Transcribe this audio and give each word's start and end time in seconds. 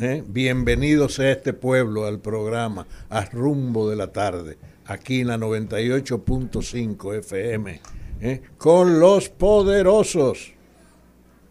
¿Eh? 0.00 0.24
Bienvenidos 0.26 1.18
a 1.18 1.30
este 1.30 1.52
pueblo, 1.52 2.06
al 2.06 2.20
programa, 2.20 2.86
a 3.08 3.24
rumbo 3.26 3.90
de 3.90 3.96
la 3.96 4.12
tarde, 4.12 4.58
aquí 4.86 5.20
en 5.20 5.28
la 5.28 5.36
98.5 5.36 7.18
FM, 7.18 7.80
¿eh? 8.20 8.42
con 8.56 8.98
los 8.98 9.28
poderosos. 9.28 10.52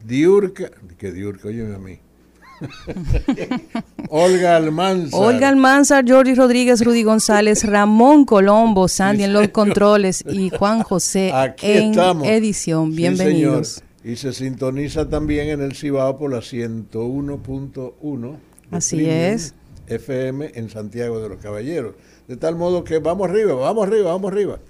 Diurca, 0.03 0.71
que 0.97 1.11
Diurca, 1.11 1.49
oye 1.49 1.73
a 1.73 1.77
mí. 1.77 1.99
Olga 4.09 4.57
Almanza. 4.57 5.15
Olga 5.15 5.47
Almanza, 5.47 6.01
Jordi 6.05 6.33
Rodríguez, 6.33 6.83
Rudy 6.83 7.03
González, 7.03 7.63
Ramón 7.63 8.25
Colombo, 8.25 8.87
Sandy 8.87 9.23
en 9.23 9.33
los 9.33 9.47
controles 9.49 10.25
y 10.29 10.49
Juan 10.49 10.83
José 10.83 11.31
en 11.61 11.93
edición. 12.25 12.95
Bienvenidos. 12.95 13.83
Y 14.03 14.15
se 14.15 14.33
sintoniza 14.33 15.09
también 15.09 15.49
en 15.49 15.61
el 15.61 15.75
Cibao 15.75 16.17
por 16.17 16.31
la 16.31 16.39
101.1. 16.39 18.37
Así 18.71 19.09
es. 19.09 19.53
FM 19.87 20.51
en 20.53 20.69
Santiago 20.69 21.21
de 21.21 21.29
los 21.29 21.39
Caballeros. 21.39 21.95
De 22.27 22.37
tal 22.37 22.55
modo 22.55 22.83
que 22.83 22.99
vamos 22.99 23.29
arriba, 23.29 23.55
vamos 23.55 23.87
arriba, 23.87 24.11
vamos 24.11 24.31
arriba. 24.31 24.59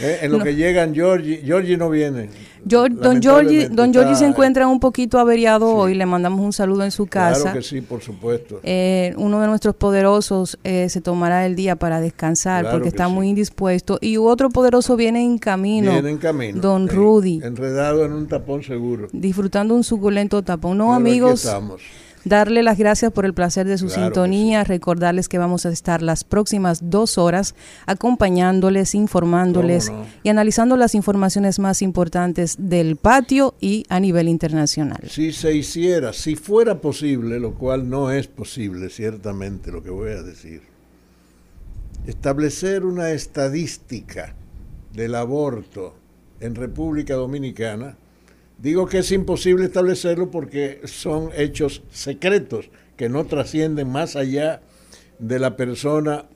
Eh, 0.00 0.18
en 0.22 0.32
lo 0.32 0.40
que 0.40 0.56
llegan 0.56 0.92
Georgie, 0.92 1.40
Georgie 1.44 1.76
no 1.76 1.88
viene. 1.88 2.28
Don 2.64 3.22
Georgie, 3.22 3.68
don 3.68 3.92
se 4.16 4.26
encuentra 4.26 4.66
un 4.66 4.80
poquito 4.80 5.18
averiado 5.18 5.74
hoy, 5.74 5.94
le 5.94 6.06
mandamos 6.06 6.40
un 6.40 6.52
saludo 6.52 6.84
en 6.84 6.90
su 6.90 7.06
casa. 7.06 7.42
Claro 7.42 7.58
que 7.58 7.62
sí, 7.62 7.80
por 7.80 8.02
supuesto. 8.02 8.60
Eh, 8.62 9.14
uno 9.16 9.40
de 9.40 9.46
nuestros 9.46 9.74
poderosos 9.74 10.58
eh, 10.64 10.88
se 10.88 11.00
tomará 11.00 11.46
el 11.46 11.56
día 11.56 11.76
para 11.76 12.00
descansar 12.00 12.70
porque 12.70 12.88
está 12.88 13.08
muy 13.08 13.28
indispuesto 13.28 13.98
y 14.00 14.16
otro 14.16 14.50
poderoso 14.50 14.96
viene 14.96 15.22
en 15.22 15.38
camino. 15.38 15.92
Viene 15.92 16.10
en 16.10 16.18
camino. 16.18 16.60
Don 16.60 16.88
Rudy. 16.88 17.40
Enredado 17.42 18.04
en 18.04 18.12
un 18.12 18.26
tapón 18.26 18.62
seguro. 18.62 19.08
Disfrutando 19.12 19.74
un 19.74 19.84
suculento 19.84 20.42
tapón. 20.42 20.78
No, 20.78 20.94
amigos. 20.94 21.44
Estamos 21.44 21.82
darle 22.24 22.62
las 22.62 22.78
gracias 22.78 23.12
por 23.12 23.24
el 23.24 23.34
placer 23.34 23.66
de 23.66 23.78
su 23.78 23.88
sintonía, 23.88 24.64
recordarles 24.64 25.28
que 25.28 25.38
vamos 25.38 25.66
a 25.66 25.70
estar 25.70 26.02
las 26.02 26.24
próximas 26.24 26.90
dos 26.90 27.18
horas 27.18 27.54
acompañándoles, 27.86 28.94
informándoles 28.94 29.92
y 30.22 30.28
analizando 30.28 30.76
las 30.76 30.94
informaciones 30.94 31.58
más 31.58 31.82
importantes 31.82 32.56
del 32.58 32.96
patio 32.96 33.54
y 33.60 33.84
a 33.88 34.00
nivel 34.00 34.28
internacional. 34.28 35.08
Si 35.08 35.32
se 35.32 35.54
hiciera, 35.54 36.12
si 36.12 36.36
fuera 36.36 36.80
posible, 36.80 37.38
lo 37.38 37.54
cual 37.54 37.88
no 37.88 38.10
es 38.10 38.26
posible, 38.26 38.90
ciertamente, 38.90 39.70
lo 39.70 39.82
que 39.82 39.90
voy 39.90 40.10
a 40.10 40.22
decir, 40.22 40.62
establecer 42.06 42.84
una 42.84 43.10
estadística 43.10 44.34
del 44.92 45.14
aborto 45.14 45.94
en 46.40 46.54
República 46.54 47.14
Dominicana, 47.14 47.96
Digo 48.58 48.86
que 48.86 48.98
es 48.98 49.12
imposible 49.12 49.66
establecerlo 49.66 50.30
porque 50.30 50.80
son 50.84 51.30
hechos 51.36 51.82
secretos 51.90 52.70
que 52.96 53.08
no 53.08 53.24
trascienden 53.26 53.90
más 53.90 54.16
allá 54.16 54.62
de 55.18 55.38
la 55.38 55.56
persona 55.56 56.26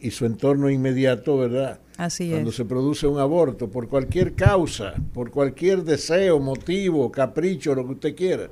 y 0.00 0.10
su 0.10 0.26
entorno 0.26 0.70
inmediato, 0.70 1.38
¿verdad? 1.38 1.80
Así 1.96 2.30
Cuando 2.30 2.52
se 2.52 2.64
produce 2.64 3.06
un 3.06 3.18
aborto, 3.18 3.68
por 3.68 3.88
cualquier 3.88 4.34
causa, 4.34 4.94
por 5.14 5.30
cualquier 5.30 5.82
deseo, 5.82 6.38
motivo, 6.38 7.10
capricho, 7.10 7.74
lo 7.74 7.86
que 7.86 7.92
usted 7.92 8.14
quiera. 8.14 8.48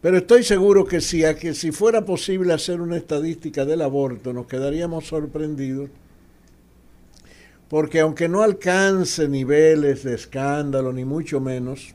Pero 0.00 0.18
estoy 0.18 0.44
seguro 0.44 0.84
que 0.84 1.00
si, 1.00 1.22
que 1.40 1.54
si 1.54 1.72
fuera 1.72 2.04
posible 2.04 2.52
hacer 2.52 2.80
una 2.80 2.96
estadística 2.96 3.64
del 3.64 3.82
aborto, 3.82 4.32
nos 4.32 4.46
quedaríamos 4.46 5.06
sorprendidos 5.06 5.90
porque 7.68 8.00
aunque 8.00 8.28
no 8.28 8.42
alcance 8.42 9.28
niveles 9.28 10.02
de 10.02 10.14
escándalo, 10.14 10.92
ni 10.92 11.04
mucho 11.04 11.40
menos, 11.40 11.94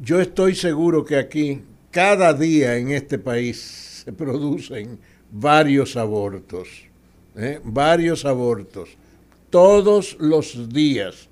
yo 0.00 0.20
estoy 0.20 0.54
seguro 0.54 1.04
que 1.04 1.16
aquí, 1.16 1.62
cada 1.90 2.32
día 2.34 2.76
en 2.76 2.90
este 2.90 3.18
país, 3.18 4.02
se 4.04 4.12
producen 4.12 4.98
varios 5.30 5.96
abortos, 5.96 6.68
¿eh? 7.36 7.60
varios 7.64 8.24
abortos, 8.24 8.90
todos 9.50 10.16
los 10.18 10.72
días. 10.72 11.28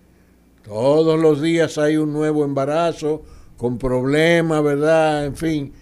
Todos 0.64 1.20
los 1.20 1.40
días 1.40 1.78
hay 1.78 1.96
un 1.96 2.12
nuevo 2.12 2.44
embarazo 2.44 3.22
con 3.56 3.78
problemas, 3.78 4.64
¿verdad? 4.64 5.24
En 5.24 5.36
fin, 5.36 5.72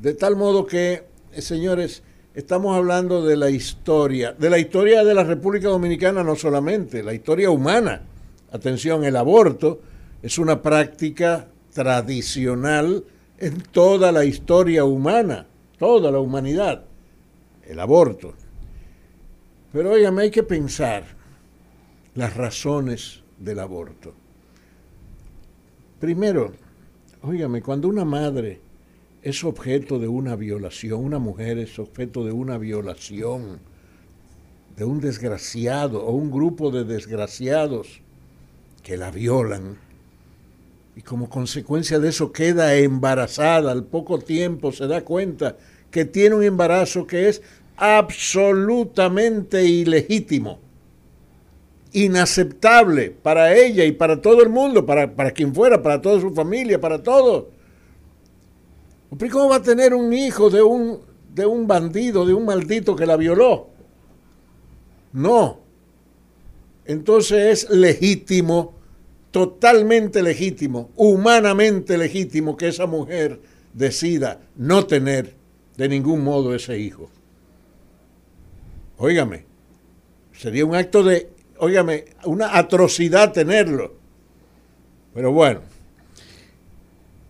de 0.00 0.14
tal 0.14 0.34
modo 0.34 0.66
que, 0.66 1.04
señores, 1.38 2.02
estamos 2.34 2.76
hablando 2.76 3.24
de 3.24 3.36
la 3.36 3.50
historia, 3.50 4.32
de 4.32 4.50
la 4.50 4.58
historia 4.58 5.04
de 5.04 5.14
la 5.14 5.24
República 5.24 5.68
Dominicana 5.68 6.22
no 6.24 6.36
solamente, 6.36 7.02
la 7.02 7.14
historia 7.14 7.50
humana. 7.50 8.02
Atención, 8.52 9.04
el 9.04 9.16
aborto 9.16 9.80
es 10.22 10.38
una 10.38 10.60
práctica 10.62 11.48
tradicional 11.72 13.04
en 13.38 13.60
toda 13.60 14.12
la 14.12 14.24
historia 14.24 14.84
humana, 14.84 15.46
toda 15.78 16.10
la 16.10 16.18
humanidad, 16.18 16.84
el 17.66 17.80
aborto. 17.80 18.34
Pero 19.72 19.92
óigame, 19.92 20.22
hay 20.22 20.30
que 20.30 20.42
pensar 20.42 21.04
las 22.14 22.36
razones 22.36 23.22
del 23.38 23.58
aborto. 23.58 24.14
Primero, 25.98 26.52
óigame, 27.22 27.62
cuando 27.62 27.88
una 27.88 28.04
madre 28.04 28.60
es 29.22 29.44
objeto 29.44 29.98
de 30.00 30.08
una 30.08 30.34
violación, 30.34 31.04
una 31.04 31.20
mujer 31.20 31.58
es 31.58 31.78
objeto 31.78 32.24
de 32.24 32.32
una 32.32 32.58
violación, 32.58 33.60
de 34.76 34.84
un 34.84 35.00
desgraciado 35.00 36.04
o 36.04 36.12
un 36.12 36.30
grupo 36.30 36.70
de 36.70 36.84
desgraciados 36.84 38.00
que 38.82 38.96
la 38.96 39.12
violan. 39.12 39.78
Y 40.96 41.02
como 41.02 41.30
consecuencia 41.30 42.00
de 42.00 42.08
eso 42.08 42.32
queda 42.32 42.74
embarazada, 42.74 43.70
al 43.70 43.84
poco 43.84 44.18
tiempo 44.18 44.72
se 44.72 44.88
da 44.88 45.02
cuenta 45.02 45.56
que 45.90 46.04
tiene 46.04 46.34
un 46.34 46.42
embarazo 46.42 47.06
que 47.06 47.28
es 47.28 47.42
absolutamente 47.76 49.64
ilegítimo, 49.64 50.58
inaceptable 51.92 53.10
para 53.10 53.54
ella 53.54 53.84
y 53.84 53.92
para 53.92 54.20
todo 54.20 54.42
el 54.42 54.48
mundo, 54.48 54.84
para, 54.84 55.14
para 55.14 55.30
quien 55.30 55.54
fuera, 55.54 55.80
para 55.80 56.02
toda 56.02 56.20
su 56.20 56.34
familia, 56.34 56.80
para 56.80 57.02
todos 57.02 57.44
¿Cómo 59.18 59.50
va 59.50 59.56
a 59.56 59.62
tener 59.62 59.92
un 59.92 60.12
hijo 60.12 60.48
de 60.48 60.62
un, 60.62 61.00
de 61.34 61.44
un 61.44 61.66
bandido, 61.66 62.24
de 62.24 62.32
un 62.32 62.46
maldito 62.46 62.96
que 62.96 63.04
la 63.04 63.16
violó? 63.16 63.68
No. 65.12 65.60
Entonces 66.86 67.64
es 67.64 67.70
legítimo, 67.70 68.74
totalmente 69.30 70.22
legítimo, 70.22 70.90
humanamente 70.96 71.98
legítimo 71.98 72.56
que 72.56 72.68
esa 72.68 72.86
mujer 72.86 73.40
decida 73.74 74.40
no 74.56 74.86
tener 74.86 75.34
de 75.76 75.88
ningún 75.88 76.24
modo 76.24 76.54
ese 76.54 76.78
hijo. 76.78 77.10
Óigame, 78.96 79.44
sería 80.32 80.64
un 80.64 80.74
acto 80.74 81.02
de, 81.02 81.28
óigame, 81.58 82.06
una 82.24 82.56
atrocidad 82.56 83.32
tenerlo. 83.32 83.94
Pero 85.14 85.32
bueno, 85.32 85.60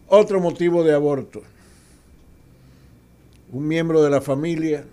otro 0.07 0.41
motivo 0.41 0.85
de 0.85 0.95
aborto 0.95 1.43
un 3.53 3.69
miembro 3.69 4.03
de 4.03 4.09
la 4.09 4.23
familia, 4.23 4.87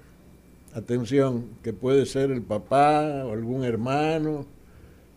atención, 0.74 1.46
que 1.64 1.72
puede 1.72 2.06
ser 2.06 2.30
el 2.30 2.42
papá 2.42 3.24
o 3.26 3.32
algún 3.32 3.64
hermano, 3.64 4.46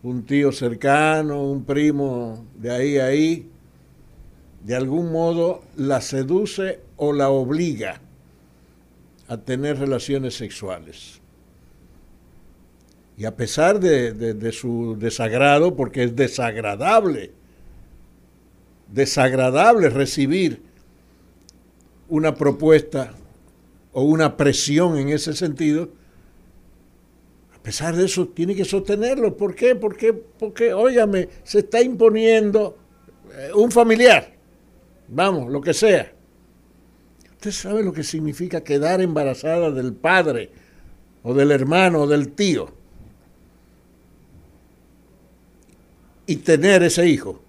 un 0.01 0.23
tío 0.23 0.53
cercano, 0.53 1.43
un 1.43 1.65
primo 1.65 2.45
de 2.55 2.71
ahí 2.71 2.97
a 2.97 3.05
ahí, 3.07 3.49
de 4.63 4.75
algún 4.75 5.11
modo 5.11 5.61
la 5.75 5.99
seduce 5.99 6.79
o 6.95 7.11
la 7.11 7.29
obliga 7.29 7.99
a 9.27 9.35
tener 9.37 9.77
relaciones 9.77 10.35
sexuales. 10.35 11.19
Y 13.17 13.25
a 13.25 13.35
pesar 13.35 13.79
de, 13.81 14.13
de, 14.13 14.51
su 14.53 14.95
desagrado, 14.97 15.75
porque 15.75 16.03
es 16.03 16.15
desagradable, 16.15 17.31
desagradable 18.87 19.89
recibir 19.89 20.61
una 22.07 22.35
propuesta 22.35 23.13
o 23.93 24.03
una 24.03 24.35
presión 24.35 24.97
en 24.97 25.09
ese 25.09 25.33
sentido, 25.33 25.89
a 27.55 27.61
pesar 27.61 27.95
de 27.95 28.05
eso 28.05 28.27
tiene 28.27 28.55
que 28.55 28.65
sostenerlo. 28.65 29.37
¿Por 29.37 29.55
qué? 29.55 29.75
Porque, 29.75 30.11
porque 30.11 30.73
óyame, 30.73 31.29
se 31.43 31.59
está 31.59 31.81
imponiendo 31.81 32.77
eh, 33.33 33.51
un 33.55 33.71
familiar, 33.71 34.33
vamos, 35.07 35.51
lo 35.51 35.61
que 35.61 35.73
sea. 35.73 36.11
¿Usted 37.31 37.51
sabe 37.51 37.83
lo 37.83 37.93
que 37.93 38.03
significa 38.03 38.63
quedar 38.63 39.01
embarazada 39.01 39.69
del 39.71 39.93
padre 39.93 40.49
o 41.23 41.33
del 41.33 41.51
hermano 41.51 42.01
o 42.01 42.07
del 42.07 42.31
tío? 42.31 42.69
Y 46.25 46.37
tener 46.37 46.83
ese 46.83 47.07
hijo. 47.07 47.41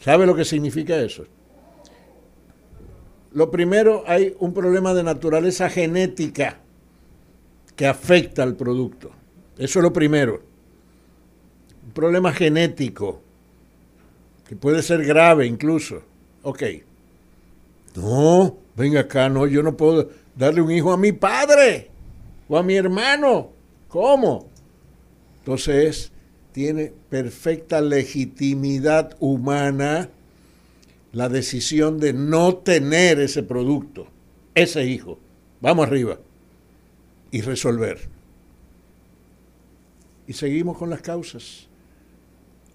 ¿Sabe 0.00 0.26
lo 0.26 0.36
que 0.36 0.44
significa 0.44 0.96
eso? 0.98 1.24
Lo 3.32 3.50
primero, 3.50 4.04
hay 4.06 4.34
un 4.38 4.54
problema 4.54 4.94
de 4.94 5.02
naturaleza 5.02 5.68
genética 5.68 6.58
que 7.76 7.86
afecta 7.86 8.42
al 8.42 8.56
producto. 8.56 9.10
Eso 9.56 9.78
es 9.78 9.82
lo 9.82 9.92
primero. 9.92 10.42
Un 11.86 11.92
problema 11.92 12.32
genético, 12.32 13.20
que 14.48 14.56
puede 14.56 14.82
ser 14.82 15.04
grave 15.04 15.46
incluso. 15.46 16.02
Ok. 16.42 16.62
No, 17.94 18.56
venga 18.76 19.00
acá, 19.00 19.28
no, 19.28 19.46
yo 19.46 19.62
no 19.62 19.76
puedo 19.76 20.08
darle 20.36 20.62
un 20.62 20.70
hijo 20.70 20.92
a 20.92 20.96
mi 20.96 21.12
padre 21.12 21.90
o 22.48 22.56
a 22.56 22.62
mi 22.62 22.76
hermano. 22.76 23.50
¿Cómo? 23.88 24.48
Entonces, 25.40 26.12
tiene 26.52 26.92
perfecta 27.08 27.80
legitimidad 27.80 29.16
humana 29.20 30.10
la 31.12 31.28
decisión 31.28 31.98
de 31.98 32.12
no 32.12 32.56
tener 32.56 33.20
ese 33.20 33.42
producto, 33.42 34.08
ese 34.54 34.86
hijo. 34.86 35.18
Vamos 35.60 35.86
arriba 35.86 36.18
y 37.30 37.40
resolver. 37.40 38.08
Y 40.26 40.34
seguimos 40.34 40.76
con 40.76 40.90
las 40.90 41.00
causas. 41.00 41.68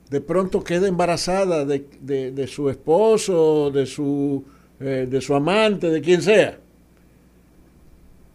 De 0.09 0.21
pronto 0.21 0.63
queda 0.63 0.87
embarazada 0.87 1.65
de, 1.65 2.47
su 2.47 2.69
esposo, 2.69 3.71
de 3.71 3.85
su, 3.85 4.43
eh, 4.79 5.07
de 5.09 5.21
su 5.21 5.33
amante, 5.35 5.89
de 5.89 6.01
quien 6.01 6.21
sea. 6.21 6.59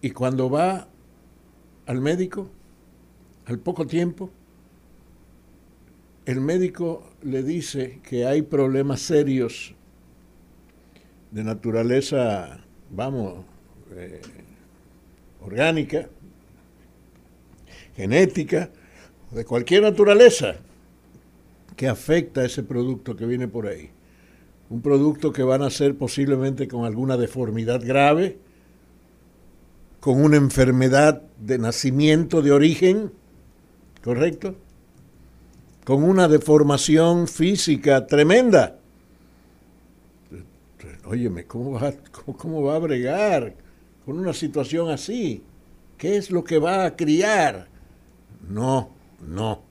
Y 0.01 0.11
cuando 0.11 0.49
va 0.49 0.89
al 1.87 2.01
médico, 2.01 2.49
al 3.47 3.59
poco 3.59 3.87
tiempo, 3.87 4.31
el 6.25 6.41
médico 6.41 7.11
le 7.23 7.43
dice 7.43 8.01
que 8.03 8.27
hay 8.27 8.43
problemas 8.43 9.01
serios 9.01 9.75
de 11.31 11.45
naturaleza, 11.45 12.61
vamos, 12.91 13.45
eh, 13.95 14.21
orgánica, 15.41 16.09
genética, 17.95 18.71
de 19.31 19.45
cualquier 19.45 19.83
naturaleza, 19.83 20.57
que 21.77 21.89
afecta 21.89 22.41
a 22.41 22.47
ese 22.47 22.63
producto 22.63 23.15
que 23.15 23.27
viene 23.27 23.47
por 23.47 23.67
ahí. 23.67 23.91
Un 24.71 24.81
producto 24.83 25.33
que 25.33 25.43
van 25.43 25.63
a 25.63 25.71
ser 25.71 25.97
posiblemente 25.97 26.67
con 26.67 26.85
alguna 26.85 27.17
deformidad 27.17 27.81
grave, 27.85 28.39
con 30.01 30.23
una 30.23 30.37
enfermedad 30.37 31.23
de 31.39 31.59
nacimiento, 31.59 32.43
de 32.43 32.53
origen, 32.53 33.13
¿correcto? 34.03 34.55
Con 35.85 36.05
una 36.05 36.29
deformación 36.29 37.29
física 37.29 38.07
tremenda 38.07 38.78
óyeme, 41.09 41.47
¿cómo 41.47 41.73
va, 41.73 41.95
cómo, 42.37 42.63
va 42.63 42.77
a 42.77 42.79
bregar 42.79 43.55
con 44.05 44.19
una 44.19 44.33
situación 44.33 44.91
así? 44.91 45.43
¿Qué 45.97 46.17
es 46.17 46.31
lo 46.31 46.45
que 46.45 46.59
va 46.59 46.85
a 46.85 46.97
criar? 46.97 47.69
No, 48.49 48.91
no. 49.27 49.63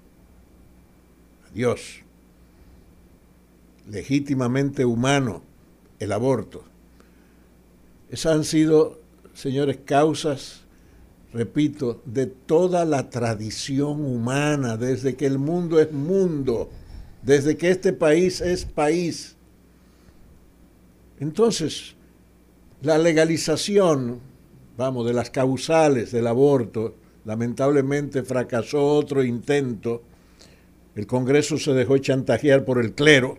Adiós. 1.50 2.02
Legítimamente 3.90 4.84
humano 4.84 5.44
el 6.00 6.12
aborto. 6.12 6.64
Esas 8.10 8.36
han 8.36 8.44
sido, 8.44 9.00
señores, 9.34 9.80
causas, 9.86 10.62
repito, 11.34 12.02
de 12.06 12.26
toda 12.26 12.84
la 12.84 13.10
tradición 13.10 14.04
humana, 14.04 14.76
desde 14.76 15.16
que 15.16 15.26
el 15.26 15.40
mundo 15.40 15.80
es 15.80 15.92
mundo, 15.92 16.70
desde 17.22 17.58
que 17.58 17.70
este 17.70 17.94
país 17.94 18.42
es 18.42 18.66
país 18.66 19.37
entonces, 21.20 21.96
la 22.82 22.98
legalización, 22.98 24.20
vamos, 24.78 25.06
de 25.08 25.14
las 25.14 25.30
causales 25.30 26.12
del 26.12 26.28
aborto, 26.28 26.96
lamentablemente 27.26 28.24
fracasó 28.24 28.86
otro 28.86 29.24
intento. 29.24 30.04
El 30.96 31.08
Congreso 31.08 31.58
se 31.58 31.74
dejó 31.74 31.98
chantajear 31.98 32.64
por 32.66 32.80
el 32.80 32.94
clero, 32.94 33.38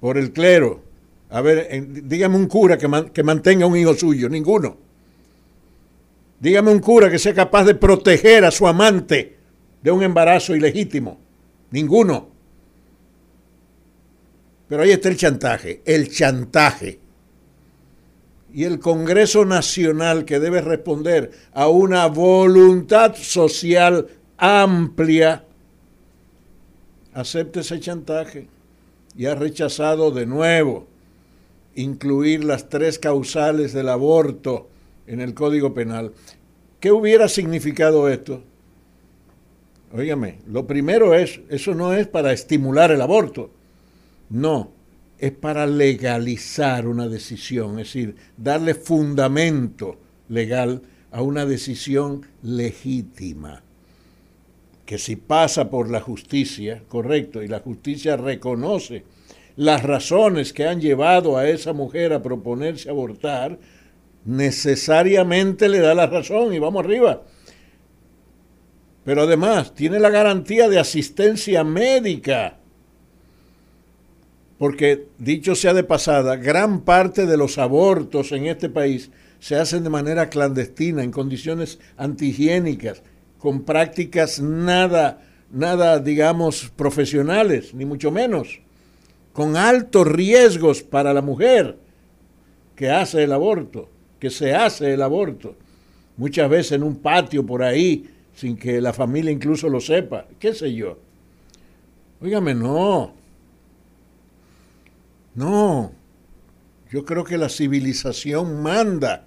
por 0.00 0.18
el 0.18 0.32
clero. 0.32 0.82
A 1.30 1.40
ver, 1.40 1.68
dígame 2.04 2.36
un 2.36 2.46
cura 2.46 2.76
que, 2.78 2.88
que 3.12 3.22
mantenga 3.22 3.66
un 3.66 3.76
hijo 3.76 3.94
suyo, 3.94 4.28
ninguno. 4.28 4.76
Dígame 6.40 6.70
un 6.70 6.78
cura 6.78 7.10
que 7.10 7.18
sea 7.18 7.34
capaz 7.34 7.64
de 7.64 7.74
proteger 7.74 8.44
a 8.44 8.50
su 8.50 8.66
amante 8.66 9.36
de 9.82 9.90
un 9.90 10.02
embarazo 10.02 10.54
ilegítimo, 10.54 11.18
ninguno. 11.70 12.37
Pero 14.68 14.82
ahí 14.82 14.90
está 14.90 15.08
el 15.08 15.16
chantaje, 15.16 15.82
el 15.84 16.10
chantaje. 16.10 17.00
Y 18.52 18.64
el 18.64 18.78
Congreso 18.78 19.44
Nacional 19.44 20.24
que 20.24 20.40
debe 20.40 20.60
responder 20.60 21.30
a 21.52 21.68
una 21.68 22.06
voluntad 22.06 23.14
social 23.14 24.06
amplia, 24.36 25.44
acepta 27.12 27.60
ese 27.60 27.80
chantaje 27.80 28.46
y 29.16 29.26
ha 29.26 29.34
rechazado 29.34 30.10
de 30.10 30.26
nuevo 30.26 30.86
incluir 31.74 32.44
las 32.44 32.68
tres 32.68 32.98
causales 32.98 33.72
del 33.72 33.88
aborto 33.88 34.68
en 35.06 35.20
el 35.20 35.34
Código 35.34 35.74
Penal. 35.74 36.12
¿Qué 36.80 36.92
hubiera 36.92 37.28
significado 37.28 38.08
esto? 38.08 38.42
Óigame, 39.92 40.38
lo 40.46 40.66
primero 40.66 41.14
es, 41.14 41.40
eso 41.48 41.74
no 41.74 41.94
es 41.94 42.06
para 42.06 42.32
estimular 42.32 42.90
el 42.90 43.00
aborto, 43.00 43.50
no, 44.30 44.72
es 45.18 45.32
para 45.32 45.66
legalizar 45.66 46.86
una 46.86 47.08
decisión, 47.08 47.78
es 47.78 47.88
decir, 47.88 48.16
darle 48.36 48.74
fundamento 48.74 49.98
legal 50.28 50.82
a 51.10 51.22
una 51.22 51.44
decisión 51.46 52.26
legítima, 52.42 53.62
que 54.86 54.98
si 54.98 55.16
pasa 55.16 55.70
por 55.70 55.90
la 55.90 56.00
justicia, 56.00 56.82
correcto, 56.88 57.42
y 57.42 57.48
la 57.48 57.60
justicia 57.60 58.16
reconoce 58.16 59.04
las 59.56 59.82
razones 59.82 60.52
que 60.52 60.66
han 60.66 60.80
llevado 60.80 61.36
a 61.36 61.48
esa 61.48 61.72
mujer 61.72 62.12
a 62.12 62.22
proponerse 62.22 62.88
abortar, 62.88 63.58
necesariamente 64.24 65.68
le 65.68 65.80
da 65.80 65.94
la 65.94 66.06
razón 66.06 66.54
y 66.54 66.58
vamos 66.58 66.84
arriba. 66.84 67.22
Pero 69.04 69.22
además 69.22 69.74
tiene 69.74 69.98
la 69.98 70.10
garantía 70.10 70.68
de 70.68 70.78
asistencia 70.78 71.64
médica 71.64 72.57
porque 74.58 75.06
dicho 75.18 75.54
sea 75.54 75.72
de 75.72 75.84
pasada, 75.84 76.36
gran 76.36 76.80
parte 76.80 77.26
de 77.26 77.36
los 77.36 77.58
abortos 77.58 78.32
en 78.32 78.46
este 78.46 78.68
país 78.68 79.10
se 79.38 79.54
hacen 79.54 79.84
de 79.84 79.90
manera 79.90 80.28
clandestina, 80.28 81.04
en 81.04 81.12
condiciones 81.12 81.78
antihigiénicas, 81.96 83.02
con 83.38 83.62
prácticas 83.62 84.40
nada, 84.40 85.22
nada, 85.52 86.00
digamos, 86.00 86.72
profesionales, 86.74 87.72
ni 87.72 87.84
mucho 87.84 88.10
menos, 88.10 88.60
con 89.32 89.56
altos 89.56 90.08
riesgos 90.08 90.82
para 90.82 91.14
la 91.14 91.22
mujer 91.22 91.78
que 92.74 92.90
hace 92.90 93.22
el 93.22 93.32
aborto, 93.32 93.88
que 94.18 94.30
se 94.30 94.54
hace 94.54 94.92
el 94.92 95.02
aborto, 95.02 95.54
muchas 96.16 96.50
veces 96.50 96.72
en 96.72 96.82
un 96.82 96.96
patio 96.96 97.46
por 97.46 97.62
ahí, 97.62 98.10
sin 98.34 98.56
que 98.56 98.80
la 98.80 98.92
familia 98.92 99.30
incluso 99.30 99.68
lo 99.68 99.80
sepa, 99.80 100.26
qué 100.40 100.52
sé 100.52 100.74
yo. 100.74 100.98
Óigame, 102.20 102.54
no, 102.54 103.14
no, 105.38 105.92
yo 106.90 107.04
creo 107.04 107.22
que 107.22 107.38
la 107.38 107.48
civilización 107.48 108.60
manda 108.60 109.24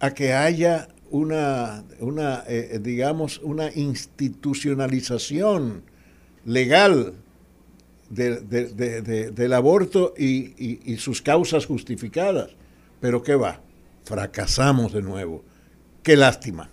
a 0.00 0.12
que 0.12 0.32
haya 0.32 0.88
una, 1.10 1.84
una 2.00 2.42
eh, 2.48 2.80
digamos, 2.82 3.38
una 3.38 3.70
institucionalización 3.72 5.84
legal 6.44 7.14
del 8.10 9.52
aborto 9.52 10.14
y 10.16 10.96
sus 10.98 11.22
causas 11.22 11.66
justificadas. 11.66 12.50
Pero 13.00 13.22
¿qué 13.22 13.36
va? 13.36 13.60
Fracasamos 14.04 14.92
de 14.92 15.02
nuevo. 15.02 15.44
Qué 16.02 16.16
lástima. 16.16 16.68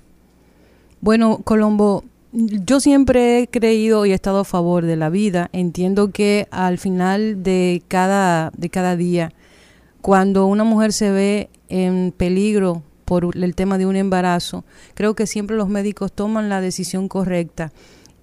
Bueno, 1.01 1.41
Colombo, 1.43 2.03
yo 2.31 2.79
siempre 2.79 3.39
he 3.39 3.47
creído 3.47 4.05
y 4.05 4.11
he 4.11 4.15
estado 4.15 4.39
a 4.39 4.45
favor 4.45 4.85
de 4.85 4.95
la 4.95 5.09
vida. 5.09 5.49
Entiendo 5.53 6.11
que 6.11 6.47
al 6.51 6.77
final 6.77 7.43
de 7.43 7.81
cada, 7.87 8.51
de 8.55 8.69
cada 8.69 8.95
día, 8.95 9.33
cuando 10.01 10.45
una 10.45 10.63
mujer 10.63 10.93
se 10.93 11.11
ve 11.11 11.49
en 11.69 12.13
peligro 12.15 12.83
por 13.05 13.35
el 13.35 13.55
tema 13.55 13.77
de 13.77 13.87
un 13.87 13.95
embarazo, 13.95 14.63
creo 14.93 15.15
que 15.15 15.25
siempre 15.25 15.57
los 15.57 15.69
médicos 15.69 16.11
toman 16.11 16.49
la 16.49 16.61
decisión 16.61 17.07
correcta 17.07 17.71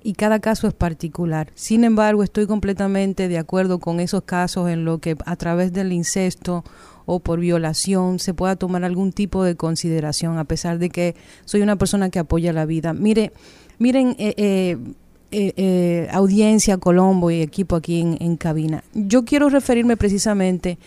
y 0.06 0.12
cada 0.12 0.38
caso 0.38 0.68
es 0.68 0.74
particular. 0.74 1.50
Sin 1.56 1.82
embargo, 1.82 2.22
estoy 2.22 2.46
completamente 2.46 3.26
de 3.26 3.38
acuerdo 3.38 3.80
con 3.80 3.98
esos 3.98 4.22
casos 4.22 4.70
en 4.70 4.84
los 4.84 5.00
que 5.00 5.16
a 5.26 5.34
través 5.34 5.72
del 5.72 5.92
incesto 5.92 6.62
o 7.06 7.18
por 7.18 7.40
violación 7.40 8.20
se 8.20 8.32
pueda 8.32 8.54
tomar 8.54 8.84
algún 8.84 9.12
tipo 9.12 9.42
de 9.42 9.56
consideración, 9.56 10.38
a 10.38 10.44
pesar 10.44 10.78
de 10.78 10.90
que 10.90 11.16
soy 11.44 11.62
una 11.62 11.74
persona 11.74 12.08
que 12.10 12.20
apoya 12.20 12.52
la 12.52 12.66
vida. 12.66 12.92
Mire, 12.92 13.32
miren, 13.78 14.16
eh, 14.18 14.34
eh, 14.36 15.52
eh, 15.56 16.08
audiencia, 16.12 16.78
Colombo 16.78 17.30
y 17.30 17.42
equipo 17.42 17.76
aquí 17.76 18.00
en, 18.00 18.36
cabina. 18.36 18.84
Yo 18.94 19.24
quiero 19.24 19.48
referirme 19.48 19.96
precisamente 19.96 20.78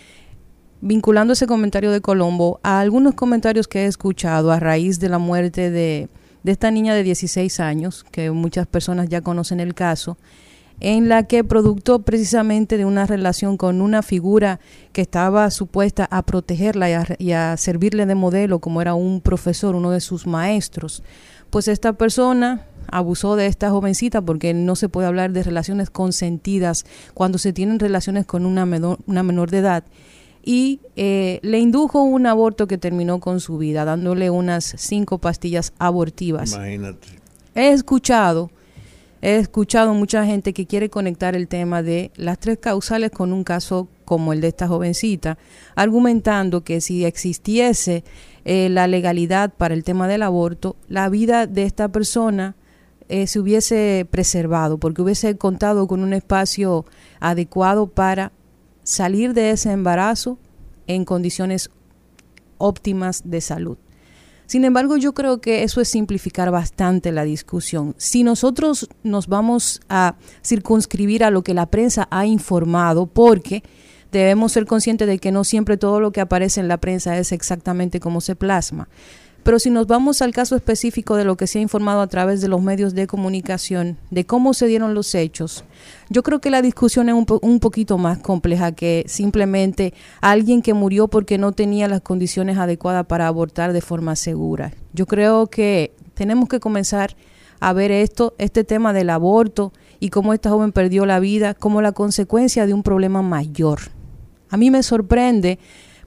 vinculando 0.81 1.33
ese 1.33 1.45
comentario 1.45 1.91
de 1.91 2.01
Colombo 2.01 2.59
a 2.63 2.79
algunos 2.79 3.13
comentarios 3.15 3.67
que 3.67 3.83
he 3.83 3.85
escuchado 3.85 4.51
a 4.51 4.59
raíz 4.59 4.99
de 4.99 5.09
la 5.09 5.17
muerte 5.17 5.69
de, 5.69 6.07
de 6.43 6.51
esta 6.51 6.71
niña 6.71 6.95
de 6.95 7.03
16 7.03 7.59
años, 7.59 8.05
que 8.11 8.31
muchas 8.31 8.65
personas 8.65 9.09
ya 9.09 9.21
conocen 9.21 9.59
el 9.59 9.73
caso, 9.73 10.17
en 10.79 11.09
la 11.09 11.23
que 11.23 11.43
producto 11.43 11.99
precisamente 11.99 12.77
de 12.77 12.85
una 12.85 13.05
relación 13.05 13.57
con 13.57 13.81
una 13.81 14.01
figura 14.01 14.59
que 14.93 15.01
estaba 15.01 15.51
supuesta 15.51 16.07
a 16.09 16.23
protegerla 16.23 17.15
y 17.17 17.31
a, 17.33 17.57
servirle 17.57 18.05
de 18.05 18.15
modelo, 18.15 18.59
como 18.59 18.81
era 18.81 18.93
un 18.93 19.21
profesor, 19.21 19.75
uno 19.75 19.91
de 19.91 19.99
sus 19.99 20.25
maestros. 20.25 21.03
Pues 21.49 21.67
esta 21.67 21.93
persona 21.93 22.65
abusó 22.87 23.35
de 23.35 23.47
esta 23.47 23.69
jovencita 23.69 24.21
porque 24.21 24.53
no 24.53 24.75
se 24.75 24.89
puede 24.89 25.07
hablar 25.07 25.31
de 25.31 25.43
relaciones 25.43 25.89
consentidas 25.89 26.85
cuando 27.13 27.37
se 27.37 27.53
tienen 27.53 27.79
relaciones 27.79 28.25
con 28.25 28.45
una 28.45 28.65
menor, 28.65 28.99
una 29.05 29.23
menor 29.23 29.51
de 29.51 29.59
edad 29.59 29.83
y 30.43 30.79
eh, 30.95 31.39
le 31.43 31.59
indujo 31.59 32.01
un 32.01 32.25
aborto 32.25 32.67
que 32.67 32.77
terminó 32.77 33.19
con 33.19 33.39
su 33.39 33.57
vida, 33.57 33.85
dándole 33.85 34.29
unas 34.29 34.73
cinco 34.77 35.17
pastillas 35.17 35.73
abortivas. 35.79 36.53
Imagínate. 36.53 37.07
He 37.55 37.71
escuchado, 37.71 38.49
he 39.21 39.37
escuchado 39.37 39.93
mucha 39.93 40.25
gente 40.25 40.53
que 40.53 40.65
quiere 40.65 40.89
conectar 40.89 41.35
el 41.35 41.47
tema 41.47 41.83
de 41.83 42.11
las 42.15 42.39
tres 42.39 42.57
causales 42.59 43.11
con 43.11 43.33
un 43.33 43.43
caso 43.43 43.89
como 44.05 44.33
el 44.33 44.41
de 44.41 44.47
esta 44.47 44.67
jovencita, 44.67 45.37
argumentando 45.75 46.63
que 46.63 46.81
si 46.81 47.05
existiese 47.05 48.03
eh, 48.45 48.69
la 48.69 48.87
legalidad 48.87 49.53
para 49.53 49.73
el 49.73 49.83
tema 49.83 50.07
del 50.07 50.23
aborto, 50.23 50.77
la 50.87 51.09
vida 51.09 51.47
de 51.47 51.63
esta 51.63 51.89
persona 51.89 52.55
eh, 53.09 53.27
se 53.27 53.39
hubiese 53.39 54.07
preservado, 54.09 54.77
porque 54.77 55.01
hubiese 55.01 55.35
contado 55.37 55.87
con 55.87 56.01
un 56.01 56.13
espacio 56.13 56.85
adecuado 57.19 57.87
para 57.87 58.31
salir 58.83 59.33
de 59.33 59.51
ese 59.51 59.71
embarazo 59.71 60.37
en 60.87 61.05
condiciones 61.05 61.69
óptimas 62.57 63.23
de 63.25 63.41
salud. 63.41 63.77
Sin 64.45 64.65
embargo, 64.65 64.97
yo 64.97 65.13
creo 65.13 65.41
que 65.41 65.63
eso 65.63 65.79
es 65.79 65.89
simplificar 65.89 66.49
bastante 66.49 67.11
la 67.11 67.23
discusión. 67.23 67.93
Si 67.97 68.23
nosotros 68.23 68.89
nos 69.03 69.27
vamos 69.27 69.79
a 69.89 70.15
circunscribir 70.43 71.23
a 71.23 71.29
lo 71.29 71.43
que 71.43 71.53
la 71.53 71.67
prensa 71.67 72.07
ha 72.09 72.25
informado, 72.25 73.05
porque 73.05 73.61
debemos 74.11 74.51
ser 74.51 74.65
conscientes 74.65 75.07
de 75.07 75.19
que 75.19 75.31
no 75.31 75.43
siempre 75.43 75.77
todo 75.77 75.99
lo 75.99 76.11
que 76.11 76.21
aparece 76.21 76.61
en 76.61 76.67
la 76.67 76.77
prensa 76.77 77.17
es 77.19 77.31
exactamente 77.31 77.99
como 77.99 78.21
se 78.21 78.35
plasma. 78.35 78.89
Pero 79.43 79.59
si 79.59 79.69
nos 79.69 79.87
vamos 79.87 80.21
al 80.21 80.33
caso 80.33 80.55
específico 80.55 81.15
de 81.15 81.23
lo 81.23 81.37
que 81.37 81.47
se 81.47 81.59
ha 81.59 81.61
informado 81.61 82.01
a 82.01 82.07
través 82.07 82.41
de 82.41 82.47
los 82.47 82.61
medios 82.61 82.93
de 82.93 83.07
comunicación, 83.07 83.97
de 84.11 84.25
cómo 84.25 84.53
se 84.53 84.67
dieron 84.67 84.93
los 84.93 85.15
hechos, 85.15 85.63
yo 86.09 86.23
creo 86.23 86.39
que 86.39 86.49
la 86.49 86.61
discusión 86.61 87.09
es 87.09 87.15
un, 87.15 87.25
un 87.41 87.59
poquito 87.59 87.97
más 87.97 88.19
compleja 88.19 88.73
que 88.73 89.05
simplemente 89.07 89.93
alguien 90.21 90.61
que 90.61 90.73
murió 90.73 91.07
porque 91.07 91.37
no 91.37 91.51
tenía 91.51 91.87
las 91.87 92.01
condiciones 92.01 92.57
adecuadas 92.57 93.05
para 93.05 93.27
abortar 93.27 93.73
de 93.73 93.81
forma 93.81 94.15
segura. 94.15 94.73
Yo 94.93 95.05
creo 95.05 95.47
que 95.47 95.93
tenemos 96.13 96.49
que 96.49 96.59
comenzar 96.59 97.15
a 97.59 97.73
ver 97.73 97.91
esto, 97.91 98.35
este 98.37 98.63
tema 98.63 98.93
del 98.93 99.09
aborto 99.09 99.73
y 99.99 100.09
cómo 100.09 100.33
esta 100.33 100.49
joven 100.49 100.71
perdió 100.71 101.05
la 101.05 101.19
vida 101.19 101.53
como 101.53 101.81
la 101.81 101.91
consecuencia 101.91 102.65
de 102.65 102.73
un 102.73 102.83
problema 102.83 103.21
mayor. 103.21 103.79
A 104.49 104.57
mí 104.57 104.71
me 104.71 104.81
sorprende 104.83 105.59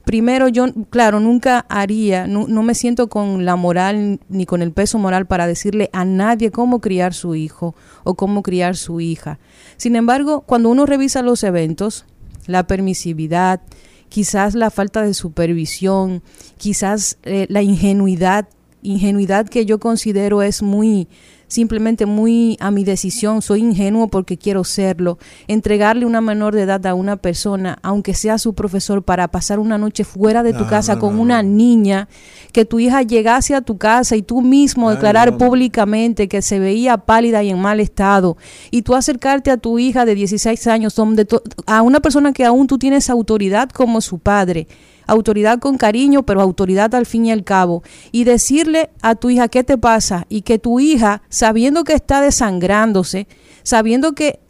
primero 0.04 0.48
yo, 0.48 0.66
claro, 0.90 1.20
nunca 1.20 1.64
haría, 1.68 2.26
no, 2.26 2.46
me 2.62 2.74
siento 2.74 3.08
con 3.08 3.44
la 3.44 3.56
moral 3.56 4.20
ni 4.28 4.46
con 4.46 4.62
el 4.62 4.72
peso 4.72 4.98
moral 4.98 5.26
para 5.26 5.46
decirle 5.46 5.90
a 5.92 6.04
nadie 6.04 6.50
cómo 6.50 6.80
criar 6.80 7.14
su 7.14 7.34
hijo 7.34 7.74
o 8.04 8.14
cómo 8.14 8.42
criar 8.42 8.76
su 8.76 9.00
hija. 9.00 9.38
Sin 9.76 9.96
embargo, 9.96 10.42
cuando 10.42 10.70
uno 10.70 10.86
revisa 10.86 11.22
los 11.22 11.44
eventos, 11.44 12.04
la 12.46 12.66
permisividad, 12.66 13.60
quizás 14.08 14.54
la 14.54 14.70
falta 14.70 15.02
de 15.02 15.14
supervisión, 15.14 16.22
quizás 16.58 17.18
eh, 17.22 17.46
la 17.48 17.62
ingenuidad, 17.62 18.48
ingenuidad 18.82 19.48
que 19.48 19.64
yo 19.64 19.78
considero 19.78 20.42
es 20.42 20.62
muy 20.62 21.08
simplemente 21.52 22.06
muy 22.06 22.56
a 22.60 22.70
mi 22.70 22.82
decisión, 22.82 23.42
soy 23.42 23.60
ingenuo 23.60 24.08
porque 24.08 24.38
quiero 24.38 24.64
serlo. 24.64 25.18
Entregarle 25.48 26.06
una 26.06 26.22
menor 26.22 26.54
de 26.54 26.62
edad 26.62 26.84
a 26.86 26.94
una 26.94 27.16
persona, 27.16 27.78
aunque 27.82 28.14
sea 28.14 28.38
su 28.38 28.54
profesor, 28.54 29.02
para 29.02 29.28
pasar 29.28 29.58
una 29.58 29.76
noche 29.76 30.04
fuera 30.04 30.42
de 30.42 30.54
tu 30.54 30.66
casa 30.66 30.98
con 30.98 31.20
una 31.20 31.42
niña, 31.42 32.08
que 32.52 32.64
tu 32.64 32.80
hija 32.80 33.02
llegase 33.02 33.54
a 33.54 33.60
tu 33.60 33.76
casa 33.76 34.16
y 34.16 34.22
tú 34.22 34.40
mismo 34.40 34.90
declarar 34.90 35.36
públicamente 35.36 36.26
que 36.26 36.40
se 36.40 36.58
veía 36.58 36.96
pálida 36.96 37.42
y 37.42 37.50
en 37.50 37.60
mal 37.60 37.80
estado, 37.80 38.36
y 38.70 38.82
tú 38.82 38.94
acercarte 38.94 39.50
a 39.50 39.58
tu 39.58 39.78
hija 39.78 40.06
de 40.06 40.14
16 40.14 40.66
años, 40.68 40.94
donde 40.94 41.26
a 41.66 41.82
una 41.82 42.00
persona 42.00 42.32
que 42.32 42.46
aún 42.46 42.66
tú 42.66 42.78
tienes 42.78 43.10
autoridad 43.10 43.68
como 43.68 44.00
su 44.00 44.18
padre, 44.18 44.66
autoridad 45.06 45.58
con 45.58 45.78
cariño, 45.78 46.24
pero 46.24 46.40
autoridad 46.40 46.94
al 46.94 47.06
fin 47.06 47.26
y 47.26 47.32
al 47.32 47.44
cabo, 47.44 47.82
y 48.10 48.24
decirle 48.24 48.90
a 49.02 49.14
tu 49.14 49.30
hija 49.30 49.48
qué 49.48 49.64
te 49.64 49.78
pasa 49.78 50.26
y 50.28 50.42
que 50.42 50.58
tu 50.58 50.80
hija, 50.80 51.22
sabiendo 51.28 51.84
que 51.84 51.94
está 51.94 52.20
desangrándose, 52.20 53.26
sabiendo 53.62 54.12
que 54.12 54.40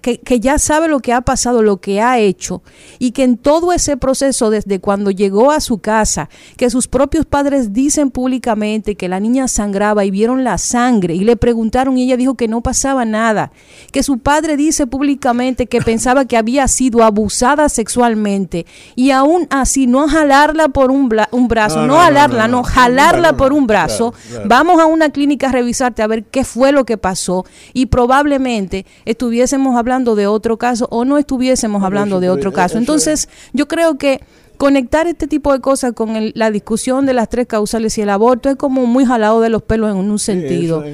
que, 0.00 0.40
ya 0.40 0.58
sabe 0.58 0.88
lo 0.88 1.00
que 1.00 1.12
ha 1.12 1.20
pasado, 1.20 1.62
lo 1.62 1.80
que 1.80 2.00
ha 2.00 2.18
hecho, 2.18 2.62
y 2.98 3.12
que 3.12 3.24
en 3.24 3.36
todo 3.36 3.72
ese 3.72 3.96
proceso, 3.96 4.50
desde 4.50 4.80
cuando 4.80 5.10
llegó 5.10 5.50
a 5.50 5.60
su 5.60 5.78
casa, 5.78 6.28
que 6.56 6.70
sus 6.70 6.88
propios 6.88 7.26
padres 7.26 7.72
dicen 7.72 8.10
públicamente 8.10 8.96
que 8.96 9.08
la 9.08 9.20
niña 9.20 9.48
sangraba 9.48 10.04
y 10.04 10.10
vieron 10.10 10.44
la 10.44 10.58
sangre 10.58 11.14
y 11.14 11.20
le 11.20 11.36
preguntaron 11.36 11.96
y 11.96 12.04
ella 12.04 12.16
dijo 12.16 12.34
que 12.34 12.48
no 12.48 12.62
pasaba 12.62 13.04
nada, 13.04 13.52
que 13.92 14.02
su 14.02 14.18
padre 14.18 14.56
dice 14.56 14.86
públicamente 14.86 15.66
que 15.66 15.80
pensaba 15.80 16.24
que 16.24 16.36
había 16.36 16.66
sido 16.68 17.02
abusada 17.02 17.68
sexualmente 17.68 18.66
y 18.94 19.10
aún 19.10 19.46
así 19.50 19.86
no 19.86 20.08
jalarla 20.08 20.68
por 20.68 20.90
un, 20.90 21.10
un 21.30 21.48
brazo, 21.48 21.86
no, 21.86 21.96
jalarla, 21.96 22.48
no, 22.48 22.62
jalarla 22.62 23.36
por 23.36 23.52
un 23.52 23.66
brazo, 23.66 24.14
vamos 24.46 24.80
a 24.80 24.86
una 24.86 25.10
clínica 25.10 25.48
a 25.48 25.52
revisarte 25.52 26.02
a 26.02 26.06
ver 26.06 26.24
qué 26.24 26.44
fue 26.44 26.72
lo 26.72 26.84
que 26.84 26.96
pasó 26.96 27.44
y 27.72 27.86
probablemente 27.86 28.86
estuviese 29.04 29.49
estuviésemos 29.50 29.76
hablando 29.76 30.14
de 30.14 30.26
otro 30.26 30.58
caso 30.58 30.86
o 30.90 31.04
no 31.04 31.18
estuviésemos 31.18 31.82
hablando 31.82 32.20
de 32.20 32.30
otro 32.30 32.52
caso. 32.52 32.78
Entonces, 32.78 33.28
yo 33.52 33.66
creo 33.66 33.98
que 33.98 34.20
conectar 34.56 35.06
este 35.06 35.26
tipo 35.26 35.52
de 35.52 35.60
cosas 35.60 35.92
con 35.92 36.32
la 36.34 36.50
discusión 36.50 37.04
de 37.06 37.14
las 37.14 37.28
tres 37.28 37.46
causales 37.46 37.96
y 37.98 38.02
el 38.02 38.10
aborto 38.10 38.48
es 38.48 38.56
como 38.56 38.86
muy 38.86 39.04
jalado 39.04 39.40
de 39.40 39.48
los 39.48 39.62
pelos 39.62 39.90
en 39.90 39.96
un 39.96 40.18
sentido. 40.18 40.84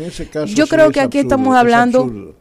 yo 0.47 0.67
creo 0.69 0.91
que 0.91 1.01
aquí 1.01 1.19
estamos 1.19 1.55
hablando 1.55 2.35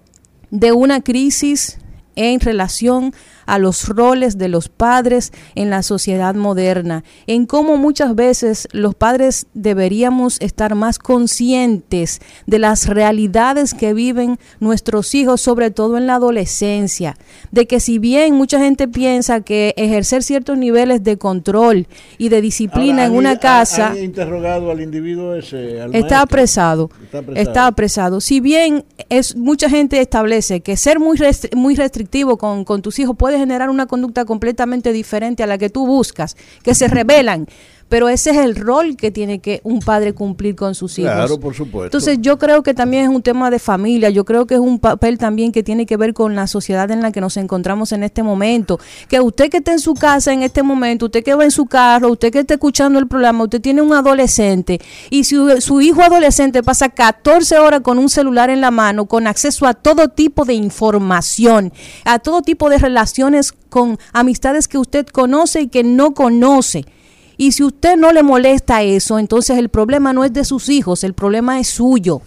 de 0.52 0.72
una 0.72 1.02
crisis 1.02 1.80
en 2.16 2.40
relación 2.40 3.14
a 3.46 3.60
los 3.60 3.90
roles 3.90 4.38
de 4.38 4.48
los 4.48 4.70
padres 4.70 5.32
en 5.56 5.70
la 5.70 5.84
sociedad 5.84 6.36
moderna, 6.36 7.04
en 7.28 7.46
cómo 7.46 7.78
muchas 7.78 8.16
veces 8.16 8.68
los 8.72 8.96
padres 8.96 9.48
deberíamos 9.54 10.40
estar 10.42 10.76
más 10.76 11.00
conscientes 11.00 12.20
de 12.46 12.60
las 12.60 12.88
realidades 12.88 13.74
que 13.74 13.94
viven 13.94 14.38
nuestros 14.60 15.14
hijos, 15.16 15.42
sobre 15.42 15.72
todo 15.72 15.98
en 15.98 16.08
la 16.08 16.16
adolescencia, 16.16 17.18
de 17.52 17.68
que 17.68 17.80
si 17.80 18.00
bien 18.00 18.36
mucha 18.36 18.60
gente 18.60 18.88
piensa 18.88 19.42
que 19.42 19.74
ejercer 19.78 20.24
ciertos 20.24 20.58
niveles 20.58 21.04
de 21.04 21.18
control 21.18 21.88
y 22.18 22.30
de 22.30 22.42
disciplina 22.42 23.06
en 23.06 23.14
una 23.14 23.40
casa... 23.40 23.94
interrogado 23.98 24.72
al 24.72 24.82
individuo 24.82 25.36
ese, 25.36 25.80
está, 25.94 26.22
apresado, 26.22 26.90
está 27.36 27.68
apresado, 27.68 28.22
Si 28.22 28.40
bien 28.40 28.86
es 29.10 29.36
mucha 29.36 29.70
gente 29.70 30.00
establece 30.00 30.62
que 30.62 30.78
ser 30.78 31.00
muy, 31.00 31.18
muy 31.56 31.76
restrictivo 31.76 32.38
con, 32.38 32.64
con 32.64 32.82
tus 32.82 33.00
hijos 33.00 33.16
puede 33.18 33.35
generar 33.38 33.70
una 33.70 33.86
conducta 33.86 34.26
completamente 34.26 34.94
diferente 34.94 35.44
a 35.44 35.48
la 35.48 35.58
que 35.58 35.70
tú 35.70 35.86
buscas, 35.86 36.36
que 36.64 36.76
se 36.76 36.88
revelan 36.88 37.48
pero 37.90 38.10
ese 38.10 38.32
es 38.32 38.38
el 38.38 38.56
rol 38.56 38.98
que 38.98 39.12
tiene 39.12 39.40
que 39.40 39.62
un 39.64 39.80
padre 39.80 40.14
cumplir 40.14 40.56
con 40.56 40.76
sus 40.76 40.98
hijos. 41.00 41.12
Claro, 41.12 41.40
por 41.40 41.54
supuesto. 41.54 41.86
Entonces 41.86 42.18
yo 42.22 42.38
creo 42.38 42.64
que 42.64 42.74
también 42.74 43.04
es 43.04 43.10
un 43.10 43.22
tema 43.22 43.50
de 43.52 43.60
familia, 43.60 44.10
yo 44.10 44.26
creo 44.26 44.48
que 44.48 44.56
es 44.56 44.60
un 44.60 44.80
papel 44.80 45.18
también 45.18 45.52
que 45.52 45.64
tiene 45.64 45.86
que 45.86 45.98
ver 45.98 46.14
con 46.14 46.36
la 46.36 46.48
sociedad 46.48 46.90
en 46.92 47.02
la 47.02 47.12
que 47.12 47.22
nos 47.22 47.38
encontramos 47.38 47.92
en 47.92 48.04
este 48.04 48.24
momento, 48.24 48.80
que 49.08 49.20
usted 49.20 49.50
que 49.50 49.58
está 49.58 49.72
en 49.72 49.80
su 49.80 49.94
casa 49.94 50.34
en 50.34 50.44
este 50.44 50.64
momento, 50.64 51.06
usted 51.06 51.24
que 51.24 51.36
va 51.36 51.44
en 51.44 51.52
su 51.52 51.68
carro, 51.68 52.12
usted 52.12 52.32
que 52.32 52.40
está 52.40 52.56
escuchando 52.56 53.00
el 53.00 53.08
programa, 53.08 53.44
usted 53.44 53.62
tiene 53.62 53.82
un 53.82 53.94
adolescente 53.94 54.80
y 55.10 55.24
si 55.26 55.36
su 55.60 55.82
hijo 55.82 56.02
adolescente 56.02 56.64
pasa 56.64 56.90
14 56.90 57.60
horas 57.60 57.82
con 57.82 58.00
un 58.00 58.10
celular 58.10 58.50
en 58.50 58.62
la 58.62 58.72
mano, 58.72 59.06
con 59.06 59.28
acceso 59.28 59.68
a 59.68 59.74
todo 59.74 60.10
tipo 60.10 60.46
de 60.46 60.54
información, 60.54 61.72
a 62.04 62.20
todo 62.20 62.42
tipo 62.42 62.70
de 62.70 62.78
relaciones 62.78 63.54
con 63.70 63.98
amistades 64.14 64.68
que 64.68 64.78
usted 64.78 65.06
conoce 65.08 65.62
y 65.62 65.68
que 65.68 65.84
no 65.84 66.14
conoce, 66.14 66.86
y 67.38 67.52
si 67.52 67.64
usted 67.64 67.98
no 67.98 68.12
le 68.12 68.24
molesta 68.24 68.84
eso, 68.84 69.20
entonces 69.20 69.58
el 69.58 69.70
problema 69.70 70.14
no 70.14 70.24
es 70.24 70.34
de 70.34 70.46
sus 70.46 70.70
hijos, 70.70 71.04
el 71.04 71.14
problema 71.14 71.60
es 71.60 71.68
suyo. 71.68 72.22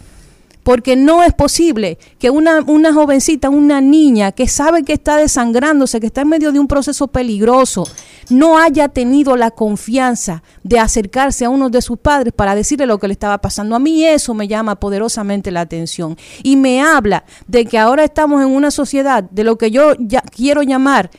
porque 0.64 0.96
no 0.96 1.22
es 1.22 1.32
posible 1.32 1.96
que 2.18 2.28
una, 2.28 2.60
una 2.66 2.92
jovencita, 2.92 3.48
una 3.48 3.80
niña 3.80 4.32
que 4.32 4.46
sabe 4.46 4.82
que 4.82 4.92
está 4.92 5.16
desangrándose, 5.16 5.98
que 5.98 6.08
está 6.08 6.20
en 6.20 6.28
medio 6.28 6.52
de 6.52 6.58
un 6.58 6.68
proceso 6.68 7.08
peligroso, 7.08 7.84
no 8.28 8.58
haya 8.58 8.88
tenido 8.88 9.34
la 9.38 9.50
confianza 9.50 10.42
de 10.64 10.78
acercarse 10.78 11.46
a 11.46 11.48
uno 11.48 11.70
de 11.70 11.80
sus 11.80 11.96
padres 11.96 12.34
para 12.34 12.54
decirle 12.54 12.84
lo 12.84 12.98
que 12.98 13.08
le 13.08 13.12
estaba 13.12 13.38
pasando. 13.38 13.76
A 13.76 13.78
mí 13.78 14.04
eso 14.04 14.34
me 14.34 14.46
llama 14.46 14.74
poderosamente 14.74 15.50
la 15.50 15.62
atención 15.62 16.18
y 16.42 16.56
me 16.56 16.82
habla 16.82 17.24
de 17.46 17.64
que 17.64 17.78
ahora 17.78 18.04
estamos 18.04 18.42
en 18.42 18.48
una 18.48 18.70
sociedad 18.70 19.24
de 19.24 19.44
lo 19.44 19.56
que 19.56 19.70
yo 19.70 19.94
ya 19.98 20.20
quiero 20.20 20.62
llamar 20.62 21.10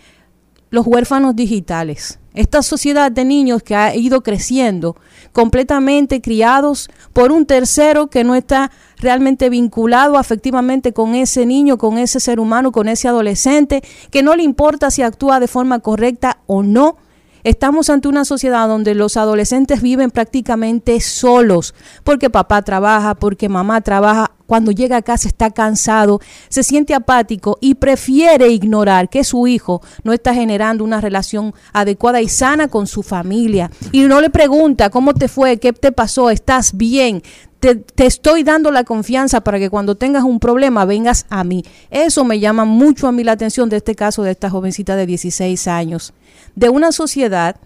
los 0.70 0.86
huérfanos 0.86 1.36
digitales. 1.36 2.19
Esta 2.34 2.62
sociedad 2.62 3.12
de 3.12 3.26
niños 3.26 3.64
que 3.64 3.76
ha 3.76 3.96
ido 3.96 4.22
creciendo 4.22 4.96
completamente 5.32 6.22
criados 6.22 6.90
por 7.12 7.32
un 7.32 7.46
tercero 7.46 8.08
que 8.08 8.24
no 8.24 8.36
está 8.36 8.72
realmente 8.98 9.50
vinculado 9.50 10.18
afectivamente 10.18 10.94
con 10.94 11.16
ese 11.16 11.46
niño, 11.46 11.78
con 11.78 11.98
ese 11.98 12.20
ser 12.20 12.40
humano, 12.40 12.72
con 12.72 12.88
ese 12.88 13.08
adolescente, 13.08 13.82
que 14.12 14.24
no 14.24 14.36
le 14.36 14.44
importa 14.44 14.92
si 14.92 15.02
actúa 15.02 15.40
de 15.40 15.48
forma 15.48 15.80
correcta 15.80 16.40
o 16.46 16.62
no. 16.62 16.98
Estamos 17.44 17.90
ante 17.90 18.08
una 18.08 18.26
sociedad 18.26 18.68
donde 18.68 18.96
los 18.96 19.16
adolescentes 19.16 19.82
viven 19.82 20.12
prácticamente 20.12 21.00
solos, 21.00 21.74
porque 22.04 22.30
papá 22.30 22.62
trabaja, 22.62 23.16
porque 23.16 23.48
mamá 23.50 23.82
trabaja, 23.82 24.32
cuando 24.50 24.72
llega 24.72 24.98
a 24.98 25.04
casa 25.04 25.28
está 25.28 25.52
cansado, 25.52 26.20
se 26.50 26.64
siente 26.64 26.96
apático 26.96 27.60
y 27.62 27.76
prefiere 27.76 28.48
ignorar 28.48 29.08
que 29.08 29.24
su 29.24 29.46
hijo 29.46 29.84
no 30.04 30.12
está 30.12 30.34
generando 30.34 30.84
una 30.84 31.00
relación 31.00 31.54
adecuada 31.72 32.20
y 32.20 32.30
sana 32.30 32.68
con 32.68 32.88
su 32.88 33.04
familia. 33.04 33.70
Y 33.92 34.02
no 34.02 34.20
le 34.22 34.32
pregunta 34.32 34.90
cómo 34.90 35.14
te 35.14 35.28
fue, 35.28 35.58
qué 35.58 35.72
te 35.72 35.92
pasó, 35.92 36.32
estás 36.32 36.76
bien, 36.76 37.22
te, 37.60 37.84
estoy 37.98 38.42
dando 38.42 38.72
la 38.72 38.84
confianza 38.86 39.42
para 39.42 39.60
que 39.60 39.70
cuando 39.70 39.94
tengas 39.94 40.24
un 40.24 40.40
problema 40.40 40.84
vengas 40.84 41.28
a 41.30 41.44
mí. 41.44 41.64
Eso 41.92 42.26
me 42.26 42.40
llama 42.40 42.66
mucho 42.66 43.08
a 43.08 43.12
mí 43.12 43.24
la 43.24 43.34
atención 43.34 43.70
de 43.70 43.78
este 43.78 43.94
caso 43.94 44.24
de 44.24 44.32
esta 44.32 44.50
jovencita 44.50 44.96
de 44.96 45.06
16 45.06 45.68
años. 45.68 46.14
De 46.56 46.70
una 46.70 46.92
sociedad 46.92 47.58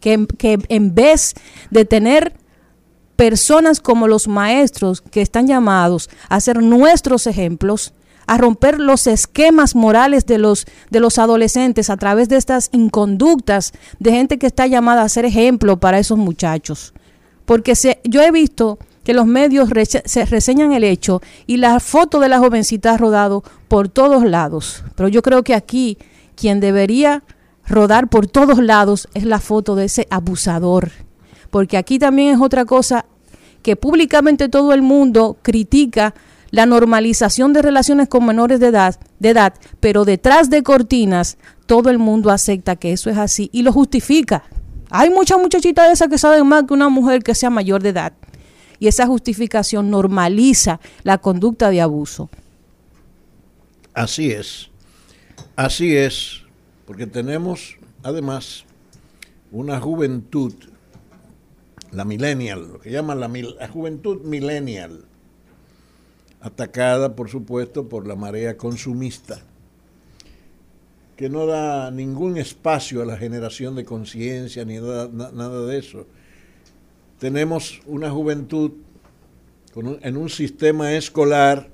que, 0.00 0.26
que 0.36 0.58
en 0.68 0.94
vez 0.94 1.32
de 1.70 1.86
tener 1.86 2.34
personas 3.20 3.80
como 3.80 4.08
los 4.08 4.28
maestros 4.28 5.02
que 5.02 5.20
están 5.20 5.46
llamados 5.46 6.08
a 6.30 6.40
ser 6.40 6.62
nuestros 6.62 7.26
ejemplos, 7.26 7.92
a 8.26 8.38
romper 8.38 8.80
los 8.80 9.06
esquemas 9.06 9.76
morales 9.76 10.24
de 10.24 10.38
los, 10.38 10.64
de 10.88 11.00
los 11.00 11.18
adolescentes 11.18 11.90
a 11.90 11.98
través 11.98 12.30
de 12.30 12.38
estas 12.38 12.70
inconductas 12.72 13.72
de 13.98 14.12
gente 14.12 14.38
que 14.38 14.46
está 14.46 14.66
llamada 14.66 15.02
a 15.02 15.08
ser 15.10 15.26
ejemplo 15.26 15.78
para 15.78 15.98
esos 15.98 16.16
muchachos 16.16 16.94
porque 17.44 17.74
se, 17.74 18.00
yo 18.04 18.22
he 18.22 18.30
visto 18.30 18.78
que 19.04 19.12
los 19.12 19.26
medios 19.26 19.68
se 20.06 20.24
reseñan 20.24 20.72
el 20.72 20.84
hecho 20.84 21.20
y 21.46 21.58
la 21.58 21.78
foto 21.78 22.20
de 22.20 22.28
la 22.30 22.38
jovencita 22.38 22.94
ha 22.94 22.96
rodado 22.96 23.44
por 23.68 23.90
todos 23.90 24.24
lados. 24.24 24.82
Pero 24.94 25.08
yo 25.10 25.20
creo 25.20 25.42
que 25.42 25.54
aquí 25.54 25.98
quien 26.36 26.60
debería 26.60 27.22
rodar 27.66 28.08
por 28.08 28.26
todos 28.28 28.60
lados 28.62 29.08
es 29.12 29.24
la 29.24 29.40
foto 29.40 29.74
de 29.74 29.86
ese 29.86 30.06
abusador. 30.10 31.09
Porque 31.50 31.76
aquí 31.76 31.98
también 31.98 32.34
es 32.34 32.40
otra 32.40 32.64
cosa 32.64 33.06
que 33.62 33.76
públicamente 33.76 34.48
todo 34.48 34.72
el 34.72 34.82
mundo 34.82 35.38
critica 35.42 36.14
la 36.50 36.66
normalización 36.66 37.52
de 37.52 37.62
relaciones 37.62 38.08
con 38.08 38.26
menores 38.26 38.60
de 38.60 38.68
edad, 38.68 38.98
de 39.18 39.30
edad, 39.30 39.54
pero 39.78 40.04
detrás 40.04 40.50
de 40.50 40.62
cortinas 40.62 41.38
todo 41.66 41.90
el 41.90 41.98
mundo 41.98 42.30
acepta 42.30 42.76
que 42.76 42.92
eso 42.92 43.10
es 43.10 43.18
así 43.18 43.50
y 43.52 43.62
lo 43.62 43.72
justifica. 43.72 44.44
Hay 44.90 45.10
muchas 45.10 45.38
muchachitas 45.38 45.86
de 45.86 45.92
esas 45.92 46.08
que 46.08 46.18
saben 46.18 46.46
más 46.46 46.64
que 46.64 46.74
una 46.74 46.88
mujer 46.88 47.22
que 47.22 47.34
sea 47.34 47.50
mayor 47.50 47.82
de 47.82 47.90
edad. 47.90 48.12
Y 48.80 48.88
esa 48.88 49.06
justificación 49.06 49.90
normaliza 49.90 50.80
la 51.04 51.18
conducta 51.18 51.70
de 51.70 51.80
abuso. 51.80 52.28
Así 53.94 54.32
es. 54.32 54.70
Así 55.54 55.96
es. 55.96 56.42
Porque 56.86 57.06
tenemos, 57.06 57.76
además, 58.02 58.64
una 59.52 59.78
juventud, 59.78 60.54
la 61.92 62.04
millennial, 62.04 62.72
lo 62.72 62.80
que 62.80 62.90
llaman 62.90 63.20
la, 63.20 63.68
juventud 63.68 64.22
millennial, 64.22 65.04
atacada, 66.40 67.16
por 67.16 67.28
supuesto, 67.28 67.88
por 67.88 68.06
la 68.06 68.16
marea 68.16 68.56
consumista 68.56 69.42
que 71.20 71.28
no 71.28 71.44
da 71.44 71.90
ningún 71.90 72.38
espacio 72.38 73.02
a 73.02 73.04
la 73.04 73.18
generación 73.18 73.74
de 73.74 73.84
conciencia 73.84 74.64
ni 74.64 74.76
nada, 74.76 75.66
de 75.66 75.78
eso. 75.78 76.06
Tenemos 77.18 77.82
una 77.84 78.10
juventud 78.10 78.70
en 79.74 80.16
un 80.16 80.30
sistema 80.30 80.94
escolar 80.94 81.68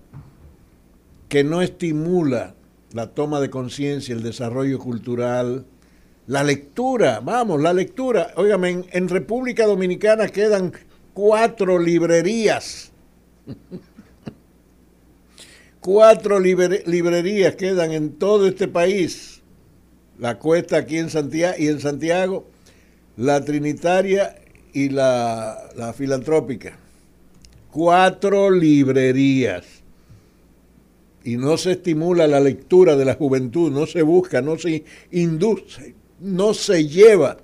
que 1.28 1.44
no 1.44 1.62
estimula 1.62 2.56
la 2.92 3.14
toma 3.14 3.38
de 3.38 3.48
conciencia, 3.48 4.16
el 4.16 4.24
desarrollo 4.24 4.80
cultural, 4.80 5.64
la 6.26 6.42
lectura, 6.42 7.20
vamos, 7.20 7.60
la 7.60 7.72
lectura. 7.72 8.32
Óigame, 8.36 8.84
en, 8.90 9.08
República 9.08 9.66
Dominicana 9.66 10.28
quedan 10.28 10.72
cuatro 11.14 11.78
librerías. 11.78 12.90
cuatro 15.80 16.40
librerías 16.40 17.54
quedan 17.54 17.92
en 17.92 18.12
todo 18.14 18.48
este 18.48 18.66
país 18.66 19.36
la 20.18 20.38
Cuesta 20.38 20.78
aquí 20.78 20.98
en 20.98 21.10
Santiago 21.10 21.56
y 21.58 21.68
en 21.68 21.80
Santiago, 21.80 22.46
la 23.16 23.44
Trinitaria 23.44 24.36
y 24.72 24.88
la, 24.88 25.70
la 25.76 25.92
Filantrópica. 25.92 26.78
Cuatro 27.70 28.50
librerías. 28.50 29.64
Y 31.22 31.36
no 31.36 31.56
se 31.56 31.72
estimula 31.72 32.26
la 32.26 32.40
lectura 32.40 32.96
de 32.96 33.04
la 33.04 33.14
juventud, 33.14 33.70
no 33.70 33.86
se 33.86 34.02
busca, 34.02 34.40
no 34.40 34.58
se 34.58 34.84
induce, 35.10 35.94
no 36.20 36.54
se 36.54 36.86
lleva 36.86 37.38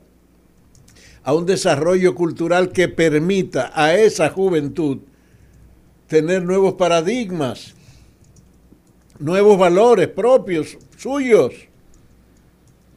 a 1.25 1.35
un 1.35 1.47
desarrollo 1.47 2.15
cultural 2.15 2.73
que 2.73 2.89
permita 2.89 3.71
a 3.75 3.95
esa 3.95 4.31
juventud 4.31 4.99
tener 6.07 6.43
nuevos 6.43 6.75
paradigmas, 6.75 7.75
nuevos 9.19 9.57
valores 9.59 10.09
propios, 10.09 10.77
suyos 10.97 11.53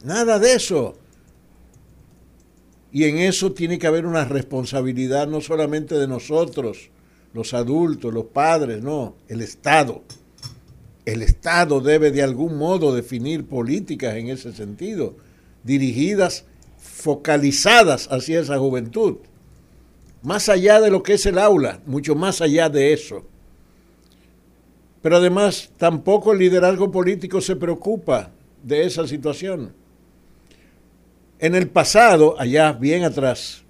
Nada 0.06 0.38
de 0.38 0.54
eso. 0.54 0.94
Y 2.92 3.04
en 3.04 3.18
eso 3.18 3.52
tiene 3.52 3.76
que 3.78 3.88
haber 3.88 4.06
una 4.06 4.24
responsabilidad 4.24 5.26
no 5.26 5.40
solamente 5.40 5.96
de 5.96 6.06
nosotros, 6.06 6.90
los 7.34 7.54
adultos, 7.54 8.14
los 8.14 8.26
padres, 8.26 8.84
no, 8.84 9.16
el 9.26 9.42
Estado. 9.42 10.02
El 11.04 11.22
Estado 11.22 11.80
debe 11.80 12.12
de 12.12 12.22
algún 12.22 12.56
modo 12.56 12.94
definir 12.94 13.46
políticas 13.46 14.14
en 14.14 14.28
ese 14.28 14.52
sentido, 14.52 15.16
dirigidas, 15.66 16.44
focalizadas 16.78 18.08
hacia 18.10 18.40
esa 18.40 18.58
juventud. 18.58 19.16
Más 20.22 20.48
allá 20.48 20.80
de 20.80 20.90
lo 20.90 21.02
que 21.02 21.14
es 21.14 21.26
el 21.26 21.38
aula, 21.38 21.80
mucho 21.84 22.14
más 22.14 22.40
allá 22.40 22.68
de 22.68 22.92
eso. 22.92 23.24
Pero 25.02 25.16
además 25.16 25.70
tampoco 25.76 26.32
el 26.32 26.38
liderazgo 26.38 26.90
político 26.90 27.40
se 27.40 27.56
preocupa 27.56 28.30
de 28.62 28.84
esa 28.84 29.06
situación. 29.06 29.74
En 31.38 31.54
el 31.54 31.68
pasado, 31.68 32.34
allá 32.40 32.72
bien 32.72 33.04
atrás, 33.04 33.62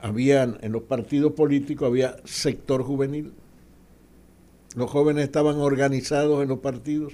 habían 0.00 0.58
en 0.62 0.72
los 0.72 0.82
partidos 0.82 1.32
políticos 1.32 1.86
había 1.86 2.16
sector 2.24 2.82
juvenil. 2.82 3.32
Los 4.74 4.90
jóvenes 4.90 5.24
estaban 5.24 5.56
organizados 5.58 6.42
en 6.42 6.48
los 6.48 6.58
partidos 6.58 7.12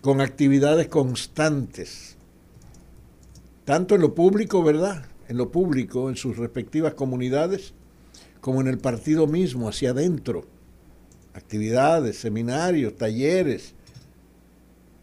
con 0.00 0.20
actividades 0.20 0.88
constantes, 0.88 2.16
tanto 3.64 3.94
en 3.94 4.00
lo 4.00 4.14
público, 4.14 4.62
¿verdad? 4.62 5.04
En 5.28 5.36
lo 5.36 5.50
público, 5.50 6.08
en 6.08 6.16
sus 6.16 6.36
respectivas 6.36 6.94
comunidades, 6.94 7.74
como 8.40 8.60
en 8.60 8.68
el 8.68 8.78
partido 8.78 9.26
mismo, 9.26 9.68
hacia 9.68 9.90
adentro. 9.90 10.46
Actividades, 11.34 12.18
seminarios, 12.18 12.96
talleres, 12.96 13.74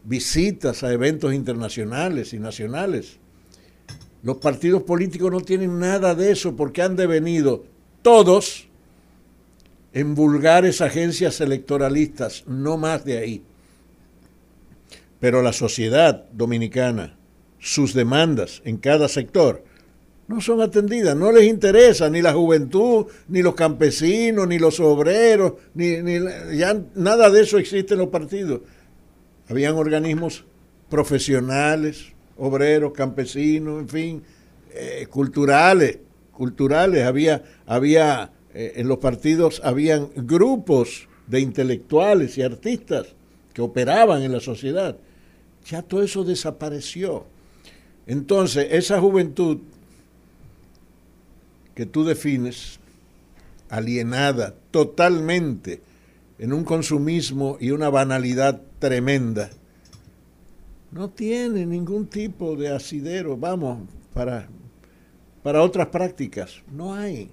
visitas 0.03 0.83
a 0.83 0.91
eventos 0.91 1.33
internacionales 1.33 2.33
y 2.33 2.39
nacionales. 2.39 3.17
Los 4.23 4.37
partidos 4.37 4.83
políticos 4.83 5.31
no 5.31 5.41
tienen 5.41 5.79
nada 5.79 6.15
de 6.15 6.31
eso 6.31 6.55
porque 6.55 6.81
han 6.81 6.95
devenido 6.95 7.65
todos 8.01 8.67
en 9.93 10.15
vulgares 10.15 10.81
agencias 10.81 11.39
electoralistas, 11.39 12.43
no 12.47 12.77
más 12.77 13.05
de 13.05 13.17
ahí. 13.17 13.43
Pero 15.19 15.41
la 15.41 15.53
sociedad 15.53 16.25
dominicana, 16.31 17.17
sus 17.59 17.93
demandas 17.93 18.61
en 18.65 18.77
cada 18.77 19.07
sector, 19.07 19.63
no 20.27 20.41
son 20.41 20.61
atendidas, 20.61 21.15
no 21.15 21.31
les 21.31 21.45
interesa 21.45 22.09
ni 22.09 22.21
la 22.21 22.33
juventud, 22.33 23.05
ni 23.29 23.41
los 23.41 23.55
campesinos, 23.55 24.47
ni 24.47 24.59
los 24.59 24.79
obreros, 24.79 25.53
ni, 25.73 25.97
ya 26.55 26.79
nada 26.95 27.29
de 27.29 27.41
eso 27.41 27.57
existe 27.57 27.93
en 27.93 28.01
los 28.01 28.09
partidos 28.09 28.61
habían 29.49 29.75
organismos 29.75 30.45
profesionales, 30.89 32.07
obreros, 32.37 32.93
campesinos, 32.93 33.81
en 33.81 33.89
fin, 33.89 34.23
eh, 34.73 35.07
culturales, 35.09 35.99
culturales, 36.31 37.05
había, 37.05 37.43
había 37.65 38.31
eh, 38.53 38.73
en 38.75 38.87
los 38.87 38.97
partidos 38.99 39.61
habían 39.63 40.09
grupos 40.15 41.07
de 41.27 41.39
intelectuales 41.39 42.37
y 42.37 42.41
artistas 42.41 43.07
que 43.53 43.61
operaban 43.61 44.21
en 44.21 44.31
la 44.31 44.39
sociedad. 44.39 44.97
Ya 45.67 45.81
todo 45.81 46.01
eso 46.01 46.23
desapareció. 46.23 47.25
Entonces, 48.05 48.67
esa 48.71 48.99
juventud 49.01 49.59
que 51.75 51.85
tú 51.85 52.05
defines, 52.05 52.79
alienada 53.69 54.55
totalmente 54.71 55.81
en 56.39 56.53
un 56.53 56.63
consumismo 56.63 57.57
y 57.59 57.71
una 57.71 57.89
banalidad 57.89 58.61
tremenda, 58.79 59.49
no 60.91 61.09
tiene 61.09 61.65
ningún 61.65 62.07
tipo 62.07 62.55
de 62.55 62.69
asidero, 62.69 63.35
vamos, 63.35 63.89
para, 64.13 64.47
para 65.43 65.61
otras 65.61 65.87
prácticas. 65.87 66.63
No 66.71 66.93
hay. 66.93 67.29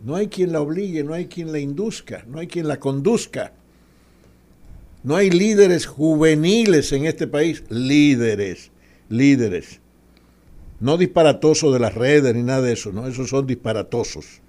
No 0.00 0.16
hay 0.16 0.28
quien 0.28 0.52
la 0.52 0.62
obligue, 0.62 1.04
no 1.04 1.12
hay 1.12 1.26
quien 1.26 1.52
la 1.52 1.58
induzca, 1.58 2.24
no 2.26 2.38
hay 2.38 2.46
quien 2.46 2.66
la 2.66 2.80
conduzca. 2.80 3.52
No 5.02 5.16
hay 5.16 5.30
líderes 5.30 5.86
juveniles 5.86 6.92
en 6.92 7.06
este 7.06 7.26
país, 7.26 7.64
líderes, 7.70 8.70
líderes. 9.08 9.80
No 10.78 10.98
disparatosos 10.98 11.72
de 11.72 11.78
las 11.78 11.94
redes 11.94 12.34
ni 12.34 12.42
nada 12.42 12.62
de 12.62 12.72
eso, 12.72 12.92
no, 12.92 13.06
esos 13.06 13.30
son 13.30 13.46
disparatosos. 13.46 14.40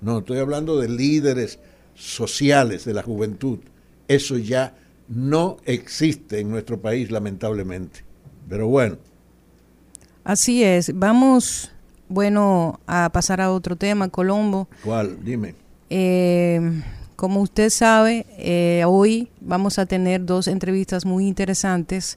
No, 0.00 0.20
estoy 0.20 0.38
hablando 0.38 0.80
de 0.80 0.88
líderes 0.88 1.58
sociales 1.94 2.84
de 2.84 2.94
la 2.94 3.02
juventud. 3.02 3.58
Eso 4.08 4.38
ya 4.38 4.74
no 5.08 5.58
existe 5.64 6.40
en 6.40 6.50
nuestro 6.50 6.80
país, 6.80 7.10
lamentablemente. 7.10 8.04
Pero 8.48 8.68
bueno. 8.68 8.96
Así 10.24 10.64
es. 10.64 10.98
Vamos, 10.98 11.70
bueno, 12.08 12.80
a 12.86 13.10
pasar 13.12 13.40
a 13.40 13.52
otro 13.52 13.76
tema, 13.76 14.08
Colombo. 14.08 14.68
¿Cuál? 14.82 15.22
Dime. 15.22 15.54
Eh, 15.90 16.82
como 17.20 17.42
usted 17.42 17.68
sabe, 17.68 18.24
eh, 18.38 18.82
hoy 18.86 19.28
vamos 19.42 19.78
a 19.78 19.84
tener 19.84 20.24
dos 20.24 20.48
entrevistas 20.48 21.04
muy 21.04 21.28
interesantes 21.28 22.16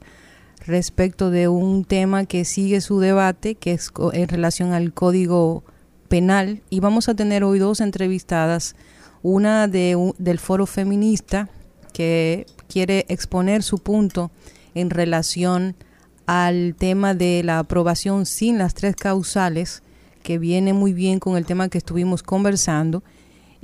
respecto 0.65 1.29
de 1.29 1.49
un 1.49 1.83
tema 1.83 2.23
que 2.23 2.45
sigue 2.45 2.79
su 2.79 3.01
debate, 3.01 3.55
que 3.55 3.73
es 3.73 3.91
en 4.13 4.29
relación 4.29 4.71
al 4.71 4.93
Código 4.93 5.65
Penal. 6.07 6.61
Y 6.69 6.79
vamos 6.79 7.09
a 7.09 7.15
tener 7.15 7.43
hoy 7.43 7.59
dos 7.59 7.81
entrevistadas, 7.81 8.77
una 9.23 9.67
de, 9.67 10.13
del 10.19 10.39
Foro 10.39 10.65
Feminista, 10.65 11.49
que 11.91 12.45
quiere 12.69 13.05
exponer 13.09 13.61
su 13.61 13.79
punto 13.79 14.31
en 14.73 14.89
relación 14.89 15.75
al 16.27 16.75
tema 16.79 17.13
de 17.13 17.43
la 17.43 17.59
aprobación 17.59 18.25
sin 18.25 18.57
las 18.57 18.73
tres 18.73 18.95
causales, 18.95 19.83
que 20.21 20.37
viene 20.37 20.71
muy 20.71 20.93
bien 20.93 21.19
con 21.19 21.35
el 21.35 21.45
tema 21.45 21.67
que 21.67 21.79
estuvimos 21.79 22.23
conversando 22.23 23.03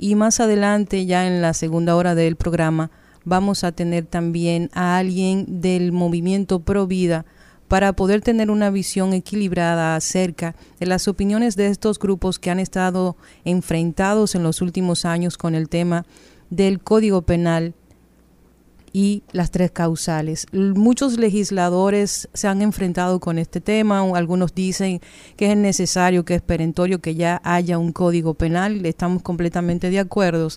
y 0.02 0.14
más 0.14 0.40
adelante, 0.40 1.04
ya 1.04 1.26
en 1.26 1.42
la 1.42 1.52
segunda 1.52 1.94
hora 1.94 2.14
del 2.14 2.34
programa, 2.34 2.90
vamos 3.26 3.64
a 3.64 3.72
tener 3.72 4.06
también 4.06 4.70
a 4.72 4.96
alguien 4.96 5.60
del 5.60 5.92
movimiento 5.92 6.60
Pro 6.60 6.86
Vida 6.86 7.26
para 7.68 7.92
poder 7.92 8.22
tener 8.22 8.50
una 8.50 8.70
visión 8.70 9.12
equilibrada 9.12 9.94
acerca 9.94 10.56
de 10.78 10.86
las 10.86 11.06
opiniones 11.06 11.54
de 11.54 11.66
estos 11.66 11.98
grupos 11.98 12.38
que 12.38 12.50
han 12.50 12.60
estado 12.60 13.18
enfrentados 13.44 14.34
en 14.34 14.42
los 14.42 14.62
últimos 14.62 15.04
años 15.04 15.36
con 15.36 15.54
el 15.54 15.68
tema 15.68 16.06
del 16.48 16.80
Código 16.80 17.20
Penal 17.20 17.74
y 18.92 19.22
las 19.32 19.50
tres 19.50 19.70
causales. 19.70 20.46
Muchos 20.52 21.18
legisladores 21.18 22.28
se 22.34 22.48
han 22.48 22.62
enfrentado 22.62 23.20
con 23.20 23.38
este 23.38 23.60
tema, 23.60 24.00
algunos 24.16 24.54
dicen 24.54 25.00
que 25.36 25.50
es 25.50 25.56
necesario, 25.56 26.24
que 26.24 26.34
es 26.36 26.42
perentorio 26.42 27.00
que 27.00 27.14
ya 27.14 27.40
haya 27.44 27.78
un 27.78 27.92
código 27.92 28.34
penal, 28.34 28.84
estamos 28.86 29.22
completamente 29.22 29.90
de 29.90 29.98
acuerdo, 29.98 30.48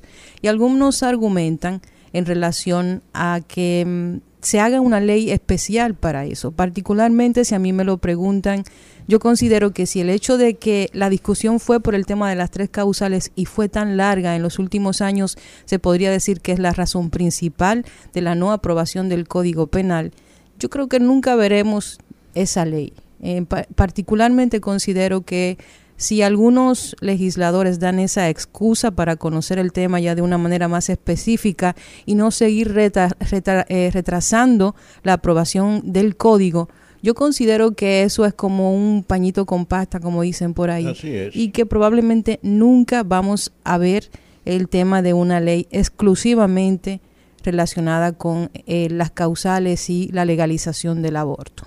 y 0.41 0.47
algunos 0.47 1.03
argumentan 1.03 1.81
en 2.13 2.25
relación 2.25 3.01
a 3.13 3.41
que 3.47 3.83
mm, 3.85 4.17
se 4.41 4.59
haga 4.59 4.81
una 4.81 4.99
ley 4.99 5.31
especial 5.31 5.95
para 5.95 6.25
eso, 6.25 6.51
particularmente 6.51 7.45
si 7.45 7.55
a 7.55 7.59
mí 7.59 7.73
me 7.73 7.83
lo 7.83 7.97
preguntan 7.97 8.63
yo 9.07 9.19
considero 9.19 9.71
que 9.71 9.85
si 9.85 10.01
el 10.01 10.09
hecho 10.09 10.37
de 10.37 10.55
que 10.55 10.89
la 10.93 11.09
discusión 11.09 11.59
fue 11.59 11.79
por 11.79 11.95
el 11.95 12.05
tema 12.05 12.29
de 12.29 12.35
las 12.35 12.51
tres 12.51 12.69
causales 12.69 13.31
y 13.35 13.45
fue 13.45 13.69
tan 13.69 13.97
larga 13.97 14.35
en 14.35 14.41
los 14.41 14.59
últimos 14.59 15.01
años, 15.01 15.37
se 15.65 15.79
podría 15.79 16.11
decir 16.11 16.41
que 16.41 16.51
es 16.51 16.59
la 16.59 16.73
razón 16.73 17.09
principal 17.09 17.85
de 18.13 18.21
la 18.21 18.35
no 18.35 18.51
aprobación 18.51 19.09
del 19.09 19.27
Código 19.27 19.67
Penal, 19.67 20.11
yo 20.59 20.69
creo 20.69 20.87
que 20.87 20.99
nunca 20.99 21.35
veremos 21.35 21.99
esa 22.35 22.65
ley. 22.65 22.93
Eh, 23.21 23.45
particularmente 23.75 24.59
considero 24.59 25.21
que 25.21 25.57
si 25.95 26.21
algunos 26.21 26.95
legisladores 26.99 27.79
dan 27.79 27.99
esa 27.99 28.29
excusa 28.29 28.91
para 28.91 29.15
conocer 29.15 29.59
el 29.59 29.71
tema 29.71 29.99
ya 29.99 30.15
de 30.15 30.21
una 30.21 30.37
manera 30.37 30.67
más 30.67 30.89
específica 30.89 31.75
y 32.05 32.15
no 32.15 32.31
seguir 32.31 32.73
eh, 32.77 33.89
retrasando 33.93 34.75
la 35.03 35.13
aprobación 35.13 35.93
del 35.93 36.17
código, 36.17 36.67
yo 37.03 37.13
considero 37.15 37.73
que 37.73 38.03
eso 38.03 38.25
es 38.25 38.33
como 38.33 38.73
un 38.73 39.03
pañito 39.03 39.45
con 39.45 39.65
pasta, 39.65 39.99
como 39.99 40.21
dicen 40.21 40.53
por 40.53 40.71
ahí. 40.71 40.87
Y 41.33 41.49
que 41.49 41.65
probablemente 41.65 42.39
nunca 42.41 43.03
vamos 43.03 43.51
a 43.65 43.77
ver 43.77 44.09
el 44.45 44.69
tema 44.69 45.01
de 45.01 45.13
una 45.13 45.41
ley 45.41 45.67
exclusivamente 45.69 47.01
relacionada 47.43 48.13
con 48.13 48.49
eh, 48.65 48.87
las 48.89 49.11
causales 49.11 49.89
y 49.89 50.07
la 50.13 50.23
legalización 50.23 51.01
del 51.01 51.17
aborto. 51.17 51.65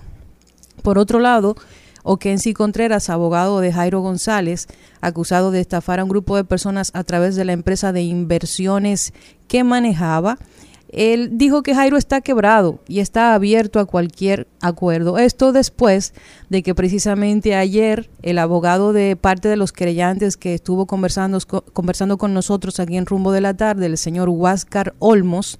Por 0.82 0.98
otro 0.98 1.20
lado, 1.20 1.54
Okensi 2.02 2.54
Contreras, 2.54 3.10
abogado 3.10 3.60
de 3.60 3.74
Jairo 3.74 4.00
González, 4.00 4.68
acusado 5.02 5.50
de 5.50 5.60
estafar 5.60 6.00
a 6.00 6.04
un 6.04 6.08
grupo 6.08 6.36
de 6.36 6.44
personas 6.44 6.92
a 6.94 7.04
través 7.04 7.36
de 7.36 7.44
la 7.44 7.52
empresa 7.52 7.92
de 7.92 8.02
inversiones 8.02 9.12
que 9.48 9.64
manejaba, 9.64 10.38
él 10.88 11.30
dijo 11.32 11.62
que 11.62 11.74
Jairo 11.74 11.96
está 11.96 12.20
quebrado 12.20 12.78
y 12.86 13.00
está 13.00 13.34
abierto 13.34 13.80
a 13.80 13.86
cualquier 13.86 14.46
acuerdo. 14.60 15.18
Esto 15.18 15.52
después 15.52 16.14
de 16.48 16.62
que 16.62 16.74
precisamente 16.74 17.54
ayer 17.54 18.08
el 18.22 18.38
abogado 18.38 18.92
de 18.92 19.16
parte 19.16 19.48
de 19.48 19.56
los 19.56 19.72
creyentes 19.72 20.36
que 20.36 20.54
estuvo 20.54 20.86
conversando, 20.86 21.38
conversando 21.72 22.18
con 22.18 22.34
nosotros 22.34 22.78
aquí 22.78 22.96
en 22.96 23.06
Rumbo 23.06 23.32
de 23.32 23.40
la 23.40 23.56
Tarde, 23.56 23.86
el 23.86 23.98
señor 23.98 24.28
Huáscar 24.28 24.94
Olmos, 24.98 25.58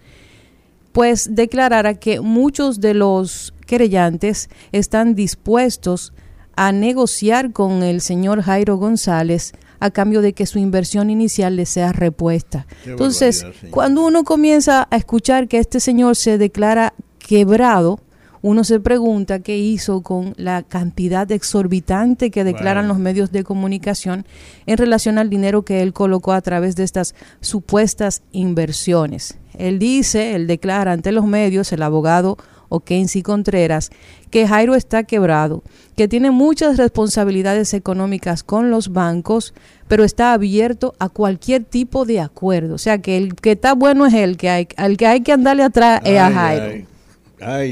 pues 0.92 1.34
declarara 1.34 1.94
que 1.94 2.20
muchos 2.20 2.80
de 2.80 2.94
los 2.94 3.52
querellantes 3.66 4.48
están 4.72 5.14
dispuestos 5.14 6.12
a 6.54 6.72
negociar 6.72 7.52
con 7.52 7.82
el 7.82 8.00
señor 8.00 8.42
Jairo 8.42 8.76
González 8.78 9.52
a 9.80 9.90
cambio 9.90 10.22
de 10.22 10.32
que 10.32 10.46
su 10.46 10.58
inversión 10.58 11.10
inicial 11.10 11.56
le 11.56 11.66
sea 11.66 11.92
repuesta. 11.92 12.66
Entonces, 12.84 13.46
cuando 13.70 14.04
uno 14.04 14.24
comienza 14.24 14.88
a 14.90 14.96
escuchar 14.96 15.48
que 15.48 15.58
este 15.58 15.80
señor 15.80 16.16
se 16.16 16.38
declara 16.38 16.94
quebrado, 17.18 18.00
uno 18.42 18.62
se 18.62 18.78
pregunta 18.78 19.40
qué 19.40 19.58
hizo 19.58 20.02
con 20.02 20.32
la 20.36 20.62
cantidad 20.62 21.30
exorbitante 21.32 22.30
que 22.30 22.44
declaran 22.44 22.86
los 22.86 22.98
medios 22.98 23.32
de 23.32 23.42
comunicación 23.42 24.24
en 24.66 24.76
relación 24.76 25.18
al 25.18 25.30
dinero 25.30 25.62
que 25.62 25.82
él 25.82 25.92
colocó 25.92 26.32
a 26.32 26.40
través 26.42 26.76
de 26.76 26.84
estas 26.84 27.16
supuestas 27.40 28.22
inversiones. 28.30 29.38
Él 29.58 29.80
dice, 29.80 30.36
él 30.36 30.46
declara 30.46 30.92
ante 30.92 31.10
los 31.12 31.26
medios, 31.26 31.72
el 31.72 31.82
abogado 31.82 32.36
o 32.68 32.80
Kensi 32.80 33.22
Contreras, 33.22 33.90
que 34.30 34.46
Jairo 34.46 34.74
está 34.74 35.04
quebrado, 35.04 35.62
que 35.96 36.08
tiene 36.08 36.30
muchas 36.30 36.76
responsabilidades 36.76 37.74
económicas 37.74 38.42
con 38.42 38.70
los 38.70 38.92
bancos, 38.92 39.54
pero 39.88 40.04
está 40.04 40.32
abierto 40.32 40.94
a 40.98 41.08
cualquier 41.08 41.64
tipo 41.64 42.04
de 42.04 42.20
acuerdo. 42.20 42.74
O 42.74 42.78
sea, 42.78 42.98
que 42.98 43.16
el 43.16 43.34
que 43.34 43.52
está 43.52 43.74
bueno 43.74 44.06
es 44.06 44.14
el 44.14 44.36
que 44.36 44.50
hay, 44.50 44.68
al 44.76 44.96
que 44.96 45.06
hay 45.06 45.20
que 45.20 45.32
andarle 45.32 45.62
atrás 45.62 46.00
es 46.04 46.18
a 46.18 46.30
Jairo. 46.30 46.64
Ay, 46.64 46.86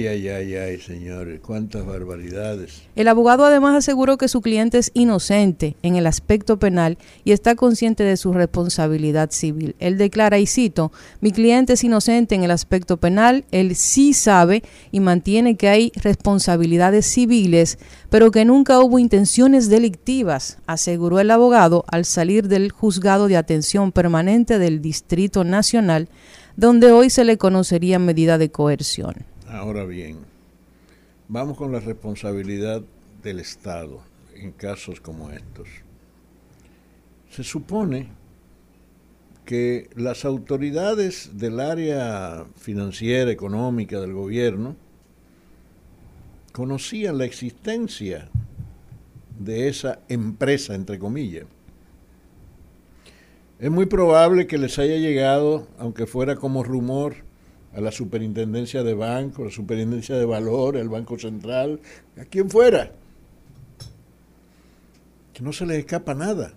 ay, 0.07 0.29
ay, 0.29 0.55
ay, 0.57 0.79
señores, 0.79 1.41
cuántas 1.41 1.87
barbaridades. 1.87 2.83
El 2.97 3.09
abogado 3.09 3.45
además 3.45 3.75
aseguró 3.77 4.19
que 4.19 4.29
su 4.29 4.41
cliente 4.41 4.79
es 4.79 4.91
inocente 4.95 5.77
en 5.83 5.97
el 5.97 6.07
aspecto 6.07 6.59
penal 6.59 6.99
y 7.25 7.33
está 7.33 7.55
consciente 7.55 8.05
de 8.05 8.17
su 8.17 8.33
responsabilidad 8.33 9.31
civil. 9.31 9.75
Él 9.79 9.97
declara, 9.97 10.39
y 10.39 10.47
cito, 10.47 10.93
mi 11.21 11.33
cliente 11.33 11.75
es 11.75 11.85
inocente 11.85 12.35
en 12.35 12.45
el 12.45 12.51
aspecto 12.51 12.99
penal, 12.99 13.45
él 13.53 13.75
sí 13.75 14.13
sabe 14.13 14.63
y 14.93 15.01
mantiene 15.01 15.57
que 15.57 15.69
hay 15.69 15.93
responsabilidades 15.97 17.07
civiles, 17.07 17.79
pero 18.11 18.31
que 18.31 18.45
nunca 18.45 18.81
hubo 18.81 18.99
intenciones 18.99 19.69
delictivas, 19.69 20.59
aseguró 20.67 21.21
el 21.21 21.31
abogado 21.31 21.85
al 21.89 22.05
salir 22.05 22.49
del 22.49 22.71
juzgado 22.71 23.29
de 23.29 23.37
atención 23.37 23.93
permanente 23.93 24.59
del 24.59 24.83
Distrito 24.83 25.43
Nacional, 25.43 26.09
donde 26.57 26.93
hoy 26.93 27.11
se 27.11 27.25
le 27.25 27.39
conocería 27.39 27.99
medida 27.99 28.39
de 28.39 28.51
coerción. 28.51 29.34
Ahora 29.55 29.85
bien, 29.85 30.19
vamos 31.29 31.57
con 31.57 31.71
la 31.71 31.79
responsabilidad 31.79 32.83
del 33.23 33.39
Estado 33.39 34.03
en 34.35 34.51
casos 34.51 35.01
como 35.01 35.31
estos. 35.31 35.69
Se 37.31 37.45
supone 37.45 38.09
que 39.45 39.89
las 39.95 40.25
autoridades 40.25 41.39
del 41.39 41.61
área 41.61 42.47
financiera, 42.57 43.31
económica 43.31 44.01
del 44.01 44.13
gobierno, 44.13 44.75
conocían 46.51 47.19
la 47.19 47.25
existencia 47.25 48.29
de 49.39 49.69
esa 49.69 50.01
empresa, 50.09 50.75
entre 50.75 50.99
comillas. 50.99 51.47
Es 53.61 53.71
muy 53.71 53.87
probable 53.87 54.49
que 54.49 54.59
les 54.59 54.81
haya 54.81 54.97
llegado, 54.97 55.69
aunque 55.79 56.07
fuera 56.07 56.35
como 56.35 56.65
rumor, 56.65 57.19
a 57.75 57.81
la 57.81 57.91
superintendencia 57.91 58.83
de 58.83 58.95
banco, 58.95 59.45
la 59.45 59.51
superintendencia 59.51 60.17
de 60.17 60.25
valor, 60.25 60.77
el 60.77 60.89
Banco 60.89 61.19
Central, 61.19 61.81
a 62.17 62.25
quien 62.25 62.49
fuera. 62.49 62.93
Que 65.33 65.43
no 65.43 65.53
se 65.53 65.67
les 65.67 65.79
escapa 65.79 66.15
nada. 66.15 66.55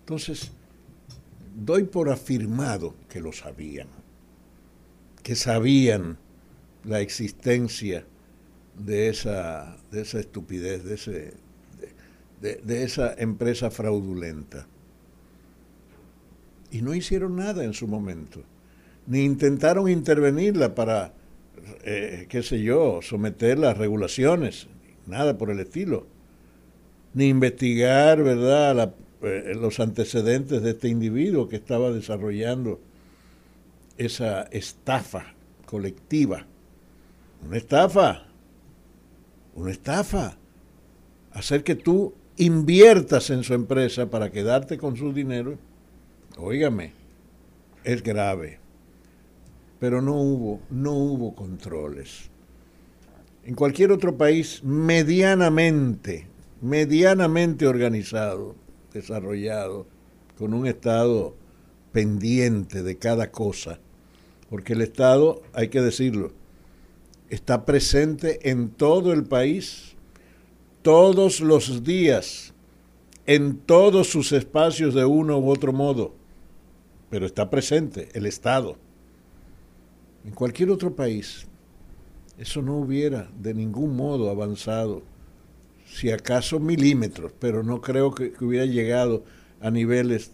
Entonces, 0.00 0.50
doy 1.54 1.84
por 1.84 2.10
afirmado 2.10 2.94
que 3.08 3.20
lo 3.20 3.32
sabían, 3.32 3.88
que 5.22 5.36
sabían 5.36 6.18
la 6.84 7.00
existencia 7.00 8.04
de 8.76 9.08
esa, 9.08 9.76
de 9.90 10.02
esa 10.02 10.20
estupidez, 10.20 10.84
de, 10.84 11.34
de, 12.40 12.82
esa 12.82 13.14
empresa 13.14 13.70
fraudulenta. 13.70 14.66
Y 16.70 16.82
no 16.82 16.94
hicieron 16.94 17.36
nada 17.36 17.64
en 17.64 17.74
su 17.74 17.86
momento, 17.88 18.42
ni 19.06 19.24
intentaron 19.24 19.88
intervenirla 19.88 20.74
para, 20.74 21.12
eh, 21.84 22.26
qué 22.28 22.42
sé 22.42 22.62
yo, 22.62 23.00
someterla 23.02 23.70
a 23.70 23.74
regulaciones, 23.74 24.68
nada 25.06 25.36
por 25.36 25.50
el 25.50 25.60
estilo, 25.60 26.06
ni 27.14 27.28
investigar, 27.28 28.22
¿verdad?, 28.22 28.94
eh, 29.22 29.54
los 29.54 29.80
antecedentes 29.80 30.62
de 30.62 30.70
este 30.70 30.88
individuo 30.88 31.48
que 31.48 31.56
estaba 31.56 31.90
desarrollando 31.90 32.80
esa 33.98 34.42
estafa 34.44 35.34
colectiva. 35.66 36.46
Una 37.46 37.56
estafa, 37.58 38.26
una 39.54 39.70
estafa. 39.70 40.36
Hacer 41.32 41.62
que 41.64 41.74
tú 41.74 42.14
inviertas 42.36 43.28
en 43.30 43.44
su 43.44 43.52
empresa 43.54 44.08
para 44.08 44.30
quedarte 44.30 44.78
con 44.78 44.96
su 44.96 45.12
dinero, 45.12 45.58
óigame, 46.40 46.92
es 47.84 48.02
grave. 48.02 48.58
Pero 49.78 50.02
no 50.02 50.14
hubo, 50.14 50.60
no 50.70 50.92
hubo 50.92 51.34
controles. 51.34 52.30
En 53.44 53.54
cualquier 53.54 53.92
otro 53.92 54.16
país 54.16 54.62
medianamente, 54.62 56.26
medianamente 56.60 57.66
organizado, 57.66 58.54
desarrollado, 58.92 59.86
con 60.36 60.54
un 60.54 60.66
Estado 60.66 61.34
pendiente 61.92 62.82
de 62.82 62.98
cada 62.98 63.30
cosa, 63.30 63.80
porque 64.48 64.74
el 64.74 64.82
Estado, 64.82 65.42
hay 65.52 65.68
que 65.68 65.80
decirlo, 65.80 66.32
está 67.30 67.64
presente 67.64 68.50
en 68.50 68.70
todo 68.70 69.12
el 69.12 69.24
país, 69.24 69.96
todos 70.82 71.40
los 71.40 71.84
días, 71.84 72.52
en 73.26 73.58
todos 73.58 74.08
sus 74.08 74.32
espacios 74.32 74.94
de 74.94 75.04
uno 75.04 75.38
u 75.38 75.50
otro 75.50 75.72
modo, 75.72 76.14
pero 77.10 77.26
está 77.26 77.50
presente 77.50 78.08
el 78.14 78.24
Estado. 78.24 78.76
En 80.24 80.32
cualquier 80.32 80.70
otro 80.70 80.94
país, 80.94 81.46
eso 82.38 82.62
no 82.62 82.78
hubiera 82.78 83.28
de 83.38 83.52
ningún 83.52 83.96
modo 83.96 84.30
avanzado 84.30 85.02
si 85.86 86.10
acaso 86.10 86.60
milímetros, 86.60 87.32
pero 87.38 87.62
no 87.62 87.80
creo 87.80 88.14
que, 88.14 88.32
hubiera 88.40 88.64
llegado 88.64 89.24
a 89.60 89.70
niveles 89.70 90.30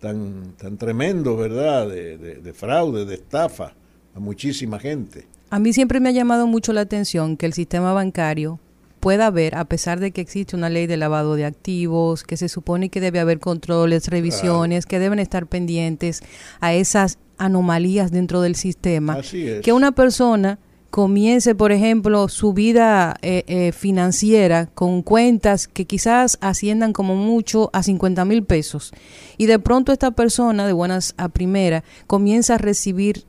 tan, 0.00 0.52
tan 0.56 0.76
tremendos, 0.76 1.38
¿verdad? 1.38 1.88
De, 1.88 2.18
de, 2.18 2.52
fraude, 2.52 3.06
de 3.06 3.14
estafa 3.14 3.72
a 4.14 4.20
muchísima 4.20 4.78
gente. 4.78 5.26
A 5.50 5.58
mí 5.58 5.72
siempre 5.72 5.98
me 5.98 6.10
ha 6.10 6.12
llamado 6.12 6.46
mucho 6.46 6.72
la 6.74 6.82
atención 6.82 7.36
que 7.36 7.46
el 7.46 7.54
sistema 7.54 7.92
bancario 7.92 8.60
pueda 8.98 9.26
haber, 9.26 9.56
a 9.56 9.64
pesar 9.64 10.00
de 10.00 10.10
que 10.10 10.20
existe 10.20 10.56
una 10.56 10.68
ley 10.68 10.86
de 10.86 10.96
lavado 10.96 11.34
de 11.34 11.44
activos, 11.44 12.24
que 12.24 12.36
se 12.36 12.48
supone 12.48 12.88
que 12.88 13.00
debe 13.00 13.20
haber 13.20 13.38
controles, 13.38 14.08
revisiones, 14.08 14.86
que 14.86 14.98
deben 14.98 15.18
estar 15.18 15.46
pendientes 15.46 16.22
a 16.60 16.74
esas 16.74 17.18
anomalías 17.38 18.10
dentro 18.10 18.40
del 18.40 18.56
sistema, 18.56 19.18
que 19.62 19.72
una 19.72 19.92
persona 19.92 20.58
comience, 20.90 21.54
por 21.54 21.70
ejemplo, 21.70 22.28
su 22.28 22.52
vida 22.52 23.16
eh, 23.22 23.44
eh, 23.46 23.72
financiera 23.72 24.66
con 24.66 25.02
cuentas 25.02 25.68
que 25.68 25.84
quizás 25.84 26.38
asciendan 26.40 26.92
como 26.92 27.14
mucho 27.14 27.70
a 27.72 27.82
50 27.82 28.24
mil 28.24 28.42
pesos. 28.42 28.92
Y 29.36 29.46
de 29.46 29.58
pronto 29.58 29.92
esta 29.92 30.10
persona, 30.10 30.66
de 30.66 30.72
buenas 30.72 31.14
a 31.16 31.28
primera, 31.28 31.84
comienza 32.06 32.54
a 32.54 32.58
recibir 32.58 33.24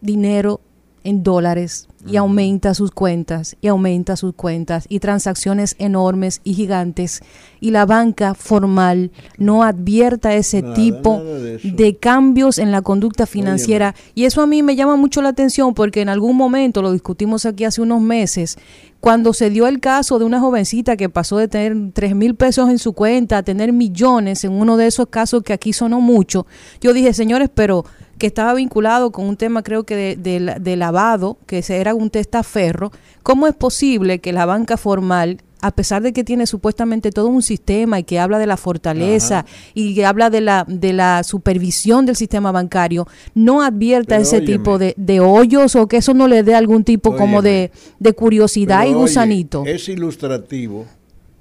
dinero 0.00 0.60
en 1.04 1.22
dólares 1.22 1.89
y 2.06 2.16
aumenta 2.16 2.74
sus 2.74 2.90
cuentas 2.90 3.56
y 3.60 3.68
aumenta 3.68 4.16
sus 4.16 4.34
cuentas 4.34 4.86
y 4.88 5.00
transacciones 5.00 5.76
enormes 5.78 6.40
y 6.44 6.54
gigantes. 6.54 7.22
Y 7.60 7.70
la 7.70 7.86
banca 7.86 8.34
formal 8.34 9.10
no 9.36 9.62
advierta 9.62 10.34
ese 10.34 10.62
tipo 10.62 11.20
de, 11.22 11.96
cambios 12.00 12.58
en 12.58 12.70
la 12.70 12.82
conducta 12.82 13.26
financiera. 13.26 13.94
y 14.14 14.24
eso 14.24 14.42
a 14.42 14.46
mí 14.46 14.62
me 14.62 14.76
llama 14.76 14.96
mucho 14.96 15.20
la 15.22 15.30
atención 15.30 15.74
porque 15.74 16.00
en 16.00 16.08
algún 16.08 16.36
momento 16.36 16.82
lo 16.82 16.92
discutimos 16.92 17.44
aquí 17.46 17.64
hace 17.64 17.82
unos 17.82 18.00
meses 18.00 18.56
cuando 19.00 19.32
se 19.32 19.50
dio 19.50 19.66
el 19.66 19.80
caso 19.80 20.18
de 20.18 20.24
una 20.24 20.40
jovencita 20.40 20.96
que 20.96 21.08
pasó 21.08 21.38
de 21.38 21.48
tener 21.48 21.92
tres 21.92 22.14
mil 22.14 22.34
pesos 22.34 22.68
en 22.70 22.78
su 22.78 22.92
cuenta 22.92 23.38
a 23.38 23.42
tener 23.42 23.72
millones 23.72 24.44
en 24.44 24.52
uno 24.52 24.76
de 24.76 24.86
esos 24.86 25.06
casos 25.08 25.42
que 25.42 25.52
aquí 25.52 25.72
sonó 25.72 26.00
mucho 26.00 26.46
yo 26.80 26.92
dije 26.92 27.12
señores 27.12 27.50
pero 27.52 27.84
que 28.20 28.26
estaba 28.28 28.54
vinculado 28.54 29.10
con 29.10 29.26
un 29.26 29.36
tema 29.36 29.64
creo 29.64 29.84
que 29.84 30.14
de, 30.14 30.76
lavado, 30.76 31.38
que 31.46 31.64
era 31.70 31.94
un 31.94 32.10
testaferro, 32.10 32.92
¿cómo 33.24 33.48
es 33.48 33.54
posible 33.54 34.20
que 34.20 34.32
la 34.32 34.46
banca 34.46 34.76
formal 34.76 35.38
a 35.62 35.72
pesar 35.72 36.02
de 36.02 36.14
que 36.14 36.24
tiene 36.24 36.46
supuestamente 36.46 37.10
todo 37.10 37.26
un 37.26 37.42
sistema 37.42 37.98
y 37.98 38.04
que 38.04 38.18
habla 38.18 38.38
de 38.38 38.46
la 38.46 38.56
fortaleza 38.56 39.44
y 39.74 39.94
que 39.94 40.06
habla 40.06 40.30
de 40.30 40.40
la, 40.40 40.64
de 40.66 40.94
la 40.94 41.22
supervisión 41.22 42.06
del 42.06 42.16
sistema 42.16 42.50
bancario, 42.50 43.06
no 43.34 43.62
advierta 43.62 44.16
ese 44.16 44.40
tipo 44.40 44.78
de, 44.78 45.20
hoyos 45.20 45.76
o 45.76 45.86
que 45.86 45.98
eso 45.98 46.14
no 46.14 46.28
le 46.28 46.42
dé 46.44 46.54
algún 46.54 46.84
tipo 46.84 47.14
como 47.14 47.42
de, 47.42 47.70
curiosidad 48.16 48.86
y 48.86 48.94
gusanito. 48.94 49.64
es 49.66 49.88
ilustrativo 49.88 50.86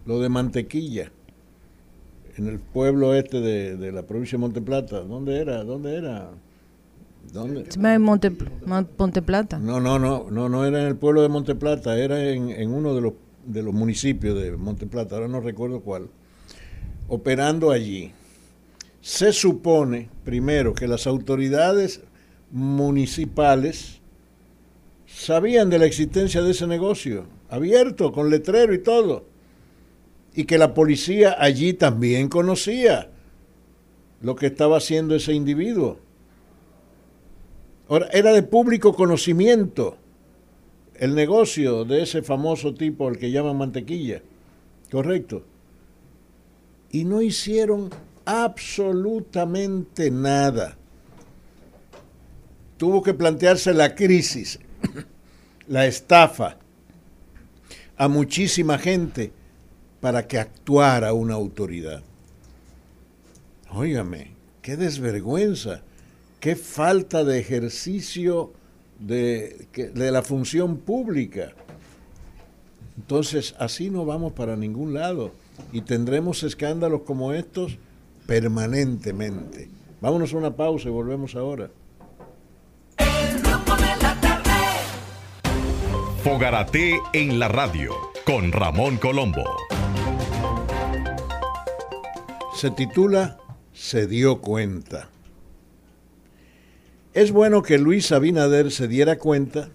lo 0.05 0.19
de 0.19 0.27
mantequilla 0.27 1.11
en 2.37 2.47
el 2.47 2.59
pueblo 2.59 3.15
este 3.15 3.39
de, 3.39 3.77
de 3.77 3.91
la 3.93 4.03
provincia 4.03 4.37
de 4.37 4.41
Monteplata. 4.41 4.99
¿Dónde 5.01 5.39
era? 5.39 5.63
¿Dónde 5.63 5.95
era? 5.95 6.29
¿Dónde? 7.31 7.99
Monte, 7.99 8.31
Plata. 9.21 9.59
No, 9.59 9.79
no, 9.79 9.99
no, 9.99 10.27
no, 10.31 10.49
no 10.49 10.65
era 10.65 10.81
en 10.81 10.87
el 10.87 10.95
pueblo 10.95 11.21
de 11.21 11.29
Monteplata, 11.29 11.97
era 11.97 12.23
en, 12.29 12.49
en 12.49 12.71
uno 12.71 12.95
de 12.95 13.01
los, 13.01 13.13
de 13.45 13.61
los 13.61 13.73
municipios 13.73 14.41
de 14.41 14.57
Monteplata, 14.57 15.15
ahora 15.15 15.27
no 15.27 15.39
recuerdo 15.39 15.81
cuál, 15.81 16.09
operando 17.07 17.71
allí. 17.71 18.11
Se 19.01 19.31
supone, 19.31 20.09
primero, 20.23 20.73
que 20.73 20.87
las 20.87 21.05
autoridades 21.07 22.01
municipales 22.51 24.01
sabían 25.05 25.69
de 25.69 25.79
la 25.79 25.85
existencia 25.85 26.41
de 26.41 26.51
ese 26.51 26.65
negocio, 26.65 27.25
abierto, 27.49 28.11
con 28.11 28.29
letrero 28.29 28.73
y 28.73 28.79
todo, 28.79 29.25
y 30.33 30.45
que 30.45 30.57
la 30.57 30.73
policía 30.73 31.35
allí 31.37 31.73
también 31.73 32.27
conocía 32.27 33.11
lo 34.21 34.35
que 34.35 34.47
estaba 34.47 34.77
haciendo 34.77 35.15
ese 35.15 35.33
individuo 35.33 36.08
era 37.89 38.31
de 38.33 38.43
público 38.43 38.93
conocimiento 38.93 39.97
el 40.95 41.15
negocio 41.15 41.85
de 41.85 42.03
ese 42.03 42.21
famoso 42.21 42.73
tipo 42.73 43.07
al 43.07 43.17
que 43.17 43.31
llaman 43.31 43.57
mantequilla, 43.57 44.21
correcto. 44.91 45.43
Y 46.91 47.05
no 47.05 47.21
hicieron 47.21 47.89
absolutamente 48.25 50.11
nada. 50.11 50.77
Tuvo 52.77 53.01
que 53.01 53.13
plantearse 53.13 53.73
la 53.73 53.95
crisis, 53.95 54.59
la 55.67 55.85
estafa 55.85 56.57
a 57.97 58.07
muchísima 58.07 58.77
gente 58.77 59.31
para 60.01 60.27
que 60.27 60.37
actuara 60.37 61.13
una 61.13 61.35
autoridad. 61.35 62.03
Óigame, 63.71 64.31
qué 64.61 64.77
desvergüenza 64.77 65.83
qué 66.39 66.55
falta 66.55 67.23
de 67.23 67.39
ejercicio 67.39 68.53
de, 68.99 69.67
de, 69.73 70.11
la 70.11 70.21
función 70.21 70.77
pública. 70.77 71.53
Entonces, 72.97 73.55
así 73.59 73.89
no 73.89 74.05
vamos 74.05 74.33
para 74.33 74.55
ningún 74.55 74.93
lado 74.93 75.31
y 75.71 75.81
tendremos 75.81 76.43
escándalos 76.43 77.01
como 77.01 77.33
estos 77.33 77.77
permanentemente. 78.25 79.69
Vámonos 80.01 80.33
a 80.33 80.37
una 80.37 80.55
pausa 80.55 80.87
y 80.87 80.91
volvemos 80.91 81.35
ahora. 81.35 81.69
Fogarate 86.23 86.99
en 87.13 87.39
la 87.39 87.47
radio 87.47 87.93
con 88.25 88.51
Ramón 88.51 88.97
Colombo. 88.97 89.43
Se 92.55 92.71
titula 92.71 93.37
Se 93.73 94.05
dio 94.05 94.41
cuenta. 94.41 95.09
Es 97.13 97.31
bueno 97.31 97.63
que 97.63 97.79
Luis 97.79 98.11
Abinader 98.11 98.69
se 98.69 98.87
diera 98.87 99.17
cuenta 99.17 99.69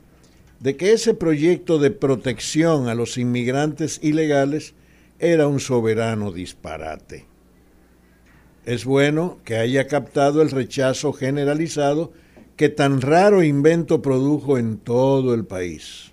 de 0.61 0.77
que 0.77 0.93
ese 0.93 1.15
proyecto 1.15 1.81
de 1.81 1.91
protección 1.91 2.89
a 2.89 2.95
los 2.95 3.19
inmigrantes 3.19 3.99
ilegales 4.03 4.75
era 5.19 5.49
un 5.49 5.59
soberano 5.59 6.31
disparate. 6.31 7.27
Es 8.65 8.85
bueno 8.85 9.39
que 9.45 9.57
haya 9.57 9.89
captado 9.89 10.43
el 10.43 10.51
rechazo 10.51 11.13
generalizado 11.13 12.13
que 12.57 12.69
tan 12.69 13.01
raro 13.01 13.43
invento 13.43 14.01
produjo 14.01 14.57
en 14.57 14.79
todo 14.79 15.35
el 15.35 15.45
país. 15.45 16.13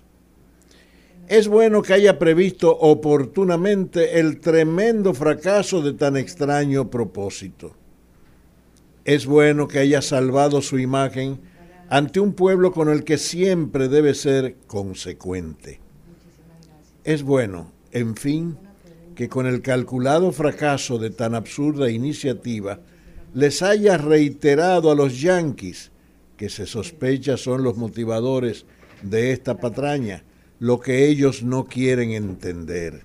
Es 1.28 1.46
bueno 1.46 1.82
que 1.82 1.94
haya 1.94 2.18
previsto 2.18 2.76
oportunamente 2.76 4.18
el 4.18 4.40
tremendo 4.40 5.14
fracaso 5.14 5.82
de 5.82 5.92
tan 5.92 6.16
extraño 6.16 6.90
propósito. 6.90 7.76
Es 9.04 9.26
bueno 9.26 9.66
que 9.66 9.80
haya 9.80 10.00
salvado 10.00 10.62
su 10.62 10.78
imagen 10.78 11.40
ante 11.88 12.20
un 12.20 12.34
pueblo 12.34 12.72
con 12.72 12.88
el 12.88 13.04
que 13.04 13.18
siempre 13.18 13.88
debe 13.88 14.14
ser 14.14 14.56
consecuente. 14.66 15.80
Es 17.04 17.22
bueno, 17.22 17.72
en 17.90 18.16
fin, 18.16 18.56
que 19.16 19.28
con 19.28 19.46
el 19.46 19.60
calculado 19.60 20.32
fracaso 20.32 20.98
de 20.98 21.10
tan 21.10 21.34
absurda 21.34 21.90
iniciativa 21.90 22.80
les 23.34 23.62
haya 23.62 23.96
reiterado 23.96 24.90
a 24.90 24.94
los 24.94 25.20
yanquis, 25.20 25.90
que 26.36 26.48
se 26.48 26.66
sospecha 26.66 27.36
son 27.36 27.62
los 27.62 27.76
motivadores 27.76 28.66
de 29.02 29.32
esta 29.32 29.58
patraña, 29.58 30.22
lo 30.60 30.80
que 30.80 31.08
ellos 31.08 31.42
no 31.42 31.64
quieren 31.64 32.12
entender, 32.12 33.02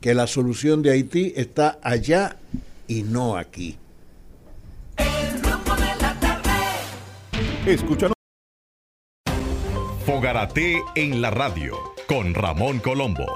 que 0.00 0.14
la 0.14 0.26
solución 0.26 0.82
de 0.82 0.92
Haití 0.92 1.32
está 1.36 1.78
allá 1.82 2.38
y 2.88 3.02
no 3.02 3.36
aquí. 3.36 3.76
Escúchanos. 7.66 8.14
Fogarate 10.04 10.80
en 10.94 11.20
la 11.20 11.32
radio 11.32 11.74
con 12.06 12.32
Ramón 12.32 12.78
Colombo. 12.78 13.26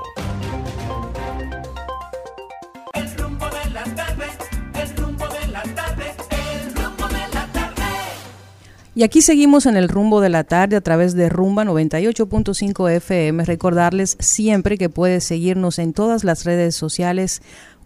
Y 8.94 9.02
aquí 9.02 9.22
seguimos 9.22 9.66
en 9.66 9.76
el 9.76 9.88
rumbo 9.88 10.20
de 10.20 10.28
la 10.28 10.44
tarde 10.44 10.76
a 10.76 10.80
través 10.80 11.14
de 11.14 11.28
Rumba 11.28 11.64
98.5 11.64 12.90
FM. 12.90 13.44
Recordarles 13.44 14.16
siempre 14.20 14.76
que 14.76 14.90
puedes 14.90 15.24
seguirnos 15.24 15.78
en 15.78 15.92
todas 15.92 16.22
las 16.22 16.44
redes 16.44 16.76
sociales 16.76 17.40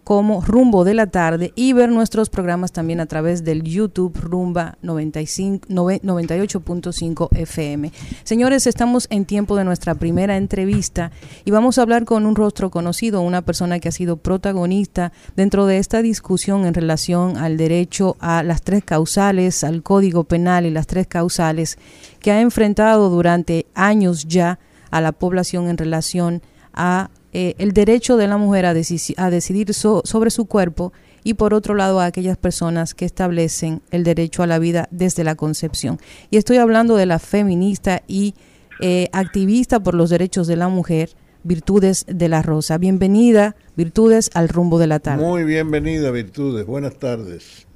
como 0.05 0.39
Rumbo 0.39 0.85
de 0.85 0.93
la 0.93 1.07
Tarde 1.07 1.51
y 1.55 1.73
ver 1.73 1.89
nuestros 1.89 2.29
programas 2.29 2.71
también 2.71 3.01
a 3.01 3.07
través 3.07 3.43
del 3.43 3.63
YouTube 3.63 4.15
Rumba 4.15 4.77
98.5 4.83 7.35
FM. 7.35 7.91
Señores, 8.23 8.67
estamos 8.67 9.07
en 9.09 9.25
tiempo 9.25 9.57
de 9.57 9.63
nuestra 9.63 9.95
primera 9.95 10.37
entrevista 10.37 11.11
y 11.43 11.49
vamos 11.49 11.77
a 11.77 11.81
hablar 11.81 12.05
con 12.05 12.27
un 12.27 12.35
rostro 12.35 12.69
conocido, 12.69 13.21
una 13.21 13.41
persona 13.41 13.79
que 13.79 13.89
ha 13.89 13.91
sido 13.91 14.17
protagonista 14.17 15.11
dentro 15.35 15.65
de 15.65 15.79
esta 15.79 16.03
discusión 16.03 16.67
en 16.67 16.75
relación 16.75 17.37
al 17.37 17.57
derecho 17.57 18.15
a 18.19 18.43
las 18.43 18.61
tres 18.61 18.83
causales, 18.83 19.63
al 19.63 19.81
Código 19.81 20.23
Penal 20.23 20.67
y 20.67 20.69
las 20.69 20.85
tres 20.85 21.07
causales 21.07 21.79
que 22.19 22.31
ha 22.31 22.41
enfrentado 22.41 23.09
durante 23.09 23.65
años 23.73 24.27
ya 24.27 24.59
a 24.91 25.01
la 25.01 25.13
población 25.13 25.67
en 25.67 25.79
relación 25.79 26.43
a 26.75 27.09
eh, 27.37 27.53
el 27.57 27.73
derecho 27.73 28.15
de 28.15 28.29
la 28.29 28.37
mujer 28.37 28.65
a, 28.65 28.69
a 28.69 29.29
decidir 29.29 29.73
sobre 29.73 30.29
su 30.29 30.45
cuerpo 30.45 30.93
y 31.21 31.33
por 31.33 31.53
otro 31.53 31.75
lado 31.75 31.99
a 31.99 32.05
aquellas 32.05 32.37
personas 32.37 32.93
que 32.93 33.03
establecen 33.03 33.81
el 33.91 34.05
derecho 34.05 34.41
a 34.41 34.47
la 34.47 34.57
vida 34.57 34.87
desde 34.89 35.25
la 35.25 35.35
concepción. 35.35 35.97
Y 36.31 36.37
estoy 36.37 36.59
hablando 36.59 36.95
de 36.95 37.05
la 37.05 37.19
feminista 37.19 38.03
y 38.07 38.35
eh, 38.79 39.09
activista 39.11 39.81
por 39.81 39.95
los 39.95 40.11
derechos 40.11 40.47
de 40.47 40.55
la 40.55 40.69
mujer, 40.69 41.09
Virtudes 41.43 42.05
de 42.07 42.29
la 42.29 42.41
Rosa. 42.41 42.77
Bienvenida, 42.77 43.57
Virtudes, 43.75 44.31
al 44.33 44.47
rumbo 44.47 44.79
de 44.79 44.87
la 44.87 44.99
tarde. 44.99 45.25
Muy 45.25 45.43
bienvenida, 45.43 46.11
Virtudes. 46.11 46.65
Buenas 46.65 46.95
tardes. 46.95 47.67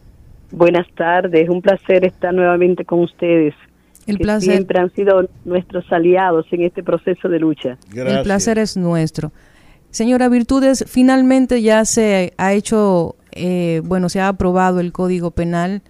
Buenas 0.52 0.88
tardes, 0.96 1.50
un 1.50 1.62
placer 1.62 2.06
estar 2.06 2.34
nuevamente 2.34 2.86
con 2.86 3.02
ustedes. 3.02 3.56
El 4.08 4.20
placer. 4.20 4.54
Siempre 4.54 4.80
han 4.80 4.92
sido 4.94 5.28
nuestros 5.44 5.84
aliados 5.92 6.46
en 6.52 6.64
este 6.64 6.82
proceso 6.82 7.28
de 7.28 7.40
lucha. 7.40 7.78
El 7.94 8.24
placer 8.24 8.58
es 8.58 8.78
nuestro. 8.78 9.34
Señora 9.92 10.30
Virtudes, 10.30 10.86
finalmente 10.88 11.62
ya 11.62 11.84
se 11.84 12.34
ha 12.38 12.54
hecho, 12.54 13.16
eh, 13.32 13.82
bueno, 13.84 14.08
se 14.10 14.20
ha 14.20 14.28
aprobado 14.28 14.80
el 14.80 14.92
Código 14.92 15.32
Penal 15.32 15.82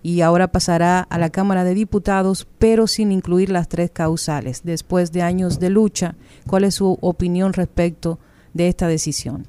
y 0.00 0.20
ahora 0.20 0.48
pasará 0.48 1.00
a 1.00 1.18
la 1.18 1.30
Cámara 1.30 1.64
de 1.64 1.74
Diputados, 1.74 2.46
pero 2.58 2.86
sin 2.86 3.10
incluir 3.10 3.50
las 3.50 3.68
tres 3.68 3.90
causales. 3.90 4.62
Después 4.64 5.12
de 5.12 5.22
años 5.22 5.58
de 5.58 5.70
lucha, 5.70 6.14
¿cuál 6.46 6.64
es 6.64 6.76
su 6.76 6.98
opinión 7.00 7.52
respecto 7.52 8.18
de 8.54 8.68
esta 8.68 8.86
decisión? 8.86 9.44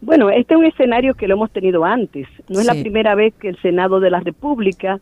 Bueno, 0.00 0.28
este 0.30 0.54
es 0.54 0.58
un 0.58 0.66
escenario 0.66 1.14
que 1.14 1.28
lo 1.28 1.34
hemos 1.34 1.52
tenido 1.52 1.84
antes. 1.84 2.26
No 2.48 2.58
es 2.58 2.66
la 2.66 2.74
primera 2.74 3.14
vez 3.14 3.34
que 3.34 3.50
el 3.50 3.62
Senado 3.62 4.00
de 4.00 4.10
la 4.10 4.18
República 4.18 5.00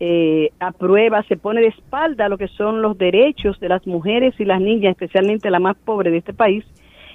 eh, 0.00 0.50
aprueba, 0.60 1.22
se 1.24 1.36
pone 1.36 1.60
de 1.60 1.68
espalda 1.68 2.28
lo 2.28 2.38
que 2.38 2.48
son 2.48 2.82
los 2.82 2.96
derechos 2.96 3.58
de 3.58 3.68
las 3.68 3.86
mujeres 3.86 4.34
y 4.38 4.44
las 4.44 4.60
niñas, 4.60 4.92
especialmente 4.92 5.50
la 5.50 5.58
más 5.58 5.76
pobre 5.76 6.10
de 6.10 6.18
este 6.18 6.32
país, 6.32 6.64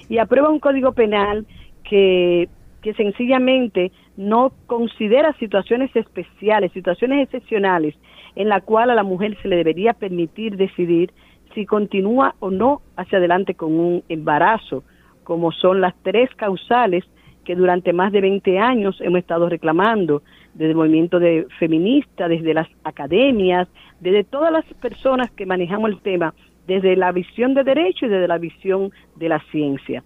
y 0.09 0.17
aprueba 0.17 0.49
un 0.49 0.59
código 0.59 0.91
penal 0.91 1.45
que, 1.83 2.49
que 2.81 2.93
sencillamente 2.93 3.91
no 4.17 4.51
considera 4.67 5.33
situaciones 5.39 5.95
especiales, 5.95 6.71
situaciones 6.73 7.23
excepcionales, 7.23 7.95
en 8.35 8.49
la 8.49 8.61
cual 8.61 8.89
a 8.89 8.95
la 8.95 9.03
mujer 9.03 9.37
se 9.41 9.47
le 9.47 9.55
debería 9.55 9.93
permitir 9.93 10.57
decidir 10.57 11.11
si 11.53 11.65
continúa 11.65 12.35
o 12.39 12.51
no 12.51 12.81
hacia 12.97 13.19
adelante 13.19 13.55
con 13.55 13.79
un 13.79 14.03
embarazo, 14.09 14.83
como 15.23 15.51
son 15.51 15.81
las 15.81 15.93
tres 16.03 16.29
causales 16.35 17.05
que 17.45 17.55
durante 17.55 17.93
más 17.93 18.11
de 18.11 18.21
20 18.21 18.59
años 18.59 18.99
hemos 19.01 19.19
estado 19.19 19.49
reclamando, 19.49 20.23
desde 20.53 20.71
el 20.71 20.75
movimiento 20.75 21.19
de 21.19 21.47
feminista, 21.59 22.27
desde 22.27 22.53
las 22.53 22.67
academias, 22.83 23.67
desde 23.99 24.23
todas 24.23 24.51
las 24.51 24.65
personas 24.75 25.31
que 25.31 25.45
manejamos 25.45 25.91
el 25.91 26.01
tema, 26.01 26.33
desde 26.67 26.95
la 26.95 27.11
visión 27.11 27.53
de 27.53 27.63
derecho 27.63 28.05
y 28.05 28.09
desde 28.09 28.27
la 28.27 28.37
visión 28.37 28.91
de 29.15 29.29
la 29.29 29.39
ciencia. 29.51 30.03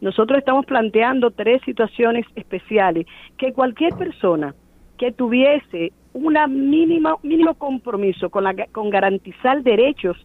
Nosotros 0.00 0.38
estamos 0.38 0.64
planteando 0.66 1.30
tres 1.30 1.60
situaciones 1.64 2.24
especiales 2.36 3.06
que 3.36 3.52
cualquier 3.52 3.94
persona 3.94 4.54
que 4.96 5.12
tuviese 5.12 5.92
mínima 6.48 7.16
mínimo 7.22 7.54
compromiso 7.54 8.30
con 8.30 8.44
la, 8.44 8.54
con 8.72 8.90
garantizar 8.90 9.62
derechos 9.62 10.16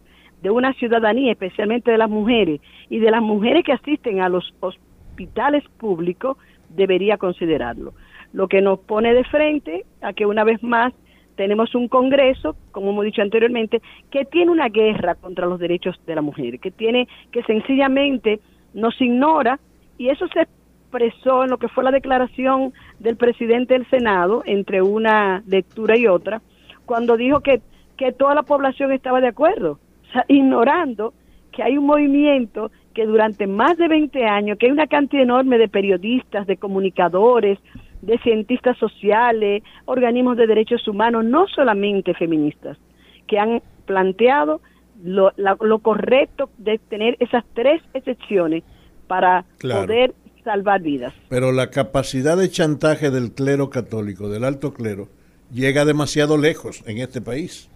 de 0.41 0.49
una 0.49 0.73
ciudadanía, 0.73 1.31
especialmente 1.31 1.91
de 1.91 1.97
las 1.97 2.09
mujeres 2.09 2.59
y 2.89 2.99
de 2.99 3.11
las 3.11 3.21
mujeres 3.21 3.63
que 3.63 3.73
asisten 3.73 4.19
a 4.19 4.29
los 4.29 4.53
hospitales 4.59 5.63
públicos, 5.77 6.37
debería 6.69 7.17
considerarlo. 7.17 7.93
Lo 8.33 8.47
que 8.47 8.61
nos 8.61 8.79
pone 8.79 9.13
de 9.13 9.23
frente 9.23 9.85
a 10.01 10.13
que 10.13 10.25
una 10.25 10.43
vez 10.43 10.61
más 10.61 10.93
tenemos 11.35 11.73
un 11.75 11.87
Congreso, 11.87 12.55
como 12.71 12.91
hemos 12.91 13.05
dicho 13.05 13.21
anteriormente, 13.21 13.81
que 14.11 14.25
tiene 14.25 14.51
una 14.51 14.69
guerra 14.69 15.15
contra 15.15 15.47
los 15.47 15.59
derechos 15.59 15.99
de 16.05 16.15
la 16.15 16.21
mujer, 16.21 16.59
que 16.59 16.71
tiene 16.71 17.07
que 17.31 17.43
sencillamente 17.43 18.39
nos 18.73 18.99
ignora 19.01 19.59
y 19.97 20.09
eso 20.09 20.27
se 20.27 20.41
expresó 20.41 21.43
en 21.43 21.49
lo 21.49 21.57
que 21.57 21.69
fue 21.69 21.83
la 21.83 21.91
declaración 21.91 22.73
del 22.99 23.17
presidente 23.17 23.73
del 23.73 23.89
Senado 23.89 24.43
entre 24.45 24.81
una 24.81 25.43
lectura 25.47 25.97
y 25.97 26.07
otra, 26.07 26.41
cuando 26.85 27.17
dijo 27.17 27.39
que, 27.39 27.61
que 27.97 28.11
toda 28.11 28.35
la 28.35 28.43
población 28.43 28.91
estaba 28.91 29.21
de 29.21 29.27
acuerdo, 29.27 29.79
o 30.09 30.11
sea, 30.11 30.25
ignorando 30.27 31.13
que 31.51 31.63
hay 31.63 31.77
un 31.77 31.85
movimiento 31.85 32.71
que 32.93 33.05
durante 33.05 33.47
más 33.47 33.77
de 33.77 33.87
20 33.87 34.25
años, 34.25 34.57
que 34.57 34.67
hay 34.67 34.71
una 34.71 34.87
cantidad 34.87 35.23
enorme 35.23 35.57
de 35.57 35.67
periodistas, 35.67 36.45
de 36.45 36.57
comunicadores, 36.57 37.59
de 38.03 38.17
cientistas 38.19 38.77
sociales, 38.77 39.63
organismos 39.85 40.35
de 40.35 40.45
derechos 40.45 40.87
humanos, 40.87 41.23
no 41.23 41.47
solamente 41.47 42.13
feministas, 42.13 42.77
que 43.27 43.39
han 43.39 43.61
planteado 43.85 44.61
lo, 45.03 45.31
lo 45.37 45.79
correcto 45.79 46.49
de 46.57 46.79
tener 46.89 47.15
esas 47.19 47.45
tres 47.53 47.81
excepciones 47.93 48.63
para 49.07 49.45
poder 49.61 50.13
salvar 50.43 50.81
vidas. 50.81 51.13
Pero 51.29 51.53
la 51.53 51.69
capacidad 51.69 52.37
de 52.37 52.49
chantaje 52.49 53.09
del 53.09 53.31
clero 53.31 53.69
católico, 53.69 54.29
del 54.29 54.43
alto 54.43 54.73
clero, 54.73 55.07
llega 55.51 55.85
demasiado 55.85 56.37
lejos 56.37 56.83
en 56.85 56.97
este 56.97 57.21
país. 57.21 57.69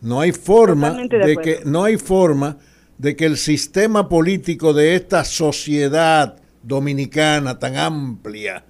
No 0.00 0.20
hay 0.20 0.32
forma 0.32 0.90
de, 0.90 1.36
que 1.36 1.60
no 1.64 1.84
hay 1.84 1.98
forma 1.98 2.58
de 2.98 3.14
que 3.14 3.26
el 3.26 3.36
sistema 3.36 4.08
político 4.08 4.72
de 4.72 4.96
esta 4.96 5.24
sociedad 5.24 6.36
dominicana 6.62 7.58
tan 7.58 7.76
amplia, 7.76 8.64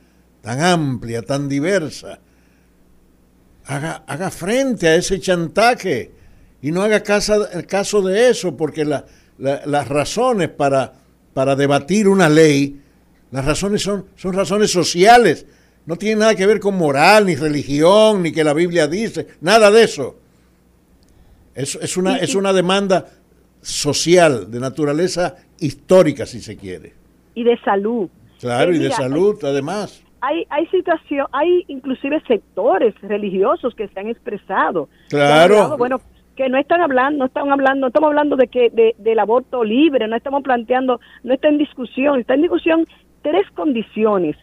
tan 0.44 0.60
amplia, 0.60 1.22
tan 1.22 1.48
diversa, 1.48 2.18
haga, 3.64 4.04
haga 4.06 4.30
frente 4.30 4.88
a 4.88 4.94
ese 4.94 5.18
chantaje 5.18 6.10
y 6.60 6.70
no 6.70 6.82
haga 6.82 7.02
caso, 7.02 7.48
caso 7.66 8.02
de 8.02 8.28
eso, 8.28 8.54
porque 8.54 8.84
las 8.84 9.88
razones 9.88 10.50
para, 10.50 10.92
para 11.32 11.56
debatir 11.56 12.08
una 12.08 12.28
ley, 12.28 12.78
las 13.30 13.46
razones 13.46 13.80
son, 13.80 14.04
son 14.16 14.34
razones 14.34 14.70
sociales, 14.70 15.46
no 15.86 15.96
tiene 15.96 16.20
nada 16.20 16.34
que 16.34 16.46
ver 16.46 16.60
con 16.60 16.76
moral, 16.76 17.24
ni 17.24 17.36
religión, 17.36 18.22
ni 18.22 18.30
que 18.30 18.44
la 18.44 18.52
Biblia 18.52 18.86
dice, 18.86 19.26
nada 19.40 19.70
de 19.70 19.82
eso. 19.82 20.18
Es, 21.54 21.74
es, 21.76 21.96
una, 21.96 22.18
es 22.18 22.34
una 22.34 22.52
demanda 22.52 23.08
social, 23.62 24.50
de 24.50 24.60
naturaleza 24.60 25.36
histórica, 25.58 26.26
si 26.26 26.42
se 26.42 26.54
quiere. 26.56 26.92
Y 27.34 27.44
de 27.44 27.58
salud. 27.64 28.10
Claro, 28.40 28.74
y 28.74 28.78
de 28.78 28.90
salud, 28.90 29.42
además. 29.42 30.03
Hay, 30.24 30.46
hay 30.48 30.66
situación, 30.68 31.26
hay 31.32 31.64
inclusive 31.68 32.22
sectores 32.26 32.94
religiosos 33.02 33.74
que 33.74 33.88
se 33.88 34.00
han 34.00 34.08
expresado. 34.08 34.88
Claro. 35.10 35.76
bueno, 35.76 36.00
que 36.34 36.48
no 36.48 36.58
están 36.58 36.80
hablando, 36.80 37.18
no 37.18 37.26
están 37.26 37.50
hablando, 37.52 37.80
no 37.80 37.86
estamos 37.88 38.08
hablando 38.08 38.36
de 38.36 38.48
que 38.48 38.70
de, 38.70 38.94
del 38.98 39.18
aborto 39.18 39.62
libre, 39.62 40.08
no 40.08 40.16
estamos 40.16 40.42
planteando, 40.42 41.00
no 41.22 41.34
está 41.34 41.48
en 41.48 41.58
discusión, 41.58 42.20
está 42.20 42.34
en 42.34 42.42
discusión 42.42 42.86
tres 43.22 43.48
condiciones 43.54 44.36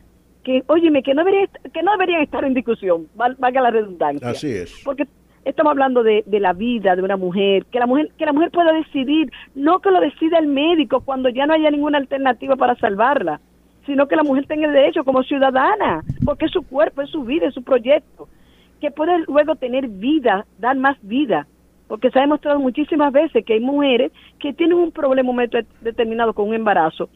que, 0.44 0.64
óyeme, 0.68 1.04
que 1.04 1.14
no 1.14 1.24
deberían, 1.24 1.50
que 1.74 1.84
no 1.84 1.92
deberían 1.92 2.22
estar 2.22 2.44
en 2.46 2.54
discusión, 2.54 3.08
valga 3.16 3.62
la 3.62 3.72
redundancia. 3.72 4.30
Así 4.30 4.52
es. 4.52 4.82
Porque 4.86 5.08
estamos 5.46 5.72
hablando 5.72 6.04
de, 6.04 6.24
de, 6.26 6.40
la 6.40 6.54
vida 6.54 6.96
de 6.96 7.02
una 7.02 7.18
mujer, 7.18 7.66
que 7.66 7.80
la 7.80 7.88
mujer, 7.88 8.12
que 8.18 8.26
la 8.26 8.34
mujer 8.34 8.52
pueda 8.52 8.72
decidir, 8.72 9.32
no 9.56 9.80
que 9.80 9.92
lo 9.92 10.00
decida 10.00 10.38
el 10.40 10.48
médico 10.48 11.02
cuando 11.02 11.30
ya 11.30 11.46
no 11.46 11.54
haya 11.54 11.70
ninguna 11.70 11.98
alternativa 11.98 12.56
para 12.56 12.76
salvarla, 12.76 13.42
sino 13.86 14.08
que 14.08 14.16
la 14.16 14.24
mujer 14.24 14.46
tenga 14.46 14.68
el 14.68 14.74
derecho 14.74 15.04
como 15.04 15.24
ciudadana, 15.24 16.04
porque 16.24 16.46
es 16.46 16.52
su 16.52 16.62
cuerpo, 16.64 17.02
es 17.02 17.10
su 17.10 17.24
vida, 17.24 17.48
es 17.48 17.54
su 17.54 17.64
proyecto, 17.64 18.28
que 18.80 18.92
puede 18.92 19.20
luego 19.28 19.56
tener 19.56 19.88
vida, 19.88 20.46
dar 20.60 20.78
más 20.78 20.98
vida, 21.02 21.48
porque 21.88 22.10
se 22.10 22.20
ha 22.20 22.22
demostrado 22.24 22.60
muchísimas 22.60 23.12
veces 23.12 23.44
que 23.46 23.54
hay 23.54 23.60
mujeres 23.60 24.12
que 24.40 24.54
tienen 24.54 24.78
un 24.78 24.92
problema 24.92 25.32
determinado 25.82 26.34
con 26.34 26.50
un 26.50 26.56
embarazo 26.56 27.10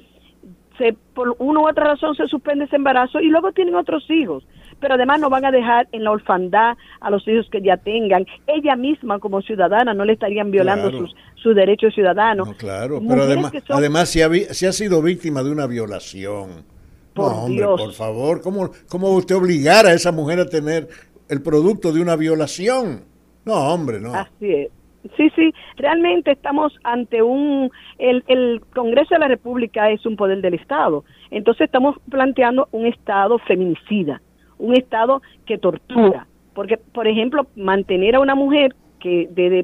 se, 0.77 0.93
por 1.13 1.35
una 1.39 1.61
u 1.61 1.67
otra 1.67 1.85
razón 1.85 2.15
se 2.15 2.27
suspende 2.27 2.65
ese 2.65 2.75
embarazo 2.75 3.19
y 3.19 3.27
luego 3.27 3.51
tienen 3.51 3.75
otros 3.75 4.09
hijos. 4.09 4.45
Pero 4.79 4.95
además 4.95 5.19
no 5.19 5.29
van 5.29 5.45
a 5.45 5.51
dejar 5.51 5.87
en 5.91 6.03
la 6.03 6.11
orfandad 6.11 6.77
a 6.99 7.09
los 7.09 7.25
hijos 7.27 7.47
que 7.49 7.61
ya 7.61 7.77
tengan. 7.77 8.25
Ella 8.45 8.75
misma 8.75 9.19
como 9.19 9.41
ciudadana 9.41 9.93
no 9.93 10.03
le 10.03 10.13
estarían 10.13 10.51
violando 10.51 10.91
sus, 10.91 11.15
sus 11.45 11.55
derechos 11.55 11.93
ciudadanos. 11.93 12.55
claro, 12.55 12.99
pero 13.07 13.21
además, 13.21 13.53
además 13.69 14.09
si, 14.09 14.23
ha, 14.23 14.29
si 14.51 14.65
ha 14.65 14.71
sido 14.71 14.99
víctima 15.03 15.43
de 15.43 15.51
una 15.51 15.67
violación. 15.67 16.65
Por 17.13 17.31
no, 17.31 17.43
hombre, 17.43 17.65
por 17.65 17.93
favor, 17.93 18.41
¿cómo, 18.41 18.71
¿cómo 18.89 19.11
usted 19.11 19.35
obligar 19.35 19.85
a 19.85 19.93
esa 19.93 20.11
mujer 20.11 20.39
a 20.39 20.49
tener 20.49 20.87
el 21.29 21.43
producto 21.43 21.93
de 21.93 22.01
una 22.01 22.15
violación? 22.15 23.05
No, 23.45 23.53
hombre, 23.53 24.01
no. 24.01 24.15
Así 24.15 24.51
es. 24.51 24.71
Sí, 25.15 25.29
sí, 25.35 25.53
realmente 25.77 26.31
estamos 26.31 26.73
ante 26.83 27.21
un, 27.21 27.69
el, 27.99 28.23
el 28.27 28.61
Congreso 28.73 29.13
de 29.13 29.19
la 29.19 29.27
República 29.27 29.91
es 29.91 30.03
un 30.07 30.15
poder 30.15 30.41
del 30.41 30.55
Estado, 30.55 31.05
entonces 31.29 31.65
estamos 31.65 31.95
planteando 32.09 32.69
un 32.71 32.87
Estado 32.87 33.37
feminicida, 33.37 34.19
un 34.57 34.75
Estado 34.75 35.21
que 35.45 35.59
tortura, 35.59 36.25
porque, 36.55 36.77
por 36.77 37.07
ejemplo, 37.07 37.45
mantener 37.55 38.15
a 38.15 38.19
una 38.19 38.33
mujer 38.33 38.75
que 39.05 39.29
desde 39.29 39.63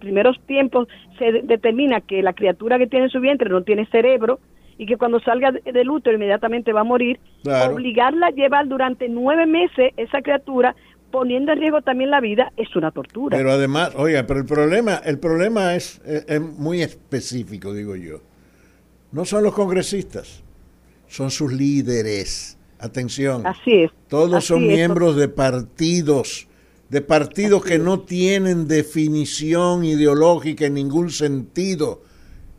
primeros 0.00 0.40
tiempos 0.48 0.88
se 1.16 1.30
determina 1.44 2.00
que 2.00 2.24
la 2.24 2.32
criatura 2.32 2.76
que 2.76 2.88
tiene 2.88 3.04
en 3.04 3.10
su 3.12 3.20
vientre 3.20 3.48
no 3.48 3.62
tiene 3.62 3.86
cerebro 3.86 4.40
y 4.78 4.86
que 4.86 4.96
cuando 4.96 5.20
salga 5.20 5.52
del 5.52 5.90
útero 5.90 6.16
inmediatamente 6.16 6.72
va 6.72 6.80
a 6.80 6.84
morir, 6.84 7.20
obligarla 7.44 8.26
a 8.26 8.30
llevar 8.30 8.66
durante 8.66 9.08
nueve 9.08 9.46
meses 9.46 9.92
esa 9.96 10.22
criatura 10.22 10.74
poniendo 11.12 11.52
en 11.52 11.60
riesgo 11.60 11.82
también 11.82 12.10
la 12.10 12.20
vida 12.20 12.52
es 12.56 12.74
una 12.74 12.90
tortura. 12.90 13.36
Pero 13.38 13.52
además, 13.52 13.92
oiga, 13.94 14.26
pero 14.26 14.40
el 14.40 14.46
problema, 14.46 14.96
el 15.04 15.20
problema 15.20 15.76
es, 15.76 16.02
es, 16.04 16.40
muy 16.40 16.82
específico, 16.82 17.72
digo 17.72 17.94
yo. 17.94 18.22
No 19.12 19.24
son 19.24 19.44
los 19.44 19.54
congresistas, 19.54 20.42
son 21.06 21.30
sus 21.30 21.52
líderes. 21.52 22.58
Atención. 22.80 23.46
Así 23.46 23.82
es. 23.84 23.90
Todos 24.08 24.46
son 24.46 24.66
miembros 24.66 25.14
de 25.14 25.28
partidos, 25.28 26.48
de 26.90 27.00
partidos 27.00 27.64
que 27.64 27.78
no 27.78 28.00
tienen 28.00 28.68
definición 28.68 29.84
ideológica 29.84 30.66
en 30.66 30.74
ningún 30.74 31.10
sentido, 31.10 32.02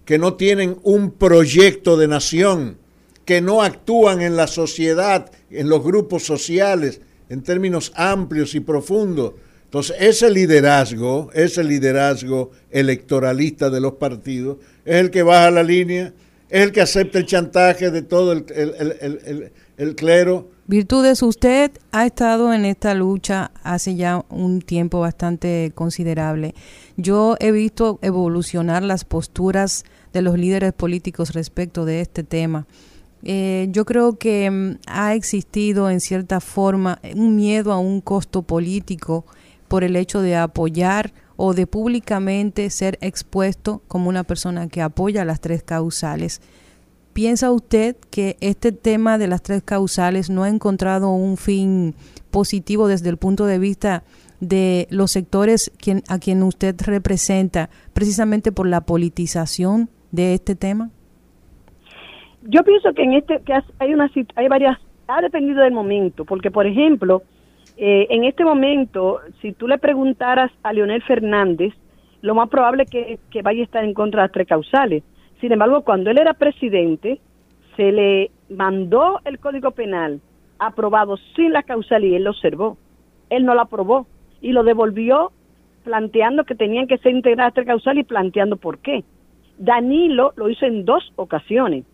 que 0.05 0.17
no 0.17 0.35
tienen 0.35 0.77
un 0.83 1.11
proyecto 1.11 1.97
de 1.97 2.07
nación, 2.07 2.77
que 3.25 3.41
no 3.41 3.61
actúan 3.61 4.21
en 4.21 4.35
la 4.35 4.47
sociedad, 4.47 5.31
en 5.49 5.69
los 5.69 5.83
grupos 5.83 6.23
sociales, 6.23 7.01
en 7.29 7.43
términos 7.43 7.91
amplios 7.95 8.55
y 8.55 8.61
profundos. 8.61 9.33
Entonces, 9.65 9.95
ese 9.99 10.29
liderazgo, 10.29 11.29
ese 11.33 11.63
liderazgo 11.63 12.51
electoralista 12.71 13.69
de 13.69 13.79
los 13.79 13.93
partidos, 13.93 14.57
es 14.83 14.95
el 14.95 15.11
que 15.11 15.23
baja 15.23 15.51
la 15.51 15.63
línea, 15.63 16.13
es 16.49 16.63
el 16.63 16.71
que 16.73 16.81
acepta 16.81 17.19
el 17.19 17.25
chantaje 17.25 17.89
de 17.89 18.01
todo 18.01 18.33
el, 18.33 19.51
el, 19.77 19.95
clero. 19.95 20.49
Virtudes, 20.71 21.21
usted 21.21 21.69
ha 21.91 22.05
estado 22.05 22.53
en 22.53 22.63
esta 22.63 22.93
lucha 22.93 23.51
hace 23.61 23.95
ya 23.95 24.23
un 24.29 24.61
tiempo 24.61 25.01
bastante 25.01 25.73
considerable. 25.75 26.55
Yo 26.95 27.35
he 27.41 27.51
visto 27.51 27.99
evolucionar 28.01 28.81
las 28.81 29.03
posturas 29.03 29.83
de 30.13 30.21
los 30.21 30.37
líderes 30.37 30.71
políticos 30.71 31.33
respecto 31.33 31.83
de 31.83 31.99
este 31.99 32.23
tema. 32.23 32.67
Eh, 33.21 33.67
yo 33.71 33.83
creo 33.83 34.17
que 34.17 34.49
mm, 34.49 34.77
ha 34.87 35.13
existido 35.13 35.89
en 35.89 35.99
cierta 35.99 36.39
forma 36.39 37.01
un 37.17 37.35
miedo 37.35 37.73
a 37.73 37.77
un 37.77 37.99
costo 37.99 38.41
político 38.41 39.25
por 39.67 39.83
el 39.83 39.97
hecho 39.97 40.21
de 40.21 40.37
apoyar 40.37 41.11
o 41.35 41.53
de 41.53 41.67
públicamente 41.67 42.69
ser 42.69 42.97
expuesto 43.01 43.81
como 43.89 44.07
una 44.07 44.23
persona 44.23 44.69
que 44.69 44.81
apoya 44.81 45.25
las 45.25 45.41
tres 45.41 45.63
causales. 45.63 46.39
¿Piensa 47.13 47.51
usted 47.51 47.97
que 48.09 48.37
este 48.39 48.71
tema 48.71 49.17
de 49.17 49.27
las 49.27 49.43
tres 49.43 49.63
causales 49.63 50.29
no 50.29 50.43
ha 50.43 50.49
encontrado 50.49 51.11
un 51.11 51.35
fin 51.35 51.93
positivo 52.31 52.87
desde 52.87 53.09
el 53.09 53.17
punto 53.17 53.45
de 53.45 53.59
vista 53.59 54.03
de 54.39 54.87
los 54.89 55.11
sectores 55.11 55.71
a 56.07 56.19
quien 56.19 56.43
usted 56.43 56.75
representa, 56.85 57.69
precisamente 57.93 58.51
por 58.51 58.67
la 58.67 58.81
politización 58.81 59.89
de 60.11 60.33
este 60.33 60.55
tema? 60.55 60.89
Yo 62.43 62.63
pienso 62.63 62.93
que 62.93 63.03
en 63.03 63.13
este 63.13 63.39
que 63.45 63.53
hay 63.79 63.93
una 63.93 64.09
hay 64.35 64.47
varias 64.47 64.77
ha 65.07 65.21
dependido 65.21 65.61
del 65.61 65.73
momento, 65.73 66.25
porque 66.25 66.49
por 66.49 66.65
ejemplo, 66.65 67.23
eh, 67.77 68.07
en 68.09 68.23
este 68.23 68.45
momento, 68.45 69.19
si 69.41 69.51
tú 69.51 69.67
le 69.67 69.77
preguntaras 69.77 70.51
a 70.63 70.71
Leonel 70.71 71.03
Fernández, 71.03 71.73
lo 72.21 72.35
más 72.35 72.49
probable 72.49 72.85
que, 72.85 73.19
que 73.29 73.41
vaya 73.41 73.61
a 73.61 73.65
estar 73.65 73.83
en 73.83 73.93
contra 73.93 74.21
de 74.21 74.27
las 74.27 74.31
tres 74.31 74.47
causales. 74.47 75.03
Sin 75.41 75.51
embargo, 75.51 75.81
cuando 75.81 76.09
él 76.09 76.17
era 76.17 76.33
presidente, 76.33 77.19
se 77.75 77.91
le 77.91 78.31
mandó 78.49 79.19
el 79.25 79.39
Código 79.39 79.71
Penal 79.71 80.21
aprobado 80.59 81.17
sin 81.35 81.51
la 81.51 81.63
causal 81.63 82.05
y 82.05 82.15
él 82.15 82.23
lo 82.23 82.29
observó. 82.29 82.77
Él 83.29 83.45
no 83.45 83.55
lo 83.55 83.61
aprobó 83.61 84.07
y 84.39 84.53
lo 84.53 84.63
devolvió 84.63 85.31
planteando 85.83 86.45
que 86.45 86.55
tenían 86.55 86.87
que 86.87 86.99
ser 86.99 87.13
integradas 87.13 87.55
tres 87.55 87.65
causales 87.65 88.03
y 88.03 88.07
planteando 88.07 88.55
por 88.55 88.77
qué. 88.77 89.03
Danilo 89.57 90.33
lo 90.35 90.49
hizo 90.49 90.65
en 90.65 90.85
dos 90.85 91.11
ocasiones 91.15 91.85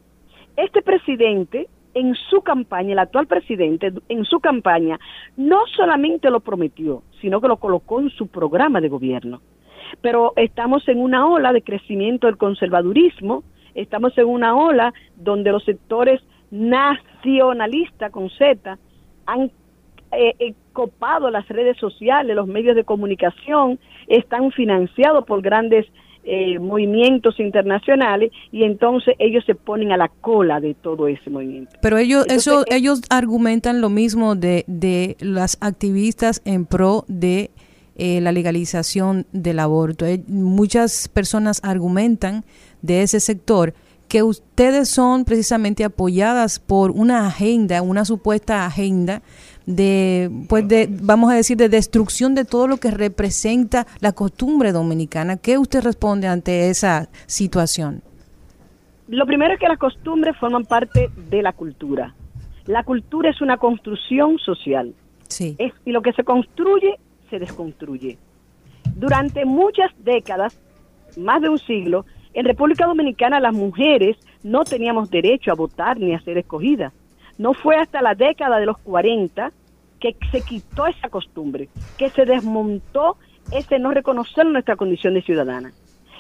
este 0.58 0.82
presidente 0.82 1.70
en 1.94 2.14
su 2.30 2.42
campaña, 2.42 2.94
el 2.94 3.00
actual 3.00 3.28
presidente 3.28 3.94
en 4.10 4.26
su 4.26 4.40
campaña, 4.40 5.00
no 5.38 5.66
solamente 5.76 6.30
lo 6.30 6.42
prometió, 6.42 7.04
sino 7.22 7.40
que 7.40 7.48
lo 7.48 7.58
colocó 7.58 8.02
en 8.02 8.10
su 8.10 8.28
programa 8.28 8.82
de 8.82 8.90
gobierno. 8.90 9.42
Pero 10.02 10.34
estamos 10.36 10.88
en 10.88 11.00
una 11.00 11.28
ola 11.28 11.54
de 11.54 11.62
crecimiento 11.62 12.28
del 12.28 12.38
conservadurismo, 12.38 13.44
estamos 13.76 14.18
en 14.18 14.26
una 14.26 14.56
ola 14.56 14.94
donde 15.16 15.52
los 15.52 15.64
sectores 15.64 16.22
nacionalistas 16.52 18.12
con 18.12 18.30
Z 18.30 18.78
han 19.26 19.52
eh, 20.12 20.34
eh, 20.40 20.54
copado 20.74 21.30
las 21.30 21.48
redes 21.50 21.78
sociales, 21.78 22.36
los 22.36 22.48
medios 22.48 22.76
de 22.76 22.84
comunicación, 22.84 23.80
están 24.08 24.52
financiados 24.52 25.26
por 25.26 25.42
grandes 25.42 25.86
eh, 26.30 26.60
movimientos 26.60 27.40
internacionales 27.40 28.34
y 28.52 28.64
entonces 28.64 29.16
ellos 29.18 29.46
se 29.46 29.56
ponen 29.56 29.94
a 29.94 29.98
la 29.98 30.10
cola 30.10 30.60
de 30.60 30.74
todo 30.74 31.08
ese 31.08 31.30
movimiento. 31.30 31.78
Pero 31.82 31.98
ellos, 31.98 32.28
eso, 32.28 32.64
eh, 32.64 32.76
ellos 32.76 33.02
argumentan 33.10 33.80
lo 33.80 33.90
mismo 33.90 34.36
de, 34.36 34.66
de 34.68 35.16
las 35.22 35.58
activistas 35.62 36.42
en 36.44 36.66
pro 36.66 37.06
de 37.08 37.50
eh, 37.98 38.22
la 38.22 38.32
legalización 38.32 39.26
del 39.32 39.60
aborto. 39.60 40.06
muchas 40.28 41.08
personas 41.08 41.60
argumentan 41.64 42.46
de 42.82 43.02
ese 43.02 43.20
sector 43.20 43.74
que 44.08 44.24
ustedes 44.24 44.90
son 44.90 45.26
precisamente 45.26 45.84
apoyadas 45.84 46.60
por 46.60 46.92
una 46.92 47.28
agenda, 47.28 47.82
una 47.82 48.06
supuesta 48.06 48.66
agenda 48.66 49.22
de, 49.66 50.32
pues 50.48 50.68
de, 50.68 50.88
vamos 50.90 51.32
a 51.32 51.36
decir, 51.36 51.58
de 51.58 51.70
destrucción 51.70 52.36
de 52.36 52.46
todo 52.46 52.68
lo 52.68 52.78
que 52.78 52.90
representa 52.90 53.86
la 54.00 54.14
costumbre 54.14 54.72
dominicana. 54.72 55.38
¿Qué 55.38 55.58
usted 55.58 55.84
responde 55.84 56.28
ante 56.28 56.70
esa 56.70 57.10
situación? 57.26 58.02
Lo 59.10 59.26
primero 59.26 59.54
es 59.54 59.60
que 59.60 59.68
las 59.68 59.78
costumbres 59.78 60.38
forman 60.38 60.66
parte 60.66 61.10
de 61.30 61.42
la 61.42 61.54
cultura. 61.54 62.14
La 62.66 62.84
cultura 62.84 63.30
es 63.30 63.42
una 63.42 63.58
construcción 63.58 64.38
social. 64.40 64.94
Sí. 65.28 65.56
Es, 65.58 65.74
y 65.86 65.92
lo 65.92 66.02
que 66.02 66.14
se 66.14 66.24
construye, 66.24 66.98
se 67.30 67.40
desconstruye. 67.40 68.18
Durante 68.96 69.46
muchas 69.46 69.92
décadas, 70.04 70.60
más 71.18 71.42
de 71.42 71.50
un 71.50 71.60
siglo, 71.60 72.06
en 72.34 72.46
República 72.46 72.86
Dominicana 72.86 73.40
las 73.40 73.54
mujeres 73.54 74.18
no 74.44 74.64
teníamos 74.64 75.10
derecho 75.10 75.52
a 75.52 75.56
votar 75.56 76.00
ni 76.00 76.14
a 76.14 76.20
ser 76.22 76.38
escogidas. 76.38 76.94
No 77.38 77.54
fue 77.54 77.76
hasta 77.76 78.02
la 78.02 78.16
década 78.16 78.60
de 78.60 78.66
los 78.66 78.78
40 78.80 79.52
que 80.00 80.16
se 80.32 80.42
quitó 80.42 80.88
esa 80.88 81.10
costumbre, 81.10 81.70
que 81.98 82.10
se 82.10 82.26
desmontó 82.26 83.18
ese 83.52 83.80
no 83.80 83.92
reconocer 83.92 84.46
nuestra 84.46 84.76
condición 84.76 85.14
de 85.14 85.22
ciudadana. 85.22 85.72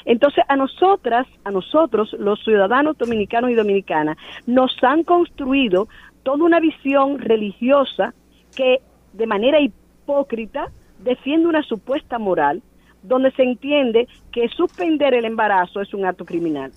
Entonces, 0.05 0.43
a 0.47 0.55
nosotras, 0.55 1.27
a 1.43 1.51
nosotros, 1.51 2.13
los 2.17 2.41
ciudadanos 2.43 2.97
dominicanos 2.97 3.51
y 3.51 3.55
dominicanas, 3.55 4.17
nos 4.45 4.71
han 4.81 5.03
construido 5.03 5.89
toda 6.23 6.45
una 6.45 6.59
visión 6.59 7.19
religiosa 7.19 8.13
que 8.55 8.81
de 9.13 9.27
manera 9.27 9.59
hipócrita 9.59 10.71
defiende 10.99 11.47
una 11.47 11.63
supuesta 11.63 12.19
moral 12.19 12.61
donde 13.03 13.31
se 13.31 13.43
entiende 13.43 14.07
que 14.31 14.49
suspender 14.49 15.13
el 15.13 15.25
embarazo 15.25 15.81
es 15.81 15.93
un 15.93 16.05
acto 16.05 16.25
criminal. 16.25 16.71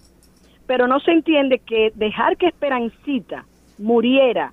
Pero 0.66 0.86
no 0.86 1.00
se 1.00 1.12
entiende 1.12 1.58
que 1.58 1.92
dejar 1.94 2.36
que 2.36 2.46
Esperancita 2.46 3.44
muriera 3.78 4.50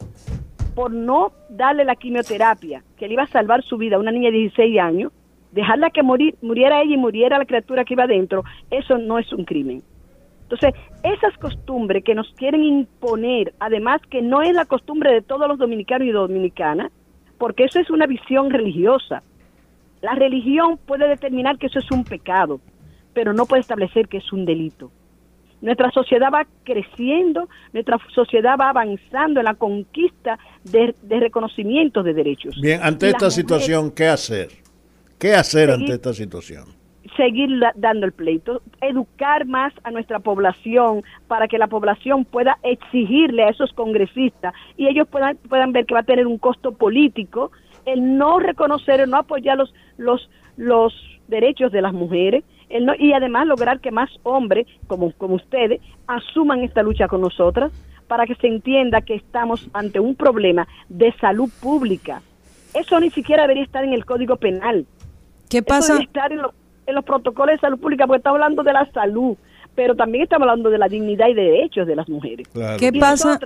por 0.74 0.92
no 0.92 1.32
darle 1.50 1.86
la 1.86 1.96
quimioterapia 1.96 2.84
que 2.98 3.08
le 3.08 3.14
iba 3.14 3.24
a 3.24 3.28
salvar 3.28 3.64
su 3.64 3.78
vida 3.78 3.96
a 3.96 4.00
una 4.00 4.12
niña 4.12 4.32
de 4.32 4.38
16 4.38 4.80
años, 4.80 5.12
dejarla 5.52 5.90
que 5.90 6.04
morir, 6.04 6.36
muriera 6.42 6.82
ella 6.82 6.94
y 6.94 6.98
muriera 6.98 7.38
la 7.38 7.46
criatura 7.46 7.84
que 7.84 7.94
iba 7.94 8.04
adentro, 8.04 8.44
eso 8.70 8.98
no 8.98 9.20
es 9.20 9.32
un 9.34 9.44
crimen. 9.44 9.82
Entonces, 10.44 10.74
esas 11.04 11.38
costumbres 11.40 12.04
que 12.04 12.16
nos 12.16 12.32
quieren 12.34 12.64
imponer, 12.64 13.54
además 13.60 14.02
que 14.10 14.22
no 14.22 14.42
es 14.42 14.54
la 14.54 14.66
costumbre 14.66 15.12
de 15.12 15.22
todos 15.22 15.48
los 15.48 15.58
dominicanos 15.58 16.08
y 16.08 16.12
dominicanas, 16.12 16.92
porque 17.38 17.66
eso 17.66 17.80
es 17.80 17.90
una 17.90 18.06
visión 18.06 18.50
religiosa. 18.50 19.24
La 20.02 20.14
religión 20.14 20.78
puede 20.86 21.08
determinar 21.08 21.58
que 21.58 21.68
eso 21.68 21.80
es 21.80 21.92
un 21.92 22.04
pecado, 22.04 22.60
pero 23.14 23.34
no 23.34 23.46
puede 23.46 23.62
establecer 23.62 24.08
que 24.08 24.18
es 24.18 24.32
un 24.32 24.46
delito. 24.46 24.92
Nuestra 25.60 25.90
sociedad 25.90 26.30
va 26.32 26.46
creciendo, 26.64 27.50
nuestra 27.74 27.98
sociedad 28.14 28.58
va 28.60 28.70
avanzando 28.70 29.40
en 29.40 29.46
la 29.46 29.56
conquista 29.56 30.38
de, 30.64 30.94
reconocimiento 31.10 32.04
de 32.04 32.14
derechos. 32.14 32.60
Bien, 32.62 32.80
ante 32.84 33.10
esta 33.10 33.32
situación, 33.32 33.90
¿qué 33.92 34.08
hacer? 34.08 34.50
¿Qué 35.18 35.34
hacer 35.34 35.72
ante 35.72 35.94
esta 35.94 36.14
situación? 36.14 36.66
Seguir 37.16 37.50
dando 37.76 38.06
el 38.06 38.12
pleito, 38.12 38.62
educar 38.82 39.48
más 39.48 39.74
a 39.84 39.90
nuestra 39.90 40.20
población 40.20 41.02
para 41.28 41.48
que 41.48 41.58
la 41.58 41.66
población 41.66 42.26
pueda 42.26 42.60
exigirle 42.62 43.44
a 43.44 43.50
esos 43.50 43.74
congresistas 43.74 44.54
y 44.76 44.88
ellos 44.88 45.08
puedan, 45.08 45.38
puedan 45.38 45.72
ver 45.72 45.88
que 45.88 45.96
va 45.96 46.02
a 46.02 46.04
tener 46.04 46.28
un 46.28 46.38
costo 46.38 46.74
político 46.74 47.52
el 47.88 48.18
no 48.18 48.38
reconocer, 48.40 49.00
el 49.00 49.10
no 49.10 49.18
apoyar 49.18 49.58
los, 49.58 49.74
los, 49.98 50.30
los 50.58 50.94
derechos 51.28 51.72
de 51.72 51.82
las 51.82 51.94
mujeres, 51.94 52.44
el 52.70 52.86
no, 52.86 52.94
y 53.00 53.14
además 53.14 53.48
lograr 53.48 53.80
que 53.80 53.92
más 53.92 54.10
hombres 54.24 54.68
como, 54.88 55.14
como 55.14 55.36
ustedes 55.36 55.82
asuman 56.06 56.64
esta 56.64 56.84
lucha 56.84 57.08
con 57.08 57.22
nosotras 57.22 57.72
para 58.08 58.26
que 58.26 58.36
se 58.36 58.48
entienda 58.48 59.02
que 59.02 59.16
estamos 59.16 59.70
ante 59.74 60.02
un 60.02 60.16
problema 60.16 60.68
de 60.90 61.14
salud 61.14 61.50
pública. 61.62 62.22
Eso 62.74 63.00
ni 63.00 63.10
siquiera 63.10 63.44
debería 63.44 63.64
estar 63.64 63.86
en 63.86 63.94
el 63.94 64.06
Código 64.06 64.36
Penal. 64.36 64.86
¿Qué 65.50 65.64
pasa? 65.64 65.94
debería 65.94 66.08
estar 66.08 66.32
en, 66.34 66.42
en 66.88 66.96
los 66.96 67.06
protocolos 67.06 67.56
de 67.56 67.60
salud 67.60 67.80
pública 67.80 68.06
porque 68.06 68.18
estamos 68.18 68.36
hablando 68.36 68.64
de 68.64 68.74
la 68.74 68.92
salud, 68.92 69.38
pero 69.76 69.96
también 69.96 70.26
estamos 70.26 70.46
hablando 70.48 70.70
de 70.70 70.78
la 70.78 70.90
dignidad 70.90 71.30
y 71.30 71.34
de 71.36 71.44
derechos 71.44 71.88
de 71.88 71.96
las 71.96 72.10
mujeres. 72.10 72.50
¿Qué 72.78 72.92
pasa? 72.92 73.40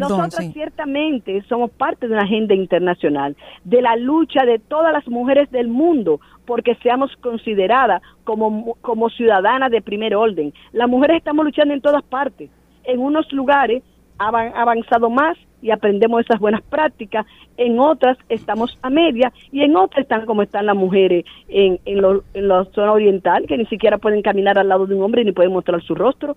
Nosotros 0.00 0.52
ciertamente 0.52 1.42
somos 1.48 1.70
parte 1.70 2.06
de 2.08 2.14
una 2.14 2.22
agenda 2.22 2.54
internacional, 2.54 3.36
de 3.64 3.82
la 3.82 3.96
lucha 3.96 4.44
de 4.44 4.58
todas 4.58 4.92
las 4.92 5.06
mujeres 5.08 5.50
del 5.50 5.68
mundo, 5.68 6.20
porque 6.44 6.74
seamos 6.76 7.14
consideradas 7.16 8.02
como, 8.24 8.76
como 8.80 9.10
ciudadanas 9.10 9.70
de 9.70 9.82
primer 9.82 10.14
orden. 10.14 10.52
Las 10.72 10.88
mujeres 10.88 11.18
estamos 11.18 11.44
luchando 11.44 11.74
en 11.74 11.80
todas 11.80 12.02
partes. 12.02 12.50
En 12.84 13.00
unos 13.00 13.30
lugares 13.32 13.82
han 14.18 14.34
avanzado 14.34 15.10
más 15.10 15.36
y 15.62 15.70
aprendemos 15.70 16.20
esas 16.20 16.38
buenas 16.38 16.62
prácticas, 16.62 17.26
en 17.56 17.78
otras 17.78 18.16
estamos 18.28 18.78
a 18.82 18.90
media 18.90 19.32
y 19.50 19.62
en 19.62 19.76
otras 19.76 20.02
están 20.02 20.26
como 20.26 20.42
están 20.42 20.66
las 20.66 20.76
mujeres 20.76 21.24
en, 21.48 21.80
en, 21.84 22.04
en 22.34 22.48
la 22.48 22.64
zona 22.66 22.92
oriental, 22.92 23.46
que 23.46 23.56
ni 23.56 23.66
siquiera 23.66 23.98
pueden 23.98 24.22
caminar 24.22 24.58
al 24.58 24.68
lado 24.68 24.86
de 24.86 24.94
un 24.94 25.02
hombre 25.02 25.24
ni 25.24 25.32
pueden 25.32 25.52
mostrar 25.52 25.82
su 25.82 25.94
rostro. 25.94 26.36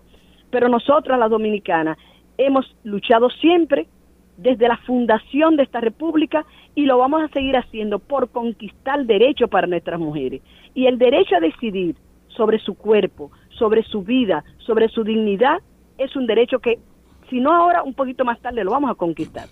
Pero 0.49 0.67
nosotras, 0.67 1.19
las 1.19 1.29
dominicanas, 1.29 1.97
hemos 2.39 2.65
luchado 2.83 3.29
siempre 3.29 3.87
desde 4.37 4.67
la 4.67 4.77
fundación 4.77 5.57
de 5.57 5.63
esta 5.63 5.81
república 5.81 6.45
y 6.73 6.85
lo 6.85 6.97
vamos 6.97 7.21
a 7.21 7.27
seguir 7.33 7.57
haciendo 7.57 7.99
por 7.99 8.29
conquistar 8.29 9.05
derecho 9.05 9.47
para 9.49 9.67
nuestras 9.67 9.99
mujeres. 9.99 10.41
Y 10.73 10.85
el 10.85 10.97
derecho 10.97 11.35
a 11.35 11.41
decidir 11.41 11.95
sobre 12.29 12.57
su 12.59 12.75
cuerpo, 12.75 13.31
sobre 13.49 13.83
su 13.83 14.01
vida, 14.03 14.45
sobre 14.59 14.87
su 14.87 15.03
dignidad, 15.03 15.57
es 15.97 16.15
un 16.15 16.25
derecho 16.25 16.59
que, 16.59 16.79
si 17.29 17.41
no 17.41 17.53
ahora, 17.53 17.83
un 17.83 17.93
poquito 17.93 18.23
más 18.23 18.39
tarde 18.39 18.63
lo 18.63 18.71
vamos 18.71 18.89
a 18.89 18.95
conquistar. 18.95 19.49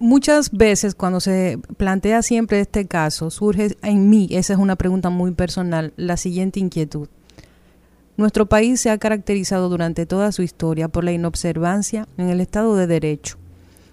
Muchas 0.00 0.50
veces 0.52 0.94
cuando 0.94 1.20
se 1.20 1.58
plantea 1.76 2.22
siempre 2.22 2.60
este 2.60 2.86
caso, 2.86 3.30
surge 3.30 3.76
en 3.82 4.10
mí, 4.10 4.28
esa 4.30 4.52
es 4.52 4.58
una 4.58 4.76
pregunta 4.76 5.10
muy 5.10 5.32
personal, 5.32 5.92
la 5.96 6.16
siguiente 6.16 6.58
inquietud. 6.58 7.08
Nuestro 8.18 8.46
país 8.46 8.80
se 8.80 8.90
ha 8.90 8.98
caracterizado 8.98 9.68
durante 9.68 10.04
toda 10.04 10.32
su 10.32 10.42
historia 10.42 10.88
por 10.88 11.04
la 11.04 11.12
inobservancia 11.12 12.08
en 12.16 12.30
el 12.30 12.40
Estado 12.40 12.74
de 12.74 12.88
Derecho. 12.88 13.36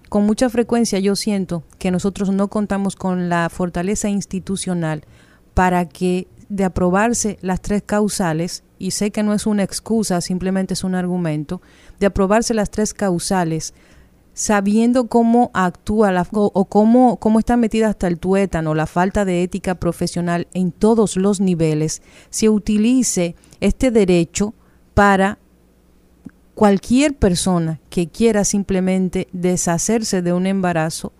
Con 0.08 0.26
mucha 0.26 0.50
frecuencia 0.50 0.98
yo 0.98 1.14
siento 1.14 1.62
que 1.78 1.92
nosotros 1.92 2.30
no 2.30 2.48
contamos 2.48 2.96
con 2.96 3.28
la 3.28 3.48
fortaleza 3.50 4.08
institucional 4.08 5.04
para 5.54 5.88
que 5.88 6.26
de 6.48 6.64
aprobarse 6.64 7.38
las 7.40 7.62
tres 7.62 7.84
causales, 7.86 8.64
y 8.80 8.90
sé 8.90 9.12
que 9.12 9.22
no 9.22 9.32
es 9.32 9.46
una 9.46 9.62
excusa, 9.62 10.20
simplemente 10.20 10.74
es 10.74 10.82
un 10.82 10.96
argumento, 10.96 11.62
de 12.00 12.06
aprobarse 12.06 12.52
las 12.52 12.72
tres 12.72 12.94
causales, 12.94 13.74
sabiendo 14.36 15.06
cómo 15.06 15.50
actúa 15.54 16.12
la, 16.12 16.28
o, 16.30 16.64
cómo, 16.66 17.16
cómo 17.16 17.38
está 17.38 17.56
metida 17.56 17.88
hasta 17.88 18.06
el 18.06 18.18
tuétano, 18.18 18.74
la 18.74 18.86
falta 18.86 19.24
de 19.24 19.42
ética 19.42 19.76
profesional 19.76 20.46
en 20.52 20.72
todos 20.72 21.16
los 21.16 21.40
niveles, 21.40 22.02
se 22.28 22.50
utilice 22.50 23.34
este 23.60 23.90
derecho 23.90 24.52
para 24.92 25.38
cualquier 26.54 27.14
persona 27.14 27.80
que 27.88 28.08
quiera 28.08 28.44
simplemente 28.44 29.26
deshacerse 29.32 30.20
de 30.20 30.34
un 30.34 30.46
embarazo, 30.46 31.14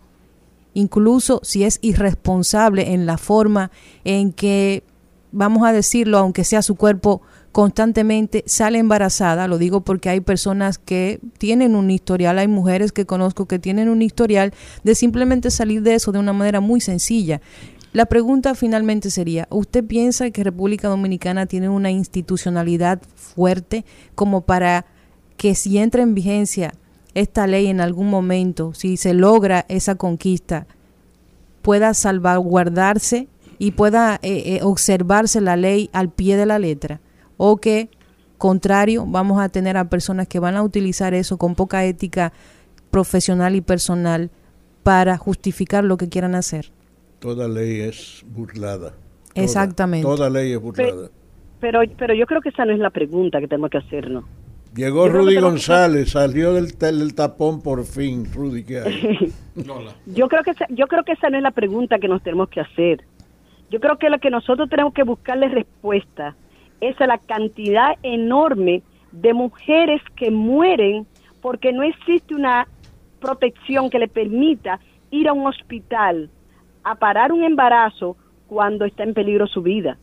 incluso 0.75 1.41
si 1.43 1.65
es 1.65 1.79
irresponsable 1.81 2.93
en 2.93 3.07
la 3.07 3.17
forma 3.17 3.71
en 4.05 4.31
que, 4.31 4.85
vamos 5.33 5.67
a 5.67 5.73
decirlo, 5.73 6.19
aunque 6.19 6.45
sea 6.45 6.61
su 6.61 6.75
cuerpo 6.75 7.23
constantemente 7.57 8.45
sale 8.47 8.79
embarazada, 8.79 9.49
lo 9.49 9.57
digo 9.57 9.81
porque 9.81 10.11
hay 10.11 10.21
personas 10.21 10.77
que 10.77 11.21
tienen 11.39 11.75
un 11.75 11.91
historial, 11.91 12.39
hay 12.39 12.49
mujeres 12.49 12.93
que 12.93 13.07
conozco 13.07 13.47
que 13.47 13.59
tienen 13.59 13.89
un 13.89 14.03
historial 14.03 14.53
de 14.85 14.95
simplemente 14.95 15.51
salir 15.51 15.81
de 15.81 15.95
eso 15.95 16.13
de 16.13 16.19
una 16.19 16.35
manera 16.35 16.61
muy 16.61 16.83
sencilla. 16.83 17.41
La 17.95 18.05
pregunta 18.05 18.55
finalmente 18.55 19.11
sería, 19.11 19.49
¿usted 19.49 19.83
piensa 19.83 20.31
que 20.31 20.45
República 20.45 20.89
Dominicana 20.89 21.47
tiene 21.47 21.71
una 21.71 21.91
institucionalidad 21.91 23.01
fuerte 23.15 23.87
como 24.15 24.43
para 24.43 24.85
que 25.39 25.55
si 25.55 25.79
entra 25.79 26.03
en 26.03 26.15
vigencia 26.15 26.75
esta 27.15 27.47
ley 27.47 27.69
en 27.69 27.81
algún 27.81 28.11
momento, 28.11 28.75
si 28.75 28.99
se 28.99 29.15
logra 29.15 29.65
esa 29.71 29.95
conquista, 29.95 30.67
pueda 31.63 31.95
salvaguardarse 31.95 33.29
y 33.59 33.71
pueda 33.71 34.17
eh, 34.21 34.43
eh, 34.45 34.61
observarse 34.63 35.41
la 35.41 35.57
ley 35.57 35.89
al 35.95 36.11
pie 36.11 36.37
de 36.37 36.45
la 36.45 36.59
letra? 36.59 37.01
¿O 37.37 37.59
que, 37.59 37.91
contrario, 38.39 39.05
vamos 39.07 39.41
a 39.41 39.49
tener 39.49 39.77
a 39.77 39.89
personas 39.89 40.29
que 40.29 40.39
van 40.39 40.57
a 40.57 40.63
utilizar 40.63 41.15
eso 41.15 41.37
con 41.39 41.55
poca 41.55 41.85
ética 41.85 42.33
profesional 42.91 43.55
y 43.57 43.61
personal 43.61 44.31
para 44.83 45.17
justificar 45.17 45.85
lo 45.85 45.97
que 45.97 46.09
quieran 46.09 46.35
hacer? 46.35 46.71
toda 47.19 47.49
ley 47.49 47.81
es 47.81 48.25
burlada. 48.29 48.95
Exactamente. 49.35 50.07
Toda 50.07 50.31
ley 50.31 50.53
es 50.53 50.61
burlada. 50.61 51.09
Pero, 51.61 51.81
pero 51.99 52.15
yo 52.15 52.27
creo 52.27 52.41
que 52.41 52.51
esa 52.51 52.65
no 52.65 52.73
es 52.73 52.79
la 52.79 52.91
pregunta 52.91 53.41
que 53.41 53.49
tenemos 53.49 53.71
que 53.71 53.79
hacernos. 53.79 54.25
Llegó 54.75 55.09
Rudy 55.09 55.41
González, 55.41 56.11
salió 56.11 56.53
del, 56.53 56.69
del, 56.79 57.15
tapón 57.15 57.63
por 57.63 57.85
fin, 57.85 58.31
Rudy, 58.33 58.63
¿qué 58.63 58.81
hay? 58.81 59.33
yo, 60.07 60.29
creo 60.29 60.43
que 60.43 60.51
esa, 60.51 60.67
yo 60.69 60.87
creo 60.87 61.03
que 61.03 61.13
esa 61.13 61.31
no 61.31 61.39
es 61.39 61.43
la 61.43 61.51
pregunta 61.51 61.99
que 61.99 62.09
nos 62.09 62.23
tenemos 62.23 62.51
que 62.51 62.61
hacer. 62.61 63.03
Yo 63.71 63.81
creo 63.81 63.99
que 63.99 64.11
lo 64.11 64.19
que 64.19 64.31
nosotros 64.31 64.69
tenemos 64.69 64.93
que 64.93 65.03
buscarle 65.03 65.49
respuesta 65.49 66.37
es 66.81 66.99
la 67.01 67.19
cantidad 67.19 67.97
enorme 68.03 68.83
de 69.13 69.35
mujeres 69.35 70.03
que 70.17 70.31
mueren 70.31 71.07
porque 71.41 71.73
no 71.73 71.83
existe 71.83 72.35
una 72.35 72.67
protección 73.21 73.91
que 73.91 73.99
le 73.99 74.09
permita 74.09 74.81
ir 75.11 75.29
a 75.29 75.33
un 75.33 75.47
hospital 75.47 76.31
a 76.85 76.95
parar 76.97 77.33
un 77.33 77.43
embarazo 77.43 78.17
cuando 78.47 78.85
está 78.85 79.03
en 79.03 79.15
peligro 79.15 79.47
su 79.47 79.63
vida. 79.63 79.99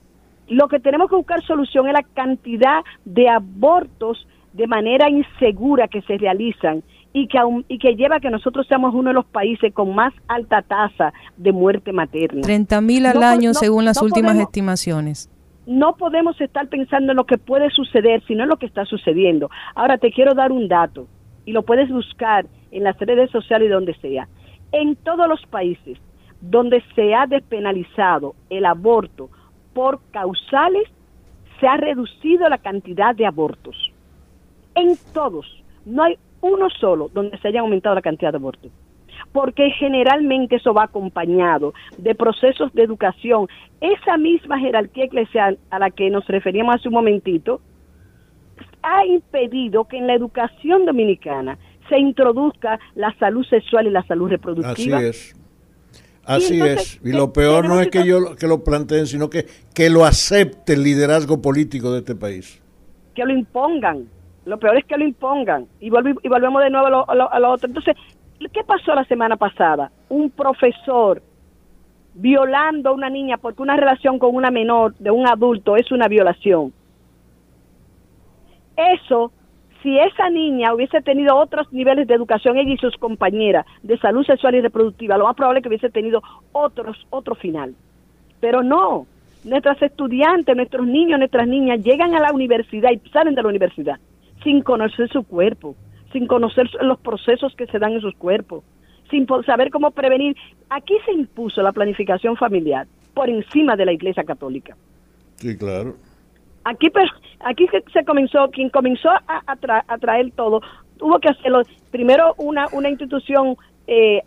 Lo 0.47 0.67
que 0.67 0.79
tenemos 0.79 1.09
que 1.09 1.15
buscar 1.15 1.41
solución 1.45 1.87
es 1.87 1.93
la 1.93 2.03
cantidad 2.03 2.83
de 3.05 3.29
abortos 3.29 4.27
de 4.51 4.67
manera 4.67 5.09
insegura 5.09 5.87
que 5.87 6.01
se 6.01 6.17
realizan 6.17 6.83
y 7.13 7.27
que, 7.27 7.37
y 7.67 7.77
que 7.77 7.95
lleva 7.95 8.17
a 8.17 8.19
que 8.19 8.29
nosotros 8.29 8.67
seamos 8.67 8.93
uno 8.93 9.09
de 9.09 9.13
los 9.13 9.25
países 9.25 9.73
con 9.73 9.95
más 9.95 10.13
alta 10.27 10.61
tasa 10.61 11.13
de 11.37 11.51
muerte 11.51 11.93
materna. 11.93 12.41
30 12.41 12.81
mil 12.81 13.05
al 13.05 13.23
año 13.23 13.53
según 13.53 13.85
las 13.85 14.01
últimas 14.01 14.37
estimaciones. 14.37 15.29
No 15.65 15.95
podemos 15.95 16.39
estar 16.41 16.67
pensando 16.67 17.11
en 17.11 17.17
lo 17.17 17.25
que 17.25 17.37
puede 17.37 17.69
suceder, 17.69 18.21
sino 18.27 18.43
en 18.43 18.49
lo 18.49 18.57
que 18.57 18.65
está 18.65 18.85
sucediendo. 18.85 19.49
Ahora 19.75 19.97
te 19.97 20.11
quiero 20.11 20.33
dar 20.33 20.51
un 20.51 20.67
dato 20.67 21.07
y 21.45 21.53
lo 21.53 21.63
puedes 21.63 21.89
buscar 21.89 22.45
en 22.71 22.83
las 22.83 22.97
redes 22.99 23.31
sociales 23.31 23.67
y 23.67 23.71
donde 23.71 23.93
sea. 23.95 24.27
En 24.71 24.95
todos 24.95 25.27
los 25.27 25.45
países 25.45 25.97
donde 26.41 26.83
se 26.95 27.13
ha 27.15 27.25
despenalizado 27.25 28.35
el 28.49 28.65
aborto 28.65 29.29
por 29.73 30.01
causales, 30.11 30.83
se 31.59 31.67
ha 31.67 31.77
reducido 31.77 32.49
la 32.49 32.57
cantidad 32.57 33.15
de 33.15 33.25
abortos. 33.25 33.91
En 34.75 34.97
todos, 35.13 35.63
no 35.85 36.03
hay 36.03 36.17
uno 36.41 36.69
solo 36.69 37.09
donde 37.13 37.37
se 37.37 37.47
haya 37.47 37.61
aumentado 37.61 37.95
la 37.95 38.01
cantidad 38.01 38.31
de 38.31 38.37
abortos. 38.37 38.71
Porque 39.31 39.71
generalmente 39.71 40.57
eso 40.57 40.73
va 40.73 40.83
acompañado 40.83 41.73
de 41.97 42.15
procesos 42.15 42.73
de 42.73 42.83
educación. 42.83 43.47
Esa 43.81 44.17
misma 44.17 44.59
jerarquía 44.59 45.05
eclesial 45.05 45.57
a 45.69 45.79
la 45.79 45.89
que 45.89 46.09
nos 46.09 46.27
referíamos 46.27 46.75
hace 46.75 46.87
un 46.87 46.95
momentito 46.95 47.61
ha 48.81 49.05
impedido 49.05 49.85
que 49.85 49.97
en 49.97 50.07
la 50.07 50.13
educación 50.13 50.85
dominicana 50.85 51.57
se 51.89 51.97
introduzca 51.99 52.79
la 52.95 53.13
salud 53.17 53.45
sexual 53.45 53.87
y 53.87 53.89
la 53.89 54.03
salud 54.03 54.29
reproductiva. 54.29 54.97
Así 54.97 55.07
es. 55.07 55.35
Así 56.25 56.61
es. 56.61 57.01
Y 57.03 57.11
lo 57.11 57.33
peor 57.33 57.67
no 57.67 57.81
es 57.81 57.89
que 57.89 58.05
yo 58.05 58.35
que 58.35 58.47
lo 58.47 58.63
planteen, 58.63 59.07
sino 59.07 59.29
que, 59.29 59.45
que 59.73 59.89
lo 59.89 60.05
acepte 60.05 60.73
el 60.73 60.83
liderazgo 60.83 61.41
político 61.41 61.91
de 61.91 61.99
este 61.99 62.15
país. 62.15 62.61
Que 63.13 63.25
lo 63.25 63.33
impongan. 63.33 64.07
Lo 64.45 64.57
peor 64.57 64.77
es 64.77 64.85
que 64.85 64.97
lo 64.97 65.05
impongan. 65.05 65.67
Y, 65.79 65.87
y 65.87 65.89
volvemos 66.29 66.63
de 66.63 66.69
nuevo 66.69 66.87
a 67.09 67.15
lo, 67.15 67.31
a 67.31 67.39
lo 67.39 67.51
otro. 67.51 67.67
Entonces, 67.67 67.95
¿qué 68.39 68.63
pasó 68.65 68.93
la 68.93 69.05
semana 69.05 69.37
pasada? 69.37 69.91
Un 70.09 70.29
profesor 70.29 71.21
violando 72.13 72.89
a 72.89 72.93
una 72.93 73.09
niña 73.09 73.37
porque 73.37 73.61
una 73.61 73.75
relación 73.75 74.19
con 74.19 74.35
una 74.35 74.51
menor 74.51 74.93
de 74.95 75.11
un 75.11 75.27
adulto 75.27 75.75
es 75.75 75.91
una 75.91 76.07
violación. 76.07 76.73
Eso 78.75 79.31
si 79.83 79.99
esa 79.99 80.29
niña 80.29 80.73
hubiese 80.73 81.01
tenido 81.01 81.35
otros 81.35 81.71
niveles 81.73 82.07
de 82.07 82.15
educación, 82.15 82.57
ella 82.57 82.71
y 82.71 82.77
sus 82.77 82.95
compañeras, 82.95 83.65
de 83.83 83.97
salud 83.97 84.25
sexual 84.25 84.55
y 84.55 84.61
reproductiva, 84.61 85.17
lo 85.17 85.25
más 85.25 85.35
probable 85.35 85.59
es 85.59 85.63
que 85.63 85.69
hubiese 85.69 85.89
tenido 85.89 86.23
otros, 86.53 87.05
otro 87.09 87.35
final. 87.35 87.75
Pero 88.39 88.63
no, 88.63 89.05
nuestras 89.43 89.81
estudiantes, 89.81 90.55
nuestros 90.55 90.87
niños, 90.87 91.19
nuestras 91.19 91.47
niñas 91.47 91.83
llegan 91.83 92.15
a 92.15 92.21
la 92.21 92.31
universidad 92.31 92.91
y 92.91 93.09
salen 93.09 93.35
de 93.35 93.43
la 93.43 93.49
universidad 93.49 93.99
sin 94.41 94.61
conocer 94.61 95.09
su 95.09 95.23
cuerpo, 95.23 95.75
sin 96.13 96.27
conocer 96.27 96.69
los 96.81 96.99
procesos 96.99 97.53
que 97.55 97.65
se 97.67 97.79
dan 97.79 97.93
en 97.93 98.01
sus 98.01 98.15
cuerpos, 98.15 98.63
sin 99.09 99.27
saber 99.45 99.69
cómo 99.71 99.91
prevenir. 99.91 100.37
Aquí 100.69 100.95
se 101.05 101.11
impuso 101.11 101.61
la 101.61 101.73
planificación 101.73 102.37
familiar 102.37 102.87
por 103.13 103.29
encima 103.29 103.75
de 103.75 103.85
la 103.85 103.91
Iglesia 103.91 104.23
Católica. 104.23 104.77
Sí, 105.35 105.57
claro. 105.57 105.95
Aquí, 106.63 106.87
aquí 107.41 107.67
se 107.91 108.05
comenzó, 108.05 108.49
quien 108.51 108.69
comenzó 108.69 109.09
a, 109.09 109.97
traer 109.99 110.31
todo, 110.31 110.61
tuvo 110.97 111.19
que 111.19 111.29
hacerlo 111.29 111.63
primero 111.91 112.35
una, 112.37 112.67
una 112.71 112.89
institución 112.89 113.57
eh, 113.87 114.21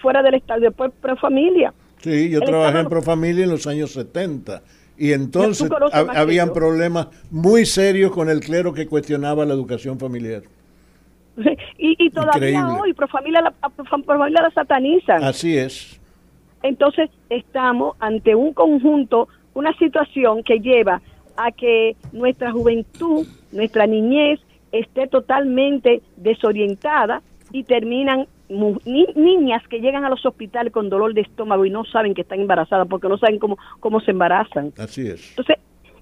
fuera 0.00 0.22
del 0.22 0.34
Estado, 0.34 0.60
después 0.60 0.92
Profamilia. 1.00 1.74
Sí, 1.96 2.30
yo 2.30 2.40
trabajé 2.40 2.78
en 2.78 2.88
Profamilia 2.88 3.44
en 3.44 3.50
los 3.50 3.66
años 3.66 3.90
70 3.90 4.62
y 4.96 5.12
entonces 5.12 5.68
habían 6.14 6.52
problemas 6.52 7.08
muy 7.30 7.66
serios 7.66 8.12
con 8.12 8.30
el 8.30 8.40
clero 8.40 8.72
que 8.72 8.86
cuestionaba 8.86 9.44
la 9.44 9.54
educación 9.54 9.98
familiar. 9.98 10.42
y, 11.78 11.96
y 11.98 12.10
todavía 12.10 12.68
hoy 12.68 12.92
Profamilia 12.92 13.40
la, 13.40 13.50
Profamilia 13.50 14.42
la 14.42 14.50
satanizan. 14.50 15.22
Así 15.24 15.56
es. 15.56 16.00
Entonces 16.62 17.10
estamos 17.28 17.96
ante 18.00 18.34
un 18.34 18.52
conjunto, 18.52 19.28
una 19.54 19.72
situación 19.78 20.42
que 20.42 20.58
lleva 20.58 21.00
a 21.36 21.52
que 21.52 21.96
nuestra 22.12 22.52
juventud, 22.52 23.26
nuestra 23.52 23.86
niñez 23.86 24.40
esté 24.72 25.06
totalmente 25.06 26.02
desorientada 26.16 27.22
y 27.52 27.64
terminan 27.64 28.26
niñas 28.84 29.62
que 29.68 29.80
llegan 29.80 30.04
a 30.04 30.10
los 30.10 30.24
hospitales 30.26 30.72
con 30.72 30.90
dolor 30.90 31.14
de 31.14 31.22
estómago 31.22 31.64
y 31.64 31.70
no 31.70 31.84
saben 31.84 32.14
que 32.14 32.22
están 32.22 32.40
embarazadas 32.40 32.88
porque 32.88 33.08
no 33.08 33.16
saben 33.16 33.38
cómo, 33.38 33.58
cómo 33.78 34.00
se 34.00 34.10
embarazan. 34.10 34.72
Así 34.76 35.06
es. 35.06 35.30
Entonces, 35.30 35.56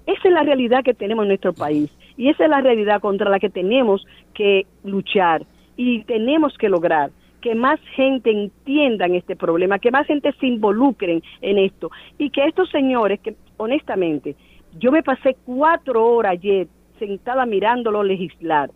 esa 0.06 0.28
es 0.28 0.34
la 0.34 0.42
realidad 0.42 0.82
que 0.82 0.94
tenemos 0.94 1.24
en 1.24 1.28
nuestro 1.28 1.52
país 1.52 1.90
y 2.18 2.28
esa 2.28 2.44
es 2.44 2.50
la 2.50 2.60
realidad 2.60 3.00
contra 3.00 3.30
la 3.30 3.38
que 3.38 3.48
tenemos 3.48 4.06
que 4.34 4.66
luchar 4.84 5.46
y 5.76 6.02
tenemos 6.04 6.58
que 6.58 6.68
lograr 6.68 7.10
que 7.40 7.54
más 7.54 7.80
gente 7.94 8.30
entiendan 8.30 9.14
este 9.14 9.36
problema, 9.36 9.78
que 9.78 9.92
más 9.92 10.06
gente 10.06 10.32
se 10.40 10.46
involucren 10.46 11.22
en 11.40 11.58
esto 11.58 11.90
y 12.18 12.30
que 12.30 12.44
estos 12.44 12.68
señores 12.70 13.20
que 13.20 13.36
honestamente 13.56 14.34
yo 14.76 14.90
me 14.92 15.04
pasé 15.04 15.36
cuatro 15.46 16.04
horas 16.04 16.32
ayer 16.32 16.66
sentada 16.98 17.46
mirándolo 17.46 18.02
legislar 18.02 18.70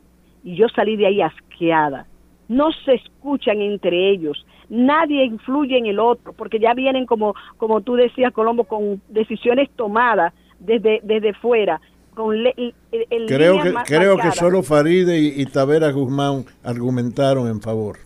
y 0.45 0.55
yo 0.55 0.69
salí 0.69 0.97
de 0.97 1.07
ahí 1.07 1.21
asqueada. 1.21 2.07
No 2.49 2.71
se 2.85 2.95
escuchan 2.95 3.61
entre 3.61 4.11
ellos, 4.11 4.47
nadie 4.69 5.25
influye 5.25 5.79
en 5.79 5.87
el 5.87 5.99
otro, 5.99 6.33
porque 6.33 6.59
ya 6.59 6.75
vienen 6.75 7.07
como, 7.07 7.35
como 7.57 7.81
tú 7.81 7.95
decías, 7.95 8.33
Colombo, 8.33 8.65
con 8.65 9.01
decisiones 9.09 9.71
tomadas 9.71 10.33
desde, 10.59 11.01
desde 11.03 11.35
fuera. 11.35 11.81
Con 12.15 12.37
el, 12.37 12.75
creo 13.27 13.63
que, 13.63 13.75
creo 13.87 14.19
que 14.19 14.33
solo 14.33 14.63
Faride 14.63 15.19
y, 15.19 15.47
Tavera 15.47 15.91
Guzmán 15.93 16.45
argumentaron 16.63 17.49
en 17.49 17.61
favor. 17.61 17.97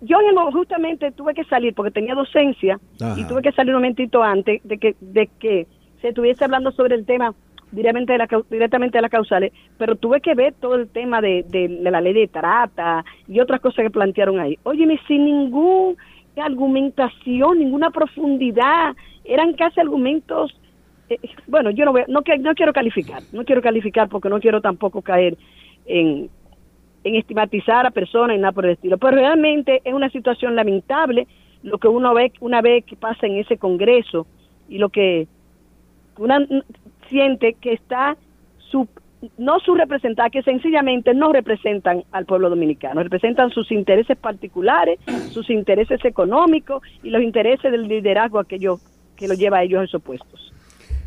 Yo 0.00 0.18
justamente 0.52 1.12
tuve 1.12 1.34
que 1.34 1.44
salir 1.44 1.72
porque 1.74 1.90
tenía 1.90 2.14
docencia 2.14 2.78
y 3.16 3.24
tuve 3.24 3.42
que 3.42 3.52
salir 3.52 3.74
un 3.74 3.80
momentito 3.80 4.22
antes 4.22 4.60
de 4.64 4.78
que, 4.78 4.96
de 5.00 5.28
que 5.38 5.66
se 6.02 6.08
estuviese 6.08 6.44
hablando 6.44 6.72
sobre 6.72 6.96
el 6.96 7.06
tema 7.06 7.34
directamente 7.74 8.12
de, 8.12 8.18
la, 8.18 8.28
directamente 8.50 8.98
de 8.98 9.02
las 9.02 9.10
causales, 9.10 9.52
pero 9.78 9.96
tuve 9.96 10.20
que 10.20 10.34
ver 10.34 10.54
todo 10.54 10.76
el 10.76 10.88
tema 10.88 11.20
de, 11.20 11.44
la 11.82 12.00
ley 12.00 12.12
de 12.12 12.28
trata 12.28 13.04
y 13.26 13.40
otras 13.40 13.60
cosas 13.60 13.84
que 13.84 13.90
plantearon 13.90 14.38
ahí. 14.38 14.58
Óyeme, 14.62 14.98
sin 15.06 15.24
ninguna 15.24 15.96
argumentación, 16.36 17.58
ninguna 17.58 17.90
profundidad, 17.90 18.94
eran 19.24 19.54
casi 19.54 19.80
argumentos, 19.80 20.54
eh, 21.08 21.18
bueno, 21.46 21.70
yo 21.70 21.84
no, 21.84 21.92
voy, 21.92 22.02
no, 22.08 22.22
no 22.40 22.54
quiero 22.54 22.72
calificar, 22.72 23.22
no 23.32 23.44
quiero 23.44 23.62
calificar 23.62 24.08
porque 24.08 24.28
no 24.28 24.40
quiero 24.40 24.60
tampoco 24.60 25.02
caer 25.02 25.36
en, 25.86 26.30
estigmatizar 27.04 27.86
a 27.86 27.90
personas 27.90 28.36
y 28.36 28.40
nada 28.40 28.52
por 28.52 28.64
el 28.64 28.72
estilo, 28.72 28.96
pero 28.96 29.16
realmente 29.16 29.82
es 29.84 29.92
una 29.92 30.08
situación 30.08 30.56
lamentable 30.56 31.26
lo 31.62 31.78
que 31.78 31.88
uno 31.88 32.14
ve 32.14 32.32
una 32.40 32.62
vez 32.62 32.84
que 32.84 32.96
pasa 32.96 33.26
en 33.26 33.36
ese 33.36 33.58
congreso 33.58 34.26
y 34.68 34.78
lo 34.78 34.88
que 34.88 35.26
una 36.18 36.46
siente 37.10 37.54
que 37.54 37.72
está 37.72 38.16
su, 38.70 38.88
no 39.36 39.60
su 39.60 39.74
representada, 39.74 40.30
que 40.30 40.42
sencillamente 40.42 41.12
no 41.12 41.32
representan 41.32 42.04
al 42.12 42.24
pueblo 42.24 42.48
dominicano, 42.48 43.02
representan 43.02 43.50
sus 43.50 43.70
intereses 43.70 44.16
particulares, 44.16 44.98
sus 45.30 45.50
intereses 45.50 46.02
económicos 46.04 46.82
y 47.02 47.10
los 47.10 47.22
intereses 47.22 47.70
del 47.70 47.88
liderazgo 47.88 48.38
aquello 48.38 48.78
que 49.16 49.28
lo 49.28 49.34
lleva 49.34 49.58
a 49.58 49.62
ellos 49.62 49.82
en 49.82 49.88
sus 49.88 50.02
puestos. 50.02 50.53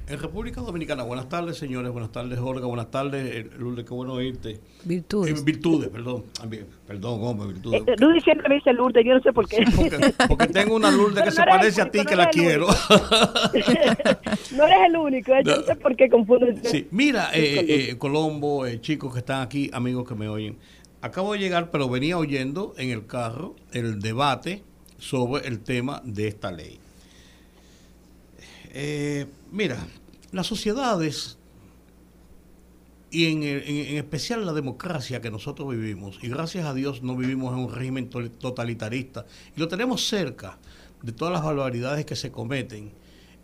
En 0.10 0.20
República 0.22 0.62
Dominicana, 0.62 1.03
buenas 1.03 1.28
tardes, 1.28 1.58
señores, 1.58 1.91
buenas 1.91 2.14
tardes, 2.14 2.39
Olga, 2.39 2.66
buenas 2.66 2.89
tardes, 2.89 3.30
eh, 3.30 3.49
Lourdes, 3.58 3.84
qué 3.84 3.93
bueno 3.93 4.14
oírte. 4.14 4.62
Virtudes. 4.86 5.38
Eh, 5.38 5.43
virtudes, 5.43 5.89
perdón, 5.89 6.24
perdón, 6.88 7.20
hombre, 7.24 7.47
virtudes. 7.49 7.84
Eh, 7.86 8.22
siempre 8.24 8.47
me 8.47 8.55
dice 8.55 8.72
Lourdes, 8.72 9.05
yo 9.05 9.16
no 9.16 9.22
sé 9.22 9.34
por 9.34 9.49
qué. 9.49 9.66
porque, 10.30 10.47
tengo 10.47 10.78
una 10.78 10.91
Lourdes 10.91 11.26
que 11.26 11.32
se 11.32 11.43
parece 11.43 11.82
a 11.82 11.91
ti, 11.91 12.05
que 12.05 12.16
la 12.16 12.30
quiero. 12.30 12.68
no 14.55 14.66
eres 14.66 14.80
el 14.88 14.95
único, 14.95 15.34
yo 15.43 15.58
no 15.58 15.64
sé 15.64 15.76
por 15.76 15.93
qué 15.97 16.10
confundo. 16.10 16.47
Sí, 16.64 16.88
mira, 16.91 17.32
eh, 17.34 17.93
Colombo, 17.97 18.66
chicos 18.78 19.12
que 19.12 19.20
están 19.20 19.41
aquí, 19.41 19.70
amigos 19.74 20.08
que 20.08 20.16
me 20.16 20.30
oyen, 20.30 20.55
acabo 21.01 21.34
de 21.34 21.39
llegar, 21.39 21.70
pero 21.70 21.89
venía 21.89 22.18
oyendo 22.18 22.74
en 22.78 22.91
el 22.91 23.08
carro 23.08 23.58
el 23.74 23.99
debate 23.99 24.64
sobre 24.99 25.45
el 25.49 25.60
tema 25.60 26.01
de 26.05 26.30
esta 26.30 26.49
ley. 26.49 26.80
Eh, 28.80 29.26
mira, 29.52 29.78
las 30.32 30.48
sociedades 30.48 31.38
y 33.10 33.26
en, 33.26 33.43
especial 33.98 34.45
la 34.45 34.54
democracia 34.54 35.22
que 35.22 35.32
nosotros 35.32 35.70
vivimos, 35.70 36.20
y 36.22 36.28
gracias 36.28 36.66
a 36.66 36.74
Dios 36.74 37.04
no 37.04 37.16
vivimos 37.16 37.54
en 37.54 37.60
un 37.60 37.74
régimen 37.74 38.10
totalitarista, 38.10 39.26
y 39.56 39.60
lo 39.60 39.68
tenemos 39.68 40.08
cerca 40.08 40.58
de 41.02 41.12
todas 41.12 41.34
las 41.34 41.43
barbaridades 41.43 42.06
que 42.06 42.16
se 42.16 42.32
cometen, 42.32 42.91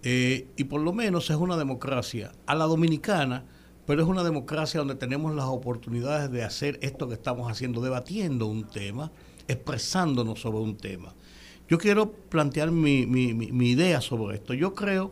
eh, 0.03 0.47
y 0.57 0.65
por 0.65 0.81
lo 0.81 0.91
menos 0.91 1.29
es 1.29 1.37
una 1.37 1.55
democracia 1.55 2.33
a 2.45 2.55
la 2.55 2.65
dominicana, 2.65 3.45
pero 3.85 4.01
es 4.01 4.07
una 4.07 4.23
democracia 4.23 4.79
donde 4.79 4.95
tenemos 4.95 5.33
las 5.33 5.45
oportunidades 5.45 6.29
de 6.31 6.43
hacer 6.43 6.77
esto 6.81 7.07
que 7.07 7.13
estamos 7.13 7.49
haciendo, 7.49 7.81
debatiendo 7.81 8.47
un 8.47 8.65
tema, 8.65 9.11
expresándonos 9.47 10.41
sobre 10.41 10.59
un 10.59 10.75
tema. 10.75 11.13
Yo 11.69 11.77
quiero 11.77 12.11
plantear 12.11 12.71
mi, 12.71 13.05
mi 13.05 13.69
idea 13.69 14.01
sobre 14.01 14.35
esto. 14.35 14.53
Yo 14.53 14.73
creo 14.73 15.11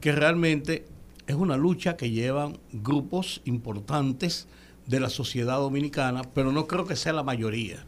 que 0.00 0.12
realmente 0.12 0.86
es 1.26 1.34
una 1.34 1.56
lucha 1.56 1.96
que 1.96 2.10
llevan 2.10 2.58
grupos 2.72 3.42
importantes 3.44 4.46
de 4.86 5.00
la 5.00 5.10
sociedad 5.10 5.58
dominicana, 5.58 6.22
pero 6.22 6.52
no 6.52 6.66
creo 6.66 6.86
que 6.86 6.96
sea 6.96 7.12
la 7.12 7.22
mayoría. 7.22 7.84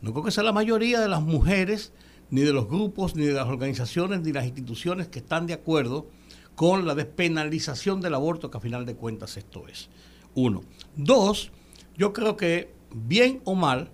No 0.00 0.12
creo 0.12 0.24
que 0.24 0.30
sea 0.30 0.44
la 0.44 0.52
mayoría 0.52 1.00
de 1.00 1.08
las 1.08 1.22
mujeres, 1.22 1.92
ni 2.30 2.42
de 2.42 2.52
los 2.52 2.68
grupos, 2.68 3.16
ni 3.16 3.24
de 3.24 3.32
las 3.32 3.48
organizaciones, 3.48 4.20
ni 4.22 4.32
las 4.32 4.46
instituciones 4.46 5.08
que 5.08 5.18
están 5.18 5.46
de 5.46 5.54
acuerdo 5.54 6.06
con 6.54 6.86
la 6.86 6.94
despenalización 6.94 8.00
del 8.00 8.14
aborto, 8.14 8.50
que 8.50 8.58
a 8.58 8.60
final 8.60 8.86
de 8.86 8.94
cuentas 8.94 9.36
esto 9.36 9.66
es. 9.66 9.88
Uno. 10.34 10.62
Dos, 10.96 11.50
yo 11.96 12.12
creo 12.12 12.36
que, 12.36 12.72
bien 12.94 13.40
o 13.44 13.54
mal, 13.54 13.90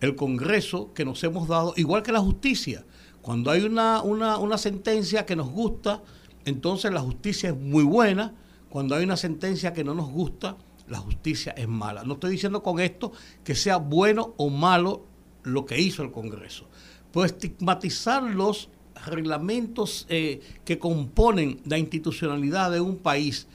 el 0.00 0.14
Congreso 0.14 0.92
que 0.94 1.04
nos 1.04 1.22
hemos 1.24 1.48
dado, 1.48 1.74
igual 1.76 2.02
que 2.02 2.12
la 2.12 2.20
justicia, 2.20 2.84
cuando 3.20 3.50
hay 3.50 3.62
una, 3.62 4.02
una, 4.02 4.36
una 4.38 4.58
sentencia 4.58 5.26
que 5.26 5.36
nos 5.36 5.48
gusta, 5.50 6.02
entonces 6.44 6.92
la 6.92 7.00
justicia 7.00 7.50
es 7.50 7.56
muy 7.56 7.84
buena. 7.84 8.34
Cuando 8.68 8.94
hay 8.94 9.04
una 9.04 9.16
sentencia 9.16 9.72
que 9.72 9.84
no 9.84 9.94
nos 9.94 10.10
gusta, 10.10 10.56
la 10.88 10.98
justicia 10.98 11.52
es 11.56 11.68
mala. 11.68 12.04
No 12.04 12.14
estoy 12.14 12.32
diciendo 12.32 12.62
con 12.62 12.80
esto 12.80 13.12
que 13.44 13.54
sea 13.54 13.76
bueno 13.76 14.34
o 14.36 14.50
malo 14.50 15.06
lo 15.42 15.66
que 15.66 15.80
hizo 15.80 16.02
el 16.02 16.12
Congreso, 16.12 16.68
por 17.12 17.26
estigmatizar 17.26 18.22
los 18.22 18.68
reglamentos 19.06 20.06
eh, 20.08 20.40
que 20.64 20.78
componen 20.78 21.60
la 21.64 21.78
institucionalidad 21.78 22.70
de 22.70 22.80
un 22.80 22.98
país 22.98 23.46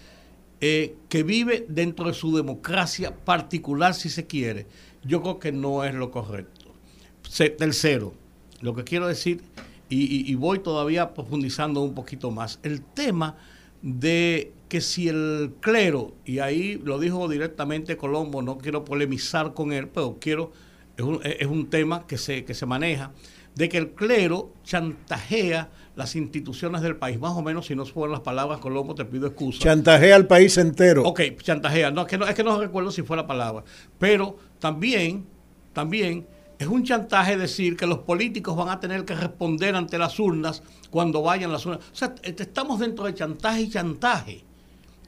eh, 0.60 0.96
que 1.08 1.24
vive 1.24 1.66
dentro 1.70 2.08
de 2.08 2.14
su 2.14 2.36
democracia 2.36 3.16
particular, 3.16 3.94
si 3.94 4.10
se 4.10 4.26
quiere, 4.26 4.66
yo 5.04 5.22
creo 5.22 5.40
que 5.40 5.52
no 5.52 5.84
es 5.84 5.94
lo 5.94 6.12
correcto. 6.12 6.74
tercero, 7.58 8.14
lo 8.62 8.74
que 8.74 8.84
quiero 8.84 9.08
decir, 9.08 9.42
y, 9.90 10.36
voy 10.36 10.60
todavía 10.60 11.14
profundizando 11.14 11.82
un 11.82 11.94
poquito 11.94 12.32
más, 12.32 12.60
el 12.64 12.82
tema 12.82 13.36
de 13.82 14.52
que 14.68 14.82
si 14.82 15.08
el 15.08 15.54
clero, 15.62 16.14
y 16.26 16.40
ahí 16.40 16.82
lo 16.84 17.00
dijo 17.00 17.28
directamente 17.30 17.96
Colombo, 17.96 18.42
no 18.42 18.58
quiero 18.58 18.84
polemizar 18.84 19.54
con 19.54 19.72
él, 19.72 19.88
pero 19.88 20.18
quiero, 20.20 20.52
es 20.98 21.04
un, 21.04 21.20
es 21.24 21.48
un 21.48 21.70
tema 21.70 22.06
que 22.06 22.18
se, 22.18 22.44
que 22.44 22.54
se 22.54 22.66
maneja, 22.66 23.12
de 23.56 23.70
que 23.70 23.78
el 23.78 23.92
clero 23.92 24.52
chantajea 24.64 25.70
las 25.96 26.16
instituciones 26.16 26.82
del 26.82 26.96
país, 26.96 27.20
más 27.20 27.32
o 27.32 27.42
menos, 27.42 27.66
si 27.66 27.76
no 27.76 27.84
fueron 27.84 28.12
las 28.12 28.22
palabras, 28.22 28.60
Colombo, 28.60 28.94
te 28.94 29.04
pido 29.04 29.26
excusa. 29.26 29.60
Chantajea 29.60 30.16
al 30.16 30.28
país 30.28 30.56
entero. 30.58 31.02
Ok, 31.04 31.22
chantajea, 31.42 31.90
no, 31.90 32.02
es 32.02 32.08
que 32.08 32.20
no, 32.20 32.28
es 32.28 32.36
que 32.36 32.44
no 32.44 32.60
recuerdo 32.60 32.92
si 32.92 33.02
fue 33.02 33.18
la 33.18 33.26
palabra, 33.26 33.64
pero 33.98 34.38
también, 34.60 35.26
también 35.74 36.28
es 36.60 36.68
un 36.68 36.84
chantaje 36.84 37.38
decir 37.38 37.78
que 37.78 37.86
los 37.86 38.00
políticos 38.00 38.56
van 38.56 38.70
a 38.70 38.80
tener 38.80 39.06
que 39.06 39.14
responder 39.14 39.76
ante 39.76 39.98
las 39.98 40.20
urnas 40.20 40.64
cuando 40.90 41.22
vayan 41.22 41.52
las 41.52 41.66
urnas. 41.66 41.82
O 41.92 41.96
sea, 41.96 42.16
estamos 42.24 42.80
dentro 42.80 43.06
de 43.06 43.14
chantaje 43.14 43.62
y 43.62 43.70
chantaje. 43.70 44.44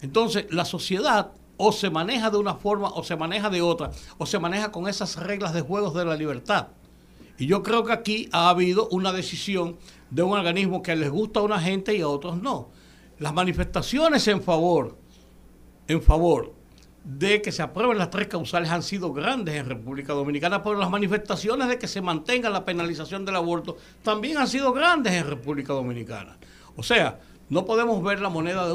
Entonces, 0.02 0.46
la 0.52 0.64
sociedad 0.64 1.32
o 1.58 1.72
se 1.72 1.90
maneja 1.90 2.30
de 2.30 2.38
una 2.38 2.56
forma 2.56 2.90
o 2.90 3.04
se 3.04 3.16
maneja 3.16 3.50
de 3.50 3.62
otra, 3.62 3.92
o 4.18 4.26
se 4.26 4.40
maneja 4.40 4.72
con 4.72 4.88
esas 4.88 5.16
reglas 5.18 5.54
de 5.54 5.62
juegos 5.62 5.94
de 5.96 6.06
la 6.06 6.16
libertad. 6.16 6.68
Y 7.40 7.48
yo 7.48 7.64
creo 7.64 7.84
que 7.84 7.94
aquí 7.94 8.30
ha 8.32 8.50
habido 8.50 8.88
una 8.90 9.12
decisión 9.12 9.78
de 10.12 10.22
un 10.22 10.34
organismo 10.34 10.84
que 10.84 10.96
les 10.96 11.10
gusta 11.10 11.40
a 11.40 11.44
una 11.44 11.60
gente 11.60 11.96
y 11.96 12.02
a 12.02 12.08
otros 12.08 12.42
no. 12.42 12.70
Las 13.18 13.34
manifestaciones 13.34 14.28
en 14.28 14.42
favor, 14.42 14.98
en 15.88 16.02
favor 16.02 16.59
de 17.04 17.42
que 17.42 17.52
se 17.52 17.62
aprueben 17.62 17.98
las 17.98 18.10
tres 18.10 18.28
causales 18.28 18.70
han 18.70 18.84
sido 18.84 19.14
grandes 19.14 19.56
en 19.56 19.66
República 19.66 20.14
Dominicana, 20.14 20.62
pero 20.64 20.76
las 20.76 20.90
manifestaciones 20.90 21.68
de 21.68 21.78
que 21.78 21.88
se 21.88 22.02
mantenga 22.02 22.50
la 22.50 22.66
penalización 22.66 23.26
del 23.26 23.36
aborto 23.36 23.78
también 24.04 24.38
han 24.38 24.48
sido 24.48 24.74
grandes 24.74 25.14
en 25.14 25.28
República 25.28 25.74
Dominicana. 25.74 26.38
O 26.76 26.84
sea, 26.84 27.20
no 27.50 27.66
podemos 27.66 28.04
ver 28.04 28.22
la 28.22 28.30
moneda 28.30 28.68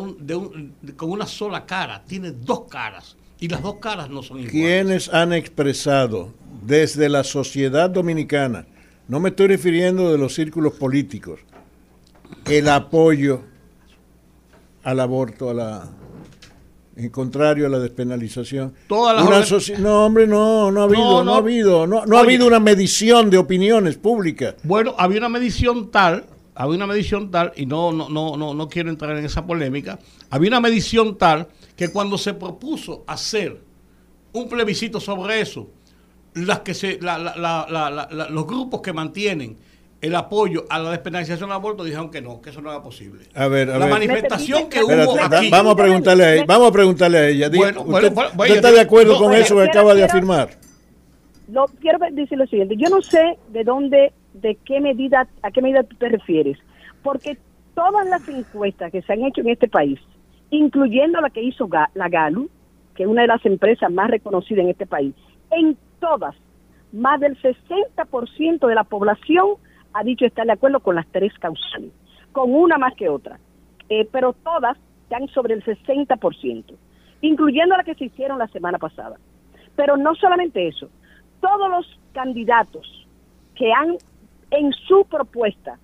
con 0.96 1.10
una 1.10 1.26
sola 1.26 1.64
cara, 1.66 2.02
tiene 2.04 2.32
dos 2.32 2.62
caras 2.68 3.16
y 3.38 3.48
las 3.48 3.62
dos 3.62 3.76
caras 3.76 4.10
no 4.10 4.22
son 4.22 4.38
iguales. 4.38 4.52
¿Quiénes 4.52 5.12
han 5.12 5.32
expresado 5.32 6.32
desde 6.62 7.08
la 7.08 7.24
sociedad 7.24 7.90
dominicana, 7.90 8.66
no 9.06 9.20
me 9.20 9.28
estoy 9.28 9.48
refiriendo 9.48 10.10
de 10.10 10.18
los 10.18 10.34
círculos 10.34 10.74
políticos, 10.74 11.40
el 12.46 12.68
apoyo 12.68 13.42
al 14.82 15.00
aborto, 15.00 15.50
a 15.50 15.54
la 15.54 15.88
en 16.96 17.10
contrario 17.10 17.66
a 17.66 17.68
la 17.68 17.78
despenalización. 17.78 18.74
no, 19.78 20.06
hombre, 20.06 20.26
no, 20.26 20.70
no 20.70 20.82
ha 20.82 20.84
habido, 20.84 21.24
no, 21.24 21.34
ha 21.34 21.38
habido, 21.38 21.86
no, 21.86 22.06
no 22.06 22.16
ha 22.16 22.20
habido 22.20 22.46
una 22.46 22.60
medición 22.60 23.30
de 23.30 23.38
opiniones 23.38 23.96
públicas. 23.96 24.54
Bueno, 24.62 24.94
había 24.98 25.18
una 25.18 25.28
medición 25.28 25.90
tal, 25.90 26.24
había 26.54 26.76
una 26.76 26.86
medición 26.86 27.30
tal, 27.30 27.52
y 27.56 27.66
no, 27.66 27.92
no, 27.92 28.08
no, 28.08 28.36
no, 28.36 28.54
no 28.54 28.68
quiero 28.68 28.90
entrar 28.90 29.16
en 29.16 29.24
esa 29.24 29.44
polémica, 29.44 29.98
había 30.30 30.48
una 30.48 30.60
medición 30.60 31.18
tal 31.18 31.48
que 31.76 31.88
cuando 31.88 32.16
se 32.16 32.34
propuso 32.34 33.04
hacer 33.06 33.60
un 34.32 34.48
plebiscito 34.48 35.00
sobre 35.00 35.40
eso, 35.40 35.68
las 36.34 36.60
que 36.60 36.74
se, 36.74 36.98
los 37.00 38.46
grupos 38.46 38.80
que 38.80 38.92
mantienen 38.92 39.56
el 40.04 40.14
apoyo 40.14 40.64
a 40.68 40.78
la 40.78 40.90
despenalización 40.90 41.48
del 41.48 41.56
aborto 41.56 41.82
dijeron 41.82 42.10
que 42.10 42.20
no, 42.20 42.42
que 42.42 42.50
eso 42.50 42.60
no 42.60 42.70
era 42.70 42.82
posible. 42.82 43.24
A 43.34 43.48
ver, 43.48 43.68
la 43.68 43.86
manifestación 43.86 44.68
que 44.68 44.82
hubo 44.82 45.16
aquí. 45.18 45.48
Vamos 45.50 45.72
a 45.72 45.76
preguntarle 45.76 46.24
a 46.24 46.34
ella. 46.34 46.44
Vamos 46.46 46.68
a 46.68 46.72
preguntarle 46.72 47.18
a 47.18 47.28
ella. 47.28 47.46
¿Usted, 47.48 48.54
está 48.54 48.70
de 48.70 48.80
acuerdo 48.80 49.18
con 49.18 49.32
eso 49.32 49.56
que 49.56 49.62
acaba 49.62 49.94
de 49.94 50.04
afirmar? 50.04 50.50
No, 51.48 51.64
quiero 51.80 51.98
decir 52.12 52.36
lo 52.36 52.46
siguiente. 52.46 52.76
Yo 52.76 52.90
no 52.90 53.00
sé 53.00 53.38
de 53.48 53.64
dónde, 53.64 54.12
de 54.34 54.58
qué 54.66 54.80
medida, 54.80 55.26
a 55.42 55.50
qué 55.50 55.62
medida 55.62 55.82
tú 55.82 55.96
te 55.96 56.10
refieres, 56.10 56.58
porque 57.02 57.38
todas 57.74 58.06
las 58.06 58.28
encuestas 58.28 58.92
que 58.92 59.00
se 59.00 59.12
han 59.12 59.24
hecho 59.24 59.40
en 59.40 59.48
este 59.48 59.68
país, 59.68 59.98
incluyendo 60.50 61.20
la 61.22 61.30
que 61.30 61.42
hizo 61.42 61.66
la 61.94 62.08
Galu, 62.10 62.50
que 62.94 63.04
es 63.04 63.08
una 63.08 63.22
de 63.22 63.28
las 63.28 63.44
empresas 63.46 63.90
más 63.90 64.10
reconocidas 64.10 64.64
en 64.64 64.70
este 64.70 64.86
país, 64.86 65.14
en 65.50 65.78
todas, 65.98 66.34
más 66.92 67.20
del 67.20 67.40
60% 67.40 68.66
de 68.66 68.74
la 68.74 68.84
población 68.84 69.56
ha 69.94 70.04
dicho 70.04 70.26
estar 70.26 70.46
de 70.46 70.52
acuerdo 70.52 70.80
con 70.80 70.96
las 70.96 71.06
tres 71.06 71.32
causales, 71.38 71.90
con 72.32 72.52
una 72.52 72.78
más 72.78 72.94
que 72.94 73.08
otra, 73.08 73.38
eh, 73.88 74.06
pero 74.10 74.32
todas 74.32 74.76
están 75.04 75.28
sobre 75.28 75.54
el 75.54 75.64
60%, 75.64 76.74
incluyendo 77.20 77.76
la 77.76 77.84
que 77.84 77.94
se 77.94 78.06
hicieron 78.06 78.38
la 78.38 78.48
semana 78.48 78.78
pasada. 78.78 79.16
Pero 79.76 79.96
no 79.96 80.14
solamente 80.14 80.68
eso, 80.68 80.88
todos 81.40 81.70
los 81.70 82.00
candidatos 82.12 83.06
que 83.54 83.72
han 83.72 83.96
en 84.50 84.72
su 84.72 85.04
propuesta 85.06 85.78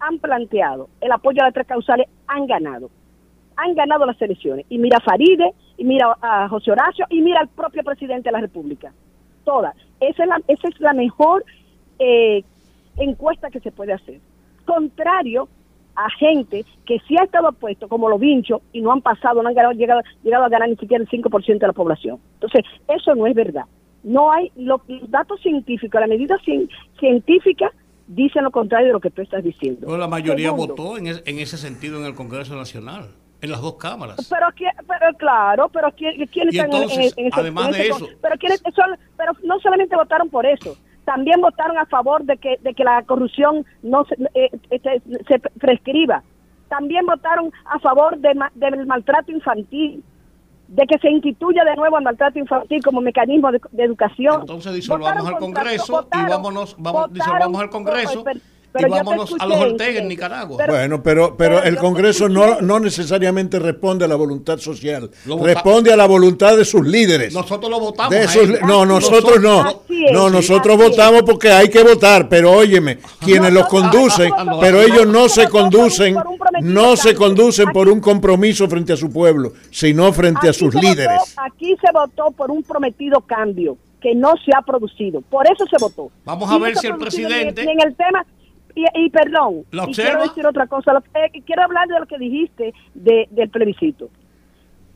han 0.00 0.18
planteado 0.18 0.88
el 1.00 1.12
apoyo 1.12 1.40
a 1.42 1.46
las 1.46 1.54
tres 1.54 1.66
causales 1.66 2.06
han 2.26 2.46
ganado. 2.46 2.90
Han 3.56 3.74
ganado 3.74 4.04
las 4.06 4.20
elecciones. 4.20 4.66
Y 4.68 4.78
mira 4.78 4.98
Faride, 5.00 5.54
y 5.76 5.84
mira 5.84 6.16
a 6.20 6.48
José 6.48 6.72
Horacio, 6.72 7.06
y 7.08 7.20
mira 7.22 7.40
al 7.40 7.48
propio 7.48 7.82
presidente 7.84 8.28
de 8.28 8.32
la 8.32 8.40
República 8.40 8.92
todas. 9.44 9.76
Esa 10.00 10.24
es 10.24 10.28
la, 10.28 10.40
esa 10.48 10.68
es 10.68 10.80
la 10.80 10.92
mejor 10.92 11.44
eh, 11.98 12.42
encuesta 12.96 13.50
que 13.50 13.60
se 13.60 13.72
puede 13.72 13.92
hacer. 13.92 14.20
Contrario 14.64 15.48
a 15.96 16.10
gente 16.10 16.64
que 16.86 16.98
sí 17.06 17.16
ha 17.18 17.24
estado 17.24 17.52
puesto, 17.52 17.88
como 17.88 18.08
los 18.08 18.18
vinchos, 18.18 18.60
y 18.72 18.80
no 18.80 18.92
han 18.92 19.00
pasado, 19.00 19.42
no 19.42 19.48
han 19.48 19.54
llegado, 19.76 20.02
llegado 20.22 20.44
a 20.44 20.48
ganar 20.48 20.68
ni 20.68 20.76
siquiera 20.76 21.02
el 21.02 21.08
5% 21.08 21.58
de 21.58 21.66
la 21.66 21.72
población. 21.72 22.18
Entonces, 22.34 22.64
eso 22.88 23.14
no 23.14 23.26
es 23.26 23.34
verdad. 23.34 23.64
No 24.02 24.32
hay, 24.32 24.50
los 24.56 24.80
datos 25.08 25.40
científicos, 25.40 26.00
la 26.00 26.06
medida 26.06 26.36
científica 26.98 27.72
dicen 28.06 28.44
lo 28.44 28.50
contrario 28.50 28.88
de 28.88 28.92
lo 28.92 29.00
que 29.00 29.10
tú 29.10 29.22
estás 29.22 29.42
diciendo. 29.42 29.96
la 29.96 30.08
mayoría 30.08 30.50
votó 30.50 30.98
en, 30.98 31.06
en 31.06 31.38
ese 31.38 31.56
sentido 31.56 31.98
en 32.00 32.06
el 32.06 32.14
Congreso 32.14 32.54
Nacional 32.56 33.08
en 33.44 33.50
las 33.50 33.60
dos 33.60 33.74
cámaras. 33.74 34.16
Pero, 34.28 34.46
pero 34.88 35.16
claro, 35.18 35.68
pero 35.68 35.92
¿quién, 35.92 36.22
están 36.22 36.72
en, 36.72 37.00
ese, 37.00 37.30
además 37.32 37.72
de 37.72 37.88
eso, 37.88 38.08
pero, 38.20 38.36
pero 39.16 39.32
no 39.44 39.60
solamente 39.60 39.94
votaron 39.94 40.30
por 40.30 40.46
eso, 40.46 40.76
también 41.04 41.40
votaron 41.40 41.78
a 41.78 41.86
favor 41.86 42.24
de 42.24 42.36
que, 42.36 42.58
de 42.62 42.74
que 42.74 42.84
la 42.84 43.02
corrupción 43.02 43.64
no 43.82 44.04
se, 44.04 44.14
eh, 44.34 44.50
este, 44.70 45.02
se 45.28 45.38
prescriba. 45.38 46.22
También 46.68 47.06
votaron 47.06 47.52
a 47.66 47.78
favor 47.78 48.18
de, 48.18 48.34
del 48.54 48.86
maltrato 48.86 49.30
infantil, 49.30 50.02
de 50.68 50.86
que 50.86 50.98
se 50.98 51.10
instituya 51.10 51.64
de 51.64 51.76
nuevo 51.76 51.98
el 51.98 52.04
maltrato 52.04 52.38
infantil 52.38 52.82
como 52.82 53.00
mecanismo 53.00 53.52
de, 53.52 53.60
educación. 53.84 54.40
Entonces 54.40 54.74
disolvamos 54.74 55.26
al 55.26 55.36
Congreso 55.36 56.08
y 56.12 56.30
vámonos, 56.30 56.74
vamos, 56.78 57.12
disolvamos 57.12 57.60
al 57.60 57.70
Congreso 57.70 58.24
y 58.78 58.84
vámonos 58.84 59.34
a 59.38 59.46
los 59.46 59.60
Ortega 59.60 60.00
en 60.00 60.08
Nicaragua. 60.08 60.64
bueno, 60.66 61.02
pero, 61.02 61.36
pero, 61.36 61.62
el 61.62 61.76
Congreso 61.76 62.28
no, 62.28 62.60
no 62.60 62.80
necesariamente 62.80 63.58
responde 63.58 64.04
a 64.04 64.08
la 64.08 64.16
voluntad 64.16 64.58
social, 64.58 65.10
responde 65.42 65.92
a 65.92 65.96
la 65.96 66.06
voluntad 66.06 66.56
de 66.56 66.64
sus 66.64 66.86
líderes. 66.86 67.32
Nosotros 67.32 67.70
lo 67.70 67.80
votamos. 67.80 68.14
no, 68.66 68.84
nosotros, 68.84 69.40
no. 69.40 69.82
no, 70.12 70.30
nosotros 70.30 70.76
votamos 70.76 71.22
porque 71.22 71.50
hay 71.50 71.68
que 71.68 71.82
votar, 71.82 72.28
pero 72.28 72.52
óyeme, 72.52 72.98
quienes 73.20 73.52
los 73.52 73.66
conducen, 73.66 74.32
pero 74.60 74.82
ellos 74.82 75.06
no 75.06 75.28
se 75.28 75.48
conducen, 75.48 76.16
no 76.60 76.96
se 76.96 77.14
conducen 77.14 77.70
por 77.72 77.88
un 77.88 78.00
compromiso 78.00 78.68
frente 78.68 78.92
a 78.92 78.96
su 78.96 79.12
pueblo, 79.12 79.52
sino 79.70 80.12
frente 80.12 80.48
a 80.48 80.52
sus 80.52 80.74
líderes. 80.74 81.34
aquí 81.36 81.76
se 81.80 81.92
votó 81.92 82.30
por 82.32 82.50
un 82.50 82.62
prometido 82.62 83.20
cambio 83.20 83.76
que 84.04 84.14
no 84.14 84.34
se 84.44 84.52
ha 84.54 84.60
producido. 84.60 85.22
Por 85.22 85.46
eso 85.46 85.64
se 85.64 85.76
votó. 85.80 86.10
Vamos 86.26 86.50
a 86.50 86.58
ver 86.58 86.76
si 86.76 86.88
el 86.88 86.96
presidente. 86.96 87.62
en 87.62 87.80
el 87.80 87.96
tema, 87.96 88.26
y, 88.74 89.10
perdón, 89.10 89.64
quiero 89.94 90.22
decir 90.22 90.46
otra 90.46 90.66
cosa. 90.66 91.02
Eh, 91.14 91.42
quiero 91.46 91.62
hablar 91.62 91.86
de 91.88 92.00
lo 92.00 92.06
que 92.06 92.18
dijiste 92.18 92.74
del 92.94 93.48
plebiscito. 93.50 94.08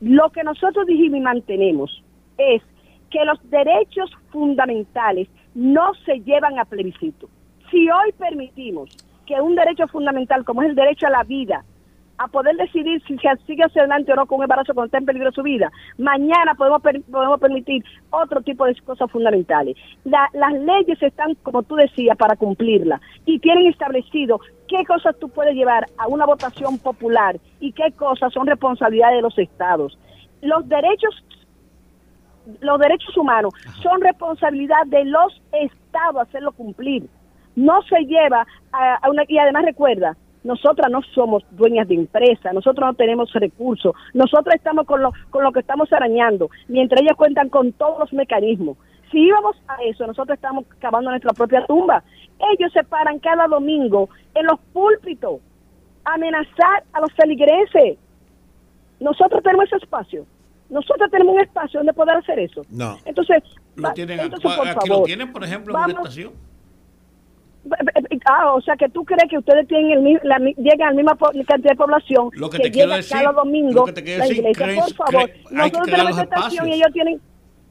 Lo 0.00 0.30
que 0.30 0.42
nosotros 0.42 0.86
dijimos 0.86 1.18
y 1.18 1.22
mantenemos 1.22 2.02
es 2.36 2.62
que 3.10 3.24
los 3.24 3.38
derechos 3.50 4.10
fundamentales 4.30 5.28
no 5.54 5.92
se 6.04 6.20
llevan 6.20 6.58
a 6.58 6.64
plebiscito. 6.64 7.28
Si 7.70 7.88
hoy 7.90 8.12
permitimos 8.18 8.90
que 9.26 9.40
un 9.40 9.54
derecho 9.54 9.86
fundamental 9.88 10.44
como 10.44 10.62
es 10.62 10.70
el 10.70 10.74
derecho 10.74 11.06
a 11.06 11.10
la 11.10 11.24
vida, 11.24 11.64
a 12.18 12.28
poder 12.28 12.56
decidir 12.56 13.02
si 13.06 13.16
se 13.18 13.28
sigue 13.46 13.64
hacia 13.64 13.82
adelante 13.82 14.12
o 14.12 14.16
no 14.16 14.26
con 14.26 14.38
un 14.38 14.44
embarazo 14.44 14.74
cuando 14.74 14.86
está 14.86 14.98
en 14.98 15.06
peligro 15.06 15.32
su 15.32 15.42
vida. 15.42 15.70
Mañana 15.96 16.54
podemos, 16.56 16.82
podemos 16.82 17.40
permitir 17.40 17.84
otro 18.10 18.40
tipo 18.42 18.64
de 18.66 18.74
cosas 18.82 19.10
fundamentales. 19.10 19.76
las 20.04 20.52
leyes 20.52 21.02
están, 21.02 21.34
como 21.42 21.62
tú 21.62 21.76
decías, 21.76 22.16
para 22.16 22.36
cumplirlas 22.36 23.00
y 23.24 23.38
tienen 23.38 23.66
establecido 23.66 24.40
qué 24.68 24.84
cosas 24.84 25.16
tú 25.18 25.28
puedes 25.28 25.54
llevar 25.54 25.86
a 25.96 26.08
una 26.08 26.26
votación 26.26 26.78
popular 26.78 27.38
y 27.60 27.72
qué 27.72 27.92
cosas 27.92 28.32
son 28.32 28.46
responsabilidad 28.46 29.12
de 29.12 29.22
los 29.22 29.38
estados. 29.38 29.98
Los 30.42 30.68
derechos 30.68 31.24
los 32.60 32.80
derechos 32.80 33.14
humanos 33.14 33.52
son 33.82 34.00
responsabilidad 34.00 34.86
de 34.86 35.04
los 35.04 35.42
estados 35.52 36.22
hacerlo 36.22 36.52
cumplir 36.52 37.06
no 37.58 37.82
se 37.82 38.04
lleva 38.04 38.46
a, 38.72 39.10
una... 39.10 39.24
Y 39.26 39.38
además 39.38 39.64
recuerda, 39.64 40.16
nosotras 40.48 40.90
no 40.90 41.02
somos 41.14 41.44
dueñas 41.50 41.86
de 41.88 41.94
empresa, 41.94 42.54
nosotros 42.54 42.86
no 42.86 42.94
tenemos 42.94 43.30
recursos, 43.34 43.94
nosotros 44.14 44.54
estamos 44.54 44.86
con 44.86 45.02
lo, 45.02 45.12
con 45.28 45.44
lo 45.44 45.52
que 45.52 45.60
estamos 45.60 45.92
arañando, 45.92 46.48
mientras 46.68 47.02
ellas 47.02 47.16
cuentan 47.18 47.50
con 47.50 47.72
todos 47.72 47.98
los 47.98 48.12
mecanismos. 48.14 48.78
Si 49.10 49.18
íbamos 49.18 49.56
a 49.68 49.76
eso, 49.84 50.06
nosotros 50.06 50.36
estamos 50.36 50.64
cavando 50.78 51.10
nuestra 51.10 51.34
propia 51.34 51.66
tumba. 51.66 52.02
Ellos 52.52 52.72
se 52.72 52.82
paran 52.82 53.18
cada 53.18 53.46
domingo 53.46 54.08
en 54.34 54.46
los 54.46 54.58
púlpitos 54.72 55.40
a 56.06 56.14
amenazar 56.14 56.84
a 56.94 57.00
los 57.00 57.12
feligreses. 57.12 57.98
Nosotros 59.00 59.42
tenemos 59.42 59.66
ese 59.66 59.76
espacio. 59.76 60.24
Nosotros 60.70 61.10
tenemos 61.10 61.34
un 61.34 61.40
espacio 61.40 61.80
donde 61.80 61.92
poder 61.92 62.16
hacer 62.16 62.38
eso. 62.38 62.62
No. 62.70 62.96
Entonces, 63.04 63.42
lo 63.76 63.92
tienen, 63.92 64.20
entonces 64.20 64.50
por 64.50 64.66
favor, 64.66 64.88
lo 64.88 65.02
tienen, 65.02 65.30
por 65.30 65.44
ejemplo, 65.44 65.74
en 65.74 65.84
una 65.84 65.92
estación. 65.92 66.32
Ah, 68.24 68.54
o 68.54 68.60
sea 68.60 68.76
que 68.76 68.88
tú 68.88 69.04
crees 69.04 69.28
que 69.28 69.38
ustedes 69.38 69.66
tienen 69.68 70.06
el, 70.06 70.20
la, 70.22 70.38
llegan 70.38 70.88
a 70.88 70.90
la 70.90 70.96
misma 70.96 71.16
cantidad 71.46 71.72
de 71.72 71.76
población 71.76 72.30
lo 72.32 72.48
que, 72.48 72.58
te 72.58 72.70
llega 72.70 72.96
decir, 72.96 73.16
cada 73.18 73.32
domingo 73.32 73.84
que 73.84 73.92
te 73.92 74.18
la 74.18 74.26
iglesia. 74.26 74.66
por 74.74 74.94
favor, 74.94 75.30
nosotros 75.50 75.86
tenemos 75.86 76.18
estación 76.18 76.68
y 76.68 76.72
ellos 76.74 76.92
tienen, 76.92 77.20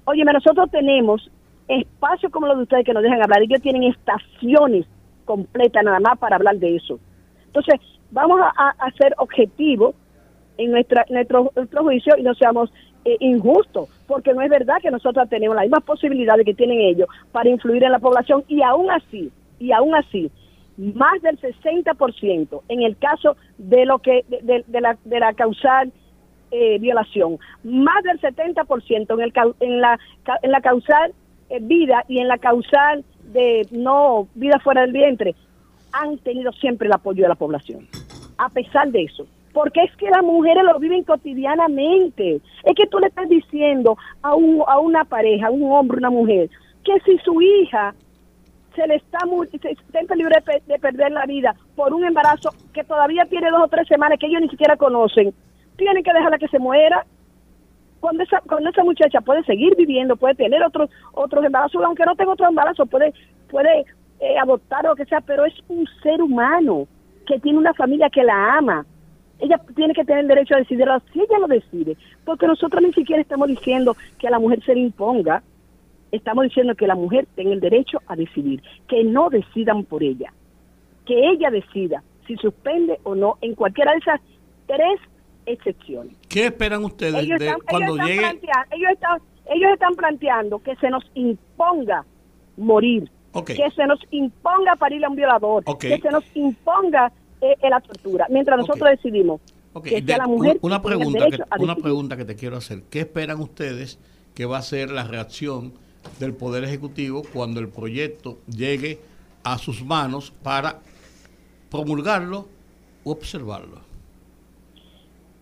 oye, 0.06 0.24
nosotros 0.26 0.70
tenemos 0.72 1.32
espacios 1.68 2.32
como 2.32 2.48
los 2.48 2.58
de 2.58 2.64
ustedes 2.64 2.86
que 2.86 2.94
nos 2.94 3.04
dejan 3.04 3.22
hablar, 3.22 3.42
ellos 3.42 3.62
tienen 3.62 3.84
estaciones 3.84 4.86
completas 5.26 5.84
nada 5.84 6.00
más 6.00 6.18
para 6.18 6.36
hablar 6.36 6.58
de 6.58 6.76
eso. 6.76 7.00
Entonces, 7.48 7.80
vamos 8.12 8.40
a, 8.42 8.70
a, 8.70 8.92
ser 8.92 9.14
objetivos 9.18 9.96
en 10.58 10.72
nuestra, 10.72 11.06
nuestro, 11.10 11.52
nuestro 11.56 11.84
juicio 11.84 12.16
y 12.18 12.24
no 12.24 12.34
seamos 12.36 12.72
eh, 13.06 13.18
injustos, 13.20 13.90
porque 14.08 14.34
no 14.34 14.42
es 14.42 14.50
verdad 14.50 14.78
que 14.82 14.92
nosotros 14.92 15.30
tenemos 15.30 15.56
las 15.56 15.64
mismas 15.66 15.84
posibilidades 15.84 16.46
que 16.46 16.54
tienen 16.54 16.80
ellos 16.82 17.08
para 17.32 17.50
influir 17.50 17.84
en 17.84 17.92
la 17.92 18.00
población 18.00 18.44
y 18.48 18.62
aún 18.62 18.90
así, 18.92 19.32
y 19.60 19.72
aún 19.72 19.95
así, 19.95 20.32
más 20.78 21.22
del 21.22 21.39
60% 21.39 22.62
en 22.70 22.82
el 22.84 22.97
caso 22.97 23.36
de 23.58 23.86
lo 23.86 23.99
que 23.99 24.24
de, 24.28 24.64
de, 24.68 24.82
la, 24.82 24.97
de 25.03 25.20
la 25.20 25.34
causal 25.34 25.91
eh, 26.51 26.78
violación, 26.80 27.39
más 27.64 28.03
del 28.03 28.22
70% 28.22 29.14
en, 29.14 29.22
el, 29.22 29.34
en, 29.60 29.82
la, 29.82 29.99
en 30.41 30.51
la 30.51 30.62
causal 30.62 31.14
eh, 31.49 31.60
vida 31.62 32.05
y 32.08 32.20
en 32.20 32.28
la 32.28 32.38
causal 32.38 33.03
de 33.24 33.68
no 33.72 34.28
vida 34.36 34.60
fuera 34.60 34.82
del 34.82 34.93
vientre, 34.93 35.36
han 35.91 36.18
tenido 36.20 36.51
siempre 36.53 36.88
el 36.88 36.93
apoyo 36.93 37.24
de 37.24 37.30
la 37.30 37.36
población, 37.36 37.88
a 38.38 38.49
pesar 38.49 38.91
de 38.91 39.03
eso. 39.03 39.26
Porque 39.53 39.82
es 39.84 39.95
que 39.95 40.10
las 40.10 40.22
mujeres 40.22 40.64
lo 40.64 40.78
viven 40.78 41.03
cotidianamente. 41.03 42.41
Es 42.64 42.76
que 42.76 42.86
tú 42.86 42.99
le 42.99 43.08
estás 43.08 43.28
diciendo 43.28 43.97
a, 44.22 44.36
un, 44.36 44.62
a 44.68 44.78
una 44.78 45.03
pareja, 45.03 45.47
a 45.47 45.51
un 45.51 45.72
hombre, 45.72 45.97
una 45.97 46.12
mujer, 46.12 46.49
que 46.84 46.99
si 47.05 47.18
su 47.20 47.41
hija 47.41 47.95
se 48.78 48.88
le 48.88 48.95
está, 48.95 49.19
se 49.59 49.71
está 49.71 49.99
en 49.99 50.07
de, 50.67 50.80
perder 50.80 51.11
la 51.11 51.25
vida 51.25 51.55
por 51.75 51.93
un 51.93 52.05
embarazo 52.05 52.51
que 52.73 52.84
todavía 52.84 53.25
tiene 53.25 53.49
dos 53.49 53.63
o 53.63 53.67
tres 53.67 53.88
semanas 53.88 54.19
que 54.19 54.28
ellos 54.28 54.41
ni 54.41 54.49
siquiera 54.49 54.78
conocen, 54.78 55.34
tienen 55.78 56.03
que 56.03 56.13
dejarla 56.13 56.38
que 56.38 56.47
se 56.47 56.59
muera. 56.59 57.05
Cuando 57.99 58.23
esa, 58.23 58.39
cuando 58.41 58.69
esa 58.69 58.84
muchacha 58.84 59.21
puede 59.21 59.43
seguir 59.43 59.75
viviendo, 59.75 60.15
puede 60.15 60.36
tener 60.36 60.61
otros 60.63 60.91
otros 61.13 61.43
embarazos, 61.43 61.84
aunque 61.84 62.05
no 62.05 62.15
tenga 62.15 62.34
otro 62.34 62.47
embarazo, 62.47 62.86
puede, 62.86 63.13
puede 63.49 63.86
eh, 64.19 64.38
adoptar 64.38 64.86
o 64.86 64.89
lo 64.89 64.95
que 64.95 65.05
sea, 65.05 65.21
pero 65.21 65.45
es 65.45 65.55
un 65.67 65.88
ser 66.03 66.21
humano 66.21 66.88
que 67.25 67.39
tiene 67.39 67.57
una 67.57 67.73
familia 67.73 68.11
que 68.11 68.23
la 68.23 68.57
ama. 68.57 68.86
Ella 69.39 69.59
tiene 69.75 69.93
que 69.93 70.05
tener 70.05 70.21
el 70.21 70.28
derecho 70.28 70.53
a 70.53 70.59
decidirlo 70.59 71.01
si 71.11 71.19
ella 71.19 71.39
lo 71.39 71.47
decide, 71.47 71.97
porque 72.23 72.45
nosotros 72.45 72.82
ni 72.84 72.93
siquiera 72.93 73.21
estamos 73.21 73.47
diciendo 73.47 73.95
que 74.19 74.28
a 74.28 74.32
la 74.32 74.39
mujer 74.39 74.63
se 74.63 74.75
le 74.75 74.82
imponga, 74.82 75.41
estamos 76.12 76.45
diciendo 76.45 76.76
que 76.76 76.88
la 76.88 76.95
mujer 76.95 77.28
tenga 77.36 77.53
el 77.53 77.60
derecho 77.60 77.99
a 78.08 78.16
decidir, 78.16 78.62
que 78.88 79.03
no 79.03 79.30
decidan 79.30 79.84
por 79.84 80.03
ella, 80.03 80.34
que 81.05 81.30
ella 81.32 81.49
decida 81.49 82.03
si 82.26 82.36
suspende 82.38 82.99
o 83.03 83.16
no 83.16 83.38
en 83.41 83.55
cualquiera 83.55 83.91
de 83.91 83.97
esas 83.99 84.22
tres 84.66 84.99
excepciones. 85.45 86.16
¿Qué 86.28 86.47
esperan 86.47 86.84
ustedes 86.84 87.28
de 87.28 87.55
cuando 87.70 87.95
llegue? 87.97 88.39
Ellos 88.72 88.91
están, 88.91 89.22
ellos 89.49 89.72
están 89.72 89.95
planteando 89.95 90.60
que 90.60 90.76
se 90.76 90.89
nos 90.89 91.03
imponga 91.16 92.05
morir 92.58 93.10
que 93.45 93.70
se 93.76 93.86
nos 93.86 93.99
imponga 94.12 94.76
parir 94.76 95.03
a 95.05 95.10
un 95.10 95.16
violador, 95.16 95.64
que 95.78 95.99
se 95.99 96.10
nos 96.10 96.24
imponga 96.34 97.12
eh, 97.41 97.55
la 97.70 97.80
tortura, 97.82 98.26
mientras 98.30 98.58
nosotros 98.58 98.89
decidimos 98.89 99.41
que 99.84 100.01
sea 100.01 100.18
la 100.18 100.28
mujer 100.28 100.58
una 100.62 100.82
pregunta 100.82 101.28
que, 101.30 101.38
una 101.60 101.76
pregunta 101.76 102.18
que 102.18 102.26
te 102.26 102.36
quiero 102.36 102.58
hacer, 102.58 102.84
¿qué 102.89 103.01
esperan 103.01 103.39
ustedes 103.39 103.99
que 104.34 104.45
va 104.45 104.58
a 104.58 104.62
ser 104.64 104.89
la 104.89 105.03
reacción 105.03 105.74
del 106.20 106.34
Poder 106.34 106.64
Ejecutivo 106.64 107.24
cuando 107.34 107.60
el 107.60 107.70
proyecto 107.70 108.39
llegue 108.48 109.00
a 109.43 109.58
sus 109.58 109.84
manos 109.84 110.32
para 110.43 110.80
promulgarlo 111.70 112.48
u 113.04 113.12
observarlo? 113.12 113.82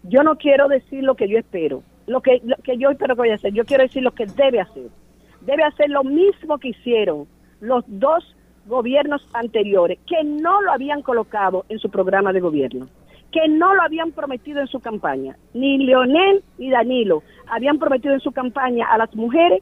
Yo 0.03 0.23
no 0.23 0.37
quiero 0.37 0.67
decir 0.67 1.03
lo 1.03 1.15
que 1.15 1.27
yo 1.27 1.39
espero, 1.39 1.81
lo 2.05 2.21
que, 2.21 2.41
lo 2.43 2.55
que 2.57 2.77
yo 2.77 2.91
espero 2.91 3.15
que 3.15 3.21
vaya 3.21 3.33
a 3.33 3.35
hacer, 3.37 3.53
yo 3.53 3.65
quiero 3.65 3.83
decir 3.83 4.03
lo 4.03 4.13
que 4.13 4.25
debe 4.25 4.59
hacer. 4.59 4.89
Debe 5.41 5.63
hacer 5.63 5.89
lo 5.89 6.03
mismo 6.03 6.57
que 6.57 6.69
hicieron 6.69 7.27
los 7.59 7.83
dos 7.87 8.35
gobiernos 8.65 9.27
anteriores 9.33 9.99
que 10.07 10.23
no 10.23 10.61
lo 10.61 10.71
habían 10.71 11.01
colocado 11.01 11.65
en 11.69 11.79
su 11.79 11.89
programa 11.89 12.33
de 12.33 12.39
gobierno, 12.39 12.87
que 13.31 13.47
no 13.47 13.73
lo 13.75 13.81
habían 13.81 14.11
prometido 14.11 14.61
en 14.61 14.67
su 14.67 14.79
campaña. 14.79 15.37
Ni 15.53 15.77
Leonel 15.77 16.43
ni 16.57 16.69
Danilo 16.69 17.23
habían 17.47 17.79
prometido 17.79 18.13
en 18.13 18.19
su 18.19 18.31
campaña 18.31 18.87
a 18.87 18.97
las 18.97 19.13
mujeres 19.15 19.61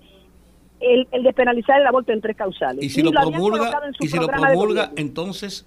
el, 0.84 1.08
el 1.12 1.24
despenalizar 1.24 1.80
el 1.80 1.88
aborto 1.88 2.12
en 2.12 2.22
tres 2.22 2.36
causales. 2.36 2.84
Y 2.84 2.90
si 2.90 3.02
lo, 3.02 3.12
promulga, 3.12 3.72
y 4.00 4.08
si 4.08 4.18
lo 4.18 4.28
promulga 4.28 4.92
entonces... 4.96 5.66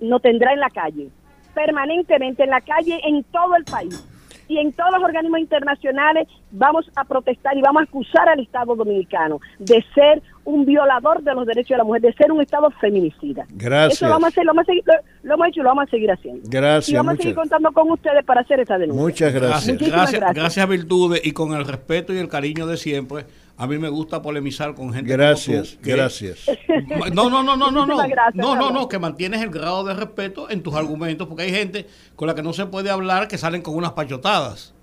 No 0.00 0.20
tendrá 0.20 0.52
en 0.52 0.60
la 0.60 0.70
calle, 0.70 1.08
permanentemente 1.54 2.44
en 2.44 2.50
la 2.50 2.60
calle 2.60 3.00
en 3.04 3.24
todo 3.24 3.56
el 3.56 3.64
país 3.64 4.06
y 4.52 4.58
en 4.58 4.72
todos 4.72 4.90
los 4.92 5.02
organismos 5.02 5.40
internacionales 5.40 6.28
vamos 6.50 6.84
a 6.94 7.04
protestar 7.04 7.56
y 7.56 7.62
vamos 7.62 7.80
a 7.80 7.84
acusar 7.84 8.28
al 8.28 8.40
Estado 8.40 8.76
dominicano 8.76 9.40
de 9.58 9.84
ser 9.94 10.22
un 10.44 10.66
violador 10.66 11.22
de 11.22 11.34
los 11.34 11.46
derechos 11.46 11.70
de 11.70 11.76
la 11.78 11.84
mujer, 11.84 12.02
de 12.02 12.12
ser 12.12 12.30
un 12.30 12.42
Estado 12.42 12.70
feminicida. 12.80 13.46
Gracias. 13.50 13.94
Eso 13.94 14.06
lo 14.06 14.12
vamos 14.12 14.26
a 14.26 14.28
hacer, 14.28 14.44
lo, 14.44 14.50
vamos 14.50 14.62
a 14.62 14.66
seguir, 14.66 14.84
lo, 15.22 15.34
hemos 15.34 15.48
hecho 15.48 15.60
y 15.60 15.62
lo 15.62 15.68
vamos 15.68 15.84
a 15.84 15.90
seguir 15.90 16.10
haciendo. 16.10 16.42
Gracias. 16.48 16.90
Y 16.90 16.94
vamos 16.94 17.14
a 17.14 17.16
seguir 17.16 17.34
contando 17.34 17.72
con 17.72 17.90
ustedes 17.90 18.24
para 18.24 18.40
hacer 18.42 18.60
esta 18.60 18.76
denuncia. 18.76 19.02
Muchas 19.02 19.32
gracias. 19.32 19.78
Gracias, 19.78 19.90
gracias, 19.90 20.34
gracias 20.34 20.68
Virtudes 20.68 21.20
y 21.24 21.32
con 21.32 21.54
el 21.54 21.64
respeto 21.64 22.12
y 22.12 22.18
el 22.18 22.28
cariño 22.28 22.66
de 22.66 22.76
siempre 22.76 23.24
a 23.62 23.66
mí 23.68 23.78
me 23.78 23.88
gusta 23.88 24.20
polemizar 24.20 24.74
con 24.74 24.92
gente 24.92 25.12
gracias, 25.12 25.70
como 25.70 25.82
tú, 25.82 25.90
gracias. 25.90 26.50
No, 27.14 27.30
no, 27.30 27.44
no, 27.44 27.56
no, 27.56 27.70
no, 27.70 27.86
no. 27.86 27.96
no, 28.34 28.56
no, 28.56 28.70
no, 28.72 28.88
que 28.88 28.98
mantienes 28.98 29.40
el 29.40 29.50
grado 29.50 29.84
de 29.84 29.94
respeto 29.94 30.50
en 30.50 30.64
tus 30.64 30.74
argumentos, 30.74 31.28
porque 31.28 31.44
hay 31.44 31.52
gente 31.52 31.86
con 32.16 32.26
la 32.26 32.34
que 32.34 32.42
no 32.42 32.52
se 32.52 32.66
puede 32.66 32.90
hablar 32.90 33.28
que 33.28 33.38
salen 33.38 33.62
con 33.62 33.76
unas 33.76 33.92
pachotadas. 33.92 34.74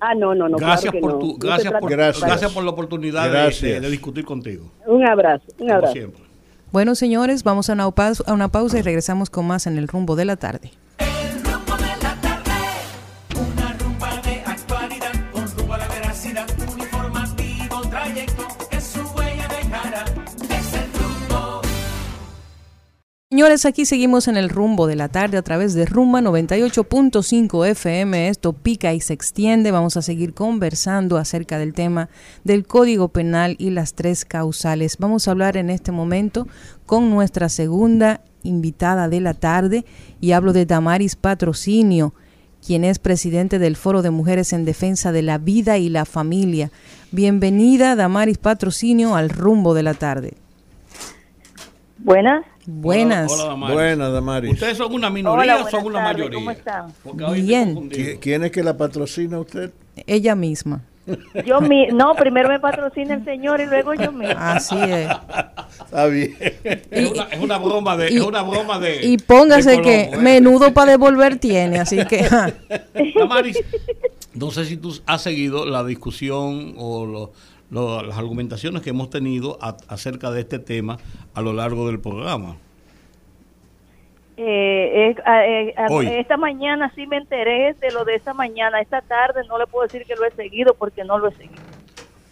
Ah, 0.00 0.16
no, 0.16 0.34
no, 0.34 0.48
no. 0.48 0.56
Gracias 0.56 0.92
por 1.00 1.20
tu, 1.20 1.38
gracias, 1.38 1.72
por, 1.72 1.88
gracias. 1.88 2.50
por 2.50 2.64
la 2.64 2.70
oportunidad 2.70 3.30
de, 3.30 3.80
de, 3.80 3.88
discutir 3.88 4.24
contigo. 4.24 4.68
Un 4.84 5.06
abrazo, 5.06 5.44
un 5.60 5.70
abrazo. 5.70 5.92
siempre. 5.92 6.24
Bueno, 6.72 6.96
señores, 6.96 7.44
vamos 7.44 7.70
a 7.70 7.74
una, 7.74 7.88
pausa, 7.92 8.24
a 8.26 8.32
una 8.32 8.48
pausa 8.48 8.80
y 8.80 8.82
regresamos 8.82 9.30
con 9.30 9.46
más 9.46 9.68
en 9.68 9.78
el 9.78 9.86
rumbo 9.86 10.16
de 10.16 10.24
la 10.24 10.34
tarde. 10.34 10.72
Señores, 23.32 23.64
aquí 23.64 23.86
seguimos 23.86 24.28
en 24.28 24.36
el 24.36 24.50
rumbo 24.50 24.86
de 24.86 24.94
la 24.94 25.08
tarde 25.08 25.38
a 25.38 25.42
través 25.42 25.72
de 25.72 25.86
Rumba 25.86 26.20
98.5 26.20 27.66
FM. 27.66 28.28
Esto 28.28 28.52
pica 28.52 28.92
y 28.92 29.00
se 29.00 29.14
extiende. 29.14 29.70
Vamos 29.70 29.96
a 29.96 30.02
seguir 30.02 30.34
conversando 30.34 31.16
acerca 31.16 31.56
del 31.56 31.72
tema 31.72 32.10
del 32.44 32.66
Código 32.66 33.08
Penal 33.08 33.56
y 33.58 33.70
las 33.70 33.94
tres 33.94 34.26
causales. 34.26 34.98
Vamos 34.98 35.26
a 35.26 35.30
hablar 35.30 35.56
en 35.56 35.70
este 35.70 35.92
momento 35.92 36.46
con 36.84 37.08
nuestra 37.08 37.48
segunda 37.48 38.20
invitada 38.42 39.08
de 39.08 39.22
la 39.22 39.32
tarde 39.32 39.86
y 40.20 40.32
hablo 40.32 40.52
de 40.52 40.66
Damaris 40.66 41.16
Patrocinio, 41.16 42.12
quien 42.62 42.84
es 42.84 42.98
presidente 42.98 43.58
del 43.58 43.76
Foro 43.76 44.02
de 44.02 44.10
Mujeres 44.10 44.52
en 44.52 44.66
Defensa 44.66 45.10
de 45.10 45.22
la 45.22 45.38
Vida 45.38 45.78
y 45.78 45.88
la 45.88 46.04
Familia. 46.04 46.70
Bienvenida, 47.12 47.96
Damaris 47.96 48.36
Patrocinio, 48.36 49.16
al 49.16 49.30
rumbo 49.30 49.72
de 49.72 49.82
la 49.84 49.94
tarde. 49.94 50.34
Buenas. 51.96 52.51
Buenas. 52.66 53.32
Buenas, 53.58 54.12
Damaris. 54.12 54.52
¿Ustedes 54.52 54.76
son 54.76 54.94
una 54.94 55.10
minoría 55.10 55.62
o 55.62 55.70
son 55.70 55.86
una 55.86 56.00
mayoría? 56.00 56.38
¿Cómo 56.38 56.50
están? 56.50 56.92
Bien. 57.34 57.90
¿Quién 58.20 58.44
es 58.44 58.52
que 58.52 58.62
la 58.62 58.76
patrocina 58.76 59.38
usted? 59.38 59.72
Ella 60.06 60.34
misma. 60.34 60.82
Yo 61.44 61.60
mi, 61.60 61.88
no, 61.88 62.14
primero 62.14 62.48
me 62.48 62.60
patrocina 62.60 63.14
el 63.14 63.24
señor 63.24 63.60
y 63.60 63.66
luego 63.66 63.92
yo 63.94 64.12
me. 64.12 64.30
Así 64.30 64.76
es. 64.78 65.10
Está 65.84 66.06
bien. 66.06 66.36
es, 66.62 67.10
una, 67.10 67.24
es, 67.24 67.40
una, 67.40 67.58
broma 67.58 67.96
de, 67.96 68.12
y, 68.12 68.16
es 68.16 68.22
una 68.22 68.42
broma 68.42 68.78
de. 68.78 69.04
Y 69.04 69.18
póngase 69.18 69.82
que 69.82 70.02
¿eh? 70.02 70.16
menudo 70.16 70.72
para 70.72 70.92
devolver 70.92 71.38
tiene, 71.38 71.80
así 71.80 72.04
que. 72.06 72.28
Damaris, 73.18 73.58
no 74.34 74.52
sé 74.52 74.64
si 74.64 74.76
tú 74.76 74.96
has 75.06 75.22
seguido 75.22 75.66
la 75.66 75.82
discusión 75.82 76.74
o 76.78 77.32
lo, 77.72 78.02
las 78.02 78.16
argumentaciones 78.16 78.82
que 78.82 78.90
hemos 78.90 79.10
tenido 79.10 79.58
acerca 79.88 80.30
de 80.30 80.40
este 80.40 80.58
tema 80.58 80.98
a 81.34 81.40
lo 81.40 81.52
largo 81.52 81.88
del 81.88 81.98
programa. 81.98 82.56
Eh, 84.36 85.10
eh, 85.10 85.74
eh 85.76 86.20
esta 86.20 86.36
mañana 86.36 86.92
sí 86.94 87.06
me 87.06 87.16
enteré 87.16 87.74
de 87.74 87.90
lo 87.90 88.04
de 88.04 88.14
esta 88.14 88.34
mañana. 88.34 88.80
Esta 88.80 89.00
tarde 89.00 89.40
no 89.48 89.58
le 89.58 89.66
puedo 89.66 89.84
decir 89.84 90.04
que 90.06 90.14
lo 90.14 90.24
he 90.26 90.30
seguido 90.32 90.74
porque 90.74 91.02
no 91.02 91.18
lo 91.18 91.28
he 91.28 91.34
seguido. 91.34 91.62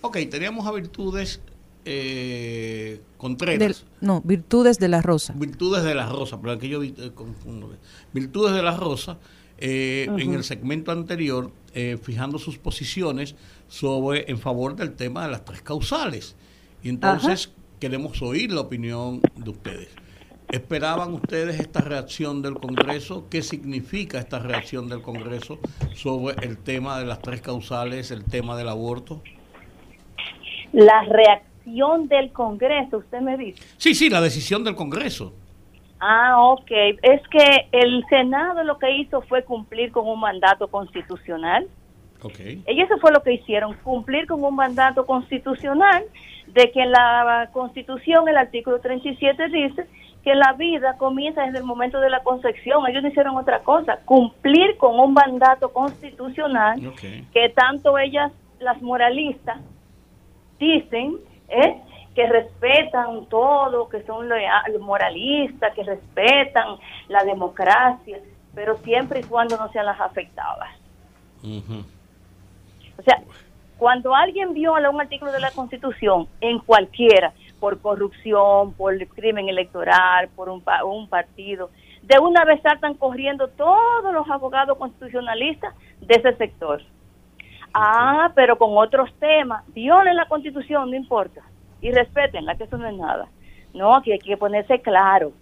Ok, 0.03 0.18
teníamos 0.30 0.66
a 0.66 0.72
Virtudes 0.72 1.43
eh, 1.84 3.01
Contreras. 3.16 3.86
no, 4.01 4.20
Virtudes 4.22 4.78
de 4.78 4.88
la 4.88 5.01
Rosa. 5.01 5.32
Virtudes 5.36 5.82
de 5.82 5.95
la 5.95 6.07
Rosa, 6.07 6.38
pero 6.41 6.53
aquí 6.53 6.68
yo 6.68 6.82
eh, 6.82 6.93
confundo. 7.14 7.70
Virtudes 8.12 8.55
de 8.55 8.62
la 8.62 8.76
Rosa, 8.76 9.18
en 9.61 10.34
el 10.34 10.42
segmento 10.44 10.90
anterior, 10.90 11.52
fijando 12.02 12.38
sus 12.38 12.58
posiciones 12.58 13.36
sobre 13.68 14.30
en 14.30 14.38
favor 14.38 14.74
del 14.74 14.94
tema 14.94 15.24
de 15.24 15.30
las 15.30 15.44
tres 15.44 15.62
causales. 15.62 16.34
Y 16.82 16.88
entonces 16.88 17.52
queremos 17.78 18.20
oír 18.22 18.52
la 18.52 18.62
opinión 18.62 19.20
de 19.36 19.50
ustedes. 19.50 19.88
¿Esperaban 20.50 21.14
ustedes 21.14 21.61
esta 21.61 21.80
reacción 21.80 22.42
del 22.42 22.54
Congreso? 22.54 23.28
¿Qué 23.30 23.40
significa 23.40 24.18
esta 24.18 24.40
reacción 24.40 24.88
del 24.88 25.00
Congreso 25.00 25.61
sobre 25.94 26.44
el 26.44 26.58
tema 26.58 26.98
de 26.98 27.06
las 27.06 27.22
tres 27.22 27.40
causales, 27.40 28.11
el 28.11 28.24
tema 28.24 28.56
del 28.56 28.68
aborto? 28.68 29.22
La 30.72 31.04
reacción 31.04 32.08
del 32.08 32.32
Congreso, 32.32 32.98
usted 32.98 33.20
me 33.20 33.36
dice. 33.36 33.62
Sí, 33.76 33.94
sí, 33.94 34.11
la 34.11 34.20
decisión 34.20 34.64
del 34.64 34.74
Congreso. 34.74 35.32
Ah, 36.01 36.42
ok. 36.42 36.70
Es 37.03 37.20
que 37.28 37.68
el 37.72 38.05
Senado 38.09 38.64
lo 38.64 38.78
que 38.78 38.90
hizo 38.90 39.20
fue 39.22 39.44
cumplir 39.44 39.92
con 39.92 40.09
un 40.09 40.18
mandato 40.18 40.68
constitucional. 40.68 41.68
Okay. 42.22 42.62
Y 42.66 42.80
eso 42.80 42.98
fue 42.98 43.12
lo 43.12 43.22
que 43.22 43.34
hicieron, 43.34 43.74
cumplir 43.82 44.26
con 44.26 44.44
un 44.44 44.55
mandato 44.55 45.07
constitucional 45.07 46.05
de 46.48 46.70
que 46.70 46.82
en 46.82 46.92
la 46.92 47.48
Constitución, 47.53 48.28
el 48.28 48.36
artículo 48.36 48.78
37 48.80 49.48
dice 49.48 49.86
que 50.22 50.34
la 50.34 50.53
vida 50.53 50.96
comienza 50.98 51.42
desde 51.42 51.59
el 51.59 51.64
momento 51.64 51.98
de 51.98 52.11
la 52.11 52.22
concepción. 52.22 52.86
Ellos 52.86 53.03
no 53.03 53.09
hicieron 53.09 53.36
otra 53.36 53.61
cosa, 53.61 54.01
cumplir 54.05 54.76
con 54.76 55.01
un 55.01 55.14
mandato 55.14 55.72
constitucional 55.72 56.78
que 57.32 57.48
tanto 57.51 57.98
ellas, 57.98 58.32
las 58.59 58.82
moralistas, 58.82 59.59
dicen 60.59 61.16
¿eh? 61.48 61.80
Que 62.20 62.28
respetan 62.28 63.24
todo, 63.26 63.88
que 63.88 64.02
son 64.02 64.28
los 64.28 64.80
moralistas, 64.82 65.74
que 65.74 65.82
respetan 65.82 66.76
la 67.08 67.24
democracia, 67.24 68.18
pero 68.54 68.76
siempre 68.78 69.20
y 69.20 69.22
cuando 69.22 69.56
no 69.56 69.72
sean 69.72 69.86
las 69.86 69.98
afectadas. 69.98 70.68
O 71.42 73.02
sea, 73.02 73.22
cuando 73.78 74.14
alguien 74.14 74.52
viola 74.52 74.90
un 74.90 75.00
artículo 75.00 75.32
de 75.32 75.40
la 75.40 75.50
Constitución, 75.52 76.28
en 76.42 76.58
cualquiera, 76.58 77.32
por 77.58 77.80
corrupción, 77.80 78.74
por 78.74 78.94
crimen 79.08 79.48
electoral, 79.48 80.28
por 80.36 80.50
un, 80.50 80.62
un 80.84 81.08
partido. 81.08 81.70
De 82.02 82.18
una 82.18 82.44
vez 82.44 82.60
saltan 82.60 82.94
corriendo 82.94 83.48
todos 83.48 84.12
los 84.12 84.28
abogados 84.28 84.76
constitucionalistas 84.76 85.74
de 86.00 86.14
ese 86.16 86.36
sector. 86.36 86.82
Ah, 87.72 88.30
pero 88.34 88.58
con 88.58 88.76
otros 88.76 89.10
temas, 89.18 89.64
violen 89.68 90.16
la 90.16 90.28
constitución, 90.28 90.90
no 90.90 90.96
importa, 90.96 91.40
y 91.81 91.91
respetenla, 91.91 92.57
que 92.57 92.64
eso 92.64 92.76
no 92.76 92.89
es 92.89 92.97
nada. 92.97 93.28
No, 93.74 93.95
aquí 93.95 94.12
hay 94.12 94.18
que 94.18 94.37
ponerse 94.37 94.81
claro. 94.81 95.33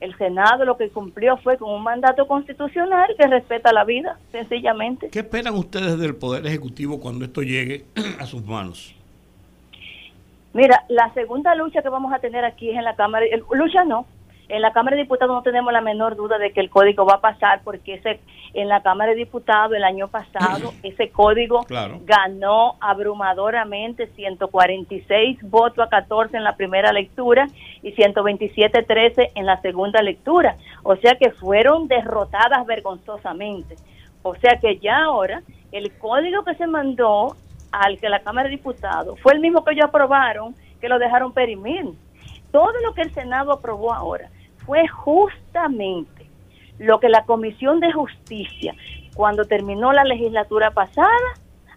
El 0.00 0.16
Senado 0.16 0.64
lo 0.64 0.76
que 0.76 0.90
cumplió 0.90 1.36
fue 1.38 1.58
con 1.58 1.70
un 1.70 1.82
mandato 1.82 2.28
constitucional 2.28 3.14
que 3.18 3.26
respeta 3.26 3.72
la 3.72 3.84
vida, 3.84 4.16
sencillamente. 4.30 5.08
¿Qué 5.10 5.20
esperan 5.20 5.54
ustedes 5.54 5.98
del 5.98 6.14
Poder 6.14 6.46
Ejecutivo 6.46 7.00
cuando 7.00 7.24
esto 7.24 7.42
llegue 7.42 7.84
a 8.20 8.26
sus 8.26 8.44
manos? 8.44 8.94
Mira, 10.52 10.84
la 10.88 11.12
segunda 11.14 11.54
lucha 11.54 11.82
que 11.82 11.88
vamos 11.88 12.12
a 12.12 12.20
tener 12.20 12.44
aquí 12.44 12.70
es 12.70 12.76
en 12.76 12.84
la 12.84 12.94
Cámara, 12.94 13.26
lucha 13.52 13.84
no, 13.84 14.06
en 14.48 14.62
la 14.62 14.72
Cámara 14.72 14.96
de 14.96 15.02
Diputados 15.02 15.34
no 15.34 15.42
tenemos 15.42 15.72
la 15.72 15.80
menor 15.80 16.16
duda 16.16 16.38
de 16.38 16.52
que 16.52 16.60
el 16.60 16.70
código 16.70 17.04
va 17.04 17.14
a 17.14 17.20
pasar 17.20 17.60
porque 17.62 17.94
ese 17.94 18.20
en 18.54 18.68
la 18.68 18.82
Cámara 18.82 19.10
de 19.10 19.18
Diputados 19.18 19.76
el 19.76 19.84
año 19.84 20.08
pasado 20.08 20.72
ese 20.82 21.10
código 21.10 21.66
ganó 22.04 22.76
abrumadoramente 22.80 24.06
146 24.08 25.38
votos 25.42 25.84
a 25.84 25.88
14 25.90 26.36
en 26.36 26.44
la 26.44 26.56
primera 26.56 26.92
lectura 26.92 27.46
y 27.82 27.92
127 27.92 28.82
13 28.82 29.32
en 29.34 29.46
la 29.46 29.60
segunda 29.60 30.00
lectura, 30.02 30.56
o 30.82 30.96
sea 30.96 31.14
que 31.16 31.30
fueron 31.30 31.88
derrotadas 31.88 32.66
vergonzosamente. 32.66 33.76
O 34.22 34.34
sea 34.34 34.58
que 34.60 34.78
ya 34.78 35.04
ahora 35.04 35.42
el 35.72 35.92
código 35.98 36.44
que 36.44 36.54
se 36.54 36.66
mandó 36.66 37.36
al 37.70 37.98
que 37.98 38.08
la 38.08 38.20
Cámara 38.20 38.48
de 38.48 38.56
Diputados 38.56 39.20
fue 39.20 39.34
el 39.34 39.40
mismo 39.40 39.64
que 39.64 39.72
ellos 39.72 39.86
aprobaron, 39.86 40.54
que 40.80 40.88
lo 40.88 40.98
dejaron 40.98 41.32
perimir. 41.32 41.84
Todo 42.50 42.72
lo 42.84 42.94
que 42.94 43.02
el 43.02 43.12
Senado 43.12 43.52
aprobó 43.52 43.92
ahora 43.92 44.30
fue 44.68 44.86
justamente 44.86 46.26
lo 46.78 47.00
que 47.00 47.08
la 47.08 47.24
Comisión 47.24 47.80
de 47.80 47.90
Justicia, 47.90 48.74
cuando 49.14 49.46
terminó 49.46 49.94
la 49.94 50.04
legislatura 50.04 50.72
pasada, 50.72 51.08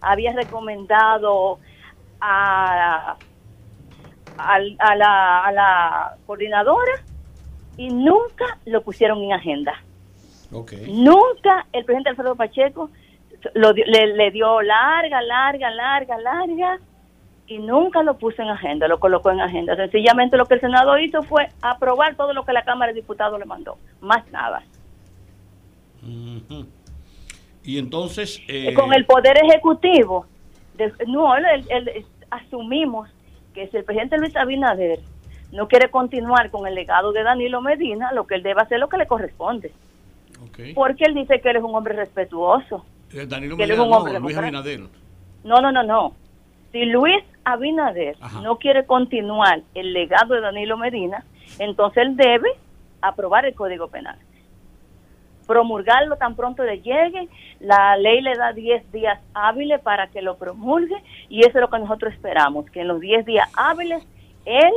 había 0.02 0.34
recomendado 0.34 1.58
a, 2.20 3.16
a, 4.36 4.58
la, 4.94 5.44
a 5.46 5.52
la 5.52 6.16
coordinadora 6.26 6.92
y 7.78 7.88
nunca 7.88 8.58
lo 8.66 8.82
pusieron 8.82 9.22
en 9.22 9.32
agenda. 9.32 9.72
Nunca 10.88 11.64
el 11.72 11.86
presidente 11.86 12.10
Alfredo 12.10 12.36
Pacheco 12.36 12.90
lo, 13.54 13.72
le, 13.72 14.08
le 14.08 14.30
dio 14.32 14.60
larga, 14.60 15.22
larga, 15.22 15.70
larga, 15.70 16.18
larga 16.18 16.78
y 17.52 17.58
nunca 17.58 18.02
lo 18.02 18.16
puso 18.16 18.40
en 18.40 18.48
agenda, 18.48 18.88
lo 18.88 18.98
colocó 18.98 19.30
en 19.30 19.40
agenda. 19.40 19.76
Sencillamente 19.76 20.38
lo 20.38 20.46
que 20.46 20.54
el 20.54 20.60
Senado 20.60 20.98
hizo 20.98 21.22
fue 21.22 21.48
aprobar 21.60 22.14
todo 22.16 22.32
lo 22.32 22.44
que 22.44 22.52
la 22.54 22.64
Cámara 22.64 22.92
de 22.92 23.00
Diputados 23.00 23.38
le 23.38 23.44
mandó, 23.44 23.76
más 24.00 24.26
nada. 24.30 24.62
Y 27.62 27.78
entonces... 27.78 28.40
Eh, 28.48 28.72
Con 28.72 28.94
el 28.94 29.04
Poder 29.04 29.36
Ejecutivo, 29.36 30.26
no, 31.06 31.34
asumimos 32.30 33.10
que 33.52 33.68
si 33.68 33.76
el 33.76 33.84
presidente 33.84 34.16
Luis 34.16 34.34
Abinader 34.34 35.00
no 35.52 35.68
quiere 35.68 35.90
continuar 35.90 36.50
con 36.50 36.66
el 36.66 36.74
legado 36.74 37.12
de 37.12 37.22
Danilo 37.22 37.60
Medina, 37.60 38.12
lo 38.12 38.26
que 38.26 38.36
él 38.36 38.42
debe 38.42 38.62
hacer 38.62 38.76
es 38.76 38.80
lo 38.80 38.88
que 38.88 38.96
le 38.96 39.06
corresponde. 39.06 39.72
Porque 40.74 41.04
él 41.04 41.14
dice 41.14 41.38
que 41.42 41.50
él 41.50 41.56
es 41.56 41.62
un 41.62 41.74
hombre 41.74 41.94
respetuoso. 41.94 42.86
Eh, 43.12 43.26
Danilo 43.26 43.58
Medina, 43.58 43.76
no, 43.76 44.18
Luis 44.20 44.36
Abinader. 44.38 44.80
No, 45.44 45.60
no, 45.60 45.70
no, 45.70 45.82
no. 45.82 46.14
Si 46.72 46.84
Luis 46.86 47.22
Abinader 47.44 48.16
no 48.42 48.56
quiere 48.56 48.86
continuar 48.86 49.60
el 49.74 49.92
legado 49.92 50.34
de 50.34 50.40
Danilo 50.40 50.76
Medina, 50.78 51.24
entonces 51.58 52.02
él 52.04 52.16
debe 52.16 52.48
aprobar 53.02 53.44
el 53.44 53.54
Código 53.54 53.88
Penal. 53.88 54.18
Promulgarlo 55.46 56.16
tan 56.16 56.34
pronto 56.34 56.62
le 56.62 56.80
llegue, 56.80 57.28
la 57.60 57.96
ley 57.96 58.22
le 58.22 58.36
da 58.36 58.52
10 58.52 58.90
días 58.90 59.20
hábiles 59.34 59.80
para 59.80 60.06
que 60.06 60.22
lo 60.22 60.36
promulgue 60.36 60.96
y 61.28 61.40
eso 61.40 61.50
es 61.58 61.60
lo 61.60 61.68
que 61.68 61.78
nosotros 61.78 62.14
esperamos, 62.14 62.70
que 62.70 62.80
en 62.80 62.88
los 62.88 63.00
10 63.00 63.26
días 63.26 63.48
hábiles 63.54 64.06
él 64.46 64.72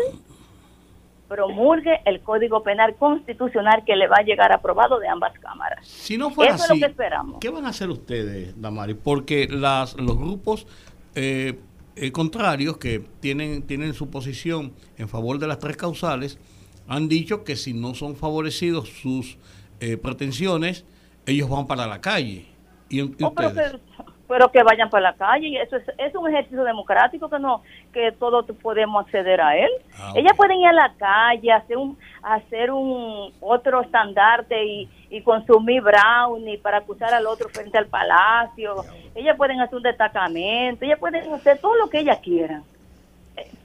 promulgue 1.27 2.01
el 2.05 2.21
Código 2.21 2.61
Penal 2.61 2.95
Constitucional 2.95 3.83
que 3.85 3.95
le 3.95 4.07
va 4.07 4.17
a 4.19 4.23
llegar 4.23 4.51
aprobado 4.51 4.99
de 4.99 5.07
ambas 5.07 5.37
cámaras. 5.39 5.87
Si 5.87 6.17
no 6.17 6.29
fuera 6.29 6.55
Eso 6.55 6.65
es 6.65 6.69
lo 6.71 6.85
que 6.85 6.91
esperamos. 6.91 7.39
¿qué 7.39 7.49
van 7.49 7.65
a 7.65 7.69
hacer 7.69 7.89
ustedes, 7.89 8.59
Damari? 8.59 8.95
Porque 8.95 9.47
las, 9.49 9.95
los 9.95 10.17
grupos 10.17 10.67
eh, 11.15 11.57
eh, 11.95 12.11
contrarios 12.11 12.77
que 12.77 13.03
tienen, 13.19 13.63
tienen 13.63 13.93
su 13.93 14.09
posición 14.09 14.73
en 14.97 15.07
favor 15.07 15.39
de 15.39 15.47
las 15.47 15.59
tres 15.59 15.77
causales 15.77 16.37
han 16.87 17.07
dicho 17.07 17.43
que 17.43 17.55
si 17.55 17.73
no 17.73 17.93
son 17.93 18.15
favorecidos 18.15 18.89
sus 18.89 19.37
eh, 19.79 19.97
pretensiones, 19.97 20.85
ellos 21.25 21.49
van 21.49 21.67
para 21.67 21.87
la 21.87 22.01
calle. 22.01 22.45
¿Y, 22.89 23.01
oh, 23.01 23.33
pero, 24.27 24.51
que 24.51 24.63
vayan 24.63 24.89
para 24.89 25.11
la 25.11 25.15
calle, 25.15 25.47
y 25.47 25.57
eso 25.57 25.75
es, 25.77 25.83
es 25.97 26.15
un 26.15 26.27
ejercicio 26.27 26.63
democrático 26.63 27.29
que 27.29 27.39
no 27.39 27.61
que 27.93 28.11
todos 28.11 28.45
podemos 28.61 29.05
acceder 29.05 29.39
a 29.39 29.55
él. 29.57 29.69
Ah, 29.97 30.13
Ellas 30.15 30.33
pueden 30.35 30.59
ir 30.59 30.67
a 30.67 30.73
la 30.73 30.93
calle, 30.97 31.51
hacer 31.51 31.77
un 31.77 31.97
hacer 32.21 32.71
un 32.71 33.31
otro 33.39 33.81
estandarte 33.81 34.65
y, 34.65 34.89
y 35.15 35.21
consumir 35.21 35.81
brownie 35.81 36.57
para 36.57 36.79
acusar 36.79 37.13
al 37.13 37.25
otro 37.25 37.47
frente 37.47 37.77
al 37.77 37.85
palacio. 37.85 38.83
Ellas 39.15 39.37
pueden 39.37 39.61
hacer 39.61 39.77
un 39.77 39.83
destacamento, 39.83 40.83
ellas 40.83 40.99
pueden 40.99 41.33
hacer 41.33 41.57
todo 41.59 41.73
lo 41.77 41.89
que 41.89 41.99
ellas 41.99 42.19
quieran. 42.19 42.63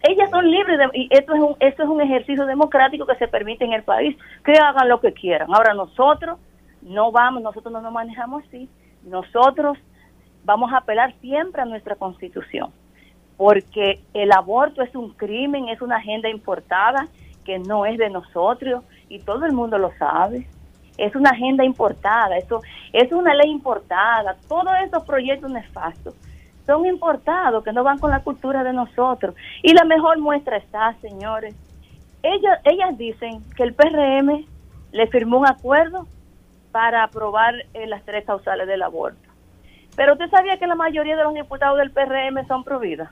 Ellas 0.00 0.30
son 0.30 0.48
libres 0.48 0.78
y 0.94 1.08
esto 1.10 1.34
es 1.34 1.40
un 1.40 1.56
esto 1.58 1.82
es 1.82 1.88
un 1.88 2.00
ejercicio 2.00 2.46
democrático 2.46 3.04
que 3.04 3.16
se 3.16 3.26
permite 3.26 3.64
en 3.64 3.72
el 3.72 3.82
país, 3.82 4.16
que 4.44 4.52
hagan 4.52 4.88
lo 4.88 5.00
que 5.00 5.12
quieran. 5.12 5.52
Ahora 5.52 5.74
nosotros 5.74 6.38
no 6.82 7.10
vamos, 7.10 7.42
nosotros 7.42 7.72
no 7.72 7.80
nos 7.80 7.92
manejamos 7.92 8.44
así. 8.46 8.68
Nosotros 9.02 9.76
vamos 10.44 10.72
a 10.72 10.78
apelar 10.78 11.14
siempre 11.20 11.62
a 11.62 11.64
nuestra 11.64 11.96
Constitución, 11.96 12.70
porque 13.36 13.98
el 14.14 14.30
aborto 14.30 14.82
es 14.82 14.94
un 14.94 15.14
crimen, 15.14 15.68
es 15.68 15.82
una 15.82 15.96
agenda 15.96 16.28
importada 16.28 17.08
que 17.44 17.58
no 17.58 17.86
es 17.86 17.98
de 17.98 18.08
nosotros 18.08 18.84
y 19.08 19.18
todo 19.18 19.46
el 19.46 19.52
mundo 19.52 19.78
lo 19.78 19.90
sabe 19.98 20.46
es 21.00 21.14
una 21.16 21.30
agenda 21.30 21.64
importada, 21.64 22.36
eso 22.36 22.60
es 22.92 23.10
una 23.12 23.34
ley 23.34 23.50
importada, 23.50 24.36
todos 24.48 24.72
estos 24.84 25.04
proyectos 25.04 25.50
nefastos 25.50 26.14
son 26.66 26.86
importados, 26.86 27.64
que 27.64 27.72
no 27.72 27.82
van 27.82 27.98
con 27.98 28.10
la 28.10 28.22
cultura 28.22 28.62
de 28.62 28.72
nosotros. 28.72 29.34
Y 29.62 29.72
la 29.74 29.84
mejor 29.84 30.18
muestra 30.18 30.56
está, 30.56 30.94
señores. 31.00 31.54
Ellas, 32.22 32.60
ellas 32.64 32.96
dicen 32.96 33.42
que 33.56 33.64
el 33.64 33.74
PRM 33.74 34.46
le 34.92 35.06
firmó 35.08 35.38
un 35.38 35.48
acuerdo 35.48 36.06
para 36.70 37.02
aprobar 37.02 37.54
eh, 37.74 37.86
las 37.86 38.04
tres 38.04 38.24
causales 38.24 38.68
del 38.68 38.82
aborto. 38.82 39.28
Pero 39.96 40.12
usted 40.12 40.30
sabía 40.30 40.58
que 40.58 40.66
la 40.68 40.76
mayoría 40.76 41.16
de 41.16 41.24
los 41.24 41.34
diputados 41.34 41.78
del 41.78 41.90
PRM 41.90 42.46
son 42.46 42.62
providas. 42.62 43.10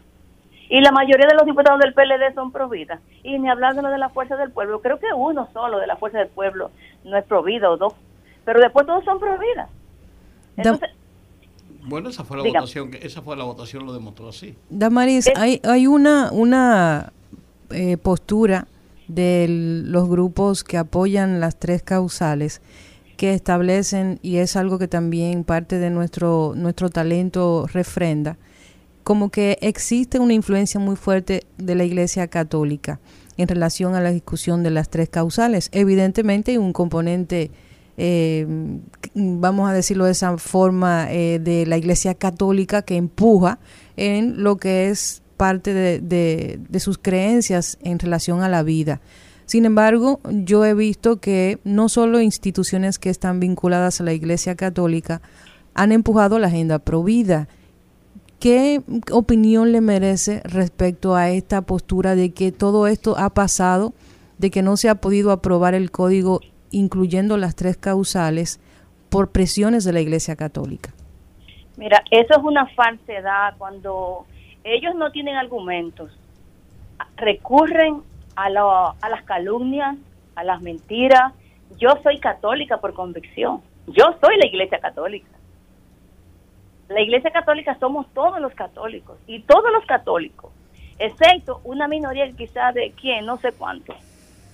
Y 0.69 0.81
la 0.81 0.93
mayoría 0.93 1.27
de 1.27 1.35
los 1.35 1.47
diputados 1.47 1.81
del 1.81 1.95
PLD 1.95 2.35
son 2.35 2.53
providas. 2.53 3.01
Y 3.23 3.39
ni 3.39 3.49
hablar 3.49 3.75
de 3.75 3.83
lo 3.83 3.89
de 3.89 3.99
la 3.99 4.11
Fuerza 4.11 4.37
del 4.37 4.51
Pueblo. 4.51 4.81
Creo 4.81 4.99
que 4.99 5.07
uno 5.17 5.49
solo 5.53 5.79
de 5.79 5.87
la 5.87 5.97
Fuerza 5.97 6.19
del 6.19 6.29
Pueblo 6.29 6.71
no 7.05 7.17
es 7.17 7.25
provida 7.25 7.71
o 7.71 7.77
dos. 7.77 7.95
Pero 8.45 8.61
después 8.61 8.87
todos 8.87 9.05
son 9.05 9.19
providas. 9.19 9.69
Entonces, 10.57 10.91
bueno, 11.89 12.11
esa 12.11 12.25
fue 12.25 12.37
la 12.37 12.43
votación, 12.43 12.91
esa 13.01 13.23
fue 13.23 13.37
la 13.37 13.45
votación, 13.45 13.87
lo 13.87 13.95
demostró 13.95 14.29
así. 14.29 14.55
Damaris, 14.69 15.31
hay, 15.37 15.61
hay 15.65 15.87
una, 15.87 16.31
una 16.33 17.13
eh, 17.71 17.97
postura 17.97 18.67
de 19.07 19.47
los 19.49 20.09
grupos 20.09 20.65
que 20.65 20.77
apoyan 20.77 21.41
las 21.41 21.59
tres 21.59 21.83
causales 21.83 22.61
que 23.17 23.33
establecen, 23.33 24.21
y 24.23 24.37
es 24.37 24.55
algo 24.55 24.79
que 24.79 24.87
también 24.87 25.43
parte 25.43 25.79
de 25.79 25.91
nuestro, 25.91 26.53
nuestro 26.55 26.89
talento 26.89 27.67
refrenda, 27.67 28.37
como 29.09 29.31
que 29.31 29.57
existe 29.63 30.19
una 30.19 30.35
influencia 30.35 30.79
muy 30.79 30.95
fuerte 30.95 31.47
de 31.57 31.75
la 31.75 31.85
Iglesia 31.85 32.29
Católica 32.29 33.01
en 33.39 33.49
relación 33.49 33.95
a 33.95 34.03
la 34.03 34.11
discusión 34.11 34.63
de 34.63 34.71
las 34.71 34.91
tres 34.91 35.09
causales. 35.09 35.71
Evidentemente 35.73 36.51
hay 36.51 36.59
un 36.59 36.75
componente 36.75 37.51
eh, 37.97 38.47
vamos 39.15 39.71
a 39.71 39.73
decirlo 39.73 40.05
de 40.05 40.11
esa 40.11 40.37
forma, 40.37 41.11
eh, 41.11 41.39
de 41.39 41.65
la 41.65 41.79
Iglesia 41.79 42.17
Católica 42.17 42.83
que 42.83 42.97
empuja 42.97 43.61
en 43.97 44.43
lo 44.43 44.59
que 44.59 44.91
es 44.91 45.23
parte 45.39 45.73
de, 45.73 46.79
sus 46.79 46.99
creencias 46.99 47.79
en 47.81 47.99
relación 47.99 48.43
a 48.43 48.51
la 48.51 48.63
vida. 48.63 49.01
Sin 49.47 49.65
embargo, 49.65 50.21
yo 50.31 50.67
he 50.67 50.75
visto 50.75 51.19
que 51.19 51.61
no 51.65 51.89
solo 51.89 52.21
instituciones 52.21 52.99
que 52.99 53.09
están 53.09 53.41
vinculadas 53.41 54.03
a 54.03 54.05
la 54.05 54.13
Iglesia 54.13 54.55
Católica 54.55 55.23
han 55.73 55.93
empujado 55.93 56.39
la 56.39 56.49
agenda 56.49 56.79
pro 56.79 57.03
vida. 57.03 57.49
¿Qué 58.41 58.83
opinión 59.11 59.73
le 59.73 59.81
merece 59.81 60.43
respecto 60.45 61.17
a 61.17 61.31
esta 61.31 61.63
postura 61.63 62.15
de 62.15 62.33
que 62.33 62.53
todo 62.53 62.87
esto 62.87 63.17
ha 63.19 63.31
pasado, 63.31 63.95
de 64.39 64.51
que 64.51 64.63
no 64.63 64.77
se 64.77 64.89
ha 64.89 64.95
podido 64.95 65.33
aprobar 65.33 65.75
el 65.75 65.91
código 65.91 66.41
incluyendo 66.71 67.37
las 67.37 67.57
tres 67.57 67.77
causales, 67.77 68.61
por 69.11 69.33
presiones 69.33 69.85
de 69.85 69.93
la 69.93 70.01
Iglesia 70.01 70.37
Católica? 70.37 70.91
Mira, 71.77 72.03
eso 72.11 72.35
es 72.35 72.45
una 72.45 72.67
falsedad 72.75 73.55
cuando 73.59 74.27
ellos 74.63 74.95
no 74.95 75.11
tienen 75.11 75.37
argumentos, 75.37 76.11
recurren 77.17 78.03
a, 78.37 78.47
a 78.47 79.09
las 79.09 79.23
calumnias, 79.25 79.97
a 80.37 80.45
las 80.45 80.61
mentiras. 80.61 81.33
Yo 81.79 81.91
soy 82.03 82.19
católica 82.19 82.79
por 82.79 82.95
convicción, 82.95 83.63
yo 83.89 84.05
soy 84.21 84.37
la 84.39 84.47
Iglesia 84.47 84.79
Católica. 84.79 85.29
La 86.89 87.03
Iglesia 87.03 87.31
Católica 87.31 87.77
somos 87.79 88.07
todos 88.15 88.41
los 88.41 88.55
católicos 88.55 89.19
y 89.27 89.41
todos 89.43 89.71
los 89.73 89.85
católicos, 89.85 90.51
excepto 90.99 91.61
una 91.65 91.87
minoría 91.87 92.31
quizás 92.33 92.73
de 92.75 92.93
quién, 92.93 93.27
no 93.27 93.37
sé 93.37 93.53
cuántos, 93.53 93.97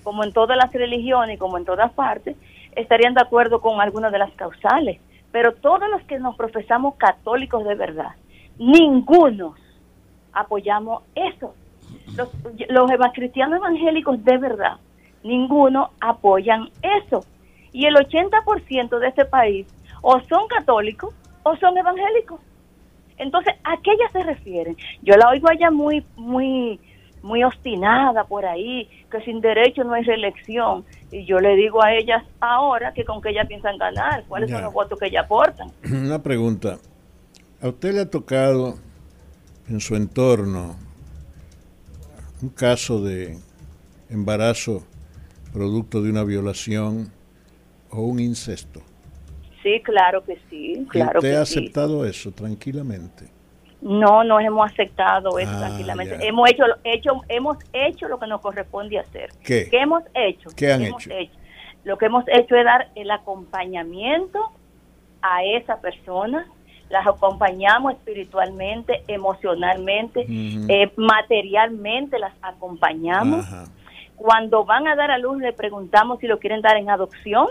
como 0.03 0.23
en 0.23 0.33
todas 0.33 0.57
las 0.57 0.71
religiones 0.73 1.35
y 1.35 1.39
como 1.39 1.57
en 1.57 1.63
todas 1.63 1.93
partes, 1.93 2.35
estarían 2.75 3.13
de 3.13 3.21
acuerdo 3.21 3.61
con 3.61 3.79
algunas 3.79 4.11
de 4.11 4.19
las 4.19 4.31
causales. 4.33 4.99
Pero 5.31 5.53
todos 5.53 5.89
los 5.89 6.03
que 6.03 6.19
nos 6.19 6.35
profesamos 6.35 6.95
católicos 6.95 7.63
de 7.63 7.75
verdad, 7.75 8.15
ninguno 8.57 9.55
apoyamos 10.33 11.03
eso. 11.15 11.55
Los, 12.17 12.29
los 12.69 12.91
cristianos 13.13 13.59
evangélicos 13.59 14.23
de 14.25 14.37
verdad, 14.37 14.77
ninguno 15.23 15.91
apoyan 16.01 16.69
eso. 16.81 17.25
Y 17.71 17.85
el 17.85 17.95
80% 17.95 18.99
de 18.99 19.07
este 19.07 19.25
país 19.25 19.67
o 20.01 20.19
son 20.21 20.47
católicos 20.47 21.13
o 21.45 21.55
son 21.57 21.77
evangélicos. 21.77 22.41
Entonces, 23.17 23.53
¿a 23.63 23.77
qué 23.81 23.91
ellas 23.91 24.11
se 24.11 24.23
refieren? 24.23 24.75
Yo 25.03 25.15
la 25.15 25.29
oigo 25.29 25.47
allá 25.47 25.69
muy, 25.69 26.03
muy, 26.17 26.79
muy 27.21 27.43
obstinada 27.43 28.23
por 28.25 28.45
ahí, 28.45 28.89
que 29.11 29.21
sin 29.21 29.41
derecho 29.41 29.83
no 29.83 29.93
hay 29.93 30.03
reelección. 30.03 30.83
Y 31.11 31.23
yo 31.25 31.39
le 31.39 31.55
digo 31.55 31.83
a 31.83 31.93
ellas 31.93 32.23
ahora 32.39 32.93
que 32.93 33.05
con 33.05 33.21
qué 33.21 33.29
ellas 33.29 33.47
piensan 33.47 33.77
ganar, 33.77 34.25
cuáles 34.27 34.49
son 34.49 34.63
los 34.63 34.73
votos 34.73 34.99
que 34.99 35.05
ellas 35.05 35.25
aportan. 35.25 35.71
Una 35.89 36.21
pregunta. 36.21 36.79
¿A 37.61 37.69
usted 37.69 37.93
le 37.93 38.01
ha 38.01 38.09
tocado 38.09 38.75
en 39.69 39.79
su 39.79 39.95
entorno 39.95 40.75
un 42.41 42.49
caso 42.49 43.01
de 43.01 43.37
embarazo 44.09 44.83
producto 45.53 46.01
de 46.01 46.09
una 46.09 46.23
violación 46.23 47.11
o 47.91 48.01
un 48.01 48.19
incesto? 48.19 48.81
Sí, 49.65 49.81
claro 49.81 50.23
que 50.23 50.37
sí. 50.47 50.85
Claro 50.91 51.17
¿Usted 51.17 51.33
ha 51.33 51.41
aceptado 51.41 52.05
eso 52.05 52.31
tranquilamente? 52.31 53.31
No, 53.81 54.23
no 54.23 54.39
hemos 54.39 54.71
aceptado 54.71 55.39
eso 55.39 55.49
ah, 55.55 55.57
tranquilamente. 55.57 56.19
Hemos 56.21 56.51
hecho, 56.51 56.63
hecho, 56.83 57.21
hemos 57.29 57.57
hecho 57.73 58.07
lo 58.07 58.19
que 58.19 58.27
nos 58.27 58.41
corresponde 58.41 58.99
hacer. 58.99 59.31
¿Qué? 59.43 59.67
hemos 59.71 60.03
hecho? 60.13 60.51
¿Qué 60.55 60.71
han 60.71 60.83
hecho? 60.83 61.09
Lo 61.83 61.97
que 61.97 62.05
hemos 62.05 62.25
hecho 62.27 62.55
es 62.55 62.63
dar 62.63 62.89
el 62.93 63.09
acompañamiento 63.09 64.51
a 65.23 65.43
esa 65.43 65.81
persona. 65.81 66.45
Las 66.91 67.07
acompañamos 67.07 67.93
espiritualmente, 67.93 69.01
emocionalmente, 69.07 70.27
eh, 70.29 70.91
materialmente 70.95 72.19
las 72.19 72.33
acompañamos. 72.43 73.47
Cuando 74.15 74.63
van 74.63 74.87
a 74.87 74.95
dar 74.95 75.09
a 75.09 75.17
luz 75.17 75.39
le 75.39 75.53
preguntamos 75.53 76.19
si 76.19 76.27
lo 76.27 76.37
quieren 76.37 76.61
dar 76.61 76.77
en 76.77 76.91
adopción 76.91 77.47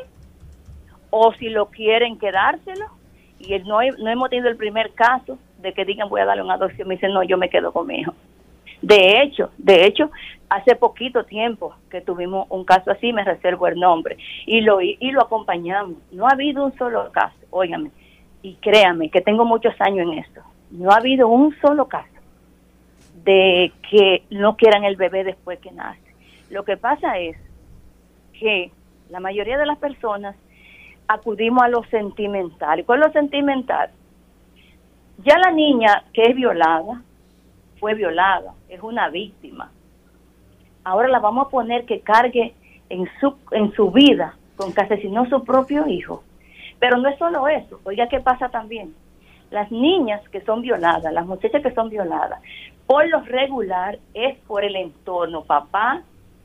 o 1.17 1.33
si 1.35 1.49
lo 1.49 1.67
quieren 1.67 2.19
quedárselo. 2.19 2.87
Y 3.39 3.57
no, 3.61 3.79
no 3.99 4.11
hemos 4.11 4.31
tenido 4.31 4.49
el 4.49 4.57
primer 4.57 4.93
caso 4.95 5.39
de 5.59 5.73
que 5.73 5.85
digan 5.85 6.09
voy 6.09 6.21
a 6.21 6.25
darle 6.25 6.43
una 6.43 6.55
adopción, 6.55 6.89
me 6.89 6.97
dicen 6.97 7.13
no, 7.13 7.23
yo 7.23 7.39
me 7.39 7.49
quedo 7.49 7.73
con 7.73 7.87
mi 7.87 8.01
hijo. 8.01 8.15
De 8.83 9.23
hecho, 9.23 9.51
de 9.57 9.87
hecho, 9.87 10.11
hace 10.49 10.75
poquito 10.75 11.25
tiempo 11.25 11.75
que 11.89 12.01
tuvimos 12.01 12.47
un 12.51 12.65
caso 12.65 12.91
así, 12.91 13.13
me 13.13 13.25
reservo 13.25 13.69
el 13.69 13.79
nombre, 13.79 14.19
y 14.45 14.61
lo, 14.61 14.81
y 14.81 15.11
lo 15.13 15.23
acompañamos. 15.23 15.97
No 16.11 16.27
ha 16.27 16.33
habido 16.33 16.65
un 16.65 16.77
solo 16.77 17.11
caso, 17.13 17.37
óigame, 17.51 17.91
y 18.43 18.55
créame 18.57 19.09
que 19.09 19.21
tengo 19.21 19.45
muchos 19.45 19.75
años 19.81 20.11
en 20.11 20.19
esto, 20.19 20.43
no 20.71 20.91
ha 20.91 20.97
habido 20.97 21.29
un 21.29 21.55
solo 21.61 21.87
caso 21.87 22.09
de 23.25 23.73
que 23.89 24.25
no 24.31 24.57
quieran 24.57 24.85
el 24.85 24.97
bebé 24.97 25.25
después 25.25 25.61
que 25.61 25.71
nace. 25.71 26.01
Lo 26.51 26.65
que 26.65 26.77
pasa 26.77 27.19
es 27.19 27.37
que 28.39 28.71
la 29.09 29.21
mayoría 29.21 29.57
de 29.57 29.67
las 29.67 29.79
personas 29.79 30.37
acudimos 31.09 31.63
a 31.63 31.69
lo 31.69 31.85
sentimental. 31.85 32.81
¿Y 32.81 32.85
cuál 32.85 33.01
es 33.01 33.07
lo 33.07 33.13
sentimental? 33.13 33.91
Ya 35.19 35.39
la 35.39 35.51
niña 35.51 36.05
que 36.13 36.23
es 36.23 36.35
violada, 36.35 37.03
fue 37.79 37.95
violada, 37.95 38.55
es 38.69 38.83
una 38.83 39.09
víctima. 39.09 39.71
Ahora 40.85 41.09
la 41.09 41.19
vamos 41.19 41.47
a 41.47 41.51
poner 41.51 41.85
que 41.85 42.01
cargue 42.01 42.55
en 42.89 43.09
su, 43.21 43.35
en 43.51 43.73
su 43.73 43.91
vida 43.91 44.37
con 44.57 44.73
que 44.73 44.83
asesinó 44.83 45.29
su 45.29 45.45
propio 45.45 45.87
hijo. 45.87 46.23
Pero 46.79 46.99
no 46.99 47.09
es 47.09 47.19
solo 47.19 47.49
eso, 47.49 47.81
oiga 47.85 48.09
qué 48.09 48.21
pasa 48.21 48.49
también. 48.49 48.95
Las 49.51 49.71
niñas 49.71 50.27
que 50.31 50.41
son 50.43 50.63
violadas, 50.63 51.13
las 51.13 51.27
muchachas 51.27 51.63
que 51.63 51.73
son 51.73 51.89
violadas, 51.89 52.41
por 52.87 53.09
lo 53.09 53.21
regular 53.21 53.99
es 54.13 54.37
por 54.41 54.65
el 54.65 54.77
entorno, 54.77 55.45
papá, 55.45 56.03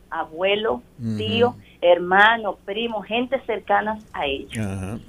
abuelo, 0.10 0.82
tío, 1.18 1.56
hermano, 1.82 2.58
primo, 2.66 3.02
gente 3.02 3.40
cercana 3.42 4.00
a 4.14 4.26
ellos. 4.26 5.00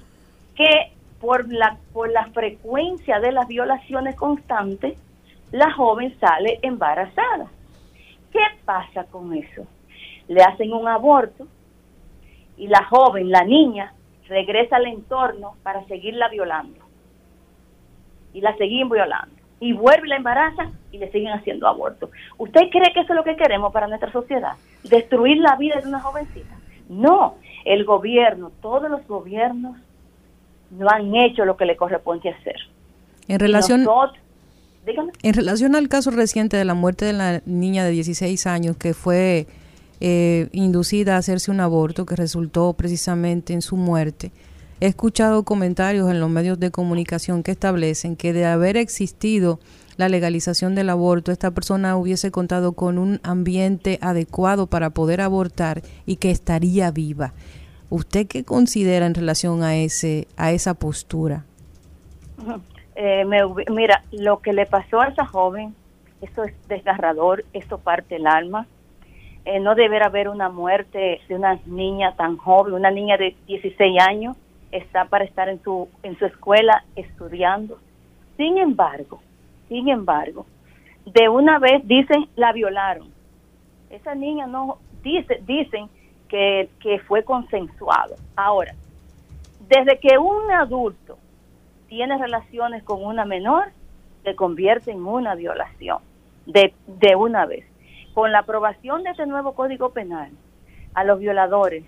Que 0.55 0.93
por 1.21 1.51
la, 1.53 1.79
por 1.93 2.11
la 2.11 2.27
frecuencia 2.27 3.21
de 3.21 3.33
las 3.33 3.47
violaciones 3.49 4.17
constantes, 4.17 4.99
la 5.53 5.73
joven 5.73 6.17
sale 6.19 6.59
embarazada. 6.63 7.47
¿Qué 8.33 8.41
pasa 8.65 9.05
con 9.05 9.35
eso? 9.35 9.67
Le 10.29 10.43
hacen 10.43 10.73
un 10.73 10.87
aborto 10.87 11.47
y 12.57 12.69
la 12.69 12.85
joven, 12.85 13.31
la 13.31 13.45
niña, 13.45 13.93
regresa 14.29 14.77
al 14.77 14.87
entorno 14.87 15.57
para 15.63 15.85
seguirla 15.87 16.29
violando. 16.29 16.79
Y 18.33 18.41
la 18.41 18.57
siguen 18.57 18.89
violando. 18.89 19.40
Y 19.61 19.73
vuelve 19.75 20.09
la 20.09 20.17
embaraza 20.17 20.71
y 20.91 20.99
le 20.99 21.13
siguen 21.13 21.33
haciendo 21.33 21.69
aborto. 21.69 22.11
¿Usted 22.39 22.63
cree 22.71 22.93
que 22.95 23.01
eso 23.01 23.13
es 23.13 23.17
lo 23.17 23.25
que 23.25 23.37
queremos 23.37 23.73
para 23.73 23.87
nuestra 23.87 24.11
sociedad? 24.11 24.53
¿Destruir 24.85 25.37
la 25.39 25.57
vida 25.57 25.81
de 25.81 25.89
una 25.89 26.01
jovencita? 26.01 26.57
No, 26.89 27.37
el 27.65 27.85
gobierno, 27.85 28.51
todos 28.63 28.91
los 28.91 29.07
gobiernos 29.07 29.77
no 30.71 30.89
han 30.89 31.15
hecho 31.15 31.45
lo 31.45 31.57
que 31.57 31.67
le 31.67 31.77
corresponde 31.77 32.31
hacer. 32.31 32.57
En 33.29 33.39
relación, 33.39 33.87
en 35.23 35.35
relación 35.35 35.77
al 35.77 35.89
caso 35.89 36.11
reciente 36.11 36.57
de 36.57 36.65
la 36.65 36.75
muerte 36.75 37.05
de 37.05 37.13
la 37.13 37.43
niña 37.45 37.85
de 37.85 37.91
16 37.91 38.47
años 38.47 38.77
que 38.77 38.95
fue 38.95 39.47
eh, 40.01 40.49
inducida 40.53 41.17
a 41.17 41.19
hacerse 41.19 41.51
un 41.51 41.61
aborto 41.61 42.07
que 42.07 42.17
resultó 42.17 42.73
precisamente 42.73 43.53
en 43.53 43.63
su 43.63 43.77
muerte, 43.77 44.33
he 44.81 44.87
escuchado 44.87 45.45
comentarios 45.45 46.11
en 46.11 46.21
los 46.21 46.31
medios 46.31 46.59
de 46.59 46.71
comunicación 46.71 47.43
que 47.43 47.51
establecen 47.53 48.17
que 48.17 48.33
de 48.33 48.47
haber 48.47 48.77
existido 48.77 49.61
la 49.97 50.09
legalización 50.09 50.75
del 50.75 50.89
aborto, 50.89 51.31
esta 51.31 51.51
persona 51.51 51.97
hubiese 51.97 52.31
contado 52.31 52.73
con 52.73 52.97
un 52.97 53.21
ambiente 53.23 53.99
adecuado 54.01 54.67
para 54.67 54.91
poder 54.91 55.21
abortar 55.21 55.83
y 56.07 56.17
que 56.17 56.31
estaría 56.31 56.91
viva. 56.91 57.35
¿Usted 57.91 58.27
qué 58.27 58.45
considera 58.45 59.05
en 59.05 59.15
relación 59.15 59.63
a 59.63 59.77
ese 59.77 60.27
a 60.37 60.53
esa 60.53 60.75
postura? 60.75 61.45
Eh, 62.95 63.25
mira, 63.71 64.05
lo 64.13 64.39
que 64.39 64.53
le 64.53 64.65
pasó 64.65 65.01
a 65.01 65.09
esa 65.09 65.27
joven, 65.27 65.75
eso 66.23 66.45
es 66.45 66.55
desgarrador, 66.69 67.45
eso 67.53 67.79
parte 67.79 68.17
el 68.17 68.27
alma. 68.27 68.67
Eh, 69.45 69.61
no 69.61 69.75
deberá 69.75 70.07
haber 70.07 70.29
una 70.29 70.49
muerte 70.49 71.21
de 71.29 71.35
una 71.35 71.59
niña 71.67 72.15
tan 72.17 72.37
joven, 72.37 72.75
una 72.75 72.91
niña 72.91 73.17
de 73.17 73.37
16 73.47 74.01
años, 74.01 74.37
está 74.73 75.05
para 75.07 75.25
estar 75.25 75.49
en 75.49 75.63
su, 75.63 75.89
en 76.03 76.19
su 76.19 76.27
escuela 76.27 76.85
estudiando. 76.97 77.79
Sin 78.37 78.59
embargo, 78.59 79.21
sin 79.69 79.89
embargo, 79.89 80.47
de 81.07 81.29
una 81.29 81.59
vez 81.59 81.87
dicen 81.87 82.29
la 82.37 82.53
violaron. 82.53 83.09
Esa 83.91 84.15
niña 84.15 84.47
no, 84.47 84.79
dice, 85.03 85.43
dicen 85.47 85.89
que, 86.29 86.69
que 86.81 87.01
fue 87.01 87.25
consensuado. 87.25 88.15
Ahora, 88.37 88.75
desde 89.69 89.99
que 89.99 90.19
un 90.19 90.51
adulto 90.51 91.19
tiene 91.89 92.17
relaciones 92.19 92.83
con 92.85 93.05
una 93.05 93.25
menor, 93.25 93.69
se 94.23 94.35
convierte 94.37 94.91
en 94.93 95.05
una 95.05 95.35
violación 95.35 95.99
de, 96.47 96.73
de 96.87 97.17
una 97.17 97.47
vez. 97.47 97.65
Con 98.15 98.33
la 98.33 98.41
aprobación 98.41 99.03
de 99.03 99.11
este 99.11 99.27
nuevo 99.27 99.55
Código 99.55 99.91
Penal, 99.91 100.31
a 100.95 101.05
los 101.05 101.19
violadores 101.21 101.85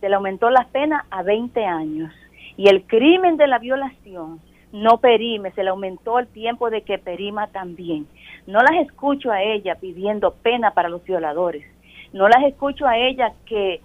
se 0.00 0.08
le 0.08 0.14
aumentó 0.14 0.50
la 0.50 0.66
pena 0.66 1.06
a 1.10 1.22
20 1.22 1.64
años 1.64 2.12
y 2.56 2.68
el 2.68 2.84
crimen 2.84 3.36
de 3.36 3.46
la 3.46 3.58
violación 3.58 4.40
no 4.72 4.98
perime, 4.98 5.52
se 5.52 5.62
le 5.62 5.70
aumentó 5.70 6.18
el 6.18 6.26
tiempo 6.26 6.70
de 6.70 6.82
que 6.82 6.98
perima 6.98 7.46
también. 7.46 8.06
No 8.46 8.60
las 8.60 8.74
escucho 8.86 9.30
a 9.30 9.42
ella 9.42 9.76
pidiendo 9.76 10.32
pena 10.32 10.72
para 10.72 10.88
los 10.88 11.02
violadores. 11.04 11.64
No 12.12 12.28
las 12.28 12.44
escucho 12.44 12.86
a 12.86 12.98
ella 12.98 13.32
que, 13.46 13.80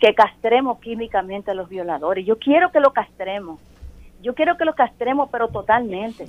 que 0.00 0.14
castremos 0.14 0.78
químicamente 0.80 1.50
a 1.50 1.54
los 1.54 1.68
violadores. 1.68 2.26
Yo 2.26 2.38
quiero 2.38 2.70
que 2.70 2.80
lo 2.80 2.92
castremos. 2.92 3.60
Yo 4.22 4.34
quiero 4.34 4.56
que 4.56 4.64
lo 4.64 4.74
castremos, 4.74 5.28
pero 5.30 5.48
totalmente. 5.48 6.26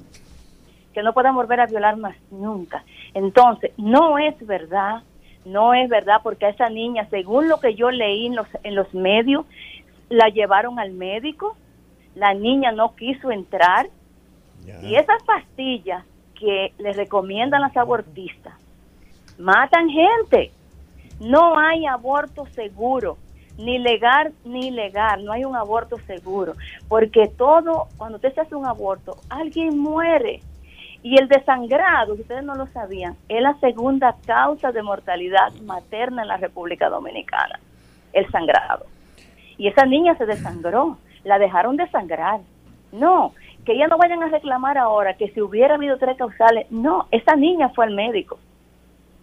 Que 0.94 1.04
no 1.04 1.14
puedan 1.14 1.36
volver 1.36 1.60
a 1.60 1.68
violar 1.68 1.98
más 1.98 2.16
nunca. 2.32 2.84
Entonces, 3.14 3.72
no 3.78 4.18
es 4.18 4.36
verdad, 4.46 5.04
no 5.48 5.74
es 5.74 5.90
verdad, 5.90 6.22
porque 6.24 6.46
a 6.46 6.50
esa 6.50 6.70
niña, 6.70 7.08
según 7.10 7.48
lo 7.50 7.60
que 7.60 7.76
yo 7.76 7.92
leí 7.92 8.28
en 8.28 8.36
los, 8.36 8.48
en 8.64 8.76
los 8.76 8.94
medios, 8.94 9.46
la 10.10 10.30
llevaron 10.30 10.80
al 10.80 10.92
médico, 10.92 11.58
la 12.16 12.34
niña 12.34 12.72
no 12.72 12.96
quiso 12.96 13.32
entrar, 13.32 13.88
y 14.84 14.96
esas 14.96 15.24
pastillas 15.24 16.04
que 16.38 16.74
les 16.78 16.98
recomiendan 16.98 17.62
las 17.62 17.76
abortistas 17.78 18.54
matan 19.38 19.90
gente. 19.90 20.52
No 21.20 21.58
hay 21.58 21.86
aborto 21.86 22.46
seguro, 22.54 23.18
ni 23.58 23.80
legal 23.80 24.34
ni 24.46 24.68
ilegal, 24.68 25.26
no 25.26 25.32
hay 25.32 25.46
un 25.46 25.56
aborto 25.56 25.98
seguro, 26.06 26.54
porque 26.88 27.28
todo, 27.28 27.88
cuando 27.98 28.18
usted 28.18 28.34
se 28.36 28.42
hace 28.42 28.56
un 28.56 28.66
aborto, 28.66 29.18
alguien 29.30 29.78
muere. 29.80 30.42
Y 31.04 31.20
el 31.20 31.28
desangrado, 31.28 32.16
si 32.16 32.22
ustedes 32.22 32.44
no 32.44 32.56
lo 32.56 32.68
sabían, 32.68 33.16
es 33.30 33.42
la 33.42 33.58
segunda 33.60 34.16
causa 34.26 34.72
de 34.72 34.82
mortalidad 34.82 35.54
materna 35.64 36.24
en 36.24 36.28
la 36.28 36.38
República 36.38 36.90
Dominicana, 36.90 37.60
el 38.14 38.30
sangrado. 38.32 38.86
Y 39.58 39.68
esa 39.68 39.86
niña 39.86 40.18
se 40.18 40.26
desangró, 40.26 40.98
la 41.24 41.40
dejaron 41.40 41.78
desangrar. 41.78 42.42
No, 42.92 43.34
que 43.66 43.78
ya 43.78 43.88
no 43.88 43.98
vayan 43.98 44.24
a 44.24 44.30
reclamar 44.30 44.78
ahora 44.78 45.16
que 45.16 45.30
si 45.32 45.42
hubiera 45.42 45.76
habido 45.76 45.98
tres 45.98 46.18
causales, 46.18 46.68
no, 46.72 47.08
esa 47.12 47.36
niña 47.36 47.70
fue 47.70 47.86
al 47.86 47.94
médico, 47.94 48.40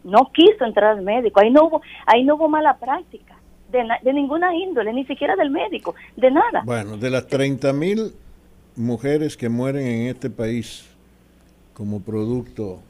no 0.05 0.31
quiso 0.33 0.65
entrar 0.65 0.91
al 0.99 1.03
médico, 1.03 1.41
ahí 1.41 1.51
no 1.51 1.65
hubo, 1.65 1.83
ahí 2.07 2.25
no 2.25 2.35
hubo 2.35 2.49
mala 2.49 2.77
práctica, 2.77 3.37
de, 3.73 3.89
de 4.03 4.13
ninguna 4.13 4.55
índole, 4.55 4.93
ni 4.93 5.05
siquiera 5.07 5.35
del 5.35 5.51
médico, 5.51 5.95
de 6.17 6.31
nada. 6.31 6.63
Bueno, 6.65 6.97
de 6.99 7.11
las 7.11 7.27
30 7.27 7.73
mil 7.73 8.13
mujeres 8.77 9.37
que 9.37 9.49
mueren 9.49 9.87
en 9.87 10.09
este 10.09 10.29
país 10.31 10.94
como 11.75 12.01
producto 12.01 12.81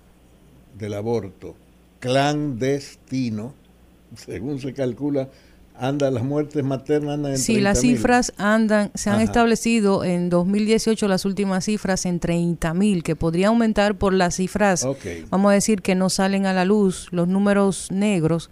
del 0.78 0.94
aborto 0.94 1.56
clandestino, 2.05 3.55
según 4.15 4.61
se 4.61 4.74
calcula, 4.74 5.28
anda 5.77 6.11
las 6.11 6.23
muertes 6.23 6.62
maternas 6.62 7.15
andan 7.15 7.32
en 7.32 7.39
Sí, 7.39 7.61
las 7.61 7.81
cifras 7.81 8.32
andan, 8.36 8.93
se 8.94 9.11
han 9.11 9.20
establecido 9.20 10.05
en 10.05 10.31
2018 10.31 11.09
las 11.09 11.24
últimas 11.24 11.65
cifras 11.65 12.06
en 12.06 12.20
30 12.20 12.74
mil, 12.74 13.02
que 13.02 13.16
podría 13.16 13.48
aumentar 13.48 13.97
por 13.97 14.12
las 14.12 14.36
cifras, 14.36 14.86
vamos 15.31 15.51
a 15.51 15.55
decir 15.55 15.82
que 15.82 15.94
no 15.94 16.11
salen 16.11 16.47
a 16.47 16.52
la 16.52 16.65
luz, 16.65 17.09
los 17.11 17.27
números 17.27 17.90
negros, 17.90 18.51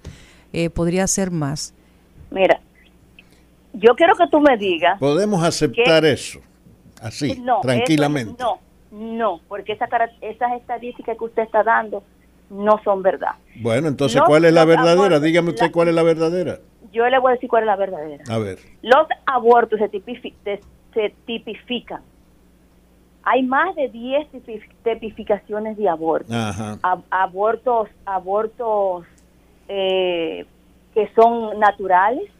eh, 0.52 0.68
podría 0.68 1.06
ser 1.06 1.30
más. 1.30 1.74
Mira, 2.30 2.60
yo 3.74 3.94
quiero 3.94 4.14
que 4.16 4.26
tú 4.28 4.40
me 4.40 4.56
digas. 4.56 4.98
Podemos 4.98 5.44
aceptar 5.44 6.04
eso, 6.04 6.40
así, 7.00 7.40
tranquilamente. 7.62 8.42
no, 8.42 8.58
no, 8.92 9.40
porque 9.48 9.72
esa, 9.72 9.88
esas 10.20 10.52
estadísticas 10.52 11.18
que 11.18 11.24
usted 11.24 11.42
está 11.42 11.64
dando 11.64 12.04
no 12.50 12.80
son 12.84 13.02
verdad. 13.02 13.32
Bueno, 13.56 13.88
entonces, 13.88 14.22
¿cuál 14.24 14.44
es 14.44 14.52
la 14.52 14.64
verdadera? 14.64 15.18
Dígame 15.18 15.50
usted 15.50 15.72
cuál 15.72 15.88
es 15.88 15.94
la 15.94 16.02
verdadera 16.02 16.58
yo 16.92 17.08
le 17.08 17.18
voy 17.18 17.30
a 17.30 17.34
decir 17.34 17.48
cuál 17.48 17.62
es 17.64 17.66
la 17.66 17.76
verdadera. 17.76 18.22
A 18.28 18.38
ver. 18.38 18.58
Los 18.82 19.06
abortos 19.26 19.80
se, 19.80 19.88
tipifican. 21.26 22.02
Hay 23.24 23.42
más 23.42 23.74
de 23.74 23.88
10 23.88 24.28
tipificaciones 24.84 25.76
de 25.76 25.88
abortos. 25.88 26.34
abortos 27.10 27.88
abortos 28.04 29.06
eh, 29.68 30.44
que 30.94 31.08
son 31.14 31.58
naturales. 31.58 32.30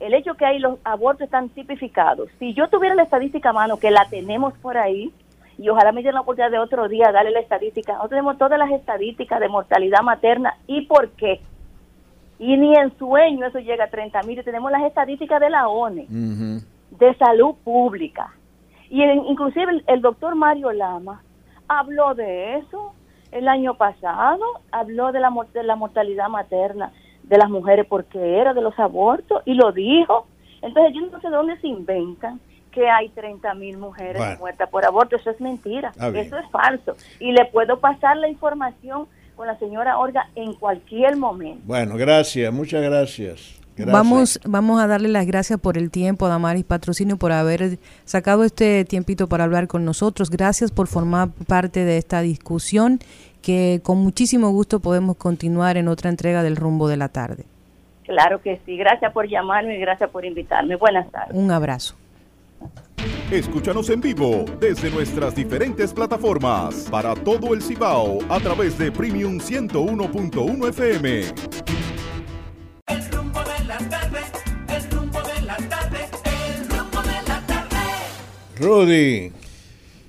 El 0.00 0.14
hecho 0.14 0.34
que 0.34 0.46
hay 0.46 0.58
los 0.58 0.78
abortos 0.82 1.22
están 1.22 1.48
tipificados. 1.50 2.28
Si 2.38 2.54
yo 2.54 2.68
tuviera 2.68 2.94
la 2.94 3.02
estadística 3.02 3.50
a 3.50 3.52
mano, 3.52 3.76
que 3.76 3.90
la 3.90 4.08
tenemos 4.08 4.54
por 4.54 4.76
ahí, 4.76 5.12
y 5.62 5.68
ojalá 5.68 5.92
me 5.92 6.02
den 6.02 6.14
la 6.14 6.22
oportunidad 6.22 6.50
de 6.50 6.58
otro 6.58 6.88
día 6.88 7.12
darle 7.12 7.30
la 7.30 7.40
estadística. 7.40 7.92
Nosotros 7.92 8.10
tenemos 8.10 8.38
todas 8.38 8.58
las 8.58 8.70
estadísticas 8.72 9.40
de 9.40 9.48
mortalidad 9.48 10.02
materna 10.02 10.56
y 10.66 10.86
por 10.86 11.10
qué 11.10 11.40
y 12.42 12.56
ni 12.56 12.74
en 12.74 12.96
sueño 12.98 13.46
eso 13.46 13.60
llega 13.60 13.84
a 13.84 13.90
30 13.90 14.20
mil. 14.24 14.42
Tenemos 14.42 14.72
las 14.72 14.82
estadísticas 14.82 15.40
de 15.40 15.48
la 15.48 15.68
ONE, 15.68 16.06
de 16.08 17.14
salud 17.16 17.54
pública. 17.62 18.34
Y 18.90 19.00
inclusive 19.04 19.80
el, 19.86 20.02
doctor 20.02 20.34
Mario 20.34 20.72
Lama 20.72 21.22
habló 21.68 22.16
de 22.16 22.56
eso 22.56 22.94
el 23.30 23.46
año 23.46 23.74
pasado, 23.74 24.44
habló 24.72 25.12
de 25.12 25.20
la, 25.20 25.32
de 25.54 25.62
la 25.62 25.76
mortalidad 25.76 26.28
materna 26.28 26.92
de 27.22 27.38
las 27.38 27.48
mujeres 27.48 27.86
porque 27.88 28.38
era 28.40 28.52
de 28.54 28.60
los 28.60 28.76
abortos 28.76 29.40
y 29.44 29.54
lo 29.54 29.70
dijo. 29.70 30.26
Entonces 30.62 30.94
yo 30.96 31.06
no 31.06 31.20
sé 31.20 31.28
de 31.28 31.36
dónde 31.36 31.60
se 31.60 31.68
inventan 31.68 32.40
que 32.72 32.88
hay 32.88 33.08
30 33.10 33.54
mil 33.54 33.78
mujeres 33.78 34.20
muertas 34.38 34.68
por 34.68 34.84
aborto. 34.84 35.16
Eso 35.16 35.30
es 35.30 35.40
mentira, 35.40 35.92
eso 35.96 36.38
es 36.38 36.50
falso. 36.50 36.96
Y 37.20 37.32
le 37.32 37.44
puedo 37.46 37.78
pasar 37.78 38.16
la 38.16 38.28
información 38.28 39.06
con 39.36 39.46
la 39.46 39.58
señora 39.58 39.98
Olga 39.98 40.28
en 40.34 40.54
cualquier 40.54 41.16
momento. 41.16 41.62
Bueno, 41.64 41.96
gracias, 41.96 42.52
muchas 42.52 42.82
gracias. 42.82 43.60
Vamos, 43.78 44.38
vamos 44.44 44.82
a 44.82 44.86
darle 44.86 45.08
las 45.08 45.26
gracias 45.26 45.58
por 45.58 45.78
el 45.78 45.90
tiempo, 45.90 46.28
Damaris 46.28 46.64
Patrocinio, 46.64 47.16
por 47.16 47.32
haber 47.32 47.78
sacado 48.04 48.44
este 48.44 48.84
tiempito 48.84 49.28
para 49.28 49.44
hablar 49.44 49.66
con 49.66 49.84
nosotros. 49.84 50.30
Gracias 50.30 50.70
por 50.70 50.88
formar 50.88 51.30
parte 51.46 51.84
de 51.84 51.96
esta 51.96 52.20
discusión 52.20 52.98
que 53.40 53.80
con 53.82 53.98
muchísimo 53.98 54.50
gusto 54.50 54.80
podemos 54.80 55.16
continuar 55.16 55.76
en 55.76 55.88
otra 55.88 56.10
entrega 56.10 56.42
del 56.42 56.56
rumbo 56.56 56.86
de 56.88 56.96
la 56.98 57.08
tarde. 57.08 57.44
Claro 58.04 58.42
que 58.42 58.60
sí. 58.66 58.76
Gracias 58.76 59.12
por 59.12 59.28
llamarme 59.28 59.76
y 59.76 59.80
gracias 59.80 60.10
por 60.10 60.24
invitarme. 60.24 60.76
Buenas 60.76 61.10
tardes. 61.10 61.34
Un 61.34 61.50
abrazo. 61.50 61.96
Escúchanos 63.32 63.88
en 63.88 64.02
vivo 64.02 64.44
desde 64.60 64.90
nuestras 64.90 65.34
diferentes 65.34 65.94
plataformas 65.94 66.86
para 66.90 67.14
todo 67.14 67.54
el 67.54 67.62
Cibao 67.62 68.18
a 68.28 68.38
través 68.38 68.76
de 68.76 68.92
Premium 68.92 69.38
101.1 69.38 70.68
FM. 70.68 71.20
El 72.88 73.10
rumbo 73.10 73.40
de 73.40 73.64
la 73.64 73.78
tarde, 73.78 74.18
el 74.68 74.90
rumbo 74.90 75.22
de 75.22 75.40
la 75.46 75.56
tarde, 75.56 76.10
el 76.26 76.68
rumbo 76.68 77.00
de 77.00 77.22
la 77.26 77.46
tarde. 77.46 77.76
Rudy, 78.58 79.32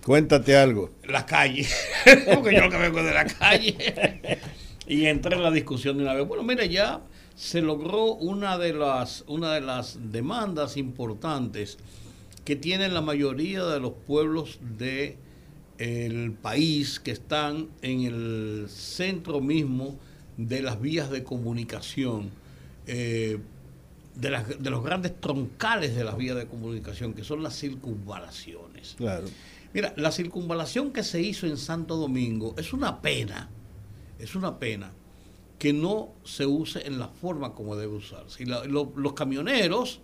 cuéntate 0.06 0.58
algo. 0.58 0.92
La 1.06 1.26
calle, 1.26 1.66
porque 2.36 2.54
yo 2.54 2.64
lo 2.64 2.70
que 2.70 2.78
vengo 2.78 3.02
de 3.02 3.14
la 3.14 3.24
calle. 3.24 4.38
y 4.86 5.06
entré 5.06 5.38
en 5.38 5.44
la 5.44 5.52
discusión 5.52 5.96
de 5.96 6.04
una 6.04 6.14
vez. 6.14 6.28
Bueno, 6.28 6.44
mire, 6.44 6.68
ya 6.68 7.00
se 7.36 7.62
logró 7.62 8.16
una 8.16 8.58
de 8.58 8.74
las, 8.74 9.24
una 9.28 9.54
de 9.54 9.62
las 9.62 10.12
demandas 10.12 10.76
importantes 10.76 11.78
que 12.46 12.56
tienen 12.56 12.94
la 12.94 13.02
mayoría 13.02 13.64
de 13.66 13.80
los 13.80 13.94
pueblos 14.06 14.60
del 14.78 15.16
el 15.78 16.34
país 16.34 17.00
que 17.00 17.12
están 17.12 17.70
en 17.82 18.02
el 18.02 18.66
centro 18.70 19.42
mismo 19.42 19.98
de 20.38 20.62
las 20.62 20.80
vías 20.80 21.10
de 21.10 21.24
comunicación. 21.24 22.30
Eh, 22.88 23.40
de, 24.16 24.30
de 24.60 24.70
los 24.70 24.84
grandes 24.84 25.20
troncales 25.20 25.96
de 25.96 26.04
las 26.04 26.16
vías 26.18 26.36
de 26.36 26.46
comunicación, 26.46 27.14
que 27.14 27.24
son 27.24 27.42
las 27.42 27.58
circunvalaciones. 27.58 28.94
Claro. 28.98 29.26
Mira, 29.74 29.94
la 29.98 30.12
circunvalación 30.12 30.92
que 30.92 31.02
se 31.04 31.20
hizo 31.20 31.48
en 31.48 31.58
Santo 31.58 31.96
Domingo 31.96 32.54
es 32.58 32.74
una 32.74 33.02
pena, 33.02 33.50
es 34.20 34.36
una 34.36 34.60
pena 34.60 34.92
que 35.58 35.74
no 35.74 36.10
se 36.24 36.46
use 36.46 36.86
en 36.86 37.00
la 37.00 37.08
forma 37.08 37.54
como 37.54 37.76
debe 37.76 37.96
usarse. 37.96 38.44
Y 38.44 38.46
los 38.46 39.14
camioneros 39.14 40.02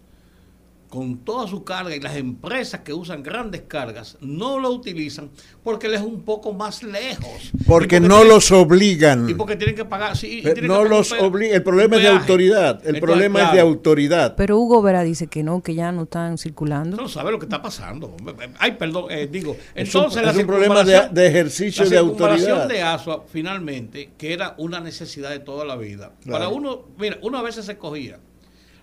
con 0.90 1.20
toda 1.20 1.48
su 1.48 1.64
carga 1.64 1.96
y 1.96 2.00
las 2.00 2.16
empresas 2.16 2.82
que 2.82 2.94
usan 2.94 3.22
grandes 3.22 3.62
cargas 3.68 4.18
no 4.22 4.58
lo 4.60 4.72
utilizan 4.72 5.30
porque 5.64 5.88
les 5.88 6.00
es 6.00 6.06
un 6.06 6.24
poco 6.24 6.54
más 6.54 6.84
lejos. 6.84 7.52
Porque, 7.68 8.00
no 8.00 8.24
los 8.24 8.52
obligan. 8.52 9.30
Y 9.30 9.34
porque 9.34 9.56
tienen 9.56 9.76
que 9.76 9.86
pagar. 9.86 10.16
Sí, 10.16 10.44
no 10.64 10.84
los 10.86 11.12
obligan. 11.12 11.56
El 11.56 11.64
problema 11.64 11.98
es 11.98 12.04
de 12.04 12.10
autoridad. 12.10 12.88
El 12.88 13.00
problema 13.00 13.44
es 13.44 13.52
de 13.54 13.60
autoridad. 13.60 14.36
Pero 14.36 14.58
Hugo 14.58 14.82
Vera 14.82 15.04
dice 15.04 15.28
que 15.28 15.44
no, 15.44 15.62
que 15.62 15.76
ya 15.76 15.92
no 15.92 16.04
están 16.04 16.38
circulando. 16.38 16.98
No 16.98 17.08
sabe 17.08 17.32
lo 17.32 17.40
que 17.40 17.46
está 17.46 17.62
pasando. 17.62 18.16
Ay, 18.58 18.74
perdón, 18.74 19.06
eh, 19.10 19.28
digo. 19.32 19.58
Entonces, 19.76 20.26
es 20.26 20.38
un, 20.38 20.48
problema 20.48 20.84
de, 20.84 21.28
ejercicio 21.28 21.88
de 21.90 21.98
autoridad. 21.98 22.60
La 22.60 22.68
de 22.68 22.82
ASUA, 22.82 23.24
finalmente, 23.28 24.12
que 24.18 24.34
era 24.34 24.56
una 24.58 24.80
necesidad 24.80 25.30
de 25.30 25.40
toda 25.40 25.66
la 25.66 25.76
vida. 25.76 26.14
Para 26.30 26.48
uno, 26.48 26.86
mira, 26.98 27.18
uno 27.22 27.38
a 27.38 27.42
veces 27.42 27.66
se 27.66 27.78
cogía 27.78 28.20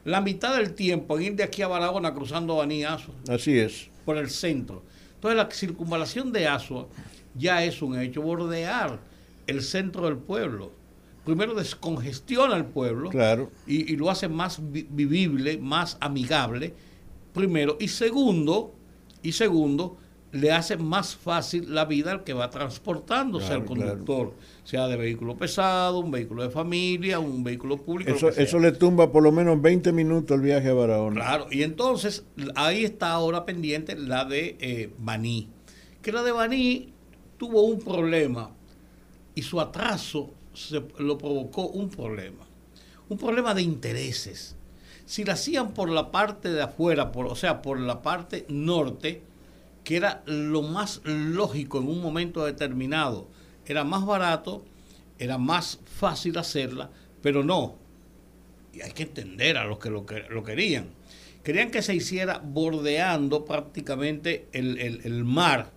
la 0.07 0.21
mitad 0.21 0.57
del 0.57 0.73
tiempo 0.73 1.19
en 1.19 1.25
ir 1.25 1.35
de 1.35 1.43
aquí 1.43 1.63
a 1.63 1.69
Barahona 1.69 2.15
cruzando 2.15 2.57
Baní 2.57 2.85
Asua. 2.85 3.13
Así 3.29 3.59
es. 3.59 3.91
Por 4.05 4.17
el 4.17 4.31
centro. 4.31 4.85
Entonces 5.17 5.37
la 5.37 5.51
circunvalación 5.51 6.33
de 6.33 6.47
Asua 6.47 6.87
ya 7.35 7.65
es 7.65 7.83
un 7.83 7.99
hecho, 7.99 8.23
bordear 8.23 9.01
el 9.49 9.63
centro 9.63 10.05
del 10.05 10.17
pueblo. 10.17 10.71
Primero 11.25 11.57
descongestiona 11.57 12.57
el 12.57 12.67
pueblo 12.67 13.11
claro. 13.11 13.51
y, 13.67 13.97
lo 13.97 14.09
hace 14.09 14.29
más 14.29 14.61
vivible, 14.63 15.59
más 15.59 15.99
amigable. 16.01 16.73
Primero. 17.35 17.77
Y 17.81 17.89
segundo, 17.89 18.77
y 19.25 19.33
segundo, 19.33 19.99
le 20.41 20.53
hace 20.53 20.77
más 20.77 21.17
fácil 21.17 21.75
la 21.75 21.85
vida 21.85 22.13
al 22.13 22.25
que 22.25 22.33
va 22.33 22.51
transportándose 22.51 23.53
al 23.53 23.65
conductor 23.65 24.35
sea 24.67 24.89
de 24.89 24.97
vehículo 24.97 25.37
pesado, 25.37 26.01
un 26.01 26.11
vehículo 26.11 26.43
de 26.43 26.51
familia, 26.51 27.21
un 27.21 27.45
vehículo 27.45 27.77
público. 27.77 28.11
Eso, 28.11 28.29
eso 28.31 28.59
le 28.59 28.73
tumba 28.73 29.13
por 29.13 29.23
lo 29.23 29.31
menos 29.31 29.63
20 29.63 29.93
minutos 29.93 30.37
el 30.37 30.43
viaje 30.43 30.71
a 30.71 30.75
Barahona. 30.75 31.21
Claro, 31.21 31.47
y 31.53 31.63
entonces 31.63 32.25
ahí 32.57 32.85
está 32.85 33.13
ahora 33.13 33.45
pendiente 33.45 33.97
la 33.97 34.25
de 34.25 34.57
eh, 34.61 34.91
Baní, 34.99 35.49
que 36.03 36.11
la 36.11 36.25
de 36.25 36.33
Baní 36.33 36.93
tuvo 37.39 37.63
un 37.63 37.79
problema 37.79 38.51
y 39.37 39.43
su 39.43 39.61
atraso 39.61 40.31
se, 40.53 40.83
lo 40.99 41.17
provocó 41.17 41.69
un 41.69 41.89
problema, 41.89 42.45
un 43.09 43.19
problema 43.19 43.55
de 43.55 43.63
intereses. 43.63 44.57
Si 45.05 45.23
la 45.23 45.35
hacían 45.35 45.75
por 45.75 45.89
la 45.89 46.11
parte 46.11 46.49
de 46.49 46.63
afuera, 46.63 47.13
por, 47.13 47.27
o 47.27 47.37
sea, 47.37 47.63
por 47.63 47.79
la 47.79 48.03
parte 48.03 48.47
norte, 48.49 49.23
que 49.87 49.97
era 49.97 50.25
lo 50.27 50.63
más 50.63 51.01
lógico 51.05 51.79
en 51.79 51.87
un 51.87 52.03
momento 52.03 52.45
determinado, 52.45 53.29
era 53.65 53.85
más 53.85 54.05
barato, 54.05 54.65
era 55.17 55.39
más 55.39 55.79
fácil 55.85 56.37
hacerla, 56.39 56.91
pero 57.23 57.45
no. 57.45 57.77
Y 58.73 58.81
hay 58.81 58.91
que 58.91 59.05
entender 59.05 59.57
a 59.57 59.65
los 59.65 59.79
que 59.79 59.91
lo, 59.91 60.05
lo 60.29 60.43
querían. 60.43 60.89
Querían 61.45 61.71
que 61.71 61.83
se 61.83 61.95
hiciera 61.95 62.39
bordeando 62.39 63.45
prácticamente 63.45 64.49
el, 64.51 65.23
mar, 65.23 65.71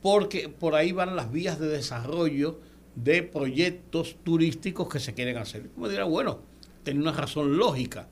porque 0.00 0.48
por 0.48 0.76
ahí 0.76 0.92
van 0.92 1.16
las 1.16 1.32
vías 1.32 1.58
de 1.58 1.66
desarrollo 1.66 2.60
de 2.94 3.24
proyectos 3.24 4.18
turísticos 4.22 4.88
que 4.88 5.00
se 5.00 5.14
quieren 5.14 5.36
hacer. 5.36 5.68
Como 5.70 5.88
dirá, 5.88 6.04
bueno, 6.04 6.42
tenía 6.84 7.02
una 7.02 7.12
razón 7.12 7.56
lógica, 7.56 8.06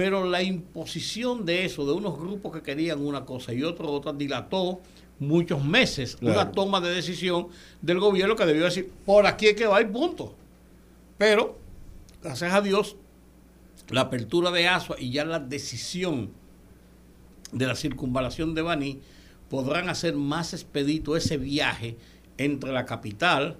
pero 0.00 0.24
la 0.24 0.42
imposición 0.42 1.44
de 1.44 1.66
eso, 1.66 1.84
de 1.84 1.92
unos 1.92 2.18
grupos 2.18 2.54
que 2.54 2.62
querían 2.62 3.04
una 3.04 3.26
cosa 3.26 3.52
y 3.52 3.62
otros 3.62 3.90
otra, 3.90 4.14
dilató 4.14 4.80
muchos 5.18 5.62
meses 5.62 6.16
una 6.22 6.52
toma 6.52 6.80
de 6.80 6.88
decisión 6.88 7.48
del 7.82 8.00
gobierno 8.00 8.34
que 8.34 8.46
debió 8.46 8.64
decir, 8.64 8.90
por 9.04 9.26
aquí 9.26 9.48
es 9.48 9.56
que 9.56 9.66
va 9.66 9.82
y 9.82 9.84
punto. 9.84 10.34
Pero, 11.18 11.58
gracias 12.22 12.50
a 12.54 12.62
Dios, 12.62 12.96
la 13.90 14.00
apertura 14.00 14.50
de 14.50 14.68
ASUA 14.68 14.96
y 14.98 15.10
ya 15.10 15.26
la 15.26 15.38
decisión 15.38 16.30
de 17.52 17.66
la 17.66 17.74
circunvalación 17.74 18.54
de 18.54 18.62
Baní 18.62 19.00
podrán 19.50 19.90
hacer 19.90 20.14
más 20.14 20.54
expedito 20.54 21.14
ese 21.14 21.36
viaje 21.36 21.98
entre 22.38 22.72
la 22.72 22.86
capital 22.86 23.58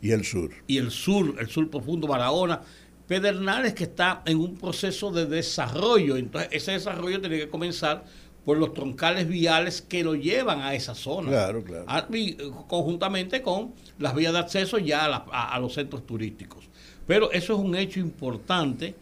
y 0.00 0.12
el 0.12 0.24
sur. 0.24 0.50
Y 0.66 0.78
el 0.78 0.90
sur, 0.90 1.36
el 1.38 1.50
sur 1.50 1.68
profundo, 1.68 2.06
Barahona, 2.06 2.62
Pedernales 3.08 3.74
que 3.74 3.84
está 3.84 4.22
en 4.26 4.38
un 4.38 4.56
proceso 4.56 5.10
de 5.10 5.26
desarrollo. 5.26 6.16
Entonces, 6.16 6.50
ese 6.52 6.72
desarrollo 6.72 7.20
tiene 7.20 7.38
que 7.38 7.48
comenzar 7.48 8.04
por 8.44 8.56
los 8.56 8.72
troncales 8.72 9.28
viales 9.28 9.82
que 9.82 10.02
lo 10.02 10.14
llevan 10.14 10.60
a 10.60 10.74
esa 10.74 10.94
zona. 10.94 11.28
Claro, 11.28 11.62
claro. 11.62 11.84
Eh, 12.14 12.36
conjuntamente 12.66 13.42
con 13.42 13.74
las 13.98 14.14
vías 14.14 14.32
de 14.32 14.38
acceso 14.38 14.78
ya 14.78 15.04
a, 15.04 15.58
los 15.58 15.74
centros 15.74 16.06
turísticos. 16.06 16.64
Pero 17.06 17.30
eso 17.32 17.54
es 17.54 17.58
un 17.58 17.74
hecho 17.74 18.00
importante, 18.00 18.94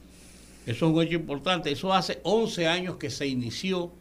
eso 0.67 0.87
es 0.87 0.93
un 0.93 1.03
hecho 1.03 1.15
importante. 1.15 1.71
Eso 1.71 1.93
hace 1.93 2.19
11 2.25 2.67
años 2.67 2.97
que 2.97 3.11
se 3.11 3.27
inició 3.27 3.93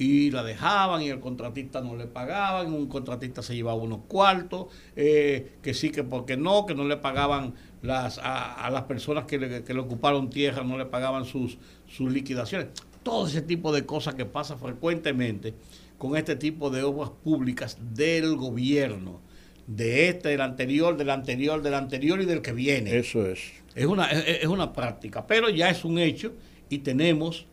y 0.00 0.30
la 0.30 0.42
dejaban 0.42 1.02
y 1.02 1.10
el 1.10 1.20
contratista 1.20 1.80
no 1.80 1.94
le 1.94 2.06
pagaban, 2.06 2.72
un 2.72 2.88
contratista 2.88 3.42
se 3.42 3.54
llevaba 3.54 3.80
unos 3.80 4.00
cuartos, 4.08 4.66
eh, 4.96 5.58
que 5.62 5.74
sí, 5.74 5.90
que 5.90 6.02
porque 6.02 6.36
no, 6.36 6.66
que 6.66 6.74
no 6.74 6.84
le 6.84 6.96
pagaban 6.96 7.54
las, 7.82 8.18
a, 8.22 8.68
las 8.72 8.84
personas 8.84 9.26
que 9.26 9.38
le, 9.38 9.62
que 9.62 9.74
le, 9.74 9.80
ocuparon 9.80 10.30
tierra, 10.30 10.64
no 10.64 10.78
le 10.78 10.86
pagaban 10.86 11.24
sus, 11.24 11.58
sus 11.86 12.10
liquidaciones 12.10 12.68
todo 13.02 13.26
ese 13.26 13.42
tipo 13.42 13.72
de 13.72 13.86
cosas 13.86 14.14
que 14.14 14.24
pasa 14.24 14.56
frecuentemente 14.56 15.54
con 15.98 16.16
este 16.16 16.36
tipo 16.36 16.70
de 16.70 16.82
obras 16.82 17.10
públicas 17.22 17.78
del 17.94 18.36
gobierno, 18.36 19.20
de 19.66 20.08
este, 20.08 20.30
del 20.30 20.40
anterior, 20.40 20.96
del 20.96 21.10
anterior, 21.10 21.62
del 21.62 21.74
anterior 21.74 22.20
y 22.20 22.24
del 22.24 22.42
que 22.42 22.52
viene. 22.52 22.96
Eso 22.96 23.26
es. 23.26 23.40
Es 23.74 23.86
una, 23.86 24.10
es, 24.10 24.46
una 24.46 24.72
práctica, 24.72 25.26
pero 25.26 25.48
ya 25.48 25.70
es 25.70 25.84
un 25.84 25.98
hecho 25.98 26.32
y 26.68 26.78
tenemos 26.78 27.46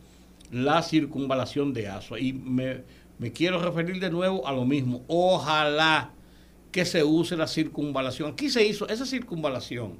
la 0.50 0.82
circunvalación 0.82 1.72
de 1.72 1.88
ASUA. 1.88 2.20
Y 2.20 2.32
me, 2.32 2.82
me 3.18 3.32
quiero 3.32 3.60
referir 3.60 4.00
de 4.00 4.10
nuevo 4.10 4.46
a 4.46 4.52
lo 4.52 4.64
mismo. 4.64 5.04
Ojalá 5.08 6.12
que 6.72 6.84
se 6.84 7.02
use 7.02 7.36
la 7.36 7.46
circunvalación. 7.46 8.32
Aquí 8.32 8.50
se 8.50 8.66
hizo 8.66 8.88
esa 8.88 9.06
circunvalación. 9.06 9.98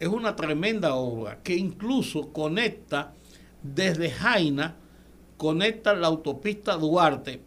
Es 0.00 0.08
una 0.08 0.34
tremenda 0.34 0.94
obra 0.94 1.40
que 1.42 1.54
incluso 1.54 2.32
conecta 2.32 3.12
desde 3.62 4.10
Jaina 4.10 4.76
conecta 5.36 5.94
la 5.94 6.08
autopista 6.08 6.76
Duarte 6.76 7.40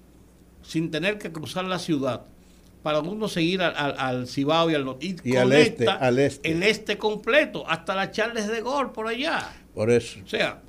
sin 0.62 0.92
tener 0.92 1.18
que 1.18 1.32
cruzar 1.32 1.66
la 1.66 1.80
ciudad 1.80 2.26
para 2.84 3.00
uno 3.00 3.28
seguir 3.28 3.62
al, 3.62 4.28
Cibao 4.28 4.70
y 4.70 4.76
al 4.76 4.86
norte. 4.86 5.16
Y, 5.24 5.36
al 5.36 5.52
este, 5.52 5.88
al 5.88 6.20
este. 6.20 6.52
el 6.52 6.64
este 6.64 6.98
completo, 6.98 7.70
hasta 7.70 7.96
la 7.96 8.12
Charles 8.12 8.48
de 8.48 8.62
Gaulle 8.62 8.92
por 8.94 9.08
allá. 9.08 9.52
Por 9.74 9.90
eso. 9.92 10.20
O 10.24 10.28
sea, 10.28 10.62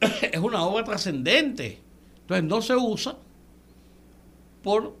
es 0.32 0.40
una 0.40 0.62
obra 0.64 0.84
trascendente. 0.84 1.80
Entonces 2.22 2.44
no 2.44 2.62
se 2.62 2.76
usa 2.76 3.16
por... 4.62 4.94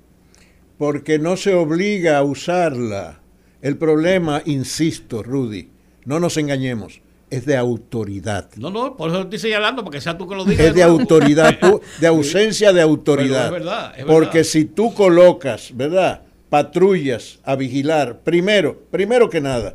Porque 0.78 1.18
no 1.18 1.36
se 1.36 1.54
obliga 1.54 2.18
a 2.18 2.22
usarla. 2.22 3.20
El 3.62 3.78
problema, 3.78 4.42
insisto, 4.44 5.22
Rudy, 5.22 5.70
no 6.04 6.20
nos 6.20 6.36
engañemos, 6.36 7.00
es 7.30 7.46
de 7.46 7.56
autoridad. 7.56 8.50
No, 8.56 8.70
no, 8.70 8.96
por 8.96 9.10
eso 9.10 9.22
estoy 9.22 9.38
señalando, 9.38 9.82
porque 9.82 10.00
sea 10.00 10.16
tú 10.16 10.28
que 10.28 10.36
lo 10.36 10.44
digas. 10.44 10.66
Es 10.66 10.74
de 10.74 10.82
autoridad, 10.82 11.58
de 12.00 12.06
ausencia 12.06 12.72
de 12.72 12.82
autoridad. 12.82 13.46
es 13.46 13.52
verdad, 13.52 13.94
porque 14.06 14.44
si 14.44 14.66
tú 14.66 14.94
colocas, 14.94 15.72
¿verdad? 15.74 16.22
Patrullas 16.50 17.40
a 17.42 17.56
vigilar, 17.56 18.20
primero, 18.20 18.82
primero 18.90 19.30
que 19.30 19.40
nada, 19.40 19.74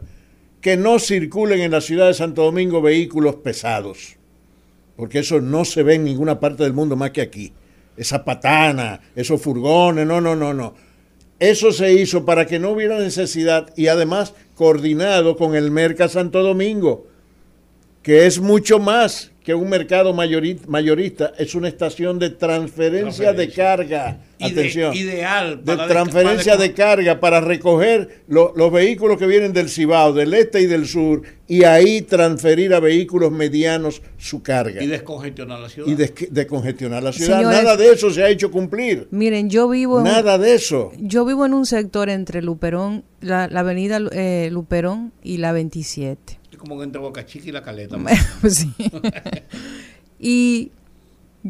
que 0.61 0.77
no 0.77 0.99
circulen 0.99 1.59
en 1.59 1.71
la 1.71 1.81
ciudad 1.81 2.07
de 2.07 2.13
Santo 2.13 2.43
Domingo 2.43 2.81
vehículos 2.81 3.35
pesados, 3.37 4.15
porque 5.01 5.17
eso 5.17 5.41
no 5.41 5.65
se 5.65 5.81
ve 5.81 5.95
en 5.95 6.03
ninguna 6.03 6.39
parte 6.39 6.61
del 6.61 6.73
mundo 6.73 6.95
más 6.95 7.09
que 7.09 7.21
aquí. 7.21 7.53
Esa 7.97 8.23
patana, 8.23 9.01
esos 9.15 9.41
furgones, 9.41 10.05
no, 10.05 10.21
no, 10.21 10.35
no, 10.35 10.53
no. 10.53 10.75
Eso 11.39 11.71
se 11.71 11.91
hizo 11.91 12.23
para 12.23 12.45
que 12.45 12.59
no 12.59 12.69
hubiera 12.69 12.99
necesidad 12.99 13.73
y 13.75 13.87
además 13.87 14.35
coordinado 14.53 15.37
con 15.37 15.55
el 15.55 15.71
Merca 15.71 16.07
Santo 16.07 16.43
Domingo 16.43 17.07
que 18.01 18.25
es 18.25 18.39
mucho 18.39 18.79
más 18.79 19.31
que 19.43 19.55
un 19.55 19.69
mercado 19.69 20.13
mayorista, 20.13 21.33
es 21.37 21.55
una 21.55 21.67
estación 21.67 22.19
de 22.19 22.29
transferencia, 22.29 23.33
de 23.33 23.49
carga. 23.49 24.19
Atención. 24.39 24.95
ideal. 24.95 25.63
de 25.63 25.75
transferencia 25.75 26.57
de, 26.57 26.73
carga 26.73 27.19
para 27.19 27.41
recoger 27.41 28.23
los 28.27 28.71
vehículos 28.71 29.17
que 29.17 29.25
vienen 29.25 29.51
del 29.53 29.69
Cibao, 29.69 30.13
del 30.13 30.33
este 30.33 30.61
y 30.61 30.67
del 30.67 30.87
sur, 30.87 31.23
y 31.47 31.63
ahí 31.63 32.03
transferir 32.03 32.73
a 32.73 32.79
vehículos 32.79 33.31
medianos 33.31 34.01
su 34.17 34.43
carga. 34.43 34.81
Y 34.83 34.87
descongestionar 34.87 35.59
la 35.59 35.69
ciudad. 35.69 35.87
Y 35.87 35.95
descongestionar 36.29 37.03
la 37.03 37.13
ciudad. 37.13 37.41
Nada 37.41 37.77
de 37.77 37.91
eso 37.91 38.11
se 38.11 38.23
ha 38.23 38.29
hecho 38.29 38.51
cumplir. 38.51 39.07
Miren, 39.11 39.49
yo 39.49 39.69
vivo. 39.69 40.01
Nada 40.01 40.37
de 40.37 40.53
eso. 40.53 40.91
Yo 40.99 41.25
vivo 41.25 41.45
en 41.47 41.53
un 41.53 41.65
sector 41.65 42.09
entre 42.09 42.43
Luperón, 42.43 43.03
la, 43.21 43.45
avenida 43.45 43.99
eh, 44.11 44.49
Luperón 44.51 45.13
y 45.23 45.37
la 45.37 45.51
27 45.51 46.40
como 46.61 46.81
entre 46.83 47.01
Boca 47.01 47.25
Chica 47.25 47.49
y 47.49 47.51
la 47.51 47.63
Caleta. 47.63 47.97
sí. 48.49 48.73
y 50.19 50.71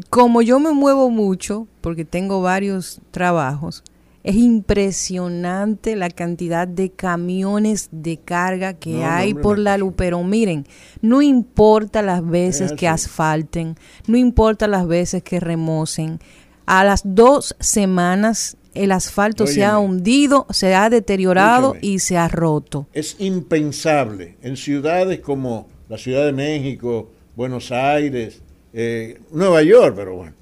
como 0.08 0.42
yo 0.42 0.58
me 0.58 0.72
muevo 0.72 1.10
mucho, 1.10 1.68
porque 1.80 2.04
tengo 2.04 2.40
varios 2.40 3.00
trabajos, 3.10 3.84
es 4.24 4.36
impresionante 4.36 5.96
la 5.96 6.08
cantidad 6.08 6.68
de 6.68 6.90
camiones 6.90 7.88
de 7.90 8.18
carga 8.18 8.74
que 8.74 9.04
hay 9.04 9.34
por 9.34 9.58
la 9.58 9.76
luz. 9.76 9.94
Pero 9.96 10.22
miren, 10.22 10.66
no 11.00 11.22
importa 11.22 12.02
las 12.02 12.24
veces 12.24 12.72
que 12.72 12.86
asfalten, 12.86 13.76
no 14.06 14.16
importa 14.16 14.68
las 14.68 14.86
veces 14.86 15.22
que 15.22 15.40
remocen. 15.40 16.20
A 16.66 16.84
las 16.84 17.02
dos 17.04 17.56
semanas 17.58 18.56
el 18.74 18.92
asfalto 18.92 19.46
se 19.46 19.64
ha 19.64 19.78
hundido, 19.78 20.46
se 20.50 20.74
ha 20.74 20.90
deteriorado 20.90 21.76
y 21.80 21.98
se 21.98 22.16
ha 22.16 22.28
roto. 22.28 22.86
Es 22.92 23.16
impensable 23.18 24.36
en 24.42 24.56
ciudades 24.56 25.20
como 25.20 25.68
la 25.88 25.98
Ciudad 25.98 26.24
de 26.24 26.32
México, 26.32 27.10
Buenos 27.36 27.70
Aires, 27.72 28.40
eh, 28.72 29.20
Nueva 29.30 29.62
York, 29.62 29.94
pero 29.96 30.16
bueno, 30.16 30.34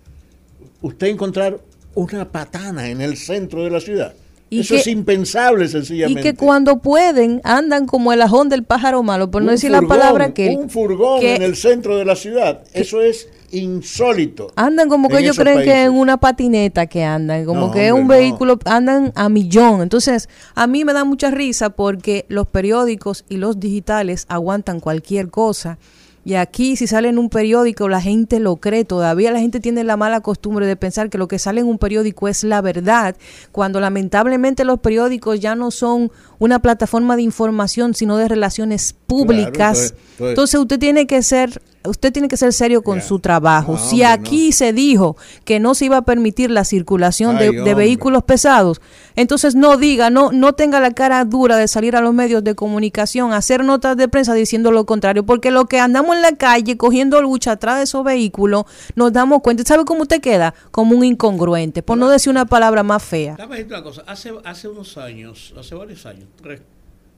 usted 0.82 1.08
encontrar 1.08 1.60
una 1.94 2.30
patana 2.30 2.88
en 2.88 3.00
el 3.00 3.16
centro 3.16 3.64
de 3.64 3.70
la 3.70 3.80
ciudad. 3.80 4.14
Eso 4.50 4.74
es 4.74 4.86
impensable, 4.88 5.68
sencillamente. 5.68 6.20
Y 6.20 6.24
que 6.24 6.34
cuando 6.34 6.78
pueden 6.78 7.40
andan 7.44 7.86
como 7.86 8.12
el 8.12 8.20
ajón 8.20 8.48
del 8.48 8.64
pájaro 8.64 9.02
malo, 9.02 9.30
por 9.30 9.42
no 9.42 9.52
decir 9.52 9.70
la 9.70 9.82
palabra 9.82 10.34
que... 10.34 10.50
Un 10.50 10.68
furgón 10.68 11.22
en 11.22 11.42
el 11.42 11.54
centro 11.54 11.96
de 11.96 12.04
la 12.04 12.16
ciudad. 12.16 12.64
Eso 12.72 13.00
es 13.00 13.28
insólito. 13.52 14.52
Andan 14.56 14.88
como 14.88 15.08
que 15.08 15.18
ellos 15.18 15.38
creen 15.38 15.62
que 15.62 15.84
es 15.84 15.90
una 15.90 16.18
patineta 16.18 16.86
que 16.86 17.04
andan, 17.04 17.44
como 17.44 17.70
que 17.70 17.88
es 17.88 17.92
un 17.92 18.08
vehículo, 18.08 18.58
andan 18.64 19.12
a 19.14 19.28
millón. 19.28 19.82
Entonces, 19.82 20.28
a 20.54 20.66
mí 20.66 20.84
me 20.84 20.92
da 20.92 21.04
mucha 21.04 21.30
risa 21.30 21.70
porque 21.70 22.26
los 22.28 22.46
periódicos 22.46 23.24
y 23.28 23.36
los 23.36 23.60
digitales 23.60 24.26
aguantan 24.28 24.80
cualquier 24.80 25.30
cosa 25.30 25.78
y 26.24 26.34
aquí 26.34 26.76
si 26.76 26.86
sale 26.86 27.08
en 27.08 27.18
un 27.18 27.30
periódico 27.30 27.88
la 27.88 28.00
gente 28.00 28.40
lo 28.40 28.56
cree, 28.56 28.84
todavía 28.84 29.30
la 29.30 29.40
gente 29.40 29.58
tiene 29.58 29.84
la 29.84 29.96
mala 29.96 30.20
costumbre 30.20 30.66
de 30.66 30.76
pensar 30.76 31.08
que 31.08 31.18
lo 31.18 31.28
que 31.28 31.38
sale 31.38 31.60
en 31.60 31.66
un 31.66 31.78
periódico 31.78 32.28
es 32.28 32.44
la 32.44 32.60
verdad, 32.60 33.16
cuando 33.52 33.80
lamentablemente 33.80 34.64
los 34.64 34.80
periódicos 34.80 35.40
ya 35.40 35.54
no 35.54 35.70
son 35.70 36.12
una 36.38 36.60
plataforma 36.60 37.16
de 37.16 37.22
información, 37.22 37.94
sino 37.94 38.16
de 38.18 38.28
relaciones 38.28 38.94
públicas. 39.06 39.94
entonces 40.18 40.60
usted 40.60 40.78
tiene 40.78 41.06
que 41.06 41.22
ser 41.22 41.62
usted 41.84 42.12
tiene 42.12 42.28
que 42.28 42.36
ser 42.36 42.52
serio 42.52 42.82
con 42.82 43.00
su 43.00 43.20
trabajo. 43.20 43.78
si 43.78 44.02
aquí 44.02 44.52
se 44.52 44.72
dijo 44.72 45.16
que 45.44 45.60
no 45.60 45.74
se 45.74 45.86
iba 45.86 45.98
a 45.98 46.02
permitir 46.02 46.50
la 46.50 46.64
circulación 46.64 47.38
de, 47.38 47.74
vehículos 47.74 48.22
pesados, 48.24 48.80
entonces 49.16 49.54
no 49.54 49.76
diga, 49.76 50.10
no, 50.10 50.32
no 50.32 50.52
tenga 50.52 50.80
la 50.80 50.92
cara 50.92 51.24
dura 51.24 51.56
de 51.56 51.68
salir 51.68 51.96
a 51.96 52.00
los 52.00 52.12
medios 52.12 52.44
de 52.44 52.54
comunicación, 52.54 53.32
hacer 53.32 53.64
notas 53.64 53.96
de 53.96 54.08
prensa 54.08 54.34
diciendo 54.34 54.72
lo 54.72 54.84
contrario, 54.84 55.24
porque 55.24 55.50
lo 55.50 55.66
que 55.66 55.78
andamos 55.80 56.16
en 56.16 56.22
la 56.22 56.36
calle 56.36 56.76
cogiendo 56.76 57.22
lucha 57.22 57.52
atrás 57.52 57.78
de 57.78 57.84
esos 57.84 58.04
vehículos, 58.04 58.64
nos 58.94 59.12
damos 59.12 59.40
cuenta. 59.42 59.62
¿Sabe 59.64 59.84
cómo 59.84 60.02
usted 60.02 60.20
queda? 60.20 60.54
Como 60.70 60.96
un 60.96 61.04
incongruente, 61.04 61.82
por 61.82 61.96
no 61.96 62.08
decir 62.08 62.30
una 62.30 62.46
palabra 62.46 62.82
más 62.82 63.02
fea. 63.02 63.36
una 63.38 63.82
cosa, 63.82 64.02
hace, 64.06 64.32
hace 64.44 64.68
unos 64.68 64.96
años, 64.98 65.54
hace 65.58 65.74
varios 65.74 66.04
años, 66.06 66.26
tres, 66.42 66.60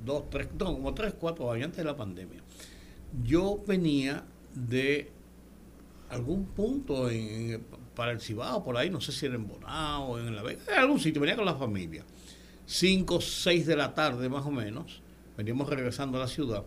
dos, 0.05 0.25
tres, 0.31 0.49
no, 0.59 0.67
como 0.67 0.95
tres, 0.95 1.15
cuatro 1.19 1.51
años 1.51 1.67
antes 1.67 1.79
de 1.79 1.85
la 1.85 1.97
pandemia, 1.97 2.41
yo 3.25 3.59
venía 3.67 4.23
de 4.55 5.11
algún 6.11 6.47
punto 6.47 7.09
en, 7.11 7.65
para 7.95 8.13
el 8.13 8.21
Cibao, 8.21 8.63
por 8.63 8.77
ahí, 8.77 8.91
no 8.91 9.01
sé 9.01 9.13
si 9.13 9.27
era 9.27 9.35
en 9.35 9.47
Bonao, 9.47 10.19
en 10.19 10.35
La 10.35 10.43
Vega, 10.43 10.63
en 10.69 10.79
algún 10.79 11.01
sitio, 11.01 11.21
venía 11.21 11.37
con 11.37 11.45
la 11.45 11.55
familia. 11.55 12.05
Cinco, 12.67 13.21
seis 13.21 13.67
de 13.67 13.77
la 13.77 13.95
tarde 13.95 14.29
más 14.29 14.45
o 14.47 14.51
menos, 14.51 15.03
veníamos 15.37 15.69
regresando 15.69 16.19
a 16.19 16.21
la 16.21 16.29
ciudad, 16.29 16.65